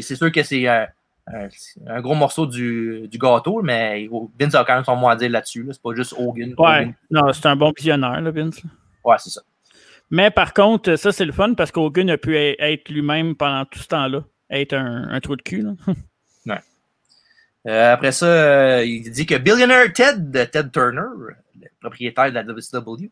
C'est 0.00 0.16
sûr 0.16 0.30
que 0.32 0.42
c'est 0.42 0.66
un, 0.68 0.86
un- 1.26 1.48
un 1.86 2.00
gros 2.00 2.14
morceau 2.14 2.46
du, 2.46 3.08
du 3.08 3.18
gâteau, 3.18 3.62
mais 3.62 4.08
Vince 4.38 4.54
a 4.54 4.64
quand 4.64 4.74
même 4.74 4.84
son 4.84 4.96
mot 4.96 5.08
à 5.08 5.16
dire 5.16 5.30
là-dessus. 5.30 5.62
là. 5.62 5.72
C'est 5.72 5.82
pas 5.82 5.94
juste 5.94 6.14
Hogan. 6.16 6.54
Ouais. 6.58 6.80
Hogan. 6.82 6.94
Non, 7.10 7.32
c'est 7.32 7.46
un 7.46 7.56
bon 7.56 7.72
visionnaire, 7.76 8.20
là, 8.20 8.30
Vince. 8.30 8.60
Ouais, 9.04 9.16
c'est 9.18 9.30
ça. 9.30 9.42
Mais 10.10 10.30
par 10.30 10.52
contre, 10.54 10.96
ça, 10.96 11.12
c'est 11.12 11.24
le 11.24 11.32
fun 11.32 11.54
parce 11.54 11.72
qu'Hogan 11.72 12.10
a 12.10 12.18
pu 12.18 12.36
être 12.36 12.88
lui-même 12.90 13.34
pendant 13.34 13.64
tout 13.64 13.78
ce 13.78 13.88
temps-là. 13.88 14.22
être 14.50 14.74
un, 14.74 15.08
un 15.08 15.20
trou 15.20 15.34
de 15.36 15.42
cul. 15.42 15.62
Là. 15.62 15.72
Euh, 17.66 17.94
après 17.94 18.12
ça, 18.12 18.26
euh, 18.26 18.84
il 18.84 19.10
dit 19.10 19.24
que 19.24 19.36
Billionaire 19.36 19.90
Ted, 19.94 20.50
Ted 20.50 20.68
Turner, 20.70 21.00
le 21.58 21.68
propriétaire 21.80 22.28
de 22.28 22.34
la 22.34 22.42
WCW, 22.42 23.10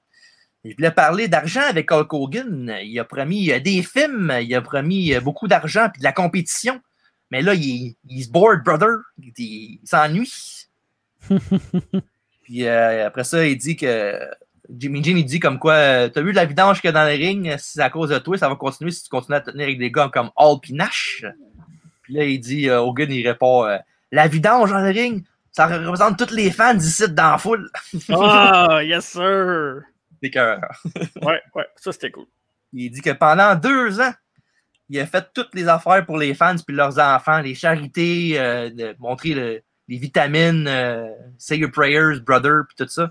il 0.65 0.75
voulait 0.77 0.91
parler 0.91 1.29
d'argent 1.29 1.63
avec 1.69 1.91
Hulk 1.91 2.13
Hogan. 2.13 2.77
Il 2.83 2.99
a 2.99 3.05
promis 3.05 3.51
euh, 3.53 3.61
des 3.61 3.83
films, 3.83 4.33
il 4.41 4.55
a 4.55 4.61
promis 4.61 5.15
euh, 5.15 5.21
beaucoup 5.21 5.49
d'argent 5.49 5.89
puis 5.93 6.01
de 6.01 6.05
la 6.05 6.13
compétition. 6.13 6.81
Mais 7.31 7.43
là, 7.43 7.55
il, 7.55 7.97
il 8.09 8.25
se 8.25 8.31
bored, 8.31 8.63
brother. 8.63 8.99
Il, 9.19 9.33
il 9.39 9.81
s'ennuie. 9.85 10.67
puis 12.43 12.67
euh, 12.67 13.07
après 13.07 13.25
ça, 13.25 13.47
il 13.47 13.57
dit 13.57 13.77
que 13.77 14.19
Jimmy 14.71 15.03
Jean, 15.03 15.17
il 15.17 15.25
dit 15.25 15.41
comme 15.41 15.59
quoi, 15.59 16.09
t'as 16.09 16.21
vu 16.21 16.33
la 16.33 16.45
vidange 16.45 16.81
qu'il 16.81 16.89
y 16.89 16.91
a 16.91 16.93
dans 16.93 17.05
le 17.05 17.17
ring, 17.17 17.57
si 17.59 17.73
c'est 17.73 17.83
à 17.83 17.91
cause 17.91 18.11
de 18.11 18.19
toi, 18.19 18.39
ça 18.39 18.49
va 18.49 18.57
continuer 18.57 18.91
si 18.91 19.03
tu 19.03 19.09
continues 19.09 19.37
à 19.37 19.41
te 19.41 19.51
tenir 19.51 19.65
avec 19.65 19.79
des 19.79 19.91
gars 19.91 20.11
comme 20.13 20.31
Hall 20.37 20.59
puis 20.61 20.73
Nash. 20.73 21.25
Puis 22.03 22.15
là, 22.15 22.25
il 22.25 22.41
dit, 22.41 22.69
euh, 22.69 22.81
Hogan, 22.81 23.11
il 23.11 23.27
répond, 23.27 23.65
euh, 23.65 23.79
la 24.11 24.29
vidange 24.29 24.71
dans 24.71 24.81
le 24.81 24.91
ring, 24.91 25.25
ça 25.51 25.67
représente 25.67 26.19
tous 26.19 26.35
les 26.35 26.51
fans 26.51 26.75
d'ici 26.75 27.09
dans 27.09 27.33
la 27.33 27.39
foule. 27.39 27.71
Ah, 28.11 28.81
yes, 28.83 29.07
sir! 29.07 29.83
C'est 30.23 30.31
cœur. 30.31 30.61
Ouais, 31.23 31.41
ouais, 31.55 31.67
ça 31.77 31.93
c'était 31.93 32.11
cool. 32.11 32.27
Il 32.73 32.91
dit 32.91 33.01
que 33.01 33.11
pendant 33.11 33.55
deux 33.55 34.01
ans, 34.01 34.13
il 34.89 34.99
a 35.01 35.07
fait 35.07 35.27
toutes 35.35 35.55
les 35.55 35.69
affaires 35.69 36.05
pour 36.07 36.17
les 36.19 36.35
fans 36.35 36.57
puis 36.67 36.75
leurs 36.77 36.99
enfants, 36.99 37.41
les 37.41 37.55
charités, 37.55 38.39
euh, 38.39 38.71
de 38.71 38.95
montrer 38.99 39.35
le- 39.35 39.63
les 39.89 39.99
vitamines, 39.99 40.67
euh, 40.69 41.09
say 41.39 41.59
your 41.59 41.71
prayers, 41.71 42.21
brother, 42.21 42.63
puis 42.69 42.77
tout 42.77 42.89
ça. 42.89 43.11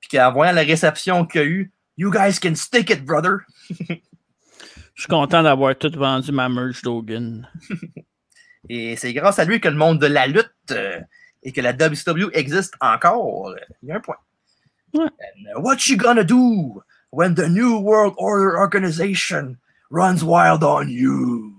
Puis 0.00 0.10
qu'en 0.10 0.32
voyant 0.32 0.52
la 0.52 0.62
réception 0.62 1.24
qu'il 1.24 1.40
y 1.40 1.44
a 1.44 1.46
eu, 1.46 1.72
you 1.96 2.10
guys 2.10 2.38
can 2.40 2.54
stick 2.54 2.90
it, 2.90 3.04
brother. 3.04 3.38
Je 4.94 5.02
suis 5.02 5.08
content 5.08 5.42
d'avoir 5.42 5.76
tout 5.76 5.90
vendu 5.96 6.30
ma 6.30 6.48
merch 6.48 6.82
d'Hogan. 6.82 7.48
Et 8.68 8.96
c'est 8.96 9.12
grâce 9.12 9.38
à 9.38 9.44
lui 9.44 9.60
que 9.60 9.68
le 9.68 9.76
monde 9.76 9.98
de 10.00 10.06
la 10.06 10.26
lutte 10.26 10.50
euh, 10.70 11.00
et 11.42 11.52
que 11.52 11.60
la 11.60 11.72
WCW 11.72 12.30
existe 12.32 12.74
encore. 12.80 13.54
Il 13.82 13.88
y 13.88 13.92
a 13.92 13.96
un 13.96 14.00
point. 14.00 14.16
Ouais. 14.94 15.04
And, 15.04 15.58
uh, 15.58 15.60
what 15.60 15.88
you 15.88 15.96
gonna 15.96 16.24
do 16.24 16.82
when 17.10 17.34
the 17.34 17.48
New 17.48 17.78
World 17.80 18.14
Order 18.16 18.56
Organization 18.58 19.56
runs 19.90 20.22
wild 20.24 20.62
on 20.62 20.88
you? 20.88 21.52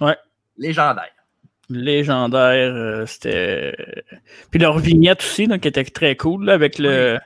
Ouais. 0.00 0.16
Légendaire. 0.56 1.10
Légendaire, 1.70 2.72
euh, 2.74 3.06
c'était. 3.06 3.74
Puis 4.50 4.60
leur 4.60 4.78
vignette 4.78 5.20
aussi, 5.20 5.46
là, 5.46 5.58
qui 5.58 5.68
était 5.68 5.84
très 5.84 6.14
cool, 6.16 6.44
là, 6.44 6.52
avec 6.54 6.78
le, 6.78 7.18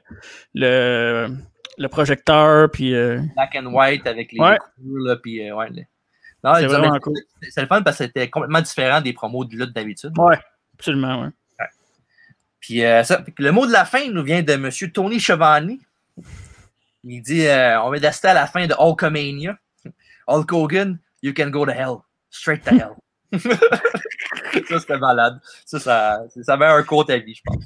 le, 0.54 1.28
le 1.76 1.88
projecteur, 1.88 2.70
puis. 2.70 2.94
euh, 2.94 3.20
Black 3.34 3.56
and 3.56 3.66
white 3.66 4.06
avec 4.06 4.32
les 4.32 4.38
Ouais. 4.40 4.58
couleurs, 4.76 5.04
là, 5.06 5.16
puis 5.16 5.48
euh, 5.48 5.56
ouais. 5.56 5.70
Non, 6.44 6.54
C'est 6.54 6.66
vraiment 6.66 6.98
cool. 7.00 7.14
C'est 7.50 7.62
le 7.62 7.66
fun 7.66 7.82
parce 7.82 7.98
que 7.98 8.04
c'était 8.04 8.30
complètement 8.30 8.60
différent 8.60 9.00
des 9.00 9.12
promos 9.12 9.44
de 9.44 9.56
lutte 9.56 9.72
d'habitude. 9.74 10.16
Ouais, 10.16 10.38
absolument, 10.74 11.22
ouais. 11.22 11.28
Puis 12.60 12.84
euh, 12.84 13.02
ça, 13.04 13.24
le 13.38 13.50
mot 13.52 13.66
de 13.66 13.72
la 13.72 13.84
fin 13.84 14.08
nous 14.10 14.22
vient 14.22 14.42
de 14.42 14.52
M. 14.52 14.70
Tony 14.92 15.20
Chevani. 15.20 15.80
Il 17.04 17.22
dit 17.22 17.46
euh, 17.46 17.80
on 17.82 17.90
va 17.90 17.98
d'assister 17.98 18.28
à 18.28 18.34
la 18.34 18.46
fin 18.46 18.66
de 18.66 18.74
Hulkamania. 18.78 19.56
Hulk 20.26 20.52
Hogan, 20.52 20.98
you 21.22 21.32
can 21.34 21.50
go 21.50 21.64
to 21.64 21.72
hell. 21.72 21.98
Straight 22.30 22.64
to 22.64 22.70
hell. 22.74 22.94
ça, 24.68 24.80
c'était 24.80 24.98
malade. 24.98 25.38
Ça, 25.64 25.78
ça, 25.78 26.20
ça 26.42 26.52
avait 26.54 26.66
un 26.66 26.82
court 26.82 27.04
avis, 27.08 27.34
je 27.34 27.42
pense. 27.44 27.64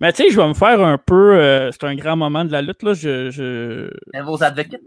Mais 0.00 0.12
tu 0.12 0.24
sais, 0.24 0.30
je 0.30 0.36
vais 0.36 0.46
me 0.46 0.54
faire 0.54 0.80
un 0.80 0.98
peu. 0.98 1.36
euh, 1.36 1.70
c'est 1.72 1.84
un 1.84 1.94
grand 1.94 2.16
moment 2.16 2.44
de 2.44 2.52
la 2.52 2.60
lutte, 2.62 2.82
là. 2.82 2.92
Je, 2.92 3.30
je... 3.30 3.90
Devil's 4.12 4.42
Advocate. 4.42 4.80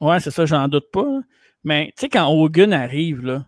Ouais, 0.00 0.20
c'est 0.20 0.30
ça, 0.30 0.44
j'en 0.46 0.68
doute 0.68 0.90
pas. 0.92 1.20
Mais 1.64 1.86
tu 1.96 2.02
sais, 2.02 2.08
quand 2.08 2.28
Hogan 2.28 2.72
arrive, 2.72 3.24
là, 3.24 3.46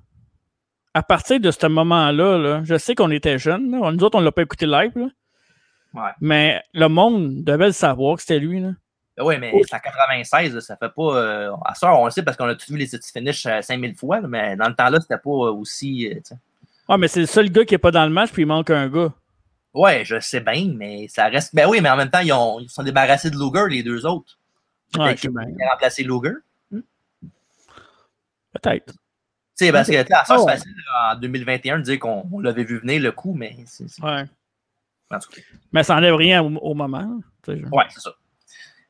à 0.94 1.02
partir 1.02 1.40
de 1.40 1.50
ce 1.50 1.66
moment-là, 1.66 2.38
là, 2.38 2.62
je 2.64 2.78
sais 2.78 2.94
qu'on 2.94 3.10
était 3.10 3.38
jeunes. 3.38 3.70
là. 3.70 3.90
Nous 3.92 4.04
autres, 4.04 4.16
on 4.18 4.22
l'a 4.22 4.32
pas 4.32 4.42
écouté 4.42 4.66
live. 4.66 4.92
Là, 4.96 5.08
Ouais. 5.94 6.10
mais 6.20 6.60
le 6.72 6.88
monde 6.88 7.44
devait 7.44 7.66
le 7.66 7.72
savoir 7.72 8.16
que 8.16 8.22
c'était 8.22 8.40
lui. 8.40 8.60
Là. 8.60 8.72
Ben 9.16 9.24
oui, 9.24 9.38
mais 9.38 9.52
c'est 9.68 9.76
en 9.76 9.78
96, 9.78 10.54
là, 10.56 10.60
ça 10.60 10.76
fait 10.76 10.88
pas. 10.88 11.16
Euh, 11.16 11.52
à 11.64 11.74
ça, 11.74 11.94
on 11.94 12.04
le 12.04 12.10
sait 12.10 12.22
parce 12.24 12.36
qu'on 12.36 12.48
a 12.48 12.54
tous 12.56 12.70
vu 12.72 12.76
les 12.78 12.86
petits 12.88 13.12
finishes 13.12 13.46
euh, 13.46 13.62
5000 13.62 13.94
fois, 13.94 14.20
là, 14.20 14.26
mais 14.28 14.56
dans 14.56 14.68
le 14.68 14.74
temps-là, 14.74 15.00
c'était 15.00 15.18
pas 15.18 15.30
euh, 15.30 15.52
aussi. 15.52 16.08
euh. 16.12 16.34
Ah, 16.88 16.98
mais 16.98 17.06
c'est 17.06 17.20
le 17.20 17.26
seul 17.26 17.48
gars 17.50 17.64
qui 17.64 17.74
est 17.74 17.78
pas 17.78 17.92
dans 17.92 18.04
le 18.04 18.10
match, 18.10 18.32
puis 18.32 18.42
il 18.42 18.46
manque 18.46 18.70
un 18.70 18.88
gars. 18.88 19.12
ouais, 19.72 20.04
je 20.04 20.18
sais 20.18 20.40
bien, 20.40 20.72
mais 20.74 21.06
ça 21.08 21.26
reste. 21.28 21.54
Ben 21.54 21.68
oui, 21.68 21.80
mais 21.80 21.90
en 21.90 21.96
même 21.96 22.10
temps, 22.10 22.18
ils, 22.20 22.32
ont, 22.32 22.58
ils 22.58 22.68
sont 22.68 22.82
débarrassés 22.82 23.30
de 23.30 23.36
Luger, 23.36 23.68
les 23.70 23.82
deux 23.84 24.04
autres. 24.04 24.36
Ouais, 24.98 25.14
qu'ils 25.14 25.30
ont 25.30 25.34
remplacé 25.70 26.02
Luger. 26.02 26.34
Peut-être. 28.52 28.92
Tu 29.56 29.66
sais, 29.66 29.72
parce 29.72 29.88
que 29.88 30.02
tu 30.02 30.08
sais, 30.08 30.14
à 30.14 30.24
ça, 30.24 30.36
c'est 30.38 30.44
facile 30.46 30.74
là, 30.92 31.14
en 31.14 31.18
2021 31.20 31.78
de 31.78 31.82
dire 31.84 31.98
qu'on 32.00 32.24
on 32.32 32.40
l'avait 32.40 32.64
vu 32.64 32.78
venir 32.80 33.00
le 33.00 33.12
coup, 33.12 33.34
mais 33.34 33.56
c'est- 33.66 34.00
Ouais. 34.02 34.24
Mais 35.72 35.82
ça 35.82 35.96
enlève 35.96 36.14
rien 36.14 36.42
au, 36.42 36.54
au 36.58 36.74
moment. 36.74 37.20
Ouais, 37.48 37.84
c'est 37.90 38.00
ça. 38.00 38.12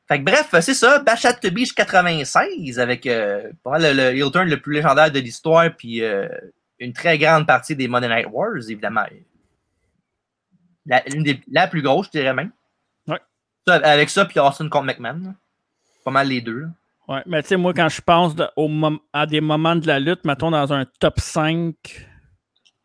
Fait 0.07 0.19
que 0.19 0.23
bref, 0.23 0.49
c'est 0.61 0.73
ça, 0.75 0.99
Bash 0.99 1.25
at 1.25 1.33
the 1.33 1.47
Beach 1.51 1.73
96 1.73 2.79
avec 2.79 3.07
euh, 3.07 3.49
le, 3.65 3.93
le 3.93 4.15
heel 4.15 4.31
turn 4.31 4.47
le 4.47 4.59
plus 4.61 4.73
légendaire 4.75 5.11
de 5.11 5.19
l'histoire, 5.19 5.69
puis 5.75 6.03
euh, 6.03 6.27
une 6.79 6.93
très 6.93 7.17
grande 7.17 7.47
partie 7.47 7.75
des 7.75 7.87
Monday 7.87 8.07
Night 8.07 8.27
Wars, 8.31 8.57
évidemment. 8.69 9.05
La, 10.85 11.07
une 11.09 11.23
des- 11.23 11.41
la 11.51 11.67
plus 11.67 11.81
grosse, 11.81 12.07
je 12.07 12.19
dirais 12.19 12.33
même. 12.33 12.51
Ouais. 13.07 13.19
Ça, 13.67 13.75
avec 13.75 14.09
ça, 14.09 14.25
puis 14.25 14.39
Austin 14.39 14.69
contre 14.69 14.85
McMahon. 14.85 15.19
là. 15.23 15.33
Pas 16.03 16.11
mal 16.11 16.27
les 16.27 16.41
deux. 16.41 16.59
là. 16.59 16.67
Ouais, 17.07 17.23
mais 17.25 17.41
tu 17.43 17.49
sais, 17.49 17.57
moi, 17.57 17.73
quand 17.73 17.89
je 17.89 18.01
pense 18.01 18.35
de- 18.35 18.47
au 18.55 18.69
à 19.13 19.25
des 19.25 19.41
moments 19.41 19.75
de 19.75 19.87
la 19.87 19.99
lutte, 19.99 20.23
mettons 20.25 20.51
dans 20.51 20.71
un 20.73 20.85
top 20.99 21.19
5 21.19 21.75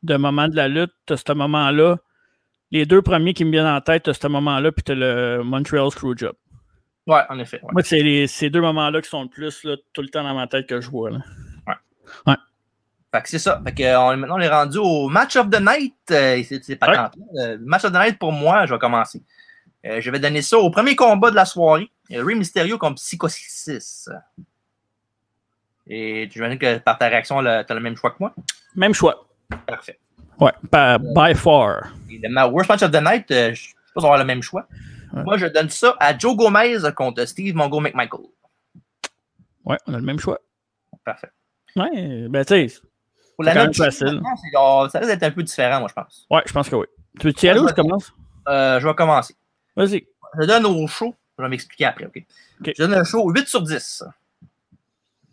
de 0.03 0.17
moments 0.17 0.49
de 0.49 0.57
la 0.57 0.69
lutte, 0.69 0.93
ce 1.09 1.33
moment-là. 1.33 1.99
Les 2.73 2.87
deux 2.87 3.03
premiers 3.03 3.35
qui 3.35 3.45
me 3.45 3.51
viennent 3.51 3.67
en 3.67 3.81
tête, 3.81 4.05
t'as 4.05 4.15
ce 4.15 4.27
moment-là, 4.29 4.71
puis 4.73 4.83
t'as 4.85 4.95
le 4.95 5.43
Montreal 5.43 5.91
Screwjob. 5.91 6.35
Ouais, 7.07 7.23
en 7.29 7.39
effet. 7.39 7.61
ouais. 7.63 7.69
Moi, 7.73 7.83
c'est 7.83 8.01
les- 8.03 8.27
ces 8.29 8.51
deux 8.51 8.61
moments-là 8.61 9.01
qui 9.03 9.09
sont 9.09 9.23
le 9.23 9.29
plus 9.29 9.65
là, 9.65 9.77
tout 9.93 10.03
le 10.03 10.09
temps 10.09 10.23
dans 10.23 10.35
ma 10.35 10.47
tête 10.47 10.67
que 10.69 10.81
je 10.81 10.89
vois. 10.89 11.11
Là. 11.11 11.19
Fait 13.13 13.23
que 13.23 13.29
c'est 13.29 13.41
ça. 13.41 13.61
Fait 13.67 13.75
que, 13.75 13.83
euh, 13.83 14.17
maintenant, 14.17 14.37
on 14.37 14.41
est 14.41 14.49
rendu 14.49 14.79
au 14.79 15.09
match 15.09 15.35
of 15.35 15.51
the 15.51 15.61
night. 15.61 15.97
Euh, 16.13 16.41
c'est 16.45 16.77
pas 16.77 16.89
Ouais. 16.91 16.95
tant. 16.97 17.11
Le 17.35 17.57
match 17.59 17.85
of 17.85 17.91
the 17.91 17.97
night, 17.97 18.19
pour 18.21 18.31
moi, 18.31 18.67
je 18.67 18.73
vais 18.73 18.79
commencer. 18.79 19.21
Euh, 19.85 20.01
je 20.01 20.11
vais 20.13 20.21
donner 20.21 20.43
ça 20.43 20.59
au 20.59 20.71
premier 20.71 20.95
combat 20.95 21.31
de 21.33 21.35
la 21.35 21.45
soirée. 21.45 21.91
Euh, 22.13 22.23
Rey 22.25 22.37
Mysterio 22.37 22.79
contre 22.79 22.97
Psychosis. 23.03 24.09
Et 25.89 26.29
tu 26.31 26.39
imagines 26.39 26.59
que 26.59 26.79
par 26.79 26.99
ta 26.99 27.09
réaction, 27.09 27.41
tu 27.41 27.49
as 27.49 27.65
le 27.75 27.81
même 27.81 27.97
choix 27.97 28.11
que 28.13 28.17
moi? 28.21 28.33
Même 28.77 28.95
choix. 28.95 29.27
Parfait. 29.67 29.99
Ouais, 30.41 30.53
by 30.63 31.35
far. 31.35 31.89
Et 32.11 32.19
le 32.23 32.29
ma- 32.31 32.47
worst 32.47 32.69
match 32.71 32.83
of 32.83 32.91
the 32.91 33.03
night, 33.03 33.31
euh, 33.31 33.53
je 33.55 33.63
sais 33.69 33.75
pas 33.95 34.01
si 34.01 34.07
on 34.07 34.09
va 34.09 34.09
avoir 34.09 34.19
le 34.19 34.25
même 34.25 34.43
choix. 34.43 34.67
Ouais. 35.13 35.23
Moi, 35.25 35.37
je 35.37 35.47
donne 35.47 35.69
ça 35.69 35.97
à 36.01 36.17
Joe 36.17 36.37
Gomez 36.37 36.79
contre 36.97 37.25
Steve 37.27 37.55
Mongo 37.55 37.81
McMichael. 37.81 38.21
Ouais, 39.65 39.77
on 39.87 39.95
a 39.95 39.99
le 39.99 40.03
même 40.05 40.19
choix. 40.19 40.39
Parfait. 41.05 41.31
Ouais, 41.77 42.27
ben 42.29 42.45
tu 42.45 42.69
sais, 42.69 42.81
Pour 43.37 43.45
la 43.45 43.55
note, 43.55 43.77
facile. 43.77 44.21
genre- 44.53 44.91
ça 44.91 44.99
risque 44.99 45.11
d'être 45.13 45.23
un 45.23 45.31
peu 45.31 45.43
différent, 45.43 45.81
moi, 45.81 45.89
je 45.89 45.95
pense. 45.95 46.27
ouais, 46.31 46.43
je 46.47 46.53
pense 46.53 46.69
que 46.69 46.77
oui. 46.77 46.87
Tu 47.19 47.27
veux 47.29 47.35
y 47.43 47.49
aller 47.49 47.61
ou 47.61 47.69
je 47.69 47.75
commence? 47.75 48.13
Euh, 48.49 48.81
je 48.81 48.87
vais 48.89 48.95
commencer. 48.95 49.35
Vas-y. 49.77 50.07
Je 50.41 50.47
donne 50.47 50.65
au 50.67 50.87
show, 50.87 51.15
je 51.39 51.43
vais 51.43 51.49
m'expliquer 51.49 51.85
après, 51.87 52.07
OK? 52.07 52.23
OK. 52.61 52.73
Je 52.77 52.83
donne 52.83 52.95
un 52.95 53.05
show 53.05 53.29
8 53.31 53.47
sur 53.49 53.63
10. 53.63 54.05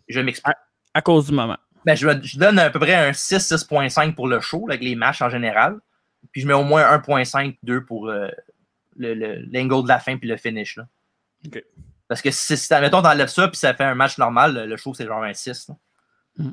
Je 0.08 0.20
m'explique. 0.20 0.54
À 0.94 1.00
cause 1.02 1.26
du 1.26 1.32
moment. 1.34 1.56
Ben, 1.84 1.94
je, 1.94 2.38
donne 2.38 2.58
à 2.58 2.70
peu 2.70 2.78
près 2.78 2.94
un 2.94 3.12
6, 3.12 3.36
6.5 3.52 4.14
pour 4.14 4.28
le 4.28 4.40
show, 4.40 4.66
là, 4.66 4.74
avec 4.74 4.84
les 4.84 4.94
matchs 4.94 5.22
en 5.22 5.30
général. 5.30 5.78
Puis 6.32 6.42
je 6.42 6.46
mets 6.46 6.54
au 6.54 6.64
moins 6.64 6.82
1.5, 6.98 7.56
2 7.62 7.84
pour 7.84 8.08
euh, 8.08 8.28
le, 8.96 9.14
le, 9.14 9.36
l'angle 9.52 9.84
de 9.84 9.88
la 9.88 9.98
fin 9.98 10.16
puis 10.18 10.28
le 10.28 10.36
finish. 10.36 10.76
Là. 10.76 10.86
OK. 11.46 11.62
Parce 12.08 12.22
que 12.22 12.30
si, 12.30 12.56
si 12.56 12.74
mettons, 12.74 13.02
t'enlèves 13.02 13.28
ça 13.28 13.48
puis 13.48 13.56
ça 13.58 13.74
fait 13.74 13.84
un 13.84 13.94
match 13.94 14.18
normal, 14.18 14.66
le- 14.68 14.76
show, 14.76 14.94
c'est 14.94 15.06
genre 15.06 15.22
un 15.22 15.32
6. 15.34 15.68
là. 15.68 15.76
Mm. 16.38 16.50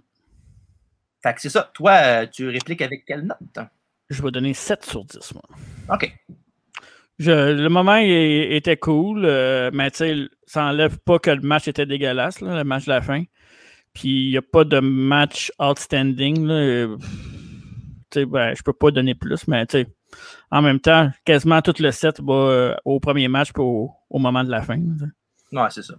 Fait 1.23 1.33
que 1.33 1.41
c'est 1.41 1.49
ça. 1.49 1.71
Toi, 1.73 1.91
euh, 1.91 2.27
tu 2.31 2.47
répliques 2.49 2.81
avec 2.81 3.05
quelle 3.05 3.23
note? 3.23 3.67
Je 4.09 4.21
vais 4.21 4.31
donner 4.31 4.53
7 4.53 4.85
sur 4.85 5.03
10, 5.05 5.33
moi. 5.33 5.43
OK. 5.93 6.13
Je- 7.17 7.53
le 7.53 7.69
moment 7.69 7.95
il- 7.95 8.53
était 8.53 8.77
cool, 8.77 9.25
euh, 9.25 9.71
mais 9.73 9.89
tu 9.91 9.97
sais, 9.97 10.15
ça 10.45 10.65
enlève 10.65 10.99
pas 10.99 11.17
que 11.17 11.31
le 11.31 11.41
match 11.41 11.67
était 11.67 11.85
dégueulasse, 11.85 12.41
là, 12.41 12.57
le 12.57 12.63
match 12.63 12.85
de 12.85 12.91
la 12.91 13.01
fin. 13.01 13.23
Puis 13.95 14.27
il 14.27 14.29
n'y 14.31 14.37
a 14.37 14.41
pas 14.43 14.63
de 14.63 14.79
match 14.79 15.51
outstanding. 15.59 16.45
Là. 16.45 16.87
ben, 18.15 18.53
je 18.55 18.61
peux 18.61 18.73
pas 18.73 18.91
donner 18.91 19.15
plus, 19.15 19.47
mais 19.47 19.65
en 20.51 20.61
même 20.61 20.79
temps, 20.79 21.09
quasiment 21.25 21.61
tout 21.61 21.73
le 21.79 21.91
set 21.91 22.21
va 22.21 22.33
euh, 22.33 22.75
au 22.85 22.99
premier 22.99 23.27
match 23.27 23.51
puis 23.51 23.63
au, 23.63 23.91
au 24.09 24.19
moment 24.19 24.43
de 24.43 24.51
la 24.51 24.61
fin. 24.61 24.75
là, 24.77 24.83
tu 24.99 25.05
sais. 25.05 25.11
Non, 25.51 25.67
c'est 25.69 25.81
ça. 25.81 25.95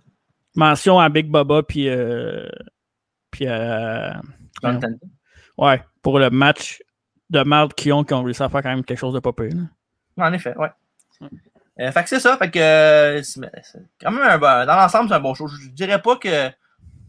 Mention 0.55 0.99
à 1.01 1.09
Big 1.09 1.29
Baba 1.31 1.63
puis, 1.63 1.89
euh, 1.89 2.49
puis 3.31 3.47
Ouais. 4.63 4.79
Ouais, 5.59 5.83
pour 6.03 6.19
le 6.19 6.31
match 6.31 6.83
de 7.31 7.43
marde 7.43 7.75
qu'ils 7.75 7.93
ont, 7.93 8.05
qui 8.05 8.15
ont 8.15 8.23
réussi 8.23 8.43
à 8.43 8.49
faire 8.49 8.63
quand 8.63 8.71
même 8.71 8.85
quelque 8.85 8.99
chose 8.99 9.15
de 9.15 9.21
là. 9.49 9.63
En 10.29 10.33
effet, 10.33 10.55
ouais. 10.57 10.69
Euh, 11.81 11.93
fait 11.93 12.03
que 12.03 12.09
c'est 12.09 12.21
ça. 12.21 12.37
Fait 12.39 12.51
que 12.51 12.59
euh, 12.59 13.23
c'est 13.23 13.41
c'est 13.63 13.83
quand 14.01 14.11
même 14.11 14.23
un 14.23 14.39
bon- 14.39 14.67
dans 14.67 14.77
l'ensemble, 14.77 15.09
c'est 15.09 15.15
un 15.15 15.21
bon 15.21 15.35
show. 15.35 15.47
Je 15.47 15.69
dirais 15.71 16.01
pas 16.01 16.17
que 16.17 16.51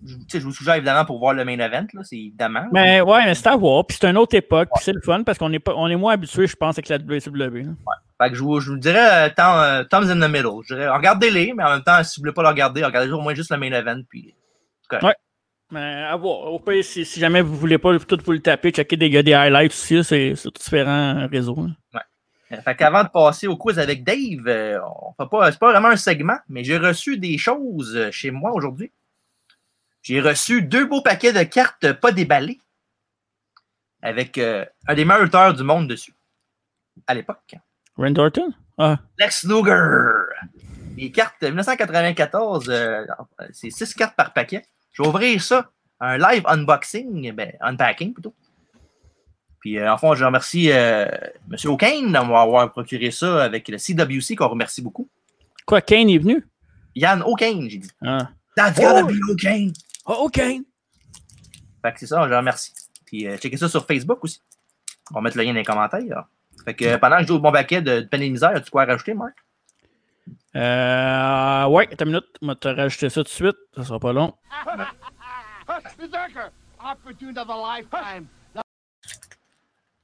je, 0.05 0.39
vous 0.39 0.51
suggère 0.53 0.75
évidemment 0.75 1.05
pour 1.05 1.19
voir 1.19 1.33
le 1.33 1.43
main 1.43 1.57
event, 1.59 1.87
là, 1.93 2.01
c'est 2.03 2.17
évidemment. 2.17 2.65
Mais 2.71 3.01
ouais, 3.01 3.25
mais 3.25 3.35
c'est 3.35 3.47
à 3.47 3.55
voir. 3.55 3.85
Puis 3.85 3.97
c'est 3.99 4.07
une 4.07 4.17
autre 4.17 4.35
époque. 4.35 4.69
Puis 4.75 4.83
c'est 4.83 4.93
le 4.93 5.01
fun 5.01 5.23
parce 5.23 5.37
qu'on 5.37 5.51
est, 5.53 5.59
pas, 5.59 5.73
on 5.75 5.87
est 5.87 5.95
moins 5.95 6.13
habitué, 6.13 6.47
je 6.47 6.55
pense, 6.55 6.77
avec 6.77 6.89
la 6.89 6.97
WCW. 6.97 7.63
là. 7.63 7.71
Fait 8.21 8.29
que 8.29 8.35
je 8.35 8.41
vous, 8.41 8.59
je 8.59 8.71
vous 8.71 8.77
dirais 8.77 9.27
euh, 9.27 9.29
euh, 9.39 9.83
Tom's 9.89 10.09
in 10.09 10.19
the 10.19 10.31
middle. 10.31 10.61
Je 10.67 10.73
dirais, 10.73 10.89
regardez-les, 10.89 11.53
mais 11.55 11.63
en 11.63 11.69
même 11.69 11.83
temps, 11.83 12.03
si 12.03 12.19
vous 12.19 12.23
voulez 12.23 12.33
pas 12.33 12.41
le 12.41 12.49
regarder, 12.49 12.83
regardez 12.83 13.11
au 13.11 13.21
moins 13.21 13.35
juste 13.35 13.51
le 13.51 13.57
main 13.57 13.71
event. 13.71 14.01
Puis, 14.09 14.33
Ouais. 14.91 15.13
Mais 15.69 16.05
à 16.09 16.15
voir. 16.15 16.51
Au 16.53 16.59
pire, 16.59 16.83
si, 16.83 17.03
si 17.03 17.19
jamais 17.19 17.41
vous 17.41 17.55
voulez 17.55 17.77
pas 17.77 17.97
tout 17.99 18.17
vous 18.25 18.31
le 18.31 18.39
taper, 18.39 18.71
checker 18.71 18.95
des, 18.95 19.21
des 19.21 19.33
highlights 19.33 19.71
aussi, 19.71 20.01
c'est 20.03 20.33
sur 20.35 20.51
différents 20.51 21.27
réseaux. 21.27 21.67
là. 21.93 22.01
Euh, 22.53 22.61
Fait 22.61 22.75
qu'avant 22.75 23.03
de 23.03 23.09
passer 23.09 23.47
au 23.47 23.57
quiz 23.57 23.77
avec 23.77 24.05
Dave, 24.05 24.79
on 24.81 25.11
fait 25.21 25.29
pas, 25.29 25.51
c'est 25.51 25.59
pas 25.59 25.71
vraiment 25.71 25.89
un 25.89 25.97
segment, 25.97 26.37
mais 26.47 26.63
j'ai 26.63 26.77
reçu 26.77 27.17
des 27.17 27.37
choses 27.37 28.09
chez 28.11 28.31
moi 28.31 28.53
aujourd'hui. 28.53 28.91
J'ai 30.07 30.21
reçu 30.21 30.61
deux 30.61 30.85
beaux 30.85 31.01
paquets 31.01 31.33
de 31.33 31.43
cartes 31.43 31.91
pas 31.91 32.13
déballées 32.13 32.61
avec 34.01 34.37
euh, 34.37 34.63
un 34.87 34.95
des 34.95 35.03
meilleurs 35.03 35.23
lutteurs 35.23 35.53
du 35.53 35.63
monde 35.63 35.89
dessus 35.89 36.13
à 37.07 37.13
l'époque. 37.13 37.55
Randy 37.97 38.17
Orton? 38.17 38.53
Ah, 38.77 38.99
Lex 39.19 39.43
Luger. 39.43 40.13
Les 40.95 41.11
cartes 41.11 41.43
1994, 41.43 42.69
euh, 42.69 43.05
c'est 43.51 43.69
six 43.69 43.93
cartes 43.95 44.15
par 44.15 44.31
paquet. 44.31 44.63
Je 44.93 45.03
vais 45.03 45.09
ouvrir 45.09 45.43
ça, 45.43 45.71
un 45.99 46.17
live 46.17 46.43
unboxing, 46.45 47.33
ben, 47.33 47.51
unpacking 47.59 48.13
plutôt. 48.13 48.33
Puis, 49.59 49.77
euh, 49.77 49.91
en 49.91 49.97
fond, 49.97 50.15
je 50.15 50.23
remercie 50.23 50.71
euh, 50.71 51.05
M. 51.51 51.57
O'Kane 51.65 52.13
d'avoir 52.13 52.71
procuré 52.71 53.11
ça 53.11 53.43
avec 53.43 53.67
le 53.67 53.77
CWC, 53.77 54.37
qu'on 54.37 54.47
remercie 54.47 54.81
beaucoup. 54.81 55.09
Quoi, 55.65 55.81
Kane 55.81 56.09
est 56.09 56.19
venu? 56.19 56.47
Yann 56.95 57.21
O'Kane, 57.23 57.69
j'ai 57.69 57.79
dit. 57.79 57.91
Ah. 58.01 58.29
That's 58.55 58.79
gotta 58.79 59.03
be 59.03 59.19
O'Kane. 59.29 59.73
Oh, 60.07 60.25
OK. 60.25 60.37
Fait 60.37 60.61
que 61.93 61.99
c'est 61.99 62.07
ça, 62.07 62.27
je 62.27 62.33
remercie. 62.33 62.73
Puis, 63.05 63.27
euh, 63.27 63.37
checkez 63.37 63.57
ça 63.57 63.67
sur 63.69 63.85
Facebook 63.85 64.23
aussi. 64.23 64.41
On 65.11 65.15
va 65.15 65.21
mettre 65.21 65.37
le 65.37 65.43
lien 65.43 65.51
dans 65.51 65.57
les 65.59 65.65
commentaires. 65.65 66.25
Fait 66.65 66.73
que 66.73 66.85
euh, 66.85 66.97
pendant 66.97 67.17
que 67.17 67.23
je 67.23 67.27
joue 67.27 67.35
au 67.35 67.39
bon 67.39 67.51
paquet 67.51 67.81
de, 67.81 68.01
de 68.01 68.05
peine 68.05 68.21
et 68.23 68.29
misère, 68.29 68.49
as-tu 68.55 68.71
quoi 68.71 68.83
à 68.83 68.85
rajouter, 68.85 69.13
Marc? 69.13 69.35
Euh, 70.55 71.65
ouais, 71.67 71.87
attends 71.91 72.05
une 72.05 72.11
minute. 72.11 72.25
On 72.41 72.47
va 72.47 72.55
te 72.55 72.67
rajouter 72.67 73.09
ça 73.09 73.15
tout 73.21 73.23
de 73.23 73.29
suite. 73.29 73.55
Ça 73.75 73.83
sera 73.83 73.99
pas 73.99 74.11
long. 74.13 74.33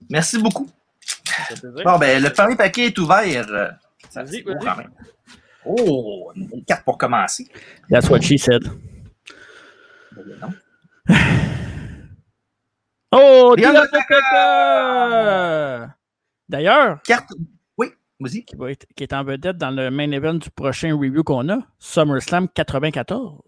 Merci 0.10 0.42
beaucoup. 0.42 0.70
Bon, 1.84 1.98
ben, 1.98 2.22
le 2.22 2.30
premier 2.32 2.56
paquet 2.56 2.88
est 2.88 2.98
ouvert. 3.00 3.46
Ça 4.10 4.24
Vas-y, 4.24 4.42
vas-y. 4.44 4.60
quand 4.60 4.78
même. 4.78 4.92
Oh, 5.66 6.32
une 6.36 6.64
carte 6.66 6.84
pour 6.84 6.98
commencer. 6.98 7.48
That's 7.90 8.10
what 8.10 8.22
she 8.22 8.38
said. 8.38 8.64
Oh! 13.12 13.54
D'ailleurs, 16.50 17.02
Carte. 17.04 17.30
Oui, 17.78 17.88
vas-y. 18.20 18.44
qui, 18.44 18.56
va 18.56 18.72
être, 18.72 18.88
qui 18.96 19.04
est 19.04 19.14
en 19.14 19.24
vedette 19.24 19.58
dans 19.58 19.70
le 19.72 19.92
main 19.92 20.12
event 20.12 20.34
du 20.34 20.50
prochain 20.50 20.96
review 20.96 21.24
qu'on 21.24 21.48
a, 21.50 21.60
SummerSlam 21.80 22.50
94. 22.50 23.42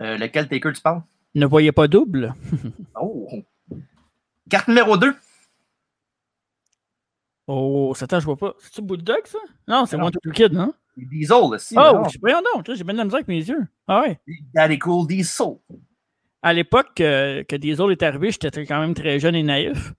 Euh, 0.00 0.16
lequel 0.16 0.48
Taker 0.48 0.72
tu 0.72 0.80
parles? 0.80 1.02
Ne 1.34 1.46
voyez 1.46 1.72
pas 1.72 1.88
double. 1.88 2.34
Oh. 3.00 3.28
Carte 4.48 4.68
numéro 4.68 4.96
2. 4.96 5.14
Oh, 7.48 7.92
attends, 8.00 8.20
je 8.20 8.24
vois 8.24 8.36
pas. 8.36 8.54
C'est-tu 8.60 8.82
Bulldog, 8.82 9.20
ça? 9.26 9.38
Non, 9.68 9.84
c'est. 9.86 9.96
One 9.96 10.10
Two 10.22 10.30
Kid, 10.32 10.52
non? 10.52 10.72
Diesel, 10.96 11.36
aussi. 11.42 11.74
Oh, 11.78 12.02
voyons 12.20 12.42
donc, 12.54 12.70
j'ai 12.74 12.84
bien 12.84 12.92
de 12.94 12.98
la 12.98 13.04
misère 13.04 13.16
avec 13.18 13.28
mes 13.28 13.38
yeux. 13.38 13.66
Ah 13.88 14.02
ouais. 14.02 14.20
Daddy 14.54 14.78
Cool 14.78 15.06
Diesel. 15.06 15.54
À 16.42 16.52
l'époque 16.52 17.00
euh, 17.00 17.42
que 17.44 17.56
Diesel 17.56 17.90
est 17.92 18.02
arrivé, 18.02 18.30
j'étais 18.30 18.66
quand 18.66 18.80
même 18.80 18.94
très 18.94 19.18
jeune 19.18 19.34
et 19.34 19.42
naïf. 19.42 19.92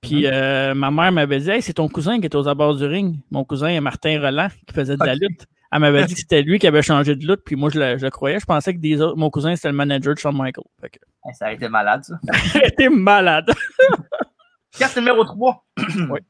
Puis 0.00 0.22
Mhm. 0.26 0.30
euh, 0.32 0.74
ma 0.74 0.90
mère 0.90 1.12
m'avait 1.12 1.40
dit 1.40 1.50
Hey, 1.50 1.60
c'est 1.60 1.74
ton 1.74 1.88
cousin 1.88 2.18
qui 2.20 2.26
est 2.26 2.34
aux 2.34 2.46
abords 2.48 2.76
du 2.76 2.84
ring. 2.86 3.16
Mon 3.30 3.44
cousin 3.44 3.80
Martin 3.80 4.20
Roland 4.20 4.48
qui 4.66 4.72
faisait 4.74 4.96
de 4.96 5.04
la 5.04 5.14
lutte. 5.16 5.46
Elle 5.70 5.80
m'avait 5.80 6.04
dit 6.06 6.14
que 6.14 6.20
c'était 6.20 6.40
lui 6.42 6.58
qui 6.58 6.66
avait 6.66 6.82
changé 6.82 7.14
de 7.14 7.26
lutte, 7.26 7.42
puis 7.44 7.56
moi 7.56 7.68
je 7.68 7.78
le, 7.78 7.98
je 7.98 8.04
le 8.06 8.10
croyais. 8.10 8.38
Je 8.40 8.46
pensais 8.46 8.72
que 8.72 8.78
Diesel, 8.78 9.10
mon 9.16 9.28
cousin 9.28 9.54
c'était 9.56 9.68
le 9.68 9.74
manager 9.74 10.14
de 10.14 10.18
Shawn 10.18 10.50
que, 10.52 10.60
Eh, 10.84 11.32
Ça 11.34 11.46
a 11.46 11.52
été 11.52 11.68
malade, 11.68 12.04
ça. 12.04 12.14
T'es 12.78 12.88
malade. 12.88 13.50
Carte 14.78 14.96
numéro 14.96 15.24
3. 15.24 15.64
Oui. 16.10 16.20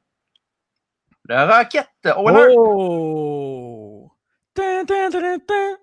Le 1.28 1.44
Rocket 1.46 1.86
Owner. 2.16 2.54
Oh! 2.56 4.10
Tin, 4.54 4.84
tin, 4.86 5.10
tin, 5.10 5.38
tin. 5.46 5.76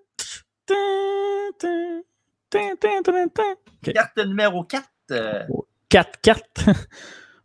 Tin, 0.65 1.51
tin. 1.59 2.01
Tin, 2.49 2.75
tin, 2.79 3.03
tin, 3.03 3.29
tin. 3.29 3.55
Ok. 3.83 3.93
Carte 3.93 4.17
numéro 4.25 4.63
4. 4.63 4.83
Euh, 5.11 5.43
Quatre 5.89 6.19
cartes. 6.21 6.65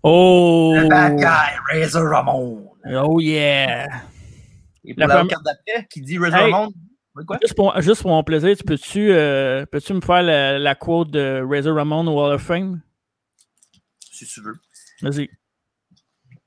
Oh! 0.02 0.72
le 0.74 0.88
Bad 0.88 1.16
Guy, 1.18 1.58
Razor 1.82 2.08
Ramon. 2.08 2.70
Oh 2.86 3.20
yeah! 3.20 3.86
Et 4.82 4.94
pour 4.94 5.00
La 5.00 5.06
la, 5.06 5.14
première- 5.16 5.28
carte 5.28 5.44
d'après, 5.44 5.86
qui 5.90 6.00
dit 6.00 6.16
Razor 6.18 6.38
Hey. 6.38 6.50
Ramon. 6.52 6.72
Quoi? 7.26 7.38
Juste 7.42 7.54
pour, 7.54 7.78
juste 7.82 8.00
pour 8.00 8.10
mon 8.12 8.22
plaisir, 8.24 8.56
tu 8.56 8.64
peux-tu 8.64 9.12
euh, 9.12 9.66
peux-tu 9.66 9.92
me 9.92 10.00
faire 10.00 10.22
la, 10.22 10.58
la 10.58 10.74
quote 10.74 11.10
de 11.10 11.44
Razor 11.46 11.76
Ramon 11.76 12.06
au 12.06 12.14
Wall 12.18 12.32
of 12.36 12.42
Fame? 12.42 12.80
Si 14.10 14.24
tu 14.26 14.40
veux. 14.40 14.54
Vas-y. 15.02 15.28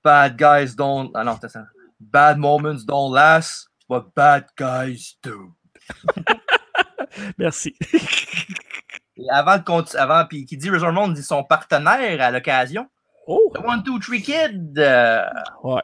Bad 0.04 0.38
guys 0.38 0.76
don't. 0.76 1.12
Ah 1.14 1.24
non, 1.24 1.38
ça. 1.42 1.66
Bad 2.00 2.38
moments 2.38 2.84
don't 2.86 3.14
last, 3.14 3.70
but 3.88 4.06
bad 4.16 4.46
guys 4.58 5.16
do. 5.24 5.56
Merci. 7.38 7.76
Et 9.18 9.30
avant 9.30 9.58
de 9.60 9.64
continuer, 9.64 10.02
avant, 10.02 10.26
puis 10.26 10.46
qui 10.46 10.58
dit 10.58 10.70
Razor 10.70 10.88
Ramon 10.90 11.10
dit 11.10 11.22
son 11.24 11.44
partenaire 11.44 12.20
à 12.22 12.32
l'occasion. 12.32 12.88
Oh! 13.28 13.52
The 13.54 13.60
One, 13.60 13.84
Two, 13.84 14.00
Three 14.00 14.22
Kid. 14.22 14.78
euh, 14.80 15.24
Ouais. 15.64 15.82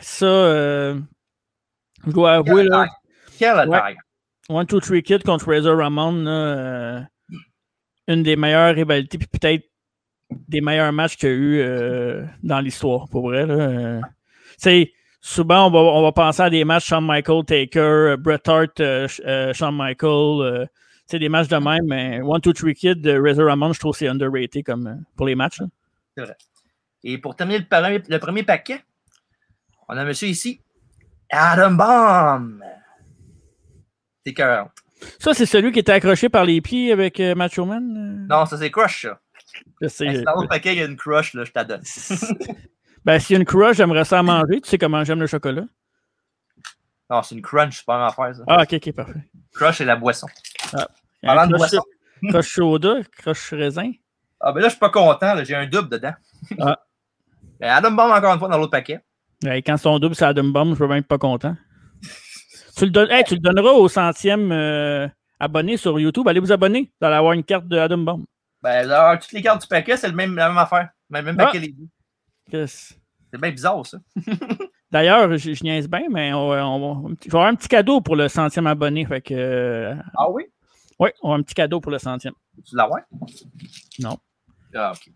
Ça, 0.00 0.24
euh, 0.26 0.98
je 2.06 2.10
dois 2.10 2.32
avouer, 2.36 2.64
là, 2.64 2.86
Ouais. 3.40 3.46
attaque. 3.46 3.96
One, 4.48 4.66
Two, 4.66 4.80
Three 4.80 5.02
Kid 5.02 5.22
contre 5.22 5.46
Razor 5.52 5.76
Ramon, 5.78 6.24
là, 6.24 6.30
euh, 6.30 7.00
une 8.08 8.22
des 8.22 8.34
meilleures 8.34 8.74
rivalités, 8.74 9.18
puis 9.18 9.28
peut-être 9.28 9.69
des 10.48 10.60
meilleurs 10.60 10.92
matchs 10.92 11.16
qu'il 11.16 11.28
y 11.28 11.32
a 11.32 11.34
eu 11.34 11.60
euh, 11.60 12.24
dans 12.42 12.60
l'histoire, 12.60 13.08
pour 13.08 13.22
vrai. 13.28 13.46
Là. 13.46 13.54
Euh, 13.54 14.00
souvent, 15.20 15.66
on 15.66 15.70
va, 15.70 15.78
on 15.78 16.02
va 16.02 16.12
penser 16.12 16.42
à 16.42 16.50
des 16.50 16.64
matchs 16.64 16.86
Shawn 16.86 17.04
Michael, 17.04 17.44
Taker, 17.44 17.80
euh, 17.80 18.16
Bret 18.16 18.40
Hart, 18.46 18.80
euh, 18.80 19.06
euh, 19.26 19.52
Shawn 19.52 19.76
Michael, 19.76 20.40
euh, 20.42 20.64
tu 20.64 20.70
sais, 21.06 21.18
des 21.18 21.28
matchs 21.28 21.48
de 21.48 21.56
même, 21.56 21.84
mais 21.86 22.20
One, 22.22 22.40
Two, 22.40 22.52
Three 22.52 22.74
Kid, 22.74 23.06
Razor 23.06 23.46
Ramon, 23.46 23.72
je 23.72 23.80
trouve 23.80 23.92
que 23.92 23.98
c'est 23.98 24.08
underrated 24.08 24.64
comme, 24.64 24.86
euh, 24.86 24.94
pour 25.16 25.26
les 25.26 25.34
matchs. 25.34 25.60
là. 26.16 26.26
Et 27.02 27.18
pour 27.18 27.34
terminer 27.34 27.58
le 27.60 27.64
premier, 27.66 28.02
le 28.08 28.18
premier 28.18 28.42
paquet, 28.42 28.80
on 29.88 29.96
a 29.96 30.02
un 30.02 30.04
monsieur 30.04 30.28
ici, 30.28 30.60
Adam 31.30 31.72
Bomb. 31.72 32.62
C'est. 34.26 34.34
Ça, 35.18 35.32
c'est 35.32 35.46
celui 35.46 35.72
qui 35.72 35.78
était 35.78 35.92
accroché 35.92 36.28
par 36.28 36.44
les 36.44 36.60
pieds 36.60 36.92
avec 36.92 37.18
euh, 37.20 37.34
Macho 37.34 37.64
Man? 37.64 37.82
euh? 37.96 38.26
Non, 38.28 38.44
ça 38.44 38.58
c'est 38.58 38.70
Crush, 38.70 39.02
ça. 39.06 39.18
Je 39.80 39.88
sais, 39.88 40.06
Hey, 40.06 40.16
euh, 40.16 40.18
si 40.18 40.24
dans 40.24 40.46
paquet, 40.46 40.74
il 40.74 40.78
y 40.78 40.82
a 40.82 40.86
une 40.86 40.96
Crush, 40.96 41.34
là, 41.34 41.44
je 41.44 41.52
t'adonne. 41.52 41.82
ben, 43.04 43.18
s'il 43.18 43.34
y 43.34 43.36
a 43.36 43.40
une 43.40 43.46
crush, 43.46 43.76
j'aimerais 43.76 44.04
ça 44.04 44.18
à 44.18 44.22
manger. 44.24 44.60
Tu 44.60 44.68
sais 44.68 44.78
comment 44.78 45.02
j'aime 45.04 45.20
le 45.20 45.26
chocolat? 45.26 45.64
Non, 47.08 47.22
c'est 47.22 47.34
une 47.34 47.42
Crunch, 47.42 47.78
c'est 47.78 47.84
pas 47.86 47.96
une 47.96 48.06
affaire, 48.06 48.34
ça. 48.36 48.42
Ah, 48.46 48.62
ok, 48.62 48.74
ok, 48.74 48.92
parfait. 48.92 49.28
Crush, 49.52 49.78
c'est 49.78 49.84
la 49.84 49.96
boisson. 49.96 50.28
Un 50.72 50.86
Parlant 51.26 51.46
de 51.46 51.54
crush- 51.54 51.58
boisson. 51.58 51.82
Crush 52.28 52.54
soda, 52.54 52.94
crush 53.16 53.52
raisin. 53.52 53.92
Ah, 54.40 54.52
ben 54.52 54.60
là, 54.60 54.68
je 54.68 54.72
suis 54.72 54.78
pas 54.80 54.90
content, 54.90 55.34
j'ai 55.44 55.54
un 55.54 55.66
double 55.66 55.88
dedans. 55.90 56.14
Ah. 56.58 56.78
Ben, 57.60 57.68
Adam 57.68 57.90
Bomb, 57.90 58.10
encore 58.10 58.32
une 58.32 58.38
fois, 58.38 58.48
dans 58.48 58.56
l'autre 58.56 58.70
paquet. 58.70 59.00
Ouais, 59.44 59.60
quand 59.60 59.76
son 59.76 59.98
double, 59.98 60.14
c'est 60.14 60.24
Adam 60.24 60.44
Bomb, 60.44 60.72
je 60.72 60.78
peux 60.78 60.86
même 60.86 61.00
être 61.00 61.06
pas 61.06 61.18
content. 61.18 61.54
tu, 62.74 62.86
le 62.86 63.12
hey, 63.12 63.22
tu 63.24 63.34
le 63.34 63.40
donneras 63.40 63.72
au 63.72 63.86
centième 63.86 64.50
euh, 64.50 65.06
abonné 65.38 65.76
sur 65.76 66.00
YouTube. 66.00 66.26
Allez 66.26 66.40
vous 66.40 66.52
abonner. 66.52 66.90
Vous 66.98 67.06
allez 67.06 67.16
avoir 67.16 67.34
une 67.34 67.44
carte 67.44 67.68
de 67.68 67.76
Adam 67.76 67.98
Bomb. 67.98 68.24
Ben, 68.62 68.90
alors, 68.90 69.18
toutes 69.18 69.32
les 69.32 69.42
cartes 69.42 69.62
du 69.62 69.68
paquet, 69.68 69.96
c'est 69.96 70.08
le 70.08 70.14
même, 70.14 70.34
la 70.36 70.48
même 70.48 70.58
affaire. 70.58 70.90
Le 71.10 71.22
même 71.22 71.36
Ah. 71.38 71.46
paquet, 71.46 71.58
les 71.60 71.72
deux. 71.72 72.66
C'est 72.66 73.40
bien 73.40 73.50
bizarre, 73.50 73.84
ça. 73.86 73.98
D'ailleurs, 74.90 75.36
je, 75.38 75.54
je 75.54 75.62
niaise 75.62 75.88
bien, 75.88 76.02
mais 76.10 76.32
on, 76.32 76.48
va- 76.48 76.66
on 76.66 76.78
va- 77.04 77.08
je 77.22 77.28
vais 77.30 77.36
avoir 77.36 77.46
un 77.46 77.54
petit 77.54 77.68
cadeau 77.68 78.00
pour 78.00 78.16
le 78.16 78.28
centième 78.28 78.66
abonné. 78.66 79.06
Fait 79.06 79.20
que, 79.20 79.34
euh, 79.34 79.94
Ah 80.16 80.28
oui? 80.30 80.44
oui, 80.98 81.10
on 81.22 81.32
a 81.32 81.36
un 81.36 81.42
petit 81.42 81.54
cadeau 81.54 81.80
pour 81.80 81.92
le 81.92 81.98
centième. 81.98 82.34
Tu 82.66 82.74
l'as, 82.76 82.90
ouais? 82.90 83.00
Non. 84.00 84.18
Ah, 84.74 84.92
ok. 84.92 85.00
Tu 85.04 85.12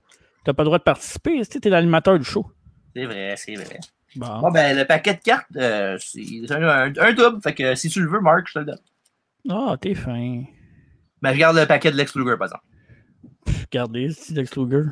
n'as 0.47 0.53
pas 0.55 0.62
le 0.62 0.66
droit 0.66 0.78
de 0.78 0.84
participer. 0.84 1.45
Tu 1.45 1.59
es 1.62 1.70
l'animateur 1.70 2.18
du 2.18 2.24
show. 2.24 2.47
C'est 2.95 3.05
vrai, 3.05 3.34
c'est 3.36 3.55
vrai. 3.57 3.80
Bon. 4.16 4.38
Bon, 4.42 4.51
ben, 4.53 4.76
le 4.76 4.84
paquet 4.84 5.14
de 5.14 5.20
cartes, 5.20 5.49
euh, 5.57 5.99
c'est 6.01 6.22
un, 6.53 6.62
un- 6.62 6.92
un 6.97 7.12
double. 7.12 7.42
Fait 7.42 7.53
que 7.55 7.74
si 7.74 7.88
tu 7.90 8.01
le 8.01 8.09
veux, 8.09 8.20
Marc, 8.20 8.47
je 8.49 8.53
te 8.55 8.59
le 8.61 8.64
donne. 8.66 8.78
Ah, 9.51 9.76
t'es 9.80 9.95
fin. 9.97 10.45
Mais 11.20 11.34
je 11.34 11.38
garde 11.38 11.57
le 11.57 11.66
paquet 11.66 11.90
de 11.90 11.97
Lex 11.97 12.14
Luger, 12.14 12.36
par 12.38 12.47
exemple 12.47 12.64
regardez, 13.47 14.11
c'est 14.11 14.34
Lex 14.34 14.57
Luger. 14.57 14.90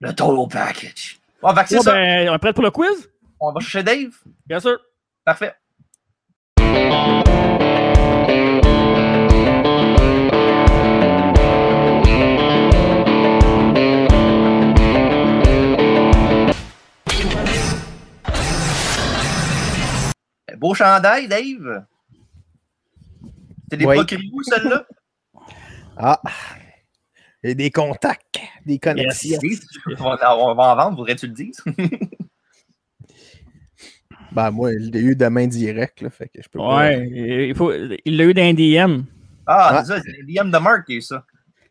Le 0.00 0.12
total 0.14 0.48
package. 0.50 1.18
Bon, 1.40 1.54
fait 1.54 1.80
ça. 1.80 1.92
Ben, 1.92 2.28
on 2.28 2.34
est 2.34 2.38
prêt 2.38 2.52
pour 2.52 2.64
le 2.64 2.70
quiz? 2.70 3.10
On 3.40 3.52
va 3.52 3.60
chercher 3.60 3.82
Dave? 3.82 4.14
Bien 4.46 4.60
sûr. 4.60 4.78
Parfait. 5.24 5.54
Beau 20.56 20.72
chandail, 20.72 21.28
Dave. 21.28 21.84
C'est 23.70 23.76
des 23.76 23.84
oui. 23.84 23.98
celle-là? 24.44 24.86
Ah, 25.98 26.20
et 27.44 27.54
des 27.54 27.70
contacts, 27.70 28.40
des 28.66 28.78
connexions. 28.78 29.38
On 30.00 30.04
va 30.16 30.36
on 30.38 30.54
va 30.54 30.62
en 30.72 30.76
vendre, 30.76 30.96
voudrais-tu 30.96 31.26
le 31.28 31.32
dire? 31.34 31.52
Ben, 34.32 34.50
moi, 34.50 34.72
je 34.72 34.90
l'ai 34.90 35.00
eu 35.00 35.14
de 35.14 35.26
main 35.26 35.46
directe, 35.46 36.00
là, 36.00 36.10
fait 36.10 36.26
que 36.28 36.42
je 36.42 36.48
peux 36.48 36.58
pas- 36.58 36.76
Ouais, 36.78 37.08
il 37.48 37.54
faut- 37.54 37.72
il 37.72 38.16
l'a 38.16 38.24
eu 38.24 38.34
d'un 38.34 38.52
DM. 38.52 39.02
Ah, 39.46 39.80
c'est 39.84 39.92
ça, 39.94 40.00
c'est 40.04 40.10
Liam 40.26 40.50
de 40.50 40.58
Mark 40.58 40.86
qui 40.86 40.94
a 40.94 40.96
eu 40.96 41.00
ça. 41.02 41.24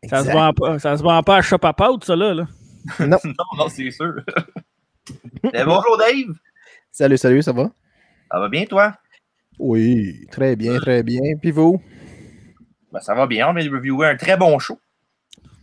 Ça 0.08 0.24
se, 0.24 0.30
vend 0.30 0.52
pas, 0.54 0.78
ça 0.78 0.96
se 0.96 1.02
vend 1.02 1.22
pas 1.22 1.36
à 1.36 1.42
Shop 1.42 1.58
à 1.62 1.90
Out, 1.90 2.04
ça, 2.04 2.16
là. 2.16 2.32
là. 2.32 2.46
Non. 3.00 3.18
non, 3.24 3.44
non, 3.58 3.68
c'est 3.68 3.90
sûr. 3.90 4.14
Eh, 5.52 5.62
bonjour, 5.64 5.98
Dave. 5.98 6.34
Salut, 6.90 7.18
salut, 7.18 7.42
ça 7.42 7.52
va? 7.52 7.70
Ça 8.32 8.40
va 8.40 8.48
bien, 8.48 8.64
toi? 8.64 8.94
Oui, 9.58 10.26
très 10.30 10.56
bien, 10.56 10.78
très 10.78 11.02
bien. 11.02 11.36
Puis 11.38 11.50
vous? 11.50 11.82
Ben, 12.90 13.00
ça 13.00 13.14
va 13.14 13.26
bien. 13.26 13.46
On 13.50 13.52
vient 13.52 13.66
de 13.68 13.70
reviewer 13.70 14.06
un 14.08 14.16
très 14.16 14.38
bon 14.38 14.58
show. 14.58 14.80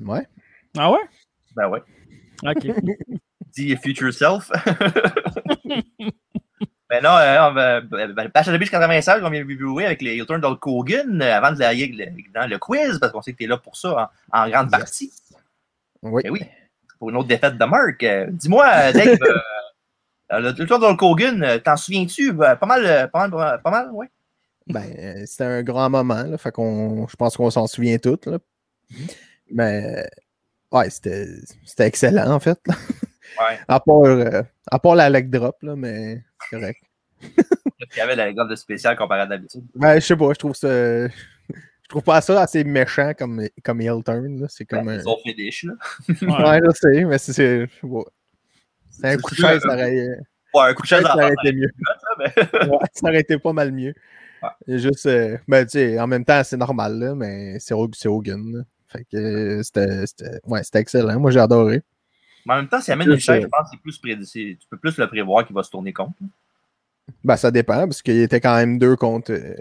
Ouais. 0.01 0.27
Ah 0.77 0.91
ouais? 0.91 0.99
Ben 1.55 1.67
ouais. 1.69 1.81
OK. 2.43 2.67
Dis 3.53 3.75
Future 3.77 4.13
Self. 4.13 4.49
ben 6.89 7.01
non, 7.03 7.09
euh, 7.17 7.49
on 7.49 7.53
va, 7.53 7.81
ben, 7.81 8.11
ben, 8.13 8.31
of 8.33 8.45
the 8.47 8.57
Beach 8.57 8.69
96, 8.71 9.21
on 9.23 9.29
vient 9.29 9.41
de 9.43 9.45
reviewer 9.47 9.85
avec 9.85 10.01
les 10.01 10.15
Hilton 10.15 10.41
Hulk 10.43 10.65
Hogan 10.67 11.21
euh, 11.21 11.35
avant 11.37 11.51
de 11.51 11.57
le- 11.59 12.31
dans 12.33 12.49
le 12.49 12.57
quiz, 12.57 12.97
parce 12.99 13.11
qu'on 13.11 13.21
sait 13.21 13.33
que 13.33 13.37
tu 13.37 13.43
es 13.45 13.47
là 13.47 13.57
pour 13.57 13.75
ça 13.75 14.11
en, 14.31 14.39
en 14.45 14.49
grande 14.49 14.71
partie. 14.71 15.11
Oui. 16.01 16.23
Ben 16.23 16.31
oui. 16.31 16.41
Pour 16.99 17.09
une 17.09 17.17
autre 17.17 17.27
défaite 17.27 17.57
de 17.57 17.65
Mark. 17.65 18.01
Euh, 18.03 18.27
Dis-moi, 18.29 18.91
Dave, 18.93 19.17
le 20.31 20.49
Hilton 20.59 20.81
Hulk 20.81 21.01
Hogan, 21.01 21.43
euh, 21.43 21.59
t'en 21.59 21.75
souviens-tu? 21.75 22.33
Pas 22.35 22.57
mal, 22.65 23.09
pas 23.11 23.27
mal, 23.27 23.61
pas 23.61 23.71
mal, 23.71 23.91
ouais. 23.91 24.07
Ben, 24.67 25.25
c'était 25.25 25.43
un 25.43 25.63
grand 25.63 25.89
moment, 25.89 26.23
là, 26.23 26.37
fait 26.37 26.51
qu'on, 26.51 27.07
je 27.07 27.15
pense 27.15 27.35
qu'on 27.35 27.49
s'en 27.49 27.67
souvient 27.67 27.97
tous, 27.97 28.19
là. 28.27 28.37
Mais, 29.53 30.07
ouais, 30.71 30.89
c'était, 30.89 31.27
c'était 31.65 31.87
excellent, 31.87 32.31
en 32.31 32.39
fait. 32.39 32.59
là. 32.67 32.75
Ouais. 33.39 33.59
À 33.67 33.79
part, 33.79 34.03
euh, 34.03 34.41
à 34.69 34.77
part 34.79 34.95
la 34.95 35.09
leg 35.09 35.29
drop, 35.29 35.55
là, 35.61 35.75
mais 35.77 36.21
c'est 36.41 36.57
correct. 36.57 36.81
Il 37.21 37.97
y 37.97 38.01
avait 38.01 38.15
la 38.17 38.33
grande 38.33 38.49
de 38.49 38.55
spécial 38.55 38.97
comparé 38.97 39.21
à 39.21 39.25
d'habitude? 39.25 39.63
Ben, 39.73 39.95
je 39.95 40.05
sais 40.05 40.15
pas, 40.17 40.33
je 40.33 40.39
trouve 40.39 40.53
ça. 40.55 41.07
Je 41.07 41.87
trouve 41.87 42.03
pas 42.03 42.19
ça 42.21 42.41
assez 42.41 42.63
méchant 42.65 43.13
comme, 43.17 43.41
comme 43.63 43.79
heel 43.81 44.03
turn. 44.03 44.39
là. 44.41 44.47
C'est 44.49 44.65
comme 44.65 44.85
Ben, 44.85 44.99
un. 44.99 45.01
Ils 45.01 45.07
ont 45.07 45.17
finish, 45.23 45.63
là. 45.63 45.73
Ouais. 46.09 46.59
Je 46.65 46.71
sais, 46.75 47.05
mais 47.05 47.17
c'est. 47.17 47.33
c'est 47.33 47.69
un 49.03 49.17
coup 49.17 49.31
de 49.31 49.35
chaise, 49.35 49.61
ça 49.61 49.73
aurait, 49.73 50.07
Ouais, 50.53 50.63
un 50.63 50.73
coup 50.73 50.81
de 50.81 50.87
chaise 50.87 51.03
ça 51.03 51.15
aurait 51.15 51.33
été 51.41 51.53
mieux. 51.55 51.71
mais... 52.19 52.25
Ouais, 52.67 52.77
ça 52.93 53.07
aurait 53.07 53.21
été 53.21 53.37
pas 53.39 53.53
mal 53.53 53.71
mieux. 53.71 53.93
Ouais. 54.43 54.77
Juste, 54.77 55.05
euh, 55.05 55.37
ben, 55.47 55.63
tu 55.65 55.71
sais, 55.71 55.99
en 55.99 56.07
même 56.07 56.25
temps, 56.25 56.43
c'est 56.43 56.57
normal, 56.57 56.99
là, 56.99 57.15
mais 57.15 57.59
c'est 57.59 57.75
c'est 57.93 58.09
Hogan. 58.09 58.65
Fait 58.91 59.05
que 59.05 59.17
euh, 59.17 59.63
c'était, 59.63 60.05
c'était- 60.05 60.39
ouais, 60.45 60.63
c'était 60.63 60.79
excellent. 60.79 61.19
Moi, 61.19 61.31
j'ai 61.31 61.39
adoré. 61.39 61.81
Mais 62.45 62.53
en 62.55 62.57
même 62.57 62.67
temps, 62.67 62.81
s'il 62.81 62.93
amène 62.93 63.09
une 63.11 63.19
chaise, 63.19 63.43
je 63.43 63.47
pense 63.47 63.69
que 63.69 63.75
c'est 63.75 63.81
plus 63.81 63.97
prédit- 63.99 64.25
c'est- 64.25 64.57
tu 64.59 64.67
peux 64.69 64.77
plus 64.77 64.97
le 64.97 65.07
prévoir 65.07 65.45
qu'il 65.45 65.55
va 65.55 65.63
se 65.63 65.69
tourner 65.69 65.93
contre. 65.93 66.13
Ben, 67.23 67.35
ça 67.37 67.51
dépend, 67.51 67.83
parce 67.87 68.01
qu'il 68.01 68.19
était 68.19 68.39
quand 68.41 68.55
même 68.55 68.77
deux 68.79 68.95
contre. 68.95 69.31
euh, 69.31 69.55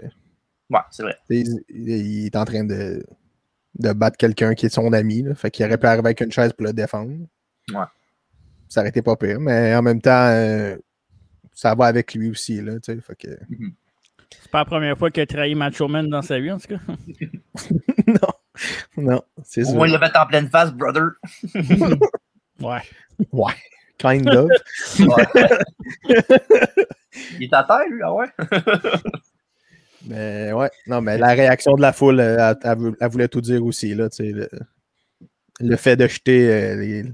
Ouais, 0.69 0.79
c'est 0.89 1.03
vrai. 1.03 1.17
il, 1.29 1.63
il 1.69 2.25
est 2.27 2.35
en 2.37 2.45
train 2.45 2.63
de, 2.63 3.05
de 3.77 3.93
battre 3.93 4.17
quelqu'un 4.17 4.53
qui 4.55 4.65
est 4.67 4.69
son 4.69 4.93
ami. 4.93 5.21
Là, 5.21 5.35
fait 5.35 5.51
qu'il 5.51 5.65
aurait 5.65 5.77
pu 5.77 5.85
arriver 5.85 6.07
avec 6.07 6.21
une 6.21 6.31
chaise 6.31 6.53
pour 6.53 6.65
le 6.65 6.73
défendre. 6.73 7.11
Ouais. 7.73 7.83
Ça 8.69 8.79
aurait 8.79 8.89
été 8.89 9.01
pas 9.01 9.15
pire, 9.17 9.39
mais 9.39 9.75
en 9.75 9.81
même 9.81 10.01
temps, 10.01 10.27
euh, 10.27 10.77
ça 11.53 11.75
va 11.75 11.85
avec 11.87 12.13
lui 12.13 12.29
aussi. 12.29 12.61
Là, 12.61 12.73
que... 12.79 13.37
C'est 14.41 14.49
pas 14.49 14.59
la 14.59 14.65
première 14.65 14.97
fois 14.97 15.11
qu'il 15.11 15.21
a 15.23 15.25
trahi 15.25 15.55
Macho 15.55 15.89
Man 15.89 16.07
dans 16.09 16.21
sa 16.21 16.39
vie, 16.39 16.51
en 16.51 16.57
tout 16.57 16.69
cas. 16.69 16.79
non, 18.07 18.29
non, 18.97 19.21
c'est 19.43 19.61
Au 19.61 19.65
sûr. 19.65 19.75
moins, 19.75 19.87
il 19.87 19.93
l'a 19.93 19.99
fait 19.99 20.17
en 20.17 20.25
pleine 20.27 20.49
face, 20.49 20.71
brother. 20.73 21.11
Ouais. 22.59 22.81
Ouais, 23.31 23.53
kind 23.97 24.27
of. 24.29 24.49
il 27.39 27.43
est 27.45 27.53
à 27.53 27.63
terre, 27.63 27.85
lui, 27.89 28.01
ah 28.03 28.13
ouais? 28.13 28.27
Mais 30.05 30.53
ouais, 30.53 30.69
non, 30.87 31.01
mais 31.01 31.17
la 31.17 31.29
réaction 31.29 31.73
de 31.75 31.81
la 31.81 31.91
foule, 31.93 32.19
euh, 32.19 32.37
elle, 32.51 32.57
elle 32.71 32.77
vou- 32.77 32.95
elle 32.99 33.09
voulait 33.09 33.27
tout 33.27 33.41
dire 33.41 33.63
aussi. 33.65 33.93
Là, 33.95 34.09
tu 34.09 34.17
sais, 34.17 34.31
le, 34.31 34.47
le 35.59 35.75
fait 35.75 35.95
de 35.95 36.07
jeter 36.07 36.49
euh, 36.51 36.75
les- 36.75 37.05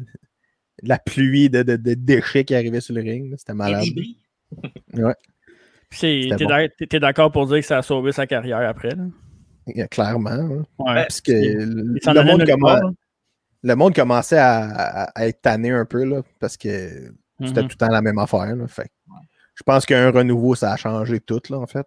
la 0.83 0.99
pluie 0.99 1.49
de, 1.49 1.63
de- 1.63 1.75
de 1.77 1.93
déchets 1.93 2.43
qui 2.45 2.53
arrivait 2.55 2.81
sur 2.81 2.93
le 2.93 3.01
ring, 3.01 3.33
c'était 3.37 3.53
malade. 3.53 3.85
bris. 3.95 4.17
Puis 5.89 6.29
bon. 6.29 6.37
t'es 6.89 6.99
d'accord 6.99 7.31
pour 7.31 7.47
dire 7.47 7.59
que 7.59 7.65
ça 7.65 7.77
a 7.77 7.81
sauvé 7.81 8.11
sa 8.11 8.27
carrière 8.27 8.59
après, 8.67 8.89
là? 8.89 9.03
Il 9.67 9.77
y 9.77 9.81
a 9.81 9.87
Clairement. 9.87 10.29
hein. 10.29 10.63
Ouais. 10.79 10.93
Parce 11.03 11.21
que 11.21 11.31
le, 11.31 11.97
Il 12.01 12.23
monde 12.23 12.93
le 13.63 13.75
monde 13.75 13.93
commençait 13.95 14.37
à, 14.39 15.11
être 15.17 15.41
tanné 15.41 15.71
un 15.71 15.85
peu 15.85 16.03
là, 16.03 16.21
parce 16.39 16.57
que 16.57 16.67
c'était 17.41 17.61
Mhm. 17.61 17.67
tout 17.67 17.75
le 17.79 17.85
temps 17.85 17.89
la 17.91 18.01
même 18.01 18.17
affaire. 18.19 18.55
là. 18.55 18.67
Fait 18.67 18.83
que 18.83 18.89
je 19.55 19.63
pense 19.63 19.85
qu'un 19.85 20.11
renouveau, 20.11 20.55
ça 20.55 20.73
a 20.73 20.77
changé 20.77 21.19
tout, 21.19 21.41
là, 21.49 21.57
en 21.57 21.65
fait. 21.67 21.85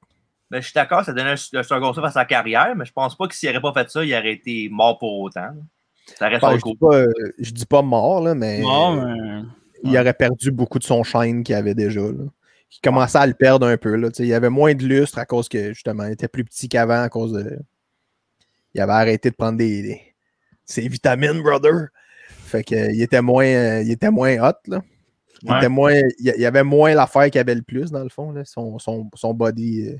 Ben, 0.51 0.61
je 0.61 0.67
suis 0.67 0.75
d'accord, 0.75 1.05
ça 1.05 1.13
donnait 1.13 1.31
un, 1.31 1.59
un 1.59 1.63
second 1.63 1.93
souffle 1.93 2.07
à 2.09 2.11
sa 2.11 2.25
carrière, 2.25 2.75
mais 2.77 2.85
je 2.85 2.93
pense 2.93 3.17
pas 3.17 3.29
que 3.29 3.35
s'il 3.37 3.49
n'aurait 3.49 3.63
pas 3.63 3.73
fait 3.73 3.89
ça, 3.91 4.05
il 4.05 4.13
aurait 4.13 4.33
été 4.33 4.69
mort 4.69 4.99
pour 4.99 5.21
autant. 5.21 5.51
Ça 6.19 6.29
reste 6.29 6.43
un 6.43 6.51
je, 6.51 6.57
dis 6.57 6.63
coup. 6.63 6.89
pas, 6.89 6.97
euh, 6.97 7.13
je 7.39 7.53
dis 7.53 7.67
pas 7.67 7.83
mort, 7.83 8.21
là, 8.25 8.35
mais, 8.35 8.61
Non, 8.61 8.95
mais. 9.01 9.43
il 9.85 9.97
aurait 9.97 10.13
perdu 10.13 10.51
beaucoup 10.51 10.81
de 10.81 10.85
son 10.85 11.05
shine 11.05 11.45
qu'il 11.45 11.55
avait 11.55 11.75
déjà. 11.77 12.01
Là. 12.01 12.25
Il 12.73 12.81
commençait 12.83 13.19
à 13.19 13.27
le 13.27 13.35
perdre 13.35 13.67
un 13.67 13.77
peu. 13.77 13.97
Là. 13.97 14.09
Il 14.19 14.33
avait 14.33 14.49
moins 14.51 14.75
de 14.75 14.85
lustre 14.87 15.19
à 15.19 15.27
cause 15.27 15.49
que 15.49 15.73
justement, 15.73 16.05
il 16.05 16.13
était 16.13 16.29
plus 16.29 16.45
petit 16.45 16.69
qu'avant 16.69 17.03
à 17.03 17.09
cause 17.09 17.33
de. 17.33 17.59
Il 18.75 18.81
avait 18.81 18.93
arrêté 18.93 19.31
de 19.31 19.35
prendre 19.35 19.59
des, 19.59 19.83
des- 19.83 20.03
ses 20.65 20.87
vitamines, 20.89 21.43
brother. 21.43 21.89
Fait 22.29 22.63
que, 22.65 22.93
il 22.93 23.03
était 23.03 23.21
moins, 23.23 23.45
euh, 23.47 23.83
il 23.83 23.91
était 23.91 24.11
moins 24.11 24.37
hot. 24.39 24.55
Là. 24.69 24.83
Il, 25.43 25.51
Ouais. 25.51 25.59
était 25.59 25.69
moins, 25.69 25.95
il 25.95 26.27
y- 26.27 26.33
il 26.37 26.41
y 26.41 26.47
avait 26.47 26.63
moins 26.63 26.95
l'affaire 26.95 27.31
qu'il 27.31 27.41
avait 27.41 27.55
le 27.55 27.63
plus, 27.63 27.91
dans 27.91 28.03
le 28.03 28.09
fond, 28.09 28.31
là, 28.33 28.45
son, 28.45 28.79
son, 28.79 29.09
son 29.15 29.35
body. 29.35 29.89
euh, 29.89 29.97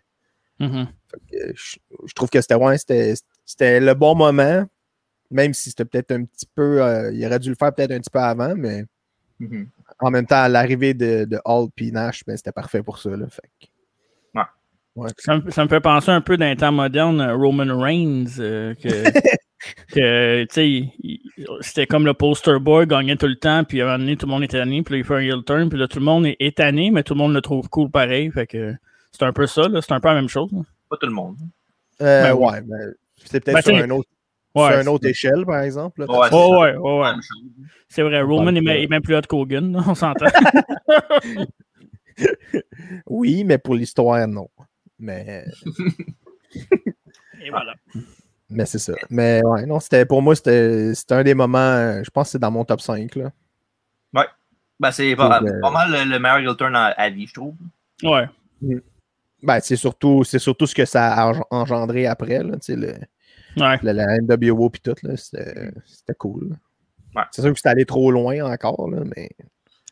Mhm. 0.67 0.87
Euh, 1.35 1.53
je, 1.57 1.79
je 2.07 2.13
trouve 2.13 2.29
que 2.29 2.41
c'était 2.41 2.55
ouais, 2.55 2.77
c'était 2.77 3.15
c'était 3.47 3.81
le 3.81 3.95
bon 3.95 4.15
moment, 4.15 4.67
même 5.31 5.55
si 5.55 5.71
c'était 5.71 5.87
peut-être 5.87 6.13
un 6.13 6.25
petit 6.25 6.47
peu. 6.55 6.83
euh, 6.85 7.11
il 7.15 7.25
aurait 7.27 7.39
dû 7.39 7.49
le 7.49 7.55
faire 7.59 7.75
peut-être 7.75 7.93
un 7.93 7.99
petit 7.99 8.11
peu 8.11 8.19
avant, 8.21 8.55
mais 8.55 8.85
Mhm. 9.41 9.67
en 10.01 10.11
même 10.11 10.27
temps, 10.27 10.43
à 10.43 10.49
l'arrivée 10.49 10.95
de, 10.95 11.25
de 11.25 11.39
Hall 11.45 11.69
et 11.79 11.91
Nash, 11.91 12.23
ben, 12.27 12.37
c'était 12.37 12.53
parfait 12.53 12.83
pour 12.83 12.99
ça. 12.99 13.11
Là, 13.11 13.27
fait 13.29 13.43
que- 13.61 13.67
Ouais. 14.39 14.45
Ouais. 14.97 15.11
Ça, 15.19 15.39
me, 15.39 15.51
ça 15.51 15.65
me 15.65 15.69
fait 15.69 15.81
penser 15.81 16.11
un 16.11 16.21
peu 16.21 16.37
d'un 16.37 16.55
temps 16.57 16.73
moderne, 16.73 17.21
euh, 17.21 17.35
Roman 17.37 17.79
Reigns, 17.81 18.27
euh, 18.39 18.75
que, 18.75 18.89
que, 19.93 20.43
tu 20.45 20.49
sais, 20.55 20.69
il- 20.69 20.93
il- 21.03 21.21
c'était 21.61 21.87
comme 21.87 22.05
le 22.07 22.15
poster 22.15 22.59
boy, 22.61 22.87
gagnait 22.87 23.17
tout 23.17 23.27
le 23.27 23.37
temps, 23.37 23.65
puis 23.65 23.81
à 23.81 23.85
un 23.85 23.87
moment 23.89 23.99
donné, 23.99 24.17
tout 24.17 24.27
le 24.27 24.31
monde 24.33 24.43
est 24.45 24.49
tanné, 24.49 24.83
puis 24.83 24.95
là, 24.95 24.99
il 24.99 25.05
fait 25.05 25.15
un 25.15 25.21
heel 25.21 25.43
turn, 25.47 25.69
puis 25.69 25.79
là, 25.79 25.89
tout 25.89 25.99
le 25.99 26.05
monde 26.05 26.27
est, 26.27 26.37
est 26.41 26.57
tanné, 26.57 26.91
mais 26.91 27.03
tout 27.03 27.15
le 27.15 27.19
monde 27.19 27.35
le 27.35 27.41
trouve 27.41 27.69
cool 27.69 27.91
pareil, 27.91 28.31
fait 28.31 28.47
que 28.47 28.75
c'est 29.13 29.23
un 29.25 29.33
peu 29.33 29.47
ça, 29.47 29.69
là, 29.69 29.81
c'est 29.83 29.93
un 29.93 30.01
peu 30.01 30.09
la 30.09 30.15
même 30.15 30.29
chose. 30.29 30.51
là. 30.53 30.61
Pas 30.89 30.97
tout 30.97 31.07
le 31.07 31.13
monde. 31.13 31.37
Euh, 32.03 32.23
Ben 32.25 32.35
oui. 32.35 32.45
ouais, 32.47 32.61
mais 32.67 32.77
c'était 33.25 33.41
peut-être 33.53 33.55
Ben, 33.55 33.63
sur, 33.63 33.77
c'est- 33.79 33.83
un 33.85 33.91
autre, 33.91 34.09
Ouais, 34.55 34.73
sur 34.73 34.81
une 34.81 34.89
autre 34.89 35.07
échelle, 35.07 35.45
par 35.47 35.61
exemple. 35.63 36.01
là, 36.01 36.07
Ouais, 36.11 36.29
Oh, 36.33 36.59
ouais, 36.61 36.77
ouais, 36.77 37.01
ouais. 37.01 37.11
C'est 37.89 38.03
vrai, 38.03 38.21
Roman 38.21 38.51
est, 38.51 38.55
pas. 38.55 38.61
même- 38.61 38.83
est 38.83 38.87
même 38.89 39.03
plus 39.03 39.17
hot 39.17 39.23
qu'Hogan, 39.29 39.83
on 39.87 39.95
s'entend. 39.95 40.27
Oui, 43.07 43.45
mais 43.45 43.59
pour 43.59 43.75
l'histoire, 43.75 44.27
non. 44.29 44.49
Mais, 44.99 45.45
Et 47.43 47.51
voilà. 47.51 47.75
mais 48.51 48.67
c'est 48.67 48.79
ça. 48.79 48.93
Mais 49.09 49.41
ouais, 49.45 49.65
non, 49.65 49.81
c'était 49.81 50.05
pour 50.05 50.21
moi, 50.21 50.35
c'était 50.37 50.95
c'était 50.95 51.15
un 51.15 51.23
des 51.23 51.35
moments, 51.35 52.03
je 52.03 52.11
pense 52.11 52.29
que 52.29 52.33
c'est 52.33 52.39
dans 52.39 52.51
mon 52.51 52.65
top 52.65 52.81
5. 52.81 53.15
Là. 53.17 53.33
Ben, 54.83 54.91
c'est 54.93 55.15
pas, 55.15 55.41
Pour, 55.41 55.49
euh, 55.49 55.61
pas 55.61 55.71
mal 55.71 55.93
le, 55.93 56.11
le 56.11 56.19
meilleur 56.19 56.39
heel 56.39 56.57
turn 56.57 56.75
à, 56.75 56.87
à 56.87 57.11
vie, 57.11 57.27
je 57.27 57.35
trouve. 57.35 57.55
Ouais. 58.03 58.27
Ben, 59.43 59.61
c'est 59.61 59.77
surtout, 59.77 60.25
c'est 60.25 60.39
surtout 60.39 60.65
ce 60.67 60.75
que 60.75 60.87
ça 60.87 61.13
a 61.13 61.33
eng- 61.35 61.45
engendré 61.51 62.07
après, 62.07 62.43
là, 62.43 62.55
tu 62.55 62.59
sais, 62.63 62.77
le, 62.77 62.95
Ouais. 63.57 63.79
la, 63.83 63.93
la 63.93 64.19
NWO 64.21 64.71
puis 64.71 64.81
tout, 64.81 64.95
là, 65.03 65.17
c'était 65.17 65.71
c'était 65.85 66.15
cool. 66.15 66.57
Ouais. 67.17 67.23
C'est 67.33 67.43
sûr 67.43 67.51
que 67.51 67.57
c'était 67.57 67.69
allé 67.71 67.85
trop 67.85 68.11
loin 68.11 68.41
encore, 68.53 68.89
là, 68.91 69.03
mais 69.17 69.29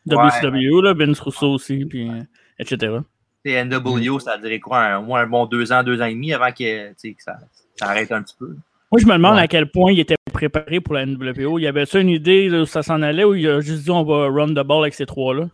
WCW, 0.07 0.81
là, 0.81 0.93
Vince 0.93 1.19
Russo 1.19 1.47
aussi, 1.53 1.85
puis 1.85 2.09
euh, 2.09 2.21
etc. 2.57 2.97
C'est 3.45 3.63
NWO, 3.63 4.17
Mm. 4.17 4.19
ça 4.19 4.37
dirait 4.37 4.59
quoi, 4.59 4.79
un, 4.79 4.97
au 4.99 5.03
moins 5.03 5.21
un 5.21 5.27
bon 5.27 5.45
deux 5.45 5.71
ans, 5.71 5.83
deux 5.83 6.01
ans 6.01 6.05
et 6.05 6.13
demi 6.13 6.33
avant 6.33 6.51
que, 6.51 6.89
tu 6.89 6.93
sais, 6.97 7.13
que 7.13 7.23
ça, 7.23 7.37
ça 7.77 7.87
arrête 7.89 8.11
un 8.11 8.21
petit 8.23 8.35
peu? 8.37 8.55
Moi, 8.91 8.99
je 8.99 9.05
me 9.05 9.13
demande 9.13 9.35
Ouais. 9.35 9.41
à 9.43 9.47
quel 9.47 9.69
point 9.69 9.91
il 9.91 9.99
était 9.99 10.15
préparé 10.33 10.79
pour 10.81 10.95
la 10.95 11.05
NWO. 11.05 11.59
Il 11.59 11.63
y 11.63 11.67
avait-tu 11.67 11.99
une 12.01 12.09
idée 12.09 12.49
là, 12.49 12.61
où 12.61 12.65
ça 12.65 12.81
s'en 12.81 13.01
allait 13.01 13.23
ou 13.23 13.35
il 13.35 13.47
a 13.47 13.61
juste 13.61 13.83
dit 13.83 13.91
on 13.91 14.03
va 14.03 14.27
run 14.29 14.47
the 14.49 14.65
ball 14.65 14.81
avec 14.81 14.93
ces 14.95 15.05
trois-là? 15.05 15.47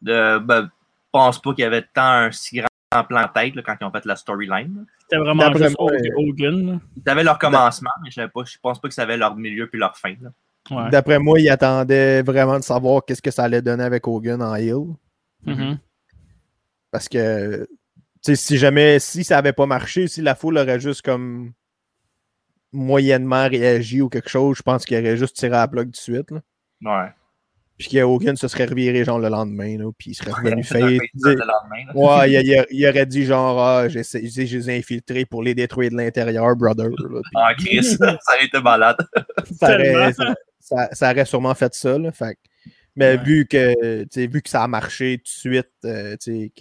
De, 0.00 0.38
ben, 0.38 0.62
je 0.62 0.68
pense 1.12 1.40
pas 1.42 1.52
qu'il 1.52 1.62
y 1.62 1.66
avait 1.66 1.82
tant 1.94 2.02
un 2.02 2.32
si 2.32 2.56
grand 2.56 2.68
plan 2.90 3.22
en 3.22 3.28
tête 3.28 3.54
là, 3.54 3.62
quand 3.62 3.76
ils 3.80 3.84
ont 3.84 3.90
fait 3.90 4.04
la 4.04 4.16
storyline. 4.16 4.84
C'était 5.02 5.18
vraiment 5.18 5.52
juste 5.52 5.76
Hogan. 5.78 6.80
Ils 6.96 7.10
avaient 7.10 7.24
leur 7.24 7.38
commencement, 7.38 7.90
mais 8.02 8.10
je, 8.10 8.20
je 8.20 8.58
pense 8.60 8.80
pas 8.80 8.88
que 8.88 8.94
ça 8.94 9.02
avait 9.02 9.16
leur 9.16 9.36
milieu 9.36 9.68
puis 9.68 9.78
leur 9.78 9.96
fin. 9.96 10.14
Ouais. 10.70 10.90
d'après 10.90 11.18
moi, 11.18 11.40
il 11.40 11.48
attendait 11.48 12.22
vraiment 12.22 12.58
de 12.58 12.64
savoir 12.64 13.04
qu'est-ce 13.04 13.22
que 13.22 13.30
ça 13.30 13.44
allait 13.44 13.62
donner 13.62 13.82
avec 13.82 14.06
Hogan 14.06 14.42
en 14.42 14.54
heel. 14.54 14.94
Mhm. 15.44 15.78
Parce 16.90 17.08
que 17.08 17.66
si 18.22 18.58
jamais, 18.58 18.98
si 18.98 19.24
ça 19.24 19.36
n'avait 19.36 19.52
pas 19.52 19.66
marché, 19.66 20.06
si 20.06 20.20
la 20.20 20.34
foule 20.34 20.58
aurait 20.58 20.80
juste 20.80 21.02
comme 21.02 21.52
moyennement 22.72 23.48
réagi 23.48 24.02
ou 24.02 24.08
quelque 24.08 24.28
chose, 24.28 24.58
je 24.58 24.62
pense 24.62 24.84
qu'il 24.84 24.98
aurait 24.98 25.16
juste 25.16 25.36
tiré 25.36 25.56
à 25.56 25.60
la 25.60 25.66
bloc 25.66 25.86
tout 25.86 25.90
de 25.92 25.96
suite. 25.96 26.30
Là. 26.30 26.40
Ouais. 26.82 27.10
Puis 27.80 27.88
qu'Hogan 27.88 28.36
se 28.36 28.46
serait 28.46 28.66
reviré 28.66 29.04
genre 29.04 29.18
le 29.18 29.28
lendemain, 29.30 29.78
là, 29.78 29.90
puis 29.96 30.10
il 30.10 30.14
serait 30.14 30.32
revenu 30.32 30.62
faire. 30.62 30.84
Ouais, 31.94 32.30
il, 32.32 32.46
il- 32.46 32.66
il 32.70 32.86
aurait 32.88 33.06
dit 33.06 33.24
genre, 33.24 33.58
ah, 33.58 33.88
j'ai 33.88 34.02
je 34.02 34.56
les 34.56 34.70
ai 34.70 34.78
infiltrés 34.78 35.24
pour 35.24 35.42
les 35.42 35.54
détruire 35.54 35.90
de 35.90 35.96
l'intérieur, 35.96 36.54
brother. 36.56 36.90
là. 36.90 37.20
Puis 37.22 37.22
Ah, 37.34 37.54
Chris, 37.54 37.84
ça 37.98 38.16
a 38.38 38.42
été 38.44 38.60
malade. 38.60 38.96
ça, 39.58 39.74
aurait, 39.74 39.82
Tellement. 39.82 40.12
ça, 40.12 40.34
ça- 40.60 40.88
ça 40.92 41.10
aurait 41.10 41.24
sûrement 41.24 41.54
fait 41.54 41.74
ça. 41.74 41.98
Là, 41.98 42.12
fait 42.12 42.34
que- 42.34 42.70
mais 42.96 43.16
Ouais. 43.16 43.22
vu, 43.24 43.46
que, 43.46 44.02
tu 44.02 44.08
sais, 44.10 44.26
vu 44.26 44.42
que 44.42 44.50
ça 44.50 44.62
a 44.62 44.68
marché 44.68 45.16
tout 45.18 45.24
de 45.24 45.28
suite, 45.54 45.70
euh, 45.86 46.16
tu 46.22 46.50
sais, 46.50 46.52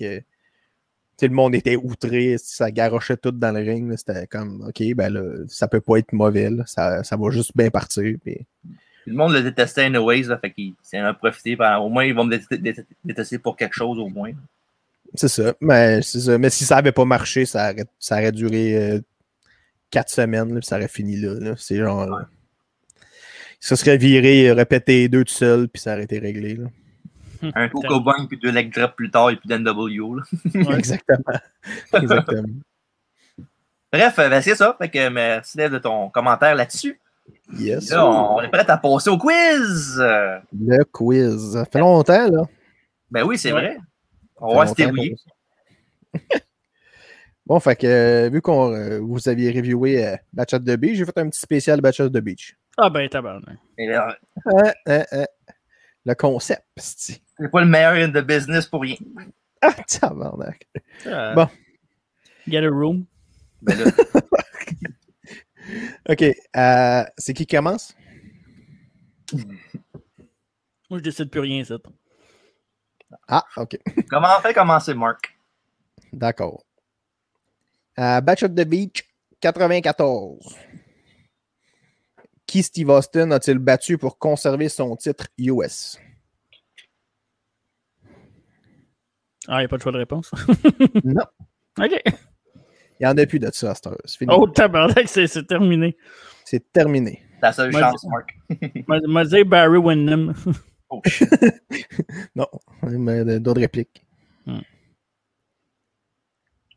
que 1.20 1.26
le 1.26 1.34
monde 1.34 1.54
était 1.54 1.76
outré, 1.76 2.38
ça 2.38 2.72
garochait 2.72 3.18
tout 3.18 3.32
dans 3.32 3.52
le 3.52 3.60
ring, 3.60 3.94
c'était 3.98 4.26
comme, 4.28 4.66
OK, 4.70 4.82
ben 4.96 5.10
là, 5.12 5.22
ça 5.50 5.68
peut 5.68 5.82
pas 5.82 5.98
être 5.98 6.14
mauvais, 6.14 6.50
là, 6.50 6.64
ça, 6.66 7.04
ça 7.04 7.18
va 7.18 7.30
juste 7.30 7.52
bien 7.56 7.70
partir. 7.70 8.16
Puis... 8.24 8.38
Le 9.10 9.16
monde 9.16 9.34
le 9.34 9.42
détestait 9.42 9.84
anyways, 9.84 10.24
là, 10.24 10.38
fait 10.38 10.52
qu'il 10.52 10.74
s'en 10.84 11.04
a 11.04 11.14
profité. 11.14 11.58
au 11.80 11.90
moins, 11.90 12.06
ils 12.06 12.14
vont 12.14 12.24
me 12.24 12.38
dé- 12.38 12.58
dé- 12.58 12.86
détester 13.04 13.40
pour 13.40 13.58
quelque 13.58 13.74
chose, 13.76 13.98
au 14.00 14.08
moins. 14.08 14.32
C'est 15.16 15.28
ça. 15.28 15.54
Mais, 15.60 16.02
c'est 16.04 16.20
ça. 16.20 16.38
mais 16.38 16.50
si 16.52 16.64
ça 16.66 16.78
avait 16.78 16.92
pas 16.92 17.06
marché, 17.06 17.46
ça 17.46 17.72
aurait, 17.72 17.86
ça 17.98 18.16
aurait 18.18 18.32
duré 18.32 18.76
euh, 18.78 19.00
quatre 19.90 20.10
semaines, 20.12 20.54
là, 20.54 20.60
puis 20.60 20.68
ça 20.68 20.78
aurait 20.78 20.88
fini 20.88 21.18
là. 21.18 21.34
là. 21.40 21.54
C'est 21.58 21.78
genre. 21.78 22.22
ça 23.60 23.76
serait 23.76 23.98
viré, 23.98 24.52
répété 24.52 25.10
deux 25.10 25.24
tout 25.26 25.34
seul, 25.34 25.68
puis 25.68 25.82
ça 25.82 25.94
aurait 25.94 26.04
été 26.04 26.20
réglé. 26.20 26.56
là. 26.56 26.68
Un 27.56 27.70
Coco 27.70 28.02
Bung, 28.02 28.28
puis 28.28 28.38
deux 28.38 28.52
leg 28.52 28.72
drops 28.74 28.96
plus 28.96 29.10
tard, 29.10 29.32
et 29.32 29.38
puis 29.38 29.50
d'NW. 29.50 30.20
Ouais. 30.54 30.78
Exactement. 30.78 31.40
Exactement. 31.94 32.48
Bref, 33.92 34.20
euh, 34.20 34.30
ben, 34.30 34.42
c'est 34.42 34.56
ça. 34.56 34.76
Fait 34.80 34.90
que 34.90 35.10
merci 35.10 35.58
de 35.58 35.78
ton 35.80 36.10
commentaire 36.10 36.54
là-dessus. 36.54 37.00
Yes. 37.58 37.90
Là, 37.90 38.06
on 38.06 38.42
est 38.42 38.50
prêt 38.50 38.70
à 38.70 38.78
passer 38.78 39.10
au 39.10 39.18
quiz. 39.18 39.98
Euh, 40.00 40.38
Le 40.54 40.84
quiz. 40.86 41.54
Ça 41.54 41.66
fait 41.66 41.80
longtemps, 41.80 42.30
là. 42.30 42.44
Ben 43.12 43.24
oui, 43.24 43.38
c'est 43.38 43.52
Ouais. 43.52 43.62
vrai. 43.62 43.78
On 44.38 44.56
va 44.56 44.68
se 44.68 44.74
débrouiller. 44.76 45.16
bon, 47.46 47.60
fait 47.60 47.76
que 47.76 47.88
euh, 47.88 48.30
vu 48.30 48.42
qu'on 48.42 48.74
euh, 48.74 49.00
vous 49.00 49.28
aviez 49.28 49.52
reviewé 49.52 50.06
euh, 50.06 50.16
Batch 50.34 50.54
at 50.54 50.60
the 50.60 50.76
Beach, 50.78 50.96
j'ai 50.98 51.06
fait 51.06 51.18
un 51.18 51.30
petit 51.30 51.40
spécial 51.42 51.82
Batch 51.82 52.00
at 52.00 52.10
the 52.10 52.18
Beach. 52.20 52.56
Ah 52.78 52.90
ben 52.90 53.10
tabarnak. 53.10 53.58
Hein. 53.80 55.26
Le 56.06 56.14
concept, 56.16 56.64
c'est 56.78 57.20
C'est 57.38 57.52
pas 57.52 57.60
le 57.62 57.68
meilleur 57.68 57.94
in 57.94 58.10
the 58.10 58.24
business 58.26 58.66
pour 58.66 58.82
rien. 58.82 58.96
Ah, 59.62 59.74
tabarnak. 59.88 60.66
Ah. 61.06 61.34
Bon. 61.36 61.48
Get 62.48 62.64
a 62.66 62.70
room. 62.70 63.06
Ben 63.62 63.78
là, 63.78 63.92
OK. 66.10 66.24
euh, 66.24 67.04
c'est 67.18 67.34
qui 67.34 67.46
qui 67.46 67.56
commence? 67.56 67.96
Moi, 70.90 71.00
je 71.00 71.04
décide 71.04 71.30
plus 71.30 71.42
rien, 71.42 71.64
ça. 71.64 71.78
Ah, 73.28 73.46
OK. 73.58 73.78
comment 74.10 74.28
on 74.38 74.42
fait 74.42 74.54
commencer, 74.54 74.94
Mark? 74.94 75.36
D'accord. 76.12 76.64
Euh, 78.00 78.22
Batch 78.22 78.44
of 78.44 78.56
the 78.56 78.66
Beach 78.66 79.04
94. 79.42 80.56
Qui 82.46 82.64
Steve 82.64 82.90
Austin 82.90 83.30
a-t-il 83.32 83.60
battu 83.60 83.98
pour 83.98 84.18
conserver 84.18 84.70
son 84.70 84.96
titre 84.96 85.28
US? 85.38 86.00
Ah, 89.48 89.58
il 89.58 89.60
n'y 89.60 89.66
a 89.66 89.68
pas 89.68 89.78
de 89.78 89.82
choix 89.84 89.92
de 89.92 89.98
réponse. 89.98 90.32
Non. 91.04 91.26
OK. 91.80 92.02
Il 93.00 93.06
n'y 93.06 93.12
en 93.12 93.18
a 93.18 93.26
plus 93.26 93.40
de 93.40 93.50
ça 93.54 93.72
à 93.72 93.76
cette 93.76 93.88
heure. 93.88 93.98
C'est 94.06 94.18
fini. 94.18 94.34
Oh, 94.36 94.48
tabarnak, 94.48 95.08
c'est 95.08 95.28
c'est 95.28 95.46
terminé. 95.46 95.96
C'est 96.44 96.72
terminé. 96.74 97.24
Ta 97.42 97.54
seule 97.54 97.72
Moi, 97.72 97.80
chance, 97.80 98.06
Mark. 98.06 98.38
M'a 98.88 99.00
m'a 99.08 99.24
dit 99.26 99.44
Barry 99.44 99.78
Windham. 99.78 100.34
Oh 100.90 101.02
shit. 101.06 101.30
Non, 102.36 102.48
mais 102.84 103.24
de- 103.24 103.38
d'autres 103.38 103.62
répliques. 103.62 104.04
On 104.48 104.62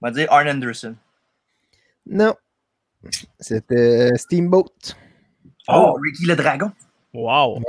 va 0.01 0.11
dire 0.11 0.31
Arn 0.31 0.49
Anderson. 0.49 0.95
Non. 2.07 2.35
C'était 3.41 4.15
Steamboat. 4.17 4.69
Oh, 5.69 5.97
Ricky 6.03 6.27
le 6.27 6.37
Dragon. 6.37 6.71
Wow. 7.15 7.61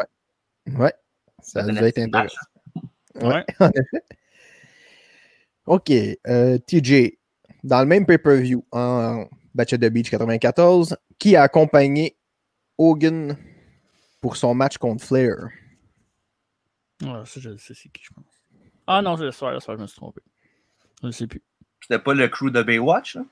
Ouais. 0.78 0.94
Ça 1.42 1.62
Ça 1.62 1.68
devait 1.72 1.90
être 1.90 2.00
intéressant. 2.00 2.42
Ouais. 3.16 3.46
En 3.60 3.70
effet. 3.70 4.04
OK. 5.66 5.92
euh, 6.28 6.58
TJ, 6.60 7.18
dans 7.64 7.80
le 7.80 7.86
même 7.86 8.06
pay-per-view, 8.06 8.66
en 8.72 9.26
Batch 9.56 9.74
of 9.74 9.80
the 9.80 9.86
Beach 9.90 10.10
94, 10.10 10.98
qui 11.20 11.36
a 11.36 11.44
accompagné 11.44 12.18
Hogan 12.78 13.38
pour 14.22 14.38
son 14.38 14.54
match 14.56 14.78
contre 14.78 15.04
Flair? 15.04 15.36
Ah, 17.06 17.24
ça, 17.26 17.40
je 17.40 17.50
le 17.50 17.58
sais, 17.58 17.74
c'est 17.74 17.90
qui, 17.90 18.04
je 18.04 18.14
pense. 18.14 18.26
Ah 18.88 19.02
non, 19.02 19.16
c'est 19.18 19.24
le 19.24 19.32
soir, 19.32 19.52
le 19.54 19.60
soir, 19.60 19.78
je 19.78 19.82
me 19.82 19.88
suis 19.88 19.98
trompé. 19.98 20.22
Je 21.02 21.08
ne 21.08 21.12
sais 21.12 21.28
plus. 21.28 21.42
C'était 21.82 22.00
pas 22.00 22.14
le 22.14 22.28
crew 22.28 22.50
de 22.50 22.62
Baywatch, 22.64 23.16
là? 23.16 23.24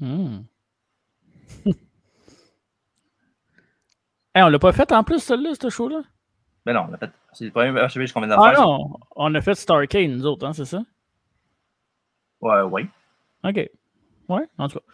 Hmm. 0.00 0.42
Hey, 4.34 4.44
on 4.44 4.48
l'a 4.48 4.58
pas 4.60 4.72
fait 4.72 4.92
en 4.92 5.02
plus, 5.02 5.18
celle-là, 5.20 5.54
ce 5.60 5.68
show-là? 5.68 6.02
Ben 6.64 6.72
non, 6.74 6.86
on 6.88 6.92
a 6.94 6.98
fait. 6.98 7.10
C'est 7.32 7.46
le 7.46 7.50
premier 7.50 7.70
HB 7.72 8.12
qu'on 8.12 8.20
vient 8.20 8.28
de 8.28 8.34
Ah 8.38 8.52
faire. 8.52 8.60
non, 8.60 8.90
on 9.16 9.34
a 9.34 9.40
fait 9.40 9.54
Starcade, 9.56 10.10
nous 10.10 10.24
autres, 10.26 10.46
hein, 10.46 10.52
c'est 10.52 10.66
ça? 10.66 10.82
Ouais, 12.40 12.62
ouais. 12.62 12.86
OK. 13.44 13.70
Ouais, 14.28 14.42
en 14.58 14.68
tout 14.68 14.78
cas. 14.78 14.84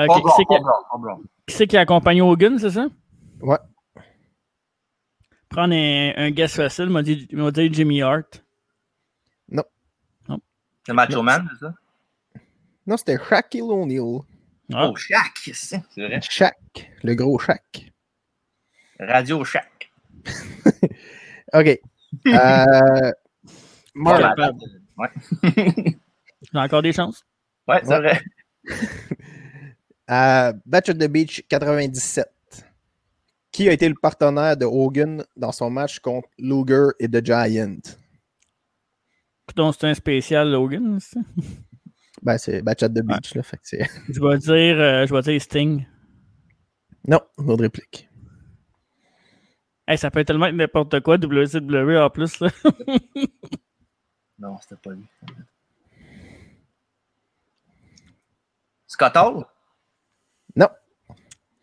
Euh, 0.00 0.06
qui- 0.06 0.22
c'est 0.36 0.44
qui, 0.44 0.62
blanc. 0.98 1.20
qui 1.46 1.66
qui 1.66 1.76
a 1.76 1.80
accompagné 1.80 2.22
Hogan, 2.22 2.58
c'est 2.58 2.70
ça? 2.70 2.86
Ouais. 3.40 3.58
Prendre 5.50 5.74
un, 5.74 6.12
un 6.16 6.30
guest 6.30 6.56
facile, 6.56 6.88
m'a 6.90 7.02
dit, 7.02 7.28
m'a 7.32 7.50
dit 7.50 7.72
Jimmy 7.72 8.02
Hart. 8.02 8.42
C'est 10.86 10.94
Macho 10.94 11.22
Man, 11.22 11.46
c'est 11.52 11.66
ça? 11.66 11.74
Non, 12.86 12.96
c'était 12.96 13.18
Shaquille 13.22 13.60
O'Neal. 13.60 14.20
Ah, 14.72 14.88
Oh, 14.88 14.96
Shaq, 14.96 15.50
c'est 15.52 15.82
vrai. 15.98 16.18
Shaq. 16.22 16.90
Le 17.02 17.14
gros 17.14 17.38
Shaq. 17.38 17.92
Radio 18.98 19.44
Shaq. 19.44 19.92
OK. 21.52 21.78
Euh, 22.26 23.12
Mark. 23.94 24.38
Ouais, 24.96 25.10
J'ai 26.52 26.58
encore 26.58 26.82
des 26.82 26.92
chances? 26.92 27.22
ouais 27.66 27.80
c'est 27.82 27.88
Ouais. 27.90 27.98
vrai. 27.98 28.20
à 30.06 30.52
Batch 30.66 30.88
of 30.90 30.98
the 30.98 31.08
Beach 31.08 31.42
97. 31.48 32.26
Qui 33.50 33.68
a 33.68 33.72
été 33.72 33.88
le 33.88 33.94
partenaire 33.94 34.56
de 34.56 34.64
Hogan 34.66 35.24
dans 35.36 35.52
son 35.52 35.70
match 35.70 35.98
contre 36.00 36.28
Luger 36.38 36.88
et 37.00 37.08
The 37.08 37.24
Giant? 37.24 37.78
C'est 39.48 39.84
un 39.84 39.94
spécial 39.94 40.50
Logan, 40.50 41.00
ça? 41.00 41.20
Ben, 42.22 42.36
c'est 42.36 42.62
Batch 42.62 42.82
at 42.82 42.88
the 42.88 43.02
Beach, 43.04 43.34
là. 43.36 43.42
Fait 43.44 43.58
que. 43.58 43.62
Je 44.12 44.20
vais 44.20 44.38
dire, 44.38 44.76
euh, 44.80 45.06
je 45.06 45.14
vais 45.14 45.22
dire 45.22 45.40
Sting. 45.40 45.86
Non, 47.06 47.20
autre 47.36 47.62
réplique. 47.62 48.08
Hey, 49.86 49.96
ça 49.96 50.10
peut 50.10 50.24
tellement 50.24 50.46
être 50.46 50.56
n'importe 50.56 50.98
quoi, 51.00 51.16
WCW 51.16 51.96
en 51.96 52.10
plus. 52.10 52.40
Là. 52.40 52.50
Non, 54.38 54.56
c'était 54.60 54.76
pas 54.82 54.90
lui. 54.94 55.06
Scott 58.98 59.16
Hall? 59.16 59.44
Non, 60.56 60.66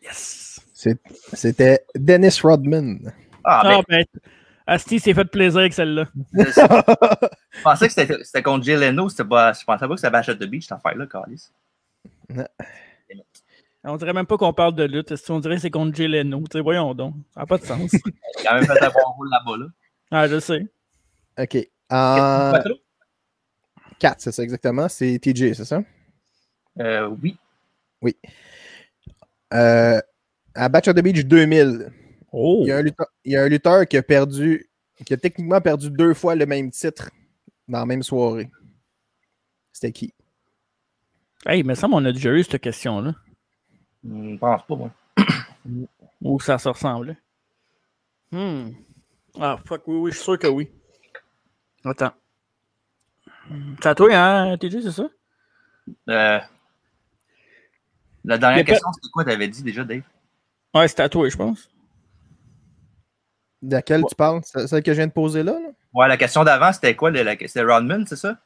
Yes! 0.02 0.62
c'était 1.34 1.86
Dennis 1.94 2.40
Rodman. 2.41 3.12
Ah, 3.44 3.62
Ah, 3.66 3.82
ben, 3.90 4.06
ben, 4.06 4.06
Asti 4.66 5.02
s'est 5.02 5.14
fait 5.14 5.26
plaisir 5.26 5.60
avec 5.60 5.74
celle-là. 5.74 6.06
je 6.34 7.62
pensais 7.62 7.90
que 7.90 8.24
c'était 8.24 8.41
contre 8.41 8.64
Jay 8.64 8.78
Leno. 8.78 9.10
c'était 9.10 9.26
Pas, 9.26 9.52
je 9.52 9.66
pensais 9.66 9.86
pas 9.86 9.95
que 9.95 9.99
c'était 9.99 10.16
at 10.16 10.36
the 10.36 10.45
Beach, 10.45 10.64
cette 10.64 10.72
affaire-là, 10.78 11.07
Carlis. 11.07 11.49
On 13.84 13.98
dirait 13.98 14.14
même 14.14 14.26
pas 14.28 14.38
qu'on 14.38 14.53
parle 14.53 14.76
de 14.76 14.86
lutte. 14.86 15.14
On 15.30 15.40
dirait 15.41 15.56
que 15.56 15.62
c'est 15.62 15.70
contre 15.70 15.94
Jay 15.94 16.07
Leno. 16.07 16.40
Tu 16.40 16.45
sais, 16.53 16.62
voyons 16.62 16.94
donc. 16.94 17.16
Ça 17.34 17.41
n'a 17.41 17.45
pas 17.48 17.57
de 17.57 17.66
sens. 17.66 17.91
Il 17.94 18.48
a 18.48 18.49
quand 18.49 18.56
même 18.56 18.66
fait 18.66 18.82
un 18.82 18.90
bon 18.90 19.12
rôle 19.18 19.30
là-bas, 19.30 19.57
là. 19.57 19.66
ah, 20.12 20.28
je 20.30 20.40
sais. 20.40 20.66
OK. 21.38 21.70
4, 23.99 24.22
c'est 24.22 24.32
ça 24.32 24.41
exactement. 24.41 24.88
C'est 24.88 25.20
TJ, 25.20 25.53
c'est 25.53 25.66
ça? 25.66 25.82
Euh, 26.80 27.08
oui. 27.22 27.38
Euh, 29.54 30.02
à 30.54 30.70
Batch 30.70 30.88
of 30.88 30.96
the 30.96 31.02
Beach 31.02 31.26
2000, 31.26 31.92
Oh! 32.32 32.64
il 32.64 32.68
y, 32.68 32.72
a 32.72 32.78
un 32.78 32.82
lutteur, 32.82 33.08
il 33.24 33.32
y 33.32 33.38
a 33.38 33.44
un 33.44 33.48
lutteur 33.48 33.88
qui 33.88 33.96
a 33.96 34.04
perdu, 34.04 34.70
qui 35.06 35.14
a 35.14 35.18
techniquement 35.18 35.62
perdu 35.62 35.90
deux 35.90 36.14
fois 36.14 36.36
le 36.36 36.46
même 36.46 36.70
titre 36.70 37.10
dans 37.68 37.80
la 37.80 37.86
même 37.86 38.04
soirée. 38.04 38.52
C'était 39.72 39.94
qui? 39.94 40.14
Hey, 41.46 41.64
mais 41.64 41.76
ça, 41.76 41.88
on 41.90 42.04
a 42.04 42.12
déjà 42.12 42.32
eu 42.32 42.44
cette 42.44 42.62
question-là. 42.62 43.16
Hmm, 44.04 44.34
Je 44.34 44.38
pense 44.38 44.66
pas, 44.66 44.76
moi. 44.76 44.92
Où 46.22 46.40
ça 46.40 46.58
se 46.58 46.68
ressemblait. 46.68 47.18
Hmm. 48.32 48.72
Ah, 49.40 49.58
fuck, 49.66 49.84
oui, 49.88 49.96
oui, 49.96 50.12
je 50.12 50.16
suis 50.18 50.24
sûr 50.24 50.40
que 50.40 50.48
oui. 50.48 50.70
Attends. 51.86 52.14
C'est 53.82 53.88
à 53.88 53.96
toi, 53.96 54.14
hein, 54.14 54.58
TJ, 54.58 54.82
c'est 54.82 54.92
ça? 54.92 55.10
Euh, 56.10 56.40
la 58.26 58.38
dernière 58.38 58.66
question, 58.66 58.92
c'était 58.94 59.10
quoi, 59.12 59.24
t'avais 59.24 59.48
dit 59.48 59.64
déjà, 59.64 59.84
Dave? 59.84 60.02
Ouais, 60.74 60.88
c'est 60.88 61.00
à 61.00 61.10
toi, 61.10 61.30
je 61.30 61.38
pense. 61.38 61.70
De 63.62 63.76
laquelle 63.76 64.04
tu 64.08 64.16
parles? 64.16 64.42
Celle 64.44 64.84
que 64.84 64.92
je 64.92 64.98
viens 64.98 65.08
de 65.08 65.12
poser 65.12 65.42
là? 65.44 65.54
là? 65.54 65.70
Ouais, 65.94 66.08
la 66.08 66.18
question 66.18 66.44
d'avant, 66.44 66.72
c'était 66.74 66.96
quoi? 66.96 67.12
C'était 67.14 67.64
Rodman, 67.64 68.06
c'est 68.06 68.16
ça? 68.18 68.38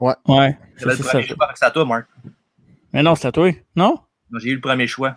Ouais. 0.00 0.14
J'avais 0.26 0.56
c'est 0.76 0.84
le 0.84 0.96
ça, 0.96 1.10
premier 1.10 1.22
ça. 1.26 1.34
choix, 1.34 1.52
c'est 1.54 1.64
à 1.64 1.70
toi, 1.70 1.84
Marc. 1.84 2.06
Mais 2.92 3.02
non, 3.02 3.14
c'est 3.14 3.28
à 3.28 3.32
toi. 3.32 3.50
Non? 3.74 4.00
J'ai 4.38 4.50
eu 4.50 4.56
le 4.56 4.60
premier 4.60 4.86
choix. 4.86 5.16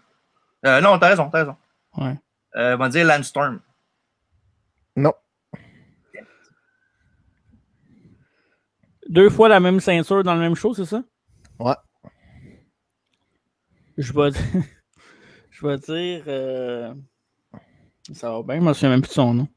Euh, 0.66 0.82
non, 0.82 0.98
t'as 1.00 1.10
raison, 1.10 1.30
t'as 1.30 1.40
raison. 1.40 1.56
Ouais. 1.98 2.18
Euh, 2.56 2.76
on 2.76 2.78
va 2.78 2.90
dire 2.90 3.06
Landstorm. 3.06 3.60
Non. 4.96 5.14
Deux 9.08 9.30
fois 9.30 9.50
la 9.50 9.60
même 9.60 9.80
ceinture 9.80 10.24
dans 10.24 10.36
le 10.36 10.40
même 10.41 10.56
show, 10.56 10.74
c'est 10.74 10.86
ça? 10.86 11.04
Ouais. 11.60 11.74
Je 13.99 14.13
vais 14.13 14.31
dire. 14.31 14.41
je 15.51 15.67
vais 15.67 15.77
dire. 15.77 16.23
euh, 16.27 16.93
Ça 18.13 18.31
va 18.31 18.41
bien, 18.41 18.55
je 18.55 18.61
me 18.61 18.73
souviens 18.73 18.89
même 18.89 19.01
plus 19.01 19.09
de 19.09 19.13
son 19.13 19.34
nom. 19.34 19.47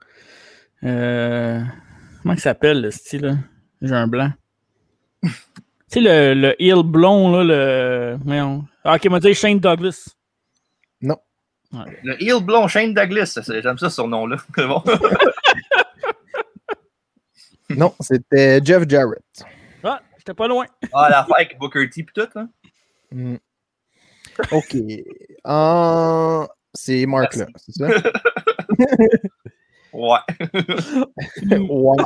Euh... 0.85 1.63
Comment 2.21 2.35
il 2.35 2.41
s'appelle, 2.41 2.83
le 2.83 2.91
style, 2.91 3.23
là? 3.23 3.35
J'ai 3.81 3.95
un 3.95 4.07
blanc. 4.07 4.31
tu 5.23 5.31
sais, 5.89 6.01
le, 6.01 6.35
le 6.35 6.63
heel 6.63 6.83
blond, 6.83 7.31
là, 7.33 7.45
le. 7.45 8.19
Ah, 8.85 8.97
ok, 8.97 9.05
m'a 9.07 9.21
dit 9.21 9.33
Shane 9.35 9.59
Douglas. 9.61 10.09
Le 12.03 12.23
heel 12.23 12.45
blond 12.45 12.69
Shane 12.69 12.93
Douglas. 12.93 13.39
J'aime 13.63 13.79
ça, 13.79 13.89
ce 13.89 14.03
nom-là. 14.03 14.37
C'est 14.55 14.67
bon. 14.67 14.83
Non, 17.71 17.95
c'était 18.01 18.61
Jeff 18.63 18.87
Jarrett. 18.87 19.23
Ah, 19.83 20.03
j'étais 20.19 20.35
pas 20.35 20.47
loin. 20.49 20.67
Ah, 20.93 21.09
l'affaire 21.09 21.37
avec 21.37 21.59
Booker 21.59 21.89
T 21.89 22.03
pis 22.03 22.13
tout, 22.13 22.29
là. 22.35 22.47
Hmm. 23.11 23.37
OK. 24.53 24.77
En- 25.45 26.47
C'est 26.75 27.05
Mark, 27.07 27.37
là, 27.37 27.47
c'est 27.57 27.73
ça? 27.73 27.89
Ouais. 29.93 30.19
ouais. 31.69 32.05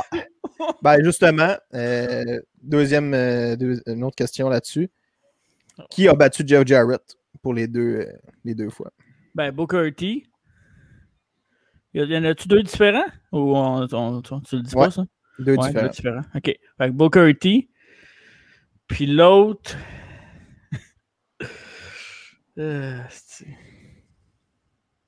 Ben, 0.81 1.03
justement, 1.03 1.55
euh, 1.73 2.41
deuxième, 2.61 3.13
euh, 3.13 3.55
deux- 3.55 3.81
une 3.87 4.03
autre 4.03 4.15
question 4.15 4.49
là-dessus. 4.49 4.89
Qui 5.89 6.07
a 6.07 6.13
battu 6.15 6.43
Jeff 6.45 6.65
Jarrett 6.67 7.01
pour 7.41 7.53
les 7.53 7.67
deux, 7.67 7.99
euh, 8.01 8.11
les 8.43 8.55
deux 8.55 8.69
fois? 8.69 8.91
Ben, 9.35 9.51
Booker 9.51 9.93
T. 9.95 10.25
Y 11.93 12.17
en 12.17 12.23
a-tu 12.25 12.47
deux 12.47 12.63
différents? 12.63 13.05
Ou 13.31 13.55
on, 13.55 13.87
on- 13.93 14.21
tu 14.21 14.33
tu 14.43 14.55
le 14.57 14.61
dis 14.63 14.75
Ouais, 14.75 14.85
pas, 14.85 14.91
ça? 14.91 15.05
Deux 15.39 15.55
Ouais, 15.55 15.67
différents. 15.67 15.85
deux 15.85 15.89
différents. 15.91 16.21
OK. 16.35 16.43
Fait 16.45 16.59
que 16.87 16.89
Booker 16.91 17.33
T. 17.39 17.69
Puis 18.87 19.05
l'autre. 19.05 19.77
Euh, 22.57 22.99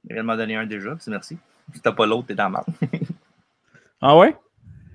Il 0.09 0.21
m'en 0.23 0.35
donner 0.35 0.55
un 0.55 0.65
déjà, 0.65 0.95
c'est 0.99 1.11
merci. 1.11 1.37
Si 1.73 1.81
t'as 1.81 1.91
pas 1.91 2.05
l'autre, 2.05 2.27
t'es 2.27 2.35
dans 2.35 2.49
la 2.49 2.63
ah 4.01 4.17
ouais? 4.17 4.35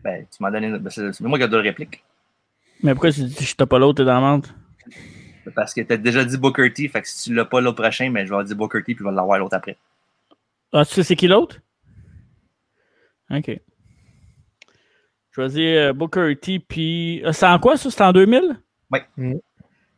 Ben, 0.03 0.27
tu 0.31 0.43
m'en 0.43 0.51
donnes 0.51 0.65
une. 0.65 0.79
ben, 0.79 0.91
c'est 0.91 1.21
moi 1.21 1.39
qui 1.39 1.45
ai 1.45 1.49
deux 1.49 1.61
répliques. 1.61 2.03
Mais 2.83 2.93
pourquoi 2.93 3.13
tu 3.13 3.23
dis 3.25 3.45
je 3.45 3.55
t'ai 3.57 3.67
pas 3.67 3.79
l'autre, 3.79 3.99
t'es 3.99 4.05
dans 4.05 4.15
la 4.15 4.21
menthe? 4.21 4.53
Parce 5.55 5.75
que 5.75 5.81
t'as 5.83 5.97
déjà 5.97 6.25
dit 6.25 6.37
Booker 6.37 6.73
T, 6.73 6.89
fait 6.89 7.03
que 7.03 7.09
si 7.09 7.25
tu 7.31 7.35
l'as 7.35 7.45
pas 7.45 7.61
l'autre 7.61 7.81
prochain, 7.83 8.11
ben, 8.11 8.27
je 8.27 8.35
vais 8.35 8.45
dire 8.45 8.57
Booker 8.57 8.79
T 8.83 8.95
puis 8.95 8.97
je 8.99 9.05
vais 9.05 9.15
l'avoir 9.15 9.39
l'autre 9.39 9.57
après. 9.57 9.77
Ah, 10.73 10.85
tu 10.85 10.95
sais 10.95 11.03
c'est 11.03 11.17
qui 11.17 11.29
l'autre? 11.29 11.61
OK. 13.31 13.61
Je 15.33 15.41
vais 15.41 15.49
dire 15.49 15.81
euh, 15.81 15.93
Booker 15.93 16.37
T, 16.41 16.59
puis. 16.61 17.25
euh, 17.25 17.33
c'est 17.33 17.47
en 17.47 17.59
quoi 17.59 17.77
ça? 17.77 17.91
C'est 17.91 18.03
en 18.03 18.13
2000? 18.13 18.57
Oui. 18.91 18.99
Mm. 19.17 19.35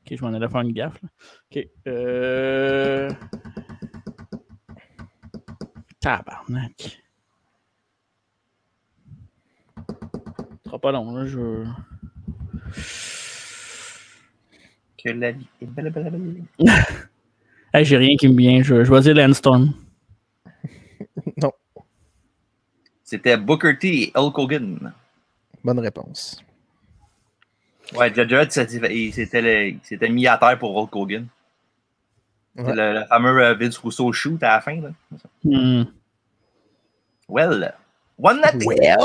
Ok, 0.06 0.16
je 0.16 0.24
m'en 0.24 0.32
allais 0.32 0.48
faire 0.48 0.60
une 0.60 0.72
gaffe. 0.72 1.02
Là. 1.02 1.08
Ok. 1.50 1.68
Euh... 1.88 3.10
Tabarnak. 5.98 7.02
Ce 9.88 10.64
sera 10.64 10.78
pas 10.78 10.92
long, 10.92 11.12
là. 11.12 11.26
Je... 11.26 11.64
Que 15.02 15.10
la 15.10 15.32
vie 15.32 15.48
est 15.60 15.66
belle, 15.66 15.90
belle, 15.90 16.10
belle. 16.10 16.44
Hey, 17.74 17.84
j'ai 17.84 17.96
rien 17.96 18.16
qui 18.16 18.28
me 18.28 18.36
vient. 18.36 18.62
Je, 18.62 18.84
je 18.84 18.92
vais 18.92 19.00
dire 19.00 19.14
Landstorm. 19.14 19.74
C'était 23.02 23.36
Booker 23.36 23.76
T 23.78 24.02
et 24.02 24.12
Hulk 24.14 24.38
Hogan. 24.38 24.92
Bonne 25.62 25.78
réponse. 25.80 26.42
Ouais, 27.94 28.12
ça, 28.50 28.64
il 28.90 29.12
s'était 29.12 30.08
mis 30.08 30.26
à 30.26 30.38
terre 30.38 30.58
pour 30.58 30.76
Hulk 30.76 30.96
Hogan. 30.96 31.26
Ouais. 32.56 32.74
Le, 32.74 33.00
le 33.00 33.06
fameux 33.06 33.44
euh, 33.44 33.54
Vince 33.54 33.78
Russo 33.78 34.12
shoot 34.12 34.42
à 34.42 34.54
la 34.54 34.60
fin. 34.60 34.80
Là. 34.80 34.90
Hmm. 35.44 35.84
Well, 37.28 37.74
one 38.18 38.40
nothing. 38.40 38.66
Well. 38.66 38.96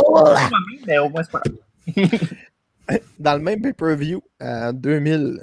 Mais 0.87 0.97
au 0.99 1.09
moins, 1.09 1.23
c'est 1.23 1.31
pas 1.31 1.41
grave. 1.41 1.57
Dans 3.19 3.33
le 3.35 3.39
même 3.39 3.61
pay-per-view, 3.61 4.21
en 4.39 4.73
2000, 4.73 5.41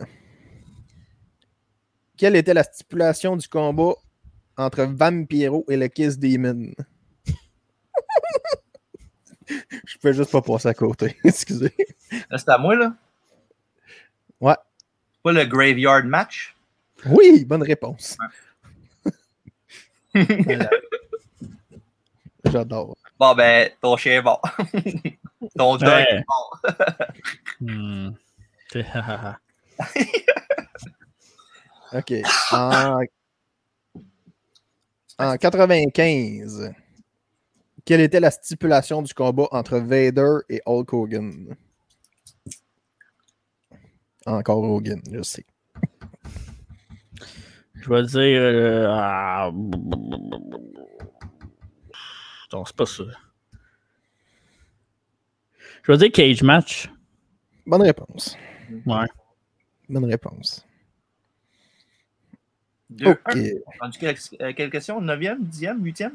quelle 2.17 2.37
était 2.37 2.55
la 2.55 2.63
stipulation 2.63 3.37
du 3.37 3.49
combat 3.49 3.95
entre 4.57 4.83
Vampiro 4.83 5.65
et 5.69 5.77
le 5.77 5.89
Kiss 5.89 6.19
Demon? 6.19 6.73
Je 9.49 9.99
peux 10.01 10.13
juste 10.13 10.33
pas 10.33 10.43
passer 10.43 10.69
à 10.69 10.75
côté. 10.75 11.17
Excusez. 11.25 11.75
C'est 12.11 12.49
à 12.49 12.59
moi, 12.59 12.75
là. 12.75 12.95
Ouais. 14.41 14.55
C'est 15.13 15.23
pas 15.23 15.33
le 15.33 15.45
Graveyard 15.45 16.05
Match? 16.05 16.55
Oui, 17.07 17.45
bonne 17.45 17.63
réponse. 17.63 18.17
J'adore. 22.45 22.97
Bon, 23.19 23.35
ben, 23.35 23.71
ton 23.81 23.97
chien 23.97 24.19
est 24.19 24.23
bon. 24.23 24.39
ton 25.57 25.77
dog 25.77 25.89
Ouais. 25.89 26.07
est 26.11 26.25
bon. 26.27 26.35
Hmm. 27.61 28.11
OK. 31.93 32.13
En, 32.53 33.01
en 35.19 35.37
95, 35.37 36.73
quelle 37.85 38.01
était 38.03 38.21
la 38.21 38.31
stipulation 38.31 39.03
du 39.03 39.13
combat 39.13 39.49
entre 39.51 39.79
Vader 39.79 40.37
et 40.49 40.61
Hulk 40.67 40.93
Hogan? 40.93 41.57
Encore 44.29 44.63
Hogan, 44.63 45.01
je 45.11 45.23
sais. 45.23 45.45
Je 47.81 47.89
vais 47.89 48.03
dire. 48.03 48.41
euh, 48.41 48.87
ah, 48.91 49.51
Non, 52.53 52.65
c'est 52.65 52.77
pas 52.77 52.85
ça. 52.87 53.05
Je 55.83 55.93
vais 55.93 55.99
dire 55.99 56.13
Cage 56.13 56.43
Match. 56.43 56.91
Bonne 57.67 57.83
réponse. 57.83 58.37
Ouais. 58.85 59.07
Bonne 59.89 60.05
réponse. 60.05 60.65
Deux, 62.91 63.11
OK. 63.11 63.19
quelle, 63.99 64.17
euh, 64.43 64.53
quelle 64.55 64.71
question? 64.71 65.01
9e, 65.01 65.39
10e, 65.41 65.79
8e? 65.81 66.13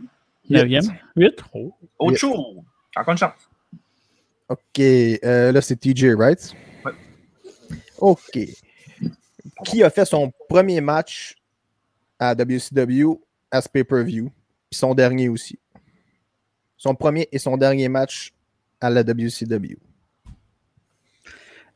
Neuvième. 0.50 0.86
Huit. 1.16 1.42
Oh. 1.54 1.74
Autre 1.98 2.12
Huit. 2.14 2.18
chose. 2.20 2.62
Encore 2.96 3.12
une 3.14 3.18
chance. 3.18 3.50
OK. 4.50 4.80
euh, 4.80 5.52
là, 5.52 5.62
c'est 5.62 5.78
TJ, 5.78 6.16
right? 6.16 6.56
OK. 8.04 8.38
Qui 9.64 9.82
a 9.82 9.90
fait 9.90 10.04
son 10.04 10.30
premier 10.50 10.82
match 10.82 11.36
à 12.20 12.36
WCW 12.36 13.18
à 13.50 13.62
ce 13.62 13.70
pay-per-view? 13.70 14.30
Puis 14.70 14.78
son 14.78 14.94
dernier 14.94 15.30
aussi. 15.30 15.58
Son 16.76 16.96
premier 16.96 17.30
et 17.32 17.40
son 17.40 17.56
dernier 17.56 17.88
match 17.88 18.34
à 18.82 18.90
la 18.90 19.04
WCW. 19.04 19.78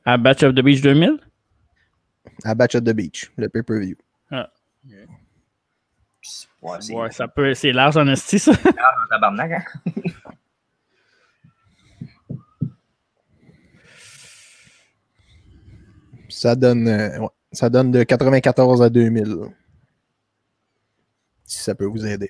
À 0.03 0.17
Batch 0.17 0.43
of 0.43 0.53
the 0.53 0.59
Beach 0.59 0.81
2000. 0.81 1.17
À 2.43 2.53
Batch 2.53 2.75
at 2.75 2.81
the 2.81 2.93
Beach, 2.93 3.31
le 3.37 3.47
pay-per-view. 3.47 3.95
Ouais, 6.61 7.11
ça 7.11 7.29
peut. 7.29 7.53
C'est 7.53 7.71
large 7.71 7.95
en 7.95 8.05
esti, 8.07 8.37
ça. 8.37 8.51
un 8.51 9.07
tabarnak, 9.09 9.51
hein? 9.53 9.63
Ça 16.29 16.55
donne, 16.55 16.87
euh, 16.87 17.19
ouais, 17.19 17.29
ça 17.51 17.69
donne 17.69 17.91
de 17.91 18.03
94 18.03 18.81
à 18.81 18.89
2000. 18.89 19.37
Si 21.45 21.59
ça 21.59 21.75
peut 21.75 21.85
vous 21.85 22.05
aider. 22.05 22.29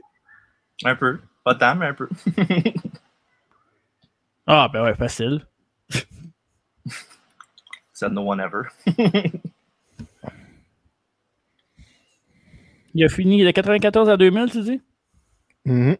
Un 0.83 0.95
peu. 0.95 1.19
Pas 1.43 1.55
tant, 1.55 1.75
mais 1.75 1.87
un 1.87 1.93
peu. 1.93 2.07
Ah, 4.49 4.69
ben 4.71 4.81
ouais, 4.81 4.95
facile. 4.95 5.45
Said 7.91 8.13
no 8.13 8.21
one 8.21 8.39
ever. 8.39 8.69
Il 12.93 13.03
a 13.03 13.09
fini 13.09 13.43
de 13.43 13.51
94 13.51 14.07
à 14.09 14.15
2000, 14.15 14.49
tu 14.49 14.61
dis? 14.61 14.81
Mhm. 15.65 15.91
Hmm, 15.91 15.95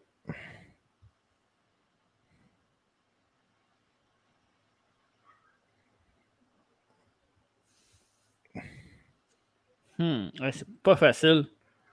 ouais, 9.98 10.52
c'est 10.52 10.68
pas 10.82 10.96
facile. 10.96 11.46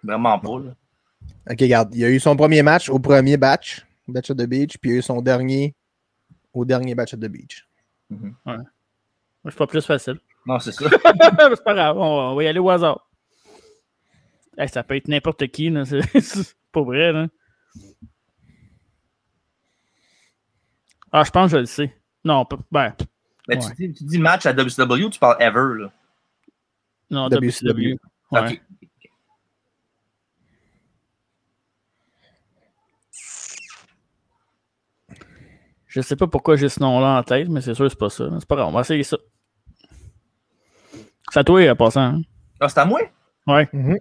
Vraiment 0.04 0.38
pas. 0.40 0.60
Là. 0.60 0.76
Ok, 1.50 1.60
regarde, 1.62 1.96
il 1.96 2.04
a 2.06 2.10
eu 2.10 2.20
son 2.20 2.36
premier 2.36 2.62
match 2.62 2.90
au 2.90 3.00
premier 3.00 3.38
batch, 3.38 3.86
Batch 4.08 4.30
of 4.32 4.38
the 4.38 4.46
Beach, 4.46 4.78
puis 4.78 4.92
il 4.92 4.94
a 4.94 4.98
eu 4.98 5.02
son 5.02 5.22
dernier 5.22 5.76
au 6.54 6.64
dernier 6.66 6.94
Batch 6.96 7.14
of 7.14 7.20
the 7.20 7.26
Beach. 7.28 7.68
Moi, 8.10 8.58
C'est 9.46 9.56
pas 9.56 9.68
plus 9.68 9.86
facile. 9.86 10.20
Non, 10.46 10.60
c'est 10.60 10.72
ça. 10.72 10.86
c'est 10.92 11.64
pas 11.64 11.74
grave, 11.74 11.98
on, 11.98 12.32
on 12.32 12.36
va 12.36 12.44
y 12.44 12.48
aller 12.48 12.60
au 12.60 12.70
hasard. 12.70 13.10
Hey, 14.58 14.70
ça 14.70 14.84
peut 14.84 14.96
être 14.96 15.08
n'importe 15.08 15.48
qui, 15.48 15.70
là. 15.70 15.84
C'est 15.86 16.56
pas 16.72 16.82
vrai, 16.82 17.12
là. 17.12 17.28
Ah, 21.12 21.24
je 21.24 21.32
pense 21.32 21.52
que 21.52 21.58
je 21.58 21.62
le 21.62 21.66
sais. 21.66 21.94
Non, 22.24 22.46
ben, 22.72 22.96
Mais 23.48 23.58
Ouais. 23.58 23.72
tu, 23.76 23.88
dis, 23.88 23.94
tu 23.94 24.04
dis 24.06 24.18
match 24.20 24.46
à 24.46 24.54
WCW, 24.54 25.10
tu 25.10 25.20
parles 25.20 25.38
ever. 25.42 25.82
Là? 25.84 25.92
Non, 27.10 27.28
WCW. 27.30 27.40
WCW. 27.40 28.00
Ouais. 28.32 28.40
Ok. 28.54 28.62
Je 35.88 36.02
sais 36.02 36.16
pas 36.16 36.28
pourquoi 36.28 36.56
j'ai 36.58 36.70
ce 36.70 36.80
nom-là 36.80 37.20
en 37.20 37.24
tête, 37.24 37.48
mais 37.48 37.62
c'est 37.62 37.74
sûr 37.74 37.86
que 37.86 37.90
c'est 37.90 38.00
pas 38.00 38.10
ça. 38.10 38.30
C'est 38.40 38.48
pas 38.48 38.56
grave, 38.56 38.68
on 38.68 38.72
va 38.72 38.82
essayer 38.82 39.04
ça. 39.04 39.18
C'est 41.32 41.40
à 41.40 41.44
toi, 41.44 41.70
en 41.72 41.76
passant. 41.76 42.02
hein? 42.02 42.22
Ah, 42.60 42.70
c'est 42.70 42.80
à 42.80 42.86
moi? 42.86 43.02
Ouais. 43.48 43.70
Mhm. 43.72 43.98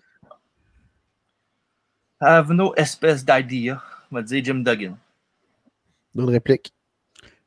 I 2.20 2.26
have 2.26 2.52
no 2.52 2.74
espèce 2.76 3.24
d'idea. 3.24 3.82
On 4.10 4.16
va 4.16 4.22
dire 4.22 4.44
Jim 4.44 4.62
Duggan. 4.64 4.96
D'autres 6.14 6.32
répliques? 6.32 6.72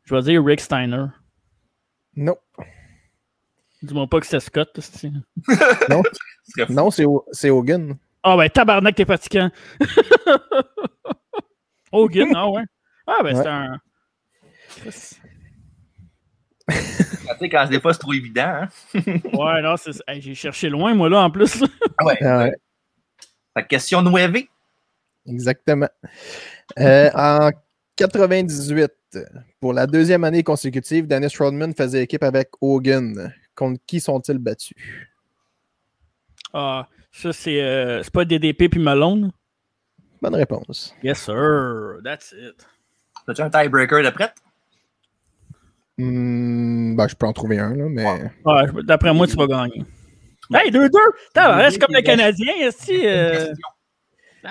Je 0.03 0.15
vais 0.15 0.21
dire 0.21 0.43
Rick 0.43 0.61
Steiner. 0.61 1.05
Non. 2.15 2.38
Dis-moi 3.81 4.07
pas 4.07 4.19
que 4.19 4.25
c'est 4.27 4.39
Scott. 4.39 4.69
c'est- 4.79 5.11
Non, 5.89 6.03
non 6.69 6.91
c'est 6.91 7.05
Ho- 7.05 7.25
c'est 7.31 7.49
Hogan. 7.49 7.97
Ah, 8.23 8.35
ben, 8.35 8.49
tabarnak, 8.49 8.95
t'es 8.95 9.05
fatigant. 9.05 9.49
Hogan, 11.91 12.27
ah 12.35 12.49
ouais. 12.49 12.63
Ah, 13.05 13.19
ben, 13.23 13.35
Ouais. 13.37 13.43
c'est 13.43 13.49
un. 13.49 13.79
Tu 16.69 16.75
sais, 17.39 17.49
quand 17.49 17.67
des 17.69 17.79
fois 17.79 17.93
c'est 17.93 17.99
trop 17.99 18.13
évident. 18.13 18.63
Hein? 18.63 18.67
Ouais, 19.33 19.61
non, 19.61 19.77
c'est. 19.77 19.91
Hey, 20.07 20.21
j'ai 20.21 20.35
cherché 20.35 20.69
loin, 20.69 20.93
moi, 20.93 21.09
là, 21.09 21.21
en 21.21 21.31
plus. 21.31 21.61
Ouais. 21.61 21.67
Ah 22.21 22.37
ouais, 22.39 22.53
Fait 23.55 23.63
que 23.63 23.67
question 23.67 24.01
9. 24.01 24.35
exactement. 25.27 25.87
Euh, 26.79 27.09
en 27.15 27.51
98, 27.95 28.91
pour 29.61 29.73
la 29.73 29.87
deuxième 29.87 30.23
année 30.25 30.43
consécutive, 30.43 31.07
Dennis 31.07 31.33
Rodman 31.39 31.73
faisait 31.73 32.03
équipe 32.03 32.23
avec 32.23 32.49
Hogan. 32.61 33.33
Contre 33.57 33.81
qui 33.88 33.99
sont-ils 33.99 34.38
battus? 34.38 34.77
Ah, 36.53 36.88
ça, 37.11 37.34
c'est. 37.34 37.59
euh, 37.59 38.03
c'est 38.03 38.13
pas 38.13 38.23
DDP 38.23 38.69
puis 38.69 38.79
Malone? 38.79 39.31
Bonne 40.21 40.35
réponse. 40.35 40.93
Yes, 41.01 41.19
sir. 41.19 41.99
That's 42.03 42.34
it. 42.38 42.67
T'as-tu 43.25 43.41
un 43.41 43.49
tiebreaker 43.49 44.03
de 44.03 44.11
prête? 44.11 44.35
Hmm, 45.97 46.95
ben, 46.95 47.07
je 47.07 47.15
peux 47.15 47.25
en 47.25 47.34
trouver 47.34 47.57
un, 47.57 47.75
là, 47.75 47.85
mais. 47.89 48.05
Ouais, 48.45 48.84
d'après 48.84 49.11
moi, 49.11 49.25
tu 49.25 49.35
vas 49.35 49.47
gagner. 49.47 49.84
Hey, 50.53 50.71
2-2! 50.71 50.91
T'as 51.34 51.69
c'est 51.71 51.79
comme 51.79 51.95
le 51.95 52.01
Canadien, 52.01 52.53
ici. 52.67 53.05
Euh... 53.05 53.53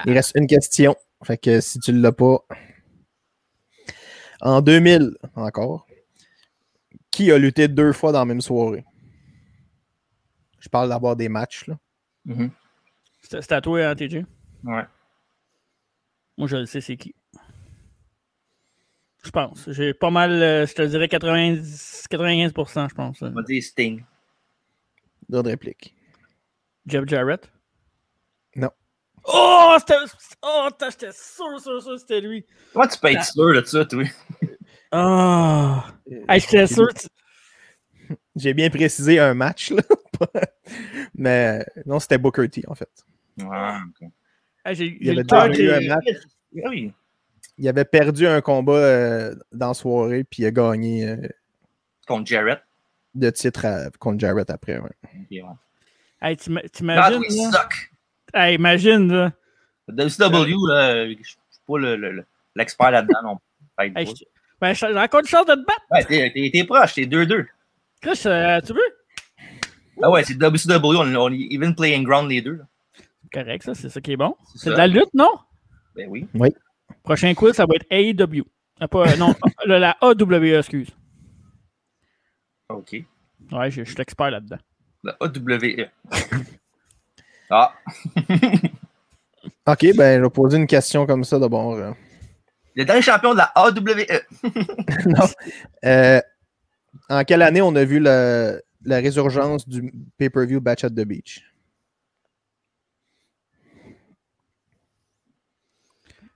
Il 0.05 0.13
reste 0.13 0.33
une 0.35 0.49
question. 0.49 0.97
Fait 1.25 1.39
que 1.39 1.61
si 1.61 1.79
tu 1.79 1.93
ne 1.93 2.03
l'as 2.03 2.13
pas. 2.13 2.45
En 4.41 4.61
2000, 4.61 5.17
encore, 5.37 5.87
qui 7.11 7.33
a 7.33 7.39
lutté 7.39 7.69
deux 7.69 7.93
fois 7.93 8.13
dans 8.13 8.19
la 8.19 8.25
même 8.27 8.43
soirée? 8.43 8.85
Je 10.67 10.69
parle 10.69 10.89
d'avoir 10.89 11.15
des 11.15 11.29
matchs. 11.29 11.69
Là. 11.69 11.79
Mhm. 12.25 12.51
C'est 13.23 13.41
c'est 13.41 13.53
à 13.53 13.61
toi, 13.61 13.85
hein, 13.87 13.95
TJ? 13.95 14.25
Ouais. 14.65 14.83
Moi, 16.37 16.49
je 16.49 16.57
le 16.57 16.67
sais, 16.67 16.81
c'est 16.81 16.97
qui. 16.97 17.15
Je 19.23 19.31
pense. 19.31 19.71
J'ai 19.71 19.95
pas 19.95 20.11
mal, 20.11 20.33
euh, 20.43 20.67
je 20.67 20.75
te 20.75 20.83
dirais 20.83 21.07
90, 21.09 22.07
95%, 22.11 22.89
je 22.89 22.95
pense. 22.97 23.23
On 23.23 23.31
va 23.31 23.43
dire 23.43 23.63
Sting. 23.63 24.03
D'autres 25.29 25.51
répliques. 25.51 25.95
Jeff 26.85 27.05
Jarrett? 27.07 27.49
Non. 28.57 28.71
Oh, 29.23 29.77
c'était. 29.79 29.95
Oh, 30.43 30.65
attends, 30.67 30.91
j'étais 30.91 31.13
sûr, 31.13 31.61
sûr, 31.61 31.81
sûr 31.81 31.97
c'était 32.01 32.21
lui. 32.21 32.45
Comment 32.73 32.89
tu 32.89 32.99
peux 32.99 33.13
être 33.13 33.25
sûr 33.25 33.55
de 33.55 33.65
ça, 33.65 33.85
toi? 33.85 34.03
Ah! 34.91 35.93
Hey, 36.29 36.41
j'étais 36.41 36.67
sûr. 36.67 36.89
tu- 36.93 37.07
J'ai 38.37 38.53
bien 38.53 38.69
précisé 38.69 39.21
un 39.21 39.35
match, 39.35 39.71
là. 39.71 39.83
Mais 41.15 41.65
non, 41.85 41.99
c'était 42.01 42.19
Booker 42.19 42.49
T, 42.49 42.63
en 42.69 42.75
fait. 42.75 42.89
Ok. 43.43 44.09
Il 44.65 45.09
avait 45.11 45.17
le 45.19 45.25
cœur 45.25 45.49
déjà 45.49 45.79
qui- 45.79 45.85
eu 45.87 45.91
un 45.91 45.95
match. 45.95 46.05
Oui. 46.53 46.93
Il 47.59 47.69
avait 47.69 47.85
perdu 47.85 48.27
un 48.27 48.41
combat 48.41 48.73
euh, 48.75 49.35
dans 49.53 49.69
la 49.69 49.75
soirée, 49.75 50.25
puis 50.25 50.43
il 50.43 50.47
a 50.47 50.51
gagné 50.51 51.09
euh, 51.09 51.17
Contre 52.07 52.27
Jarrett. 52.27 52.61
de 53.15 53.31
titre 53.31 53.65
à- 53.65 53.91
contre 53.99 54.21
Jarrett 54.21 54.51
après. 54.51 54.79
ouais. 54.79 54.91
Ok, 55.05 55.31
ouais. 55.31 55.43
Hey, 56.21 56.37
Ah, 56.49 56.69
t'imagines? 56.73 57.23
Hey, 58.35 58.55
imagine, 58.57 59.13
là. 59.13 59.33
WCW, 59.89 60.67
là, 60.69 61.07
je 61.09 61.15
suis 61.23 61.37
pas 61.67 61.79
le- 61.79 61.97
le- 61.97 62.13
le- 62.13 62.25
l'expert 62.57 62.91
là-dedans 62.91 63.23
non 63.23 63.37
plus. 63.37 63.43
Hey, 63.79 63.91
ben, 64.61 64.73
j'ai 64.75 64.87
encore 64.99 65.21
une 65.21 65.27
chance 65.27 65.47
de 65.47 65.55
te 65.55 65.65
battre. 65.65 65.85
Ouais, 66.11 66.51
t'es 66.51 66.65
proche, 66.65 66.95
t'es 66.95 67.07
2-2. 67.07 67.47
Chris, 68.01 68.21
euh, 68.27 68.61
tu 68.63 68.73
veux? 68.73 68.96
Ah 70.03 70.11
ouais, 70.11 70.25
c'est 70.25 70.35
WCW, 70.35 70.97
on, 70.97 71.15
on 71.17 71.33
est 71.33 71.49
even 71.51 71.75
playing 71.75 72.05
ground 72.05 72.31
les 72.31 72.43
deux. 72.43 72.61
Correct, 73.33 73.63
ça, 73.65 73.75
c'est 73.75 73.89
ça 73.89 74.01
qui 74.01 74.13
est 74.13 74.17
bon. 74.17 74.35
C'est 74.55 74.71
de 74.71 74.77
la 74.77 74.87
lutte, 74.87 75.13
non? 75.15 75.31
Ben 75.95 76.09
oui. 76.09 76.27
Prochain 77.03 77.33
quiz, 77.35 77.55
ça 77.55 77.67
va 77.67 77.75
être 77.75 77.87
AEW. 77.91 78.43
Ah, 78.81 78.89
pas, 78.89 79.09
euh, 79.11 79.17
non, 79.17 79.35
le- 79.67 79.79
la 79.79 79.97
AWE, 80.01 80.59
excuse. 80.59 80.89
OK. 82.69 82.93
Ouais, 83.53 83.71
je 83.71 83.85
je 83.85 83.89
suis 83.89 83.97
l'expert 83.97 84.31
là-dedans. 84.31 84.59
Le 85.03 85.13
AWE. 85.21 85.89
ah. 87.51 87.73
Ok, 89.69 89.85
ben 89.97 90.19
je 90.19 90.23
vais 90.25 90.31
poser 90.31 90.59
une 90.59 90.67
question 90.67 91.07
comme 91.07 91.25
ça 91.25 91.39
d'abord. 91.41 91.73
euh. 91.75 91.91
Le 92.77 92.85
dernier 92.85 93.03
champion 93.03 93.33
de 93.33 93.39
la 93.39 93.51
AWE. 93.55 94.07
non. 95.07 95.27
Euh, 95.85 96.21
en 97.09 97.25
quelle 97.25 97.43
année 97.43 97.63
on 97.63 97.75
a 97.75 97.85
vu 97.85 97.99
la, 97.99 98.57
la 98.87 98.97
résurgence 98.99 99.69
du 99.69 99.93
pay-per-view 100.17 100.61
Batch 100.61 100.85
at 100.85 100.91
the 100.91 101.05
Beach? 101.05 101.43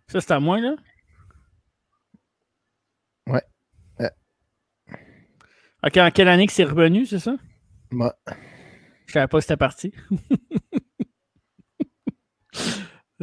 Ça, 0.09 0.21
c'est 0.21 0.33
à 0.33 0.41
moi, 0.41 0.61
là? 0.61 0.75
Ouais. 3.29 3.43
Euh. 4.01 4.09
OK, 5.87 5.97
en 5.97 6.11
quelle 6.11 6.29
année 6.29 6.47
que 6.47 6.53
c'est 6.53 6.65
revenu, 6.65 7.07
c'est 7.07 7.21
ça? 7.21 7.37
Ouais. 7.93 8.11
Je 9.07 9.13
savais 9.13 9.29
pas 9.29 9.39
que 9.39 9.43
c'était 9.43 9.57
parti. 9.57 9.93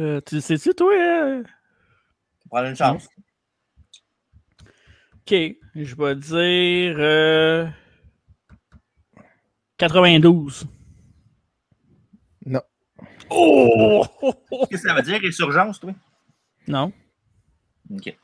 Euh, 0.00 0.20
tu 0.20 0.36
le 0.36 0.40
sais-tu, 0.40 0.72
toi? 0.74 0.94
euh? 0.94 1.42
Prends 2.48 2.64
une 2.64 2.76
chance. 2.76 3.08
OK, 5.16 5.34
je 5.74 5.94
vais 5.96 6.14
dire... 6.14 6.96
euh, 7.00 7.66
92. 9.78 10.66
Non. 12.46 12.60
Oh! 13.30 14.04
Qu'est-ce 14.70 14.82
que 14.82 14.88
ça 14.88 14.94
veut 14.94 15.02
dire, 15.02 15.20
résurgence, 15.20 15.80
toi? 15.80 15.92
Non. 16.66 16.92
OK. 17.94 18.16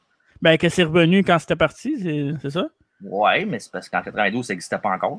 Ben, 0.42 0.58
que 0.58 0.68
c'est 0.68 0.82
revenu 0.82 1.24
quand 1.24 1.38
c'était 1.38 1.56
parti, 1.56 1.98
c'est 2.00 2.32
c'est 2.42 2.50
ça? 2.50 2.66
Ouais, 3.02 3.44
mais 3.44 3.58
c'est 3.58 3.70
parce 3.72 3.88
qu'en 3.88 4.02
92, 4.02 4.46
ça 4.46 4.52
n'existait 4.52 4.78
pas 4.78 4.90
encore. 4.90 5.18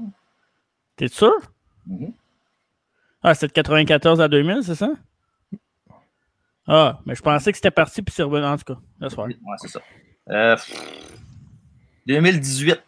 T'es 0.95 1.07
sûr? 1.07 1.33
Mhm. 1.87 2.13
Ah, 3.23 3.33
c'est 3.33 3.47
de 3.47 3.53
94 3.53 4.21
à 4.21 4.27
2000, 4.27 4.63
c'est 4.63 4.75
ça? 4.75 4.89
Ah, 6.67 6.99
mais 7.05 7.15
je 7.15 7.21
pensais 7.21 7.51
que 7.51 7.57
c'était 7.57 7.71
parti 7.71 8.01
puis 8.01 8.13
c'est 8.13 8.23
revenu 8.23 8.45
en 8.45 8.57
tout 8.57 8.73
cas. 8.73 8.79
Laisse 8.99 9.15
faire. 9.15 9.25
Ouais, 9.25 9.33
c'est 9.57 9.67
ça. 9.67 9.81
Euh, 10.29 10.57
2018. 12.07 12.84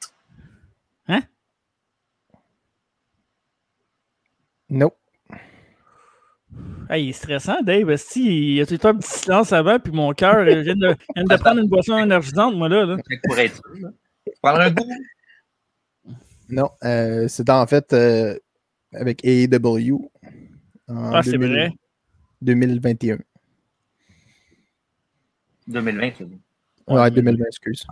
Non. 4.69 4.91
Hey, 6.89 7.05
il 7.05 7.09
est 7.09 7.13
stressant, 7.13 7.61
Dave. 7.61 7.95
Si, 7.97 8.25
il 8.25 8.53
y 8.55 8.61
a 8.61 8.65
tout 8.65 8.73
le 8.73 8.79
temps 8.79 8.89
un 8.89 8.97
petit 8.97 9.19
silence 9.19 9.51
avant, 9.51 9.77
puis 9.79 9.91
mon 9.91 10.13
cœur 10.13 10.37
euh, 10.37 10.61
vient 10.61 10.75
de, 10.75 10.95
vient 11.15 11.23
de 11.25 11.35
prendre 11.41 11.59
une 11.61 11.67
boisson 11.67 11.97
énergisante, 11.97 12.55
moi, 12.55 12.69
là. 12.69 12.85
là. 12.85 12.97
Pour 13.25 13.37
être 13.37 13.55
sûr. 13.55 13.63
là. 13.81 13.89
Prendre 14.41 14.59
un 14.61 14.71
goût. 14.71 14.85
Non. 16.49 16.69
Euh, 16.83 17.27
C'était 17.27 17.51
en 17.51 17.67
fait 17.67 17.91
euh, 17.93 18.37
avec 18.93 19.23
AEW. 19.25 20.09
en 20.87 21.13
Ah, 21.13 21.21
c'est 21.23 21.31
2000 21.31 21.49
vrai. 21.49 21.71
2021. 22.41 23.17
2020, 25.67 26.11
tu 26.11 26.25
dis. 26.25 26.39
Ouais, 26.87 27.11
2020, 27.11 27.45
excuse. 27.45 27.85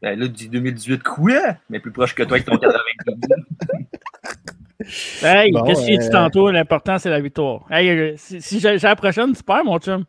Ben 0.00 0.18
là, 0.18 0.26
du 0.26 0.48
2018, 0.48 1.02
quoi? 1.02 1.56
Mais 1.68 1.78
plus 1.78 1.92
proche 1.92 2.14
que 2.14 2.22
toi 2.22 2.36
avec 2.36 2.46
ton 2.46 2.56
92. 2.58 3.18
Hey, 5.22 5.52
Bon, 5.52 5.62
qu'est-ce 5.64 5.86
que 5.86 6.06
euh, 6.06 6.10
tantôt? 6.10 6.50
L'important, 6.50 6.98
c'est 6.98 7.10
la 7.10 7.20
victoire. 7.20 7.64
Hey, 7.70 7.88
euh, 7.90 8.14
si, 8.16 8.40
si 8.40 8.60
j'ai 8.60 8.76
la 8.78 8.96
prochaine, 8.96 9.32
tu 9.34 9.42
perds, 9.42 9.64
mon 9.64 9.78
chum. 9.78 10.04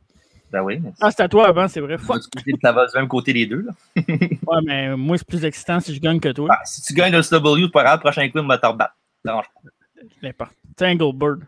Ben 0.52 0.62
oui, 0.62 0.80
mais 0.80 0.91
Ah, 1.02 1.10
c'est 1.10 1.24
à 1.24 1.28
toi 1.28 1.48
avant, 1.48 1.68
c'est 1.68 1.80
vrai. 1.80 1.98
Fuck. 1.98 2.22
ça 2.62 2.72
va 2.72 2.86
du 2.86 2.91
même 2.95 3.08
côté 3.08 3.34
les 3.34 3.45
deux. 3.48 3.62
Là. 3.66 3.72
Ouais, 4.06 4.60
mais 4.66 4.95
moi, 4.95 5.18
c'est 5.18 5.28
plus 5.28 5.44
excitant 5.45 5.80
si 5.80 5.95
je 5.95 6.00
gagne 6.00 6.20
que 6.20 6.30
toi. 6.30 6.48
Ah, 6.52 6.62
si 6.64 6.82
tu 6.84 6.94
gagnes 6.94 7.14
le 7.14 7.22
c'est 7.24 7.40
pas 7.40 7.84
grave, 7.84 8.00
le 8.00 8.00
prochain 8.00 8.30
coup, 8.30 8.40
on 8.40 8.48
va 8.48 8.58
te 8.58 8.68
rebattre. 8.68 8.95
L'important. 10.22 10.54
C'est 10.78 10.95
Bird. 10.98 11.44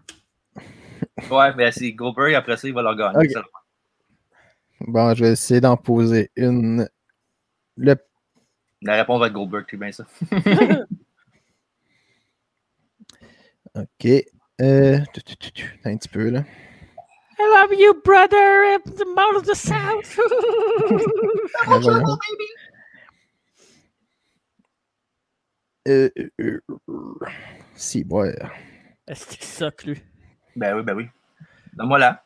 Ouais, 1.31 1.53
mais 1.55 1.71
c'est 1.71 1.91
Goldberg, 1.91 2.33
après 2.33 2.57
ça, 2.57 2.67
il 2.67 2.73
va 2.73 2.81
leur 2.81 2.95
gagner. 2.95 3.29
Bon, 4.81 5.13
je 5.13 5.23
vais 5.23 5.31
essayer 5.31 5.61
d'en 5.61 5.77
poser 5.77 6.31
une. 6.35 6.87
Le... 7.77 7.95
La 8.81 8.95
réponse 8.95 9.19
va 9.19 9.27
être 9.27 9.33
Goldberg, 9.33 9.65
c'est 9.69 9.77
bien 9.77 9.91
ça. 9.91 10.05
OK. 13.75 14.07
Euh... 14.61 14.99
tu, 15.13 15.23
tu, 15.23 15.37
tu, 15.37 15.51
tu, 15.51 15.79
Un 15.83 15.97
petit 15.97 16.09
peu, 16.09 16.29
là. 16.29 16.43
I 17.37 17.43
love 17.53 17.77
you, 17.77 18.01
brother, 18.03 18.63
in 18.63 18.79
the 18.95 19.05
mouth 19.05 19.35
of 19.35 19.45
the 19.45 19.55
south. 19.55 20.19
Ah, 21.67 21.79
voyons. 21.79 22.17
Euh, 25.87 26.09
euh, 26.17 26.61
euh, 26.89 27.15
Si, 27.75 28.05
ouais. 28.09 28.35
Est-ce 29.07 29.37
que 29.37 29.43
ça, 29.43 29.71
lui? 29.85 30.01
Ben 30.55 30.75
oui, 30.77 30.83
ben 30.83 30.95
oui. 30.95 31.07
Donne-moi 31.73 31.99
là. 31.99 32.25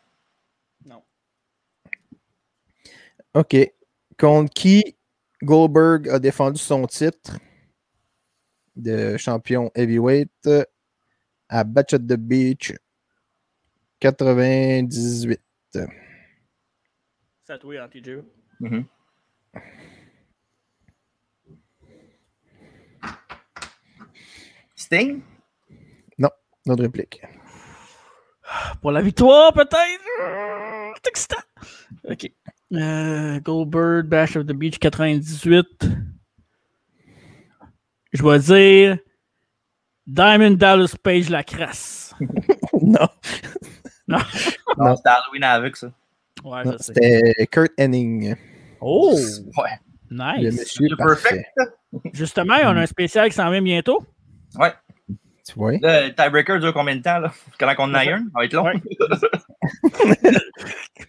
OK. 3.34 3.56
Contre 4.18 4.54
qui 4.54 4.98
Goldberg 5.44 6.10
a 6.10 6.20
défendu 6.20 6.60
son 6.60 6.88
titre 6.88 7.38
de 8.76 9.18
champion 9.18 9.72
heavyweight? 9.76 10.50
À 11.50 11.64
Batch 11.64 11.94
at 11.94 12.00
the 12.00 12.16
Beach 12.16 12.74
98. 14.00 15.42
C'est 15.72 15.88
à 17.50 17.58
toi, 17.58 17.76
hein, 17.82 17.90
TJ. 17.90 18.24
Mhm. 18.60 18.86
Sting? 24.76 25.22
Notre 26.66 26.84
réplique. 26.84 27.22
Pour 28.82 28.92
la 28.92 29.02
victoire, 29.02 29.54
peut-être? 29.54 30.94
C'est 30.96 31.08
excitant. 31.10 31.42
OK. 32.04 32.32
Euh, 32.74 33.40
Goldberg, 33.40 34.06
Bash 34.08 34.36
of 34.36 34.46
the 34.46 34.52
Beach 34.54 34.78
98. 34.78 35.88
Je 38.14 38.24
vais 38.24 38.40
dire 38.40 39.00
Diamond 40.10 40.52
Dallas 40.58 40.96
Page 41.02 41.30
la 41.30 41.44
crasse. 41.44 42.14
non, 42.82 43.08
Non, 44.08 44.18
Non. 44.78 44.96
c'était 44.96 45.10
Halloween 45.10 45.44
avec 45.44 45.76
ça. 45.76 45.92
Ouais, 46.44 46.64
non, 46.64 46.72
je 46.74 46.78
sais. 46.78 46.94
c'était 46.94 47.48
Kurt 47.52 47.72
Henning. 47.80 48.36
Oh, 48.82 49.14
Ouais. 49.58 49.70
Le 50.10 50.50
nice. 50.50 50.60
monsieur 50.60 50.88
Le 50.90 50.96
parfait. 50.98 51.46
perfect. 51.56 52.16
Justement, 52.16 52.56
on 52.64 52.78
a 52.78 52.82
un 52.82 52.86
spécial 52.88 53.30
qui 53.30 53.36
s'en 53.36 53.52
vient 53.52 53.62
bientôt. 53.62 54.04
Ouais. 54.58 54.74
Tu 55.48 55.54
vois? 55.56 55.74
Le 55.74 56.10
tiebreaker 56.16 56.60
dure 56.60 56.74
combien 56.74 56.96
de 56.96 57.02
temps, 57.02 57.20
là? 57.20 57.32
Quand 57.60 57.74
on 57.78 57.84
en 57.84 57.94
a 57.94 58.00
un? 58.02 58.18
Ça 58.20 58.24
va 58.36 58.46
être 58.46 58.54
long. 58.54 58.64
Ouais. 58.66 58.74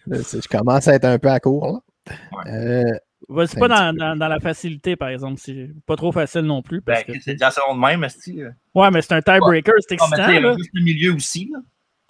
Je 0.07 0.47
commence 0.47 0.87
à 0.87 0.95
être 0.95 1.05
un 1.05 1.17
peu 1.17 1.29
à 1.29 1.39
court. 1.39 1.81
Là. 2.07 2.15
Ouais. 2.31 2.51
Euh, 2.51 2.83
Vas-y 3.33 3.47
C'est 3.47 3.59
pas 3.59 3.67
dans, 3.67 3.93
dans, 3.95 4.15
dans 4.17 4.27
la 4.27 4.39
facilité, 4.39 4.95
par 4.95 5.09
exemple. 5.09 5.39
C'est 5.39 5.69
pas 5.85 5.95
trop 5.95 6.11
facile 6.11 6.41
non 6.41 6.61
plus. 6.61 6.81
Parce 6.81 7.05
Ben, 7.05 7.15
que... 7.15 7.21
c'est 7.21 7.33
déjà 7.33 7.49
selon 7.51 7.75
de 7.75 7.79
même, 7.79 8.03
esti. 8.03 8.41
euh? 8.41 8.51
Ouais, 8.75 8.91
mais 8.91 9.01
c'est 9.01 9.13
un 9.13 9.21
tiebreaker, 9.21 9.73
c'est 9.87 9.95
Ah, 9.99 10.05
mais 10.11 10.17
excitant. 10.17 10.31
y 10.31 10.41
là. 10.41 10.49
a 10.51 10.57
juste 10.57 10.69
le 10.73 10.83
milieu 10.83 11.13
aussi, 11.13 11.51
là. 11.51 11.59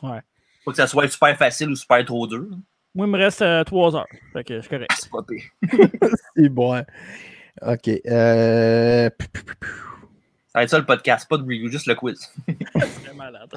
Ouais. 0.09 0.19
Faut 0.65 0.71
que 0.71 0.77
ça 0.77 0.87
soit 0.87 1.07
super 1.07 1.37
facile 1.37 1.69
ou 1.69 1.75
super 1.75 2.03
trop 2.05 2.25
dur. 2.27 2.39
là. 2.49 2.57
Moi, 2.95 3.07
il 3.07 3.11
me 3.11 3.17
reste 3.17 3.41
euh, 3.41 3.63
trois 3.63 3.95
heures. 3.95 4.05
Fait 4.33 4.43
que 4.43 4.55
je 4.55 4.61
suis 4.61 4.69
correct. 4.69 4.91
C'est 4.99 5.09
pas 5.11 5.23
pire. 5.23 5.43
c'est 6.35 6.49
bon. 6.49 6.73
hein. 6.75 6.85
OK. 7.61 7.87
Euh... 8.07 9.09
Ça 10.47 10.59
va 10.59 10.63
être 10.63 10.69
ça 10.69 10.79
le 10.79 10.85
podcast, 10.85 11.29
pas 11.29 11.37
de 11.37 11.43
review, 11.43 11.69
juste 11.69 11.85
le 11.87 11.95
quiz. 11.95 12.29
C'est 12.47 13.13
malade. 13.15 13.53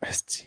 Asti. 0.00 0.46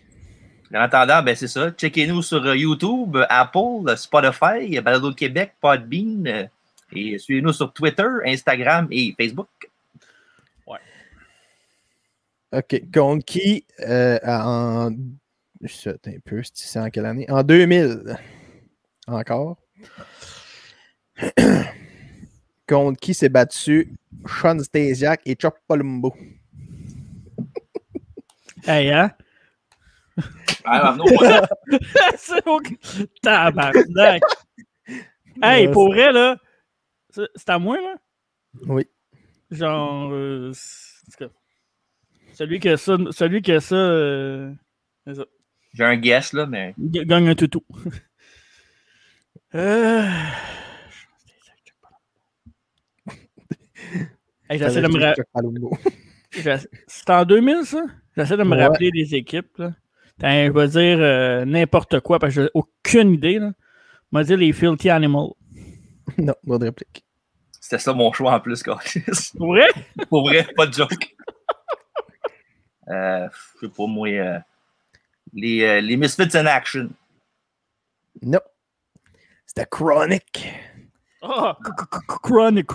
En 0.74 0.80
attendant, 0.82 1.24
ben 1.24 1.36
c'est 1.36 1.48
ça. 1.48 1.72
Checkez-nous 1.72 2.22
sur 2.22 2.46
euh, 2.46 2.56
YouTube, 2.56 3.18
Apple, 3.30 3.96
Spotify, 3.96 4.80
Balado 4.82 5.14
Québec, 5.14 5.54
Podbean. 5.62 6.28
euh, 6.28 6.46
Et 6.94 7.18
suivez-nous 7.18 7.54
sur 7.54 7.72
Twitter, 7.74 8.08
Instagram 8.26 8.88
et 8.92 9.16
Facebook. 9.18 9.48
OK. 12.54 12.82
Contre 12.94 13.26
qui 13.26 13.66
euh, 13.82 14.18
en. 14.26 14.92
Je 15.62 15.90
un 15.90 16.20
peu, 16.24 16.42
c'est 16.44 16.52
c'est 16.56 16.80
en 16.80 16.90
quelle 16.90 17.06
année? 17.06 17.30
En 17.30 17.44
2000. 17.44 18.18
Encore. 19.08 19.58
Contre 22.70 23.00
qui 23.00 23.14
s'est 23.14 23.30
battu 23.30 23.94
Sean 24.26 24.60
Stasiak 24.60 25.22
et 25.26 25.36
Chop 25.40 25.56
Palumbo? 25.68 26.14
Hey, 28.66 28.92
hein? 28.92 29.12
Ah, 30.66 30.96
non, 30.98 31.06
pas- 31.18 31.48
c'est 32.18 32.46
ok. 32.48 32.74
Tabarnak. 33.22 34.22
Hey, 35.42 35.68
Ouais, 35.68 35.72
pour 35.72 35.88
vrai, 35.88 36.12
là, 36.12 36.38
c'est 37.10 37.50
à 37.50 37.60
moi, 37.60 37.78
là? 37.80 37.96
Oui. 38.68 38.86
Genre, 39.52 40.10
euh, 40.12 40.52
celui 42.34 42.60
qui 42.60 42.70
a 42.70 42.78
ça, 42.78 42.98
celui 43.12 43.42
qui 43.42 43.52
a 43.52 43.60
ça, 43.60 43.76
euh, 43.76 44.52
c'est 45.06 45.16
ça. 45.16 45.26
J'ai 45.74 45.84
un 45.84 45.96
guess, 45.98 46.34
là, 46.34 46.46
mais 46.48 46.74
G- 46.92 47.06
gagne 47.06 47.30
un 47.30 47.36
toutou. 47.36 47.64
euh... 49.56 50.04
Hey, 54.50 54.58
J'essaie 54.60 54.82
de 54.82 54.88
me 54.88 55.00
ra- 55.00 55.14
Chop 55.16 55.26
Palumbo. 55.34 55.78
j'essa- 56.32 56.68
C'est 56.88 57.10
en 57.10 57.26
2000, 57.26 57.66
ça? 57.66 57.84
J'essaie 58.16 58.38
de 58.38 58.44
me 58.44 58.56
Ouais. 58.56 58.66
rappeler 58.66 58.92
des 58.92 59.14
équipes. 59.16 59.58
Là. 59.58 59.74
Attends, 60.20 60.46
je 60.48 60.52
vais 60.52 60.68
dire 60.68 60.98
euh, 61.00 61.46
n'importe 61.46 62.00
quoi 62.02 62.20
parce 62.20 62.34
que 62.36 62.44
j'ai 62.44 62.50
aucune 62.54 63.14
idée. 63.14 63.40
Là. 63.40 63.52
Je 64.14 64.18
vais 64.18 64.24
dire 64.26 64.38
les 64.38 64.54
Filthy 64.54 64.90
Animals. 64.90 65.32
non, 66.18 66.34
pas 66.48 66.58
de 66.58 66.66
réplique. 66.66 67.06
c'était 67.60 67.78
ça 67.80 67.94
mon 67.94 68.12
choix 68.14 68.34
en 68.34 68.40
plus, 68.40 68.64
Carlis. 68.64 69.04
Pour 69.38 69.48
vrai? 69.48 69.68
Pour 70.10 70.28
vrai, 70.28 70.48
pas 70.56 70.66
de 70.68 70.74
joke. 70.74 71.16
Euh, 72.90 73.28
je 73.62 73.68
sais 73.68 73.74
pas, 73.74 73.86
moi. 73.86 74.08
euh, 74.08 74.40
les, 75.34 75.62
euh, 75.64 75.82
les 75.82 75.98
Misfits 75.98 76.36
in 76.38 76.46
Action. 76.46 76.90
Non. 78.22 78.40
C'était 79.46 79.66
Chronic. 79.70 80.48
Oh, 81.22 81.52
c- 81.66 81.72
c- 81.78 81.86
c- 81.94 82.16
chronic, 82.22 82.68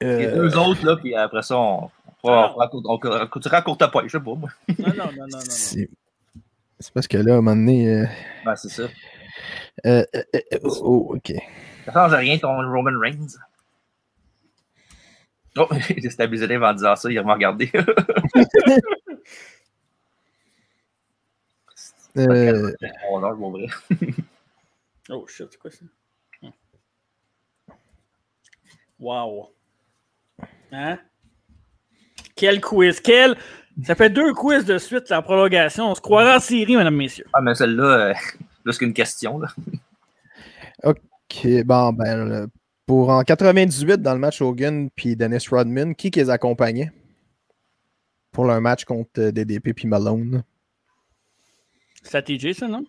chronic. 0.00 0.18
Les 0.18 0.26
Euh, 0.26 0.34
deux 0.36 0.56
autres, 0.56 0.84
là, 0.86 0.96
puis 0.96 1.14
après 1.14 1.42
ça, 1.42 1.56
on, 1.58 1.90
on, 2.22 2.30
Ah. 2.32 2.54
on, 2.72 2.98
courte 2.98 3.90
poids, 3.90 4.02
je 4.06 4.08
sais 4.12 4.20
pas, 4.20 4.34
moi. 4.34 4.50
Non, 4.78 4.88
non, 4.88 4.94
non, 4.96 5.12
non, 5.16 5.26
non. 5.32 5.40
c'est 5.40 5.88
c'est 6.80 6.92
parce 6.94 7.08
que 7.08 7.16
là, 7.18 7.34
à 7.34 7.36
un 7.38 7.40
moment 7.40 7.56
donné. 7.56 7.88
euh, 7.88 8.06
Ben, 8.44 8.54
c'est 8.54 8.68
ça. 8.68 8.82
euh, 9.86 10.04
euh, 10.14 10.22
euh, 10.34 10.58
oh, 10.62 11.14
ok. 11.16 11.32
Ça 11.86 11.92
change 11.92 12.12
rien, 12.14 12.38
ton 12.38 12.56
Roman 12.56 12.98
Reigns. 13.00 13.26
Oh, 15.56 15.66
j'ai 15.88 15.94
déstabilisé 15.94 16.46
Dave 16.46 16.62
en 16.62 16.72
disant 16.74 16.94
ça, 16.94 17.10
il 17.10 17.20
m'a 17.22 17.34
regardé. 17.34 17.70
Euh. 22.16 22.72
Oh 25.10 25.26
shit, 25.28 25.46
c'est 25.50 25.58
quoi 25.58 25.70
ça? 25.70 25.84
Hmm. 26.42 26.48
Wow. 28.98 29.50
Hein? 30.72 30.98
Quel 32.36 32.60
quiz? 32.60 33.00
Quel? 33.00 33.36
Ça 33.84 33.94
fait 33.94 34.10
deux 34.10 34.32
quiz 34.34 34.64
de 34.64 34.78
suite, 34.78 35.08
la 35.08 35.22
prolongation. 35.22 35.90
On 35.90 35.94
se 35.94 36.00
croirait 36.00 36.34
en 36.36 36.40
série, 36.40 36.76
mesdames, 36.76 36.96
messieurs. 36.96 37.26
Ah, 37.32 37.40
mais 37.40 37.54
celle-là, 37.54 37.84
euh, 38.10 38.14
plus 38.64 38.76
qu'une 38.78 38.92
question. 38.92 39.38
Là. 39.38 39.48
ok, 40.84 41.46
bon, 41.64 41.92
ben, 41.92 42.24
là, 42.28 42.46
pour 42.86 43.10
en 43.10 43.22
98, 43.22 44.02
dans 44.02 44.14
le 44.14 44.18
match 44.20 44.40
Hogan 44.42 44.90
puis 44.94 45.14
Dennis 45.16 45.46
Rodman, 45.50 45.94
qui 45.94 46.10
qui 46.10 46.18
les 46.20 46.30
accompagnait 46.30 46.90
pour 48.32 48.44
leur 48.46 48.60
match 48.60 48.84
contre 48.84 49.10
euh, 49.18 49.32
DDP 49.32 49.72
puis 49.74 49.86
Malone? 49.86 50.42
C'est 52.02 52.16
à 52.16 52.22
TJ, 52.22 52.52
ça, 52.52 52.66
non? 52.68 52.84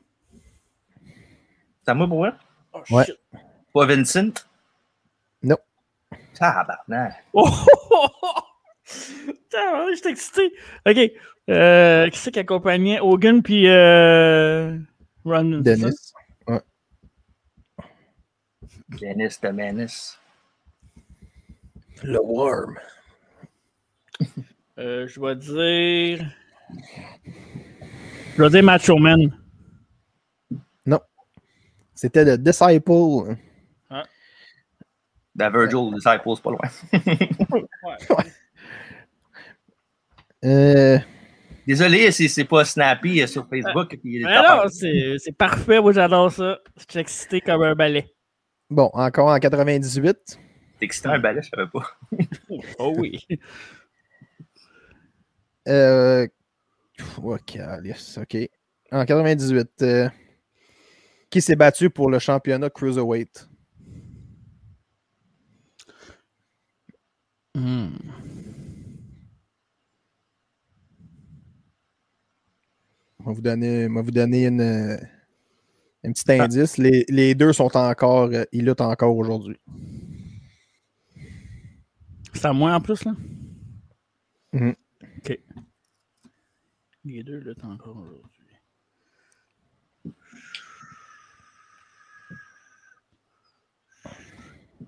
C'est 1.84 1.92
à 1.92 1.94
moi 1.94 2.08
pour 2.08 2.20
vrai? 2.20 2.32
Oh 2.74 2.82
Ouais. 2.92 3.06
shit. 3.06 3.16
Pas 3.74 3.86
Vincent? 3.86 4.32
Non. 6.41 6.48
Tabarnak. 6.48 7.14
Oh! 7.34 7.49
Putain, 9.26 9.91
je 9.91 9.95
suis 9.98 10.10
excité. 10.10 10.53
OK. 10.88 11.11
Euh, 11.49 12.10
qui 12.10 12.18
c'est 12.18 12.32
qui 12.32 12.40
accompagnait? 12.40 12.99
Hogan 12.99 13.44
puis 13.44 13.68
euh... 13.68 14.78
Ça? 15.26 15.44
Dennis. 15.44 16.14
Ouais. 16.48 16.61
Dennis 18.99 19.38
the 19.41 19.52
Menace. 19.53 20.20
Le 22.03 22.20
Worm. 22.24 22.80
Euh, 24.80 25.07
je 25.07 25.20
vais 25.20 25.36
dire. 25.36 26.26
Je 28.36 28.44
vais 28.44 28.49
dire 28.49 28.64
Macho 28.64 28.98
Man. 28.98 29.32
C'était 32.02 32.24
le 32.24 32.38
Disciple. 32.38 33.36
The 35.40 35.49
Virgil 35.52 35.91
Disciple, 35.94 36.36
c'est 36.36 36.44
pas 36.44 36.52
loin. 36.52 36.70
Euh, 40.45 40.98
Désolé 41.68 42.11
si 42.14 42.30
c'est 42.30 42.45
pas 42.45 42.64
snappy 42.64 43.22
euh, 43.22 43.28
sur 43.28 43.45
Facebook. 43.49 43.90
puis 44.02 44.24
Mais 44.24 44.36
non, 44.36 44.68
c'est 44.70 45.38
parfait. 45.38 45.82
Moi, 45.82 45.91
j'adore 45.91 46.32
ça. 46.32 46.60
Je 46.78 46.86
suis 46.90 46.99
excité 46.99 47.41
comme 47.41 47.61
un 47.61 47.76
balai. 47.76 48.07
bon, 48.70 48.90
encore 48.94 49.28
en 49.28 49.38
98. 49.38 50.18
C'est 50.26 50.40
excitant 50.82 51.10
un 51.10 51.20
balai, 51.20 51.41
je 51.44 51.49
savais 51.49 51.68
pas. 51.68 51.91
Oh 52.80 52.94
oui. 52.98 53.28
Euh, 55.68 56.26
ok, 57.22 57.60
yes, 57.84 58.18
ok. 58.18 58.38
En 58.94 59.03
98. 59.06 59.70
euh, 59.82 60.10
qui 61.30 61.41
s'est 61.41 61.57
battu 61.57 61.90
pour 61.90 62.10
le 62.10 62.18
championnat 62.18 62.70
Cruiserweight? 62.70 63.48
Hmm. 67.60 67.90
On 73.19 73.23
va 73.26 73.31
vous 73.34 73.41
donner, 73.41 73.88
on 73.90 73.95
va 73.95 74.02
vous 74.02 74.11
donner 74.11 74.45
une, 74.48 74.61
euh, 74.61 74.98
un 76.06 76.11
petit 76.14 76.31
indice. 76.31 76.77
Les, 76.77 77.03
les 77.10 77.36
deux 77.36 77.52
sont 77.52 77.76
encore. 77.76 78.30
euh, 78.31 78.45
ils 78.53 78.64
luttent 78.65 78.80
encore 78.80 79.14
aujourd'hui. 79.18 79.57
C'est 82.34 82.45
à 82.45 82.53
moi 82.53 82.73
en 82.73 82.80
plus, 82.80 83.03
là? 83.03 83.11
Mhm. 84.53 84.76
OK. 85.18 85.40
Les 87.03 87.23
deux, 87.23 87.44
t'es 87.53 87.65
encore 87.65 87.98
aujourd'hui. 87.98 88.23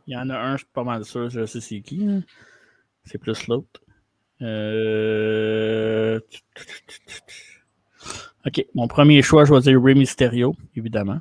Il 0.07 0.13
y 0.13 0.17
en 0.17 0.29
a 0.29 0.37
un, 0.37 0.53
je 0.53 0.63
suis 0.63 0.71
pas 0.73 0.83
mal 0.83 1.03
sûr, 1.03 1.29
je 1.29 1.45
sais 1.45 1.59
c'est 1.59 1.81
qui. 1.81 1.97
là. 2.05 2.21
C'est 3.05 3.17
plus 3.17 3.47
l'autre. 3.47 3.81
Euh... 4.41 6.19
Ok, 8.45 8.65
mon 8.73 8.87
premier 8.87 9.21
choix, 9.21 9.45
je 9.45 9.53
vais 9.53 9.59
dire 9.61 9.81
Rey 9.81 9.93
Mysterio, 9.93 10.55
évidemment. 10.75 11.19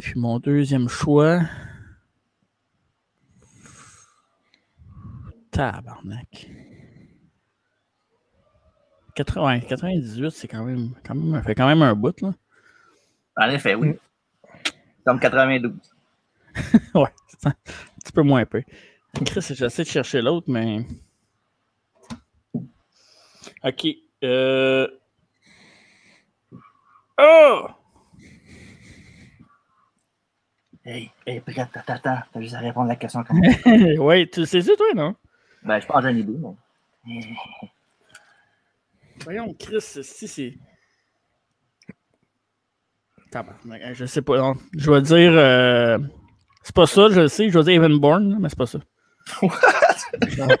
Puis 0.00 0.12
mon 0.16 0.38
deuxième 0.38 0.88
choix. 0.88 1.40
Tabarnak. 5.50 6.50
80, 9.14 9.60
98, 9.60 10.30
c'est 10.30 10.48
quand 10.48 10.64
même, 10.64 10.90
quand 11.02 11.14
même, 11.14 11.42
fait 11.42 11.54
quand 11.54 11.66
même 11.66 11.80
un 11.80 11.94
bout, 11.94 12.20
là. 12.20 12.34
En 13.38 13.48
effet, 13.48 13.74
oui. 13.74 13.94
Comme 15.04 15.18
92. 15.18 15.72
Ouais, 16.94 17.12
petit 18.06 18.12
peu 18.12 18.22
moins 18.22 18.44
peu. 18.46 18.62
Chris, 19.26 19.40
j'essaie 19.54 19.82
de 19.82 19.88
chercher 19.88 20.22
l'autre, 20.22 20.46
mais. 20.48 20.86
Ok. 23.64 23.86
Euh... 24.24 24.88
Oh! 27.18 27.66
Hey, 30.84 31.10
hey, 31.26 31.40
prête, 31.40 31.58
attends, 31.74 31.94
attends. 31.94 32.18
T'as 32.32 32.40
juste 32.40 32.54
à 32.54 32.60
répondre 32.60 32.86
à 32.86 32.90
la 32.90 32.96
question 32.96 33.24
comme 33.24 33.42
ça. 33.64 33.70
ouais, 34.02 34.28
tu 34.32 34.46
sais 34.46 34.60
ça, 34.60 34.72
toi, 34.76 34.86
non? 34.94 35.16
Ben, 35.64 35.80
je 35.80 35.86
pense 35.86 36.02
j'ai 36.04 36.10
une 36.10 36.18
idée, 36.18 36.38
mais. 37.06 37.22
Voyons, 39.24 39.54
Chris, 39.58 39.80
si 39.80 40.28
c'est. 40.28 40.54
Je 43.94 44.06
sais 44.06 44.22
pas. 44.22 44.38
non. 44.38 44.54
Je 44.76 44.90
vais 44.90 45.02
dire. 45.02 45.32
euh, 45.32 45.98
C'est 46.66 46.74
pas 46.74 46.86
ça, 46.88 47.08
je 47.10 47.20
le 47.20 47.28
sais. 47.28 47.48
Je 47.48 47.56
vais 47.56 47.64
dire 47.64 47.80
Evenborn, 47.84 48.28
là, 48.28 48.36
mais 48.40 48.48
c'est 48.48 48.58
pas 48.58 48.66
ça. 48.66 48.80
En, 49.40 49.46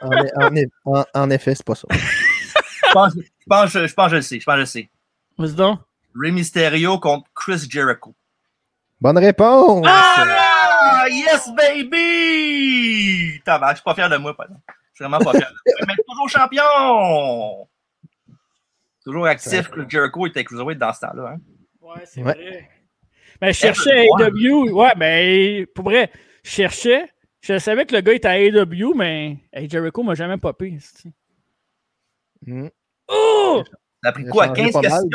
en- 0.02 0.56
en- 0.86 1.00
en- 1.00 1.04
en 1.14 1.30
effet, 1.30 1.56
c'est 1.56 1.66
pas 1.66 1.74
ça. 1.74 1.88
Je 1.90 2.92
pense, 2.92 3.14
je, 3.14 3.20
pense, 3.48 3.70
je 3.72 3.92
pense 3.94 4.06
que 4.06 4.10
je 4.12 4.16
le 4.16 4.22
sais. 4.22 4.38
Je 4.40 4.44
pense 4.44 4.52
que 4.54 4.56
je 4.58 4.60
le 4.60 4.66
sais. 4.66 4.90
Vas-y 5.36 5.54
donc. 5.54 5.80
Rey 6.14 6.30
Mysterio 6.30 6.98
contre 7.00 7.28
Chris 7.34 7.66
Jericho. 7.68 8.14
Bonne 9.00 9.18
réponse! 9.18 9.84
Ah! 9.88 11.06
Yes, 11.10 11.50
baby! 11.56 13.40
Tabarnak, 13.44 13.76
je 13.76 13.80
suis 13.80 13.84
pas 13.84 13.94
fier 13.94 14.08
de 14.08 14.16
moi, 14.16 14.34
par 14.36 14.46
exemple. 14.46 14.62
Je 14.68 14.74
suis 14.94 15.04
vraiment 15.04 15.18
pas 15.18 15.32
fier 15.32 15.48
de 15.50 15.54
moi. 15.54 15.86
Mais 15.88 15.94
toujours 16.08 16.28
champion! 16.28 17.68
Toujours 19.04 19.26
actif. 19.26 19.70
Chris 19.70 19.84
Jericho 19.88 20.26
était 20.28 20.44
cruiserweight 20.44 20.78
dans 20.78 20.92
ce 20.92 21.00
temps-là. 21.00 21.32
Hein? 21.34 21.40
Ouais, 21.80 22.02
c'est 22.04 22.22
Ouais. 22.22 22.32
vrai. 22.32 22.70
Mais 23.40 23.52
je 23.52 23.58
cherchais 23.58 24.06
AEW. 24.06 24.70
Ouais, 24.72 24.92
mais 24.96 25.66
pour 25.74 25.84
vrai, 25.86 26.10
je 26.42 26.50
cherchais. 26.50 27.06
Je 27.40 27.58
savais 27.58 27.84
que 27.86 27.94
le 27.94 28.00
gars 28.00 28.12
était 28.14 28.28
à 28.28 28.38
AEW, 28.40 28.94
mais 28.94 29.38
hey, 29.52 29.68
Jericho 29.70 30.02
m'a 30.02 30.14
jamais 30.14 30.36
popé. 30.38 30.78
Hmm. 32.44 32.68
Oh! 33.08 33.62
Ça 34.02 34.08
a 34.08 34.12
pris 34.12 34.24
quoi? 34.26 34.46
changé 34.48 34.62
15 34.64 34.72
pas 34.72 34.80
mal 34.82 34.90
questions? 34.90 35.08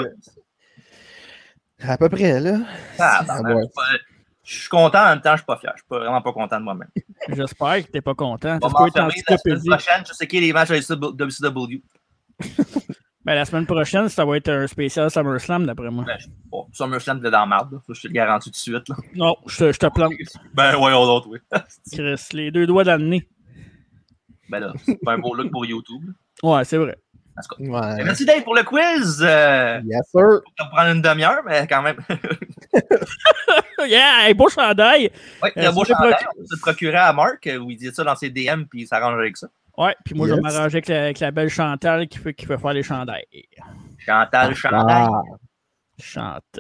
de- 1.80 1.88
À 1.90 1.98
peu 1.98 2.10
près, 2.10 2.40
là. 2.40 2.60
Ah, 3.00 3.26
Ah, 3.28 3.42
ben, 3.44 3.56
ouais. 3.56 3.64
je 4.44 4.60
suis 4.60 4.70
content, 4.70 5.00
en 5.04 5.10
même 5.10 5.22
temps, 5.22 5.32
je 5.34 5.38
suis 5.38 5.46
pas 5.46 5.58
fier. 5.58 5.72
Je 5.76 5.82
suis 5.82 5.88
pas- 5.88 6.00
vraiment 6.00 6.22
pas 6.22 6.32
content 6.34 6.60
de 6.60 6.64
moi-même. 6.64 6.90
J'espère 7.30 7.86
que 7.86 7.92
t'es 7.92 8.02
pas 8.02 8.16
content. 8.16 8.58
On 8.62 8.68
Ça 8.70 8.74
va 8.74 8.80
peut 8.80 8.88
être 8.88 8.96
m'enfermer 9.02 9.14
la 9.28 9.38
semaine 9.38 9.60
prochaine. 9.66 10.04
Je 10.08 10.14
sais 10.14 10.28
qui 10.28 10.38
est 10.38 10.42
les 10.42 10.54
matchs 10.54 10.72
à 10.72 10.76
WCW. 10.96 11.82
Ben, 13.24 13.36
la 13.36 13.46
semaine 13.46 13.68
prochaine, 13.68 14.10
ça 14.10 14.26
va 14.26 14.38
être 14.38 14.50
un 14.50 14.66
spécial 14.66 15.12
SummerSlam, 15.12 15.66
d'après 15.68 15.92
moi. 15.92 16.04
Ben, 16.06 16.18
bon, 16.50 16.66
SummerSlam, 16.74 17.22
t'es 17.22 17.30
dans 17.30 17.42
la 17.42 17.46
marde. 17.46 17.74
là. 17.74 17.80
Ça, 17.86 17.94
je 17.94 18.02
te 18.02 18.08
le 18.08 18.14
garantis 18.14 18.50
tout 18.50 18.54
de 18.54 18.56
suite. 18.58 18.90
Là. 18.90 18.96
Non, 19.14 19.36
je 19.46 19.58
te, 19.58 19.72
je 19.72 19.78
te 19.80 19.86
plante, 19.88 20.14
Ben, 20.54 20.76
voyons 20.76 21.06
l'autre, 21.06 21.28
oui. 21.30 21.38
Chris. 21.92 22.28
Les 22.34 22.50
deux 22.52 22.66
doigts 22.66 22.84
dans 22.84 23.00
le 23.00 23.06
nez. 23.08 23.28
ben 24.50 24.60
là, 24.60 24.74
c'est 24.86 25.00
pas 25.04 25.14
un 25.14 25.20
beau 25.20 25.36
look 25.36 25.52
pour 25.52 25.66
YouTube. 25.66 26.12
Ouais, 26.42 26.64
c'est 26.66 26.78
vrai. 26.78 26.98
En 27.38 27.42
tout 27.56 27.64
cas. 27.64 27.70
Ouais. 27.98 28.04
Merci 28.04 28.26
Dave 28.26 28.44
pour 28.44 28.56
le 28.56 28.64
quiz. 28.64 29.20
Euh, 29.22 29.80
Yes, 29.86 30.02
sir. 30.12 30.42
ça 30.58 30.64
va 30.66 30.70
prendre 30.72 30.90
une 30.96 31.02
demi-heure, 31.02 31.42
mais 31.46 31.66
quand 31.68 31.82
même. 31.84 31.98
Yeah, 33.88 34.32
beau 34.36 34.48
chandail! 34.48 35.10
Oui, 35.42 35.50
Euh, 35.58 35.66
le 35.66 35.72
beau 35.72 35.84
c'est 35.84 35.94
chandail, 35.94 36.12
proc- 36.14 36.28
on 36.40 36.46
se 36.46 36.60
procurer 36.60 36.98
à 36.98 37.12
Marc, 37.14 37.48
euh, 37.48 37.58
où 37.58 37.72
il 37.72 37.78
dit 37.78 37.90
ça 37.92 38.04
dans 38.04 38.16
ses 38.16 38.30
DM, 38.30 38.64
puis 38.70 38.82
il 38.84 38.88
s'arrange 38.88 39.18
avec 39.20 39.38
ça. 39.38 39.48
Ouais, 39.78 39.96
puis 40.04 40.16
moi, 40.16 40.28
je 40.28 40.34
vais 40.34 40.42
m'arranger 40.42 40.78
avec 40.78 40.88
la, 40.88 41.04
avec 41.04 41.20
la 41.20 41.32
belle 41.32 41.50
Chantal 41.50 42.08
qui 42.08 42.18
fait, 42.18 42.34
qui 42.34 42.46
fait 42.46 42.58
faire 42.58 42.74
les 42.74 42.84
chandails. 42.84 43.26
Chantal, 43.98 44.54
Chantal. 44.54 44.86
Ah, 44.90 45.22
Chantal. 46.00 46.52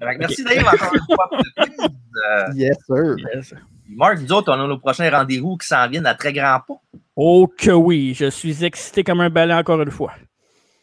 Que 0.00 0.18
Merci 0.18 0.44
Dave 0.44 0.64
encore 0.66 0.94
une 0.94 1.14
fois 1.14 1.28
pour 1.28 1.38
le 1.38 1.64
quiz. 1.64 1.78
Euh, 1.80 2.52
yes, 2.54 2.76
sir. 2.86 3.16
Yes. 3.34 3.54
Marc, 3.88 4.20
nous 4.20 4.32
autres, 4.32 4.52
on 4.52 4.60
a 4.60 4.66
nos 4.66 4.78
prochains 4.78 5.10
rendez-vous 5.10 5.56
qui 5.56 5.66
s'en 5.66 5.88
viennent 5.88 6.06
à 6.06 6.14
très 6.14 6.32
grands 6.32 6.60
pas. 6.66 6.74
Oh 7.16 7.48
que 7.58 7.70
oui, 7.70 8.14
je 8.14 8.30
suis 8.30 8.64
excité 8.64 9.04
comme 9.04 9.20
un 9.20 9.30
balai 9.30 9.54
encore 9.54 9.80
une 9.82 9.90
fois. 9.90 10.12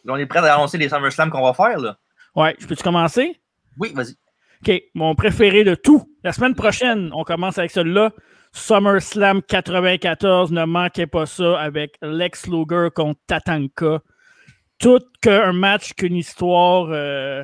Là, 0.06 0.14
on 0.14 0.18
est 0.18 0.26
prêt 0.26 0.40
à 0.40 0.56
annoncer 0.56 0.78
les 0.78 0.90
SummerSlam 0.90 1.30
qu'on 1.30 1.42
va 1.42 1.54
faire, 1.54 1.80
là. 1.80 1.98
Ouais, 2.36 2.56
je 2.60 2.68
peux-tu 2.68 2.84
commencer? 2.84 3.40
Oui, 3.78 3.92
vas-y. 3.96 4.16
OK, 4.62 4.82
mon 4.94 5.16
préféré 5.16 5.64
de 5.64 5.76
tout. 5.76 6.10
La 6.24 6.34
semaine 6.34 6.56
prochaine, 6.56 7.12
on 7.14 7.24
commence 7.24 7.58
avec 7.58 7.72
celui-là. 7.72 8.12
SummerSlam 8.58 9.42
94, 9.42 10.52
ne 10.52 10.66
manquez 10.66 11.08
pas 11.08 11.26
ça, 11.26 11.60
avec 11.60 11.98
Lex 12.02 12.48
Luger 12.48 12.90
contre 12.94 13.20
Tatanka. 13.28 14.00
Tout 14.80 15.00
qu'un 15.22 15.54
match 15.54 15.94
qu'une 15.94 16.16
histoire. 16.16 16.88
euh, 16.92 17.44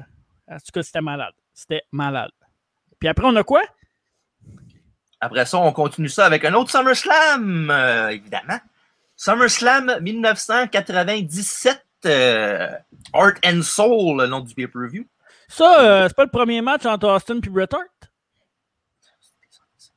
En 0.49 0.55
tout 0.57 0.71
cas, 0.73 0.83
c'était 0.83 1.01
malade. 1.01 1.33
C'était 1.53 1.83
malade. 1.91 2.31
Puis 2.99 3.07
après, 3.09 3.25
on 3.25 3.35
a 3.35 3.43
quoi? 3.43 3.61
Après 5.21 5.45
ça, 5.45 5.57
on 5.57 5.71
continue 5.71 6.09
ça 6.09 6.25
avec 6.25 6.43
un 6.45 6.53
autre 6.53 6.69
SummerSlam, 6.71 7.69
euh, 7.71 8.09
évidemment. 8.09 8.59
SummerSlam 9.15 9.99
1997, 10.01 11.81
euh, 12.05 12.69
Art 13.13 13.33
and 13.45 13.61
Soul, 13.61 14.21
le 14.21 14.27
nom 14.27 14.41
du 14.41 14.53
pay-per-view. 14.53 15.05
Ça, 15.47 15.79
euh, 15.81 16.07
c'est 16.07 16.15
pas 16.15 16.23
le 16.25 16.29
premier 16.29 16.61
match 16.61 16.85
entre 16.85 17.07
Austin 17.07 17.37
et 17.37 17.49
Bret 17.49 17.67
Hart? 17.71 18.11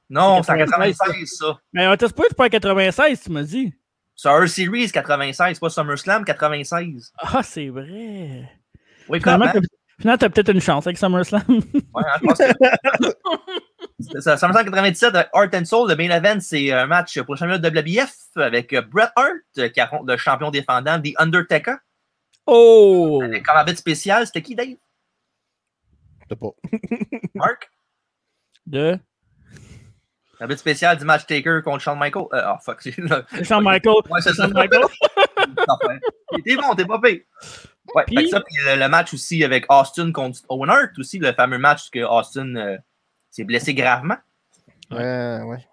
Non, 0.08 0.42
C'est 0.42 0.46
c'est 0.46 0.52
en 0.52 0.56
96, 0.66 0.98
96, 0.98 1.36
ça. 1.38 1.58
Mais 1.72 1.86
on 1.88 1.96
t'a 1.96 2.08
pas, 2.08 2.22
c'est 2.28 2.36
pas 2.36 2.44
en 2.46 2.48
96, 2.48 3.22
tu 3.22 3.30
m'as 3.32 3.42
dit. 3.42 3.74
C'est 4.14 4.28
Earth 4.28 4.48
Series 4.48 4.90
96, 4.90 5.58
pas 5.58 5.68
SummerSlam 5.70 6.24
96. 6.24 7.12
Ah, 7.18 7.42
c'est 7.42 7.68
vrai. 7.68 8.50
Oui, 9.08 9.18
Finalement, 9.20 9.46
t'as 9.52 9.60
finalement, 9.98 10.18
t'as 10.18 10.28
peut-être 10.30 10.50
une 10.52 10.60
chance 10.60 10.86
avec 10.86 10.96
SummerSlam. 10.98 11.42
Ouais, 11.48 12.02
hein, 12.04 12.18
je 12.22 12.26
pense 12.26 12.38
que- 12.38 13.12
C'est 14.12 14.20
ça, 14.20 14.36
SummerSlam 14.36 14.64
97, 14.66 15.14
avec 15.14 15.28
Art 15.32 15.48
and 15.54 15.64
Soul, 15.64 15.88
le 15.90 15.96
main 15.96 16.10
event, 16.16 16.38
c'est 16.40 16.70
un 16.72 16.86
match 16.86 17.20
pour 17.22 17.34
le 17.34 17.38
championnat 17.38 17.58
de 17.58 17.68
WBF 17.68 18.14
avec 18.36 18.72
euh, 18.74 18.82
Bret 18.82 19.08
Hart 19.16 19.32
euh, 19.58 19.68
qui 19.68 19.80
affronte 19.80 20.08
le 20.08 20.16
champion 20.16 20.50
défendant, 20.50 21.00
The 21.00 21.12
Undertaker. 21.18 21.76
oh! 22.46 23.20
Avec 23.24 23.44
comme 23.44 23.56
arbitre 23.56 23.78
spécial, 23.80 24.26
c'était 24.26 24.42
qui, 24.42 24.54
Dave? 24.54 24.76
Je 26.22 26.26
sais 26.30 26.36
pas. 26.36 26.50
Mark? 27.34 27.70
de? 28.66 28.98
L'arbitre 30.38 30.60
spécial 30.60 30.96
du 30.98 31.04
match 31.04 31.24
Taker 31.26 31.60
contre 31.64 31.80
Shawn 31.82 31.98
Michaels. 31.98 32.26
Euh, 32.32 32.42
oh 32.52 32.56
fuck, 32.62 32.80
c'est 32.82 32.92
Shawn 33.44 33.64
Michaels. 33.64 33.94
Ouais, 34.10 34.20
c'est 34.20 34.32
ça. 34.34 34.44
Shawn 34.44 34.52
Michaels. 34.54 34.88
T'es 36.44 36.56
bon, 36.56 36.74
t'es 36.74 36.84
pas 36.84 37.00
pire. 37.00 37.20
Ouais, 37.94 38.04
Puis- 38.06 38.16
fait 38.16 38.26
ça, 38.28 38.40
puis 38.40 38.54
le, 38.66 38.76
le 38.80 38.88
match 38.88 39.14
aussi 39.14 39.42
avec 39.44 39.64
Austin 39.70 40.10
contre 40.12 40.40
Owen 40.48 40.68
Hart, 40.70 40.90
aussi, 40.98 41.18
le 41.18 41.32
fameux 41.32 41.58
match 41.58 41.88
que 41.90 42.00
Austin 42.00 42.54
euh, 42.56 42.76
s'est 43.30 43.44
blessé 43.44 43.74
gravement. 43.74 44.16
Ouais, 44.90 45.40
ouais. 45.44 45.64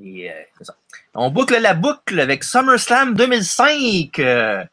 Et, 0.00 0.30
euh, 0.30 0.34
c'est 0.58 0.64
ça. 0.64 0.76
On 1.14 1.30
boucle 1.30 1.58
la 1.60 1.74
boucle 1.74 2.18
avec 2.20 2.44
SummerSlam 2.44 3.14
2005 3.14 4.18
euh, 4.20 4.64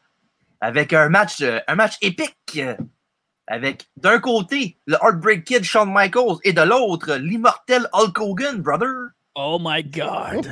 avec 0.60 0.92
un 0.92 1.08
match, 1.08 1.40
euh, 1.40 1.58
un 1.66 1.74
match 1.74 1.94
épique 2.02 2.36
euh, 2.58 2.76
avec 3.46 3.86
d'un 3.96 4.18
côté 4.20 4.78
le 4.86 4.96
Heartbreak 5.02 5.44
Kid 5.44 5.64
Shawn 5.64 5.92
Michaels 5.92 6.38
et 6.44 6.52
de 6.52 6.62
l'autre 6.62 7.14
l'immortel 7.16 7.88
Hulk 7.92 8.18
Hogan, 8.18 8.62
brother. 8.62 9.10
Oh 9.36 9.58
my 9.60 9.82
God. 9.82 10.46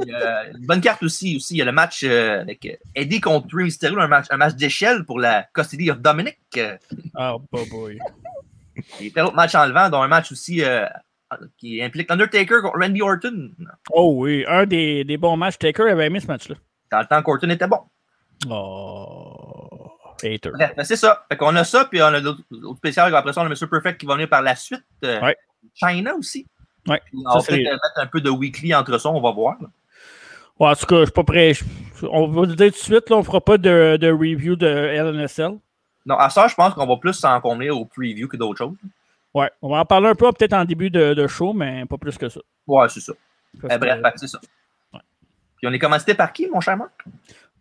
Euh, 0.00 0.52
une 0.58 0.66
bonne 0.66 0.80
carte 0.80 1.02
aussi, 1.02 1.36
aussi. 1.36 1.54
Il 1.54 1.58
y 1.58 1.62
a 1.62 1.64
le 1.64 1.72
match 1.72 2.02
euh, 2.04 2.40
avec 2.40 2.66
euh, 2.66 2.74
Eddie 2.94 3.20
contre 3.20 3.54
Rey 3.54 3.64
Mysterio, 3.64 3.98
un 3.98 4.08
match, 4.08 4.26
un 4.30 4.36
match 4.36 4.54
d'échelle 4.54 5.04
pour 5.04 5.18
la 5.18 5.46
custody 5.54 5.90
of 5.90 6.00
Dominic. 6.00 6.38
Oh, 7.18 7.42
boy, 7.50 7.68
boy. 7.68 7.98
il 9.00 9.06
y 9.06 9.08
a 9.08 9.12
plein 9.12 9.24
d'autres 9.24 9.36
matchs 9.36 9.54
en 9.54 9.66
levant, 9.66 9.88
dont 9.88 10.02
un 10.02 10.08
match 10.08 10.32
aussi 10.32 10.62
euh, 10.62 10.86
qui 11.58 11.82
implique 11.82 12.10
Undertaker 12.10 12.60
contre 12.62 12.78
Randy 12.78 13.02
Orton. 13.02 13.50
Oh 13.92 14.12
oui, 14.16 14.44
un 14.48 14.66
des, 14.66 15.04
des 15.04 15.16
bons 15.16 15.36
matchs. 15.36 15.58
Taker 15.58 15.90
avait 15.90 16.06
aimé 16.06 16.20
ce 16.20 16.26
match-là. 16.26 16.56
Dans 16.90 17.00
le 17.00 17.06
temps 17.06 17.22
qu'Orton 17.22 17.50
était 17.50 17.68
bon. 17.68 17.80
Oh. 18.48 19.92
Hater. 20.24 20.50
Bref, 20.52 20.72
ben, 20.76 20.84
c'est 20.84 20.96
ça. 20.96 21.24
Fait 21.28 21.36
qu'on 21.36 21.54
a 21.56 21.64
ça, 21.64 21.84
puis 21.84 22.02
on 22.02 22.06
a 22.06 22.20
d'autres 22.20 22.42
d'autres 22.50 22.78
spéciales. 22.78 23.14
Après 23.14 23.32
ça, 23.32 23.42
on 23.42 23.46
a 23.46 23.48
Mr. 23.48 23.66
Perfect 23.68 23.98
qui 24.00 24.06
va 24.06 24.14
venir 24.14 24.28
par 24.28 24.42
la 24.42 24.54
suite. 24.56 24.84
Euh, 25.04 25.20
Ouais. 25.20 25.36
China 25.74 26.14
aussi. 26.14 26.46
Ouais. 26.88 27.00
Puis 27.06 27.18
on 27.18 27.22
va 27.38 27.42
peut-être 27.42 27.64
mettre 27.72 27.92
un 27.96 28.06
peu 28.06 28.20
de 28.20 28.30
weekly 28.30 28.74
entre 28.74 28.96
ça, 28.98 29.10
on 29.10 29.20
va 29.20 29.30
voir. 29.30 29.56
là. 29.60 29.68
Ouais, 30.58 30.68
en 30.68 30.74
tout 30.74 30.86
cas, 30.86 30.96
je 31.00 31.04
suis 31.04 31.12
pas 31.12 31.24
prêt. 31.24 31.54
Je- 31.54 31.64
On 32.10 32.26
va 32.28 32.42
le 32.46 32.54
dire 32.54 32.66
tout 32.72 32.78
de 32.78 32.82
suite, 32.82 33.08
là, 33.10 33.16
on 33.16 33.22
fera 33.22 33.40
pas 33.40 33.58
de, 33.58 33.96
de 33.98 34.10
review 34.10 34.56
de 34.56 34.66
LNSL. 34.66 35.58
Non, 36.06 36.16
à 36.16 36.30
ça, 36.30 36.48
je 36.48 36.54
pense 36.54 36.72
qu'on 36.74 36.86
va 36.86 36.96
plus 36.96 37.12
s'en 37.12 37.40
au 37.40 37.84
preview 37.84 38.26
que 38.28 38.36
d'autres 38.36 38.58
choses. 38.58 38.76
Ouais, 39.34 39.50
on 39.62 39.68
va 39.70 39.78
en 39.80 39.84
parler 39.84 40.08
un 40.08 40.14
peu 40.14 40.30
peut-être 40.32 40.54
en 40.54 40.64
début 40.64 40.90
de, 40.90 41.14
de 41.14 41.26
show, 41.26 41.52
mais 41.52 41.84
pas 41.86 41.98
plus 41.98 42.16
que 42.18 42.28
ça. 42.28 42.40
Ouais, 42.66 42.88
c'est 42.88 43.00
ça. 43.00 43.12
Eh, 43.54 43.78
bref, 43.78 44.00
que 44.14 44.20
c'est 44.20 44.26
ça. 44.28 44.40
Puis 44.92 45.66
on 45.68 45.72
est 45.72 45.78
commandité 45.78 46.14
par 46.14 46.32
qui, 46.32 46.48
mon 46.48 46.60
cher 46.60 46.76
Marc? 46.76 46.90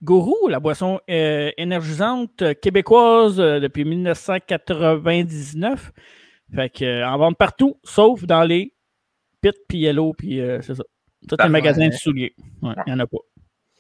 Gourou, 0.02 0.48
la 0.48 0.60
boisson 0.60 1.00
euh, 1.10 1.52
énergisante 1.58 2.44
québécoise 2.62 3.40
euh, 3.40 3.60
depuis 3.60 3.86
1999. 3.86 5.92
Fait 6.56 6.70
que, 6.70 6.86
euh, 6.86 7.08
en 7.08 7.18
vente 7.18 7.38
partout, 7.38 7.78
sauf 7.84 8.24
dans 8.24 8.44
les 8.44 8.74
pits 9.42 9.52
puis 9.68 9.80
Yellow, 9.80 10.14
puis 10.14 10.42
c'est 10.62 10.76
ça. 10.76 10.84
Tout 11.28 11.36
Parfait. 11.36 11.52
magasins 11.52 11.90
de 11.90 11.94
souliers. 11.94 12.34
Ouais, 12.62 12.74
il 12.88 12.94
n'y 12.94 12.94
en 12.94 13.00
a 13.00 13.08
pas. 13.08 13.18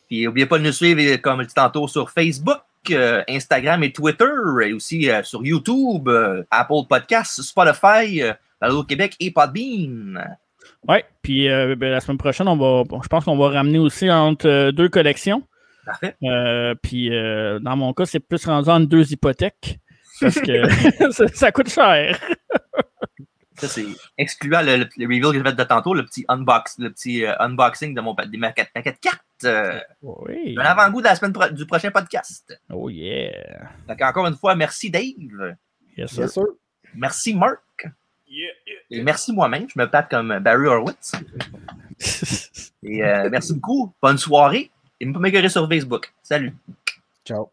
Puis 0.07 0.25
n'oubliez 0.25 0.45
pas 0.45 0.57
de 0.57 0.63
nous 0.63 0.71
suivre, 0.71 1.15
comme 1.17 1.41
je 1.41 1.47
dis 1.47 1.53
tantôt, 1.53 1.87
sur 1.87 2.09
Facebook, 2.09 2.59
euh, 2.91 3.23
Instagram 3.29 3.83
et 3.83 3.91
Twitter, 3.91 4.25
et 4.65 4.73
aussi 4.73 5.09
euh, 5.09 5.23
sur 5.23 5.45
YouTube, 5.45 6.07
euh, 6.07 6.43
Apple 6.49 6.87
Podcasts, 6.89 7.41
Spotify, 7.41 8.21
Balado 8.59 8.83
Québec 8.83 9.15
et 9.19 9.31
Podbean. 9.31 10.37
Ouais, 10.87 11.05
puis 11.21 11.47
ben, 11.47 11.89
la 11.89 11.99
semaine 11.99 12.17
prochaine, 12.17 12.47
on 12.47 12.57
va, 12.57 12.83
bon, 12.83 13.01
je 13.01 13.07
pense 13.07 13.25
qu'on 13.25 13.37
va 13.37 13.49
ramener 13.49 13.79
aussi 13.79 14.09
entre 14.09 14.71
deux 14.71 14.89
collections. 14.89 15.43
Parfait. 15.89 16.15
Euh, 16.23 16.75
puis 16.81 17.13
euh, 17.15 17.59
dans 17.59 17.75
mon 17.75 17.93
cas, 17.93 18.05
c'est 18.05 18.19
plus 18.19 18.45
rendu 18.45 18.69
en 18.69 18.79
deux 18.79 19.11
hypothèques. 19.11 19.79
Parce 20.21 20.39
que 20.39 20.69
ça, 21.11 21.27
ça 21.29 21.51
coûte 21.51 21.69
cher. 21.69 22.19
Ça, 23.55 23.67
c'est 23.67 23.85
excluant 24.17 24.61
le, 24.61 24.77
le, 24.77 24.89
le 24.97 25.05
reveal 25.05 25.21
que 25.31 25.33
j'ai 25.37 25.43
fait 25.43 25.53
de 25.55 25.63
tantôt, 25.63 25.93
le 25.93 26.05
petit, 26.05 26.23
unbox, 26.29 26.77
le 26.79 26.91
petit 26.91 27.25
euh, 27.25 27.33
unboxing 27.39 27.93
de 27.93 28.01
mon, 28.01 28.13
des 28.13 28.37
maquettes, 28.37 28.69
maquettes 28.75 28.99
cartes. 29.01 29.21
Euh, 29.43 29.79
Oui. 30.01 30.55
un 30.57 30.61
avant-goût 30.63 30.99
de 31.01 31.05
la 31.07 31.15
semaine 31.15 31.33
pro- 31.33 31.49
du 31.49 31.65
prochain 31.65 31.91
podcast. 31.91 32.57
Oh 32.71 32.89
yeah. 32.89 33.31
Donc, 33.87 34.01
encore 34.01 34.27
une 34.27 34.35
fois, 34.35 34.55
merci 34.55 34.89
Dave. 34.89 35.55
Yes, 35.97 36.11
sir. 36.11 36.43
Merci 36.95 37.33
Marc. 37.33 37.87
Yeah, 38.29 38.49
Et 38.91 39.01
merci 39.01 39.33
moi-même. 39.33 39.67
Je 39.73 39.79
me 39.79 39.87
plate 39.89 40.09
comme 40.09 40.37
Barry 40.39 40.67
Horowitz. 40.67 41.13
yeah. 42.01 42.59
Et 42.83 43.03
euh, 43.03 43.29
merci 43.29 43.53
beaucoup. 43.53 43.93
Bonne 44.01 44.17
soirée. 44.17 44.71
Et 44.99 45.05
ne 45.05 45.13
pas 45.13 45.19
m'écœurer 45.19 45.49
sur 45.49 45.67
Facebook. 45.67 46.11
Salut. 46.23 46.53
Ciao. 47.25 47.49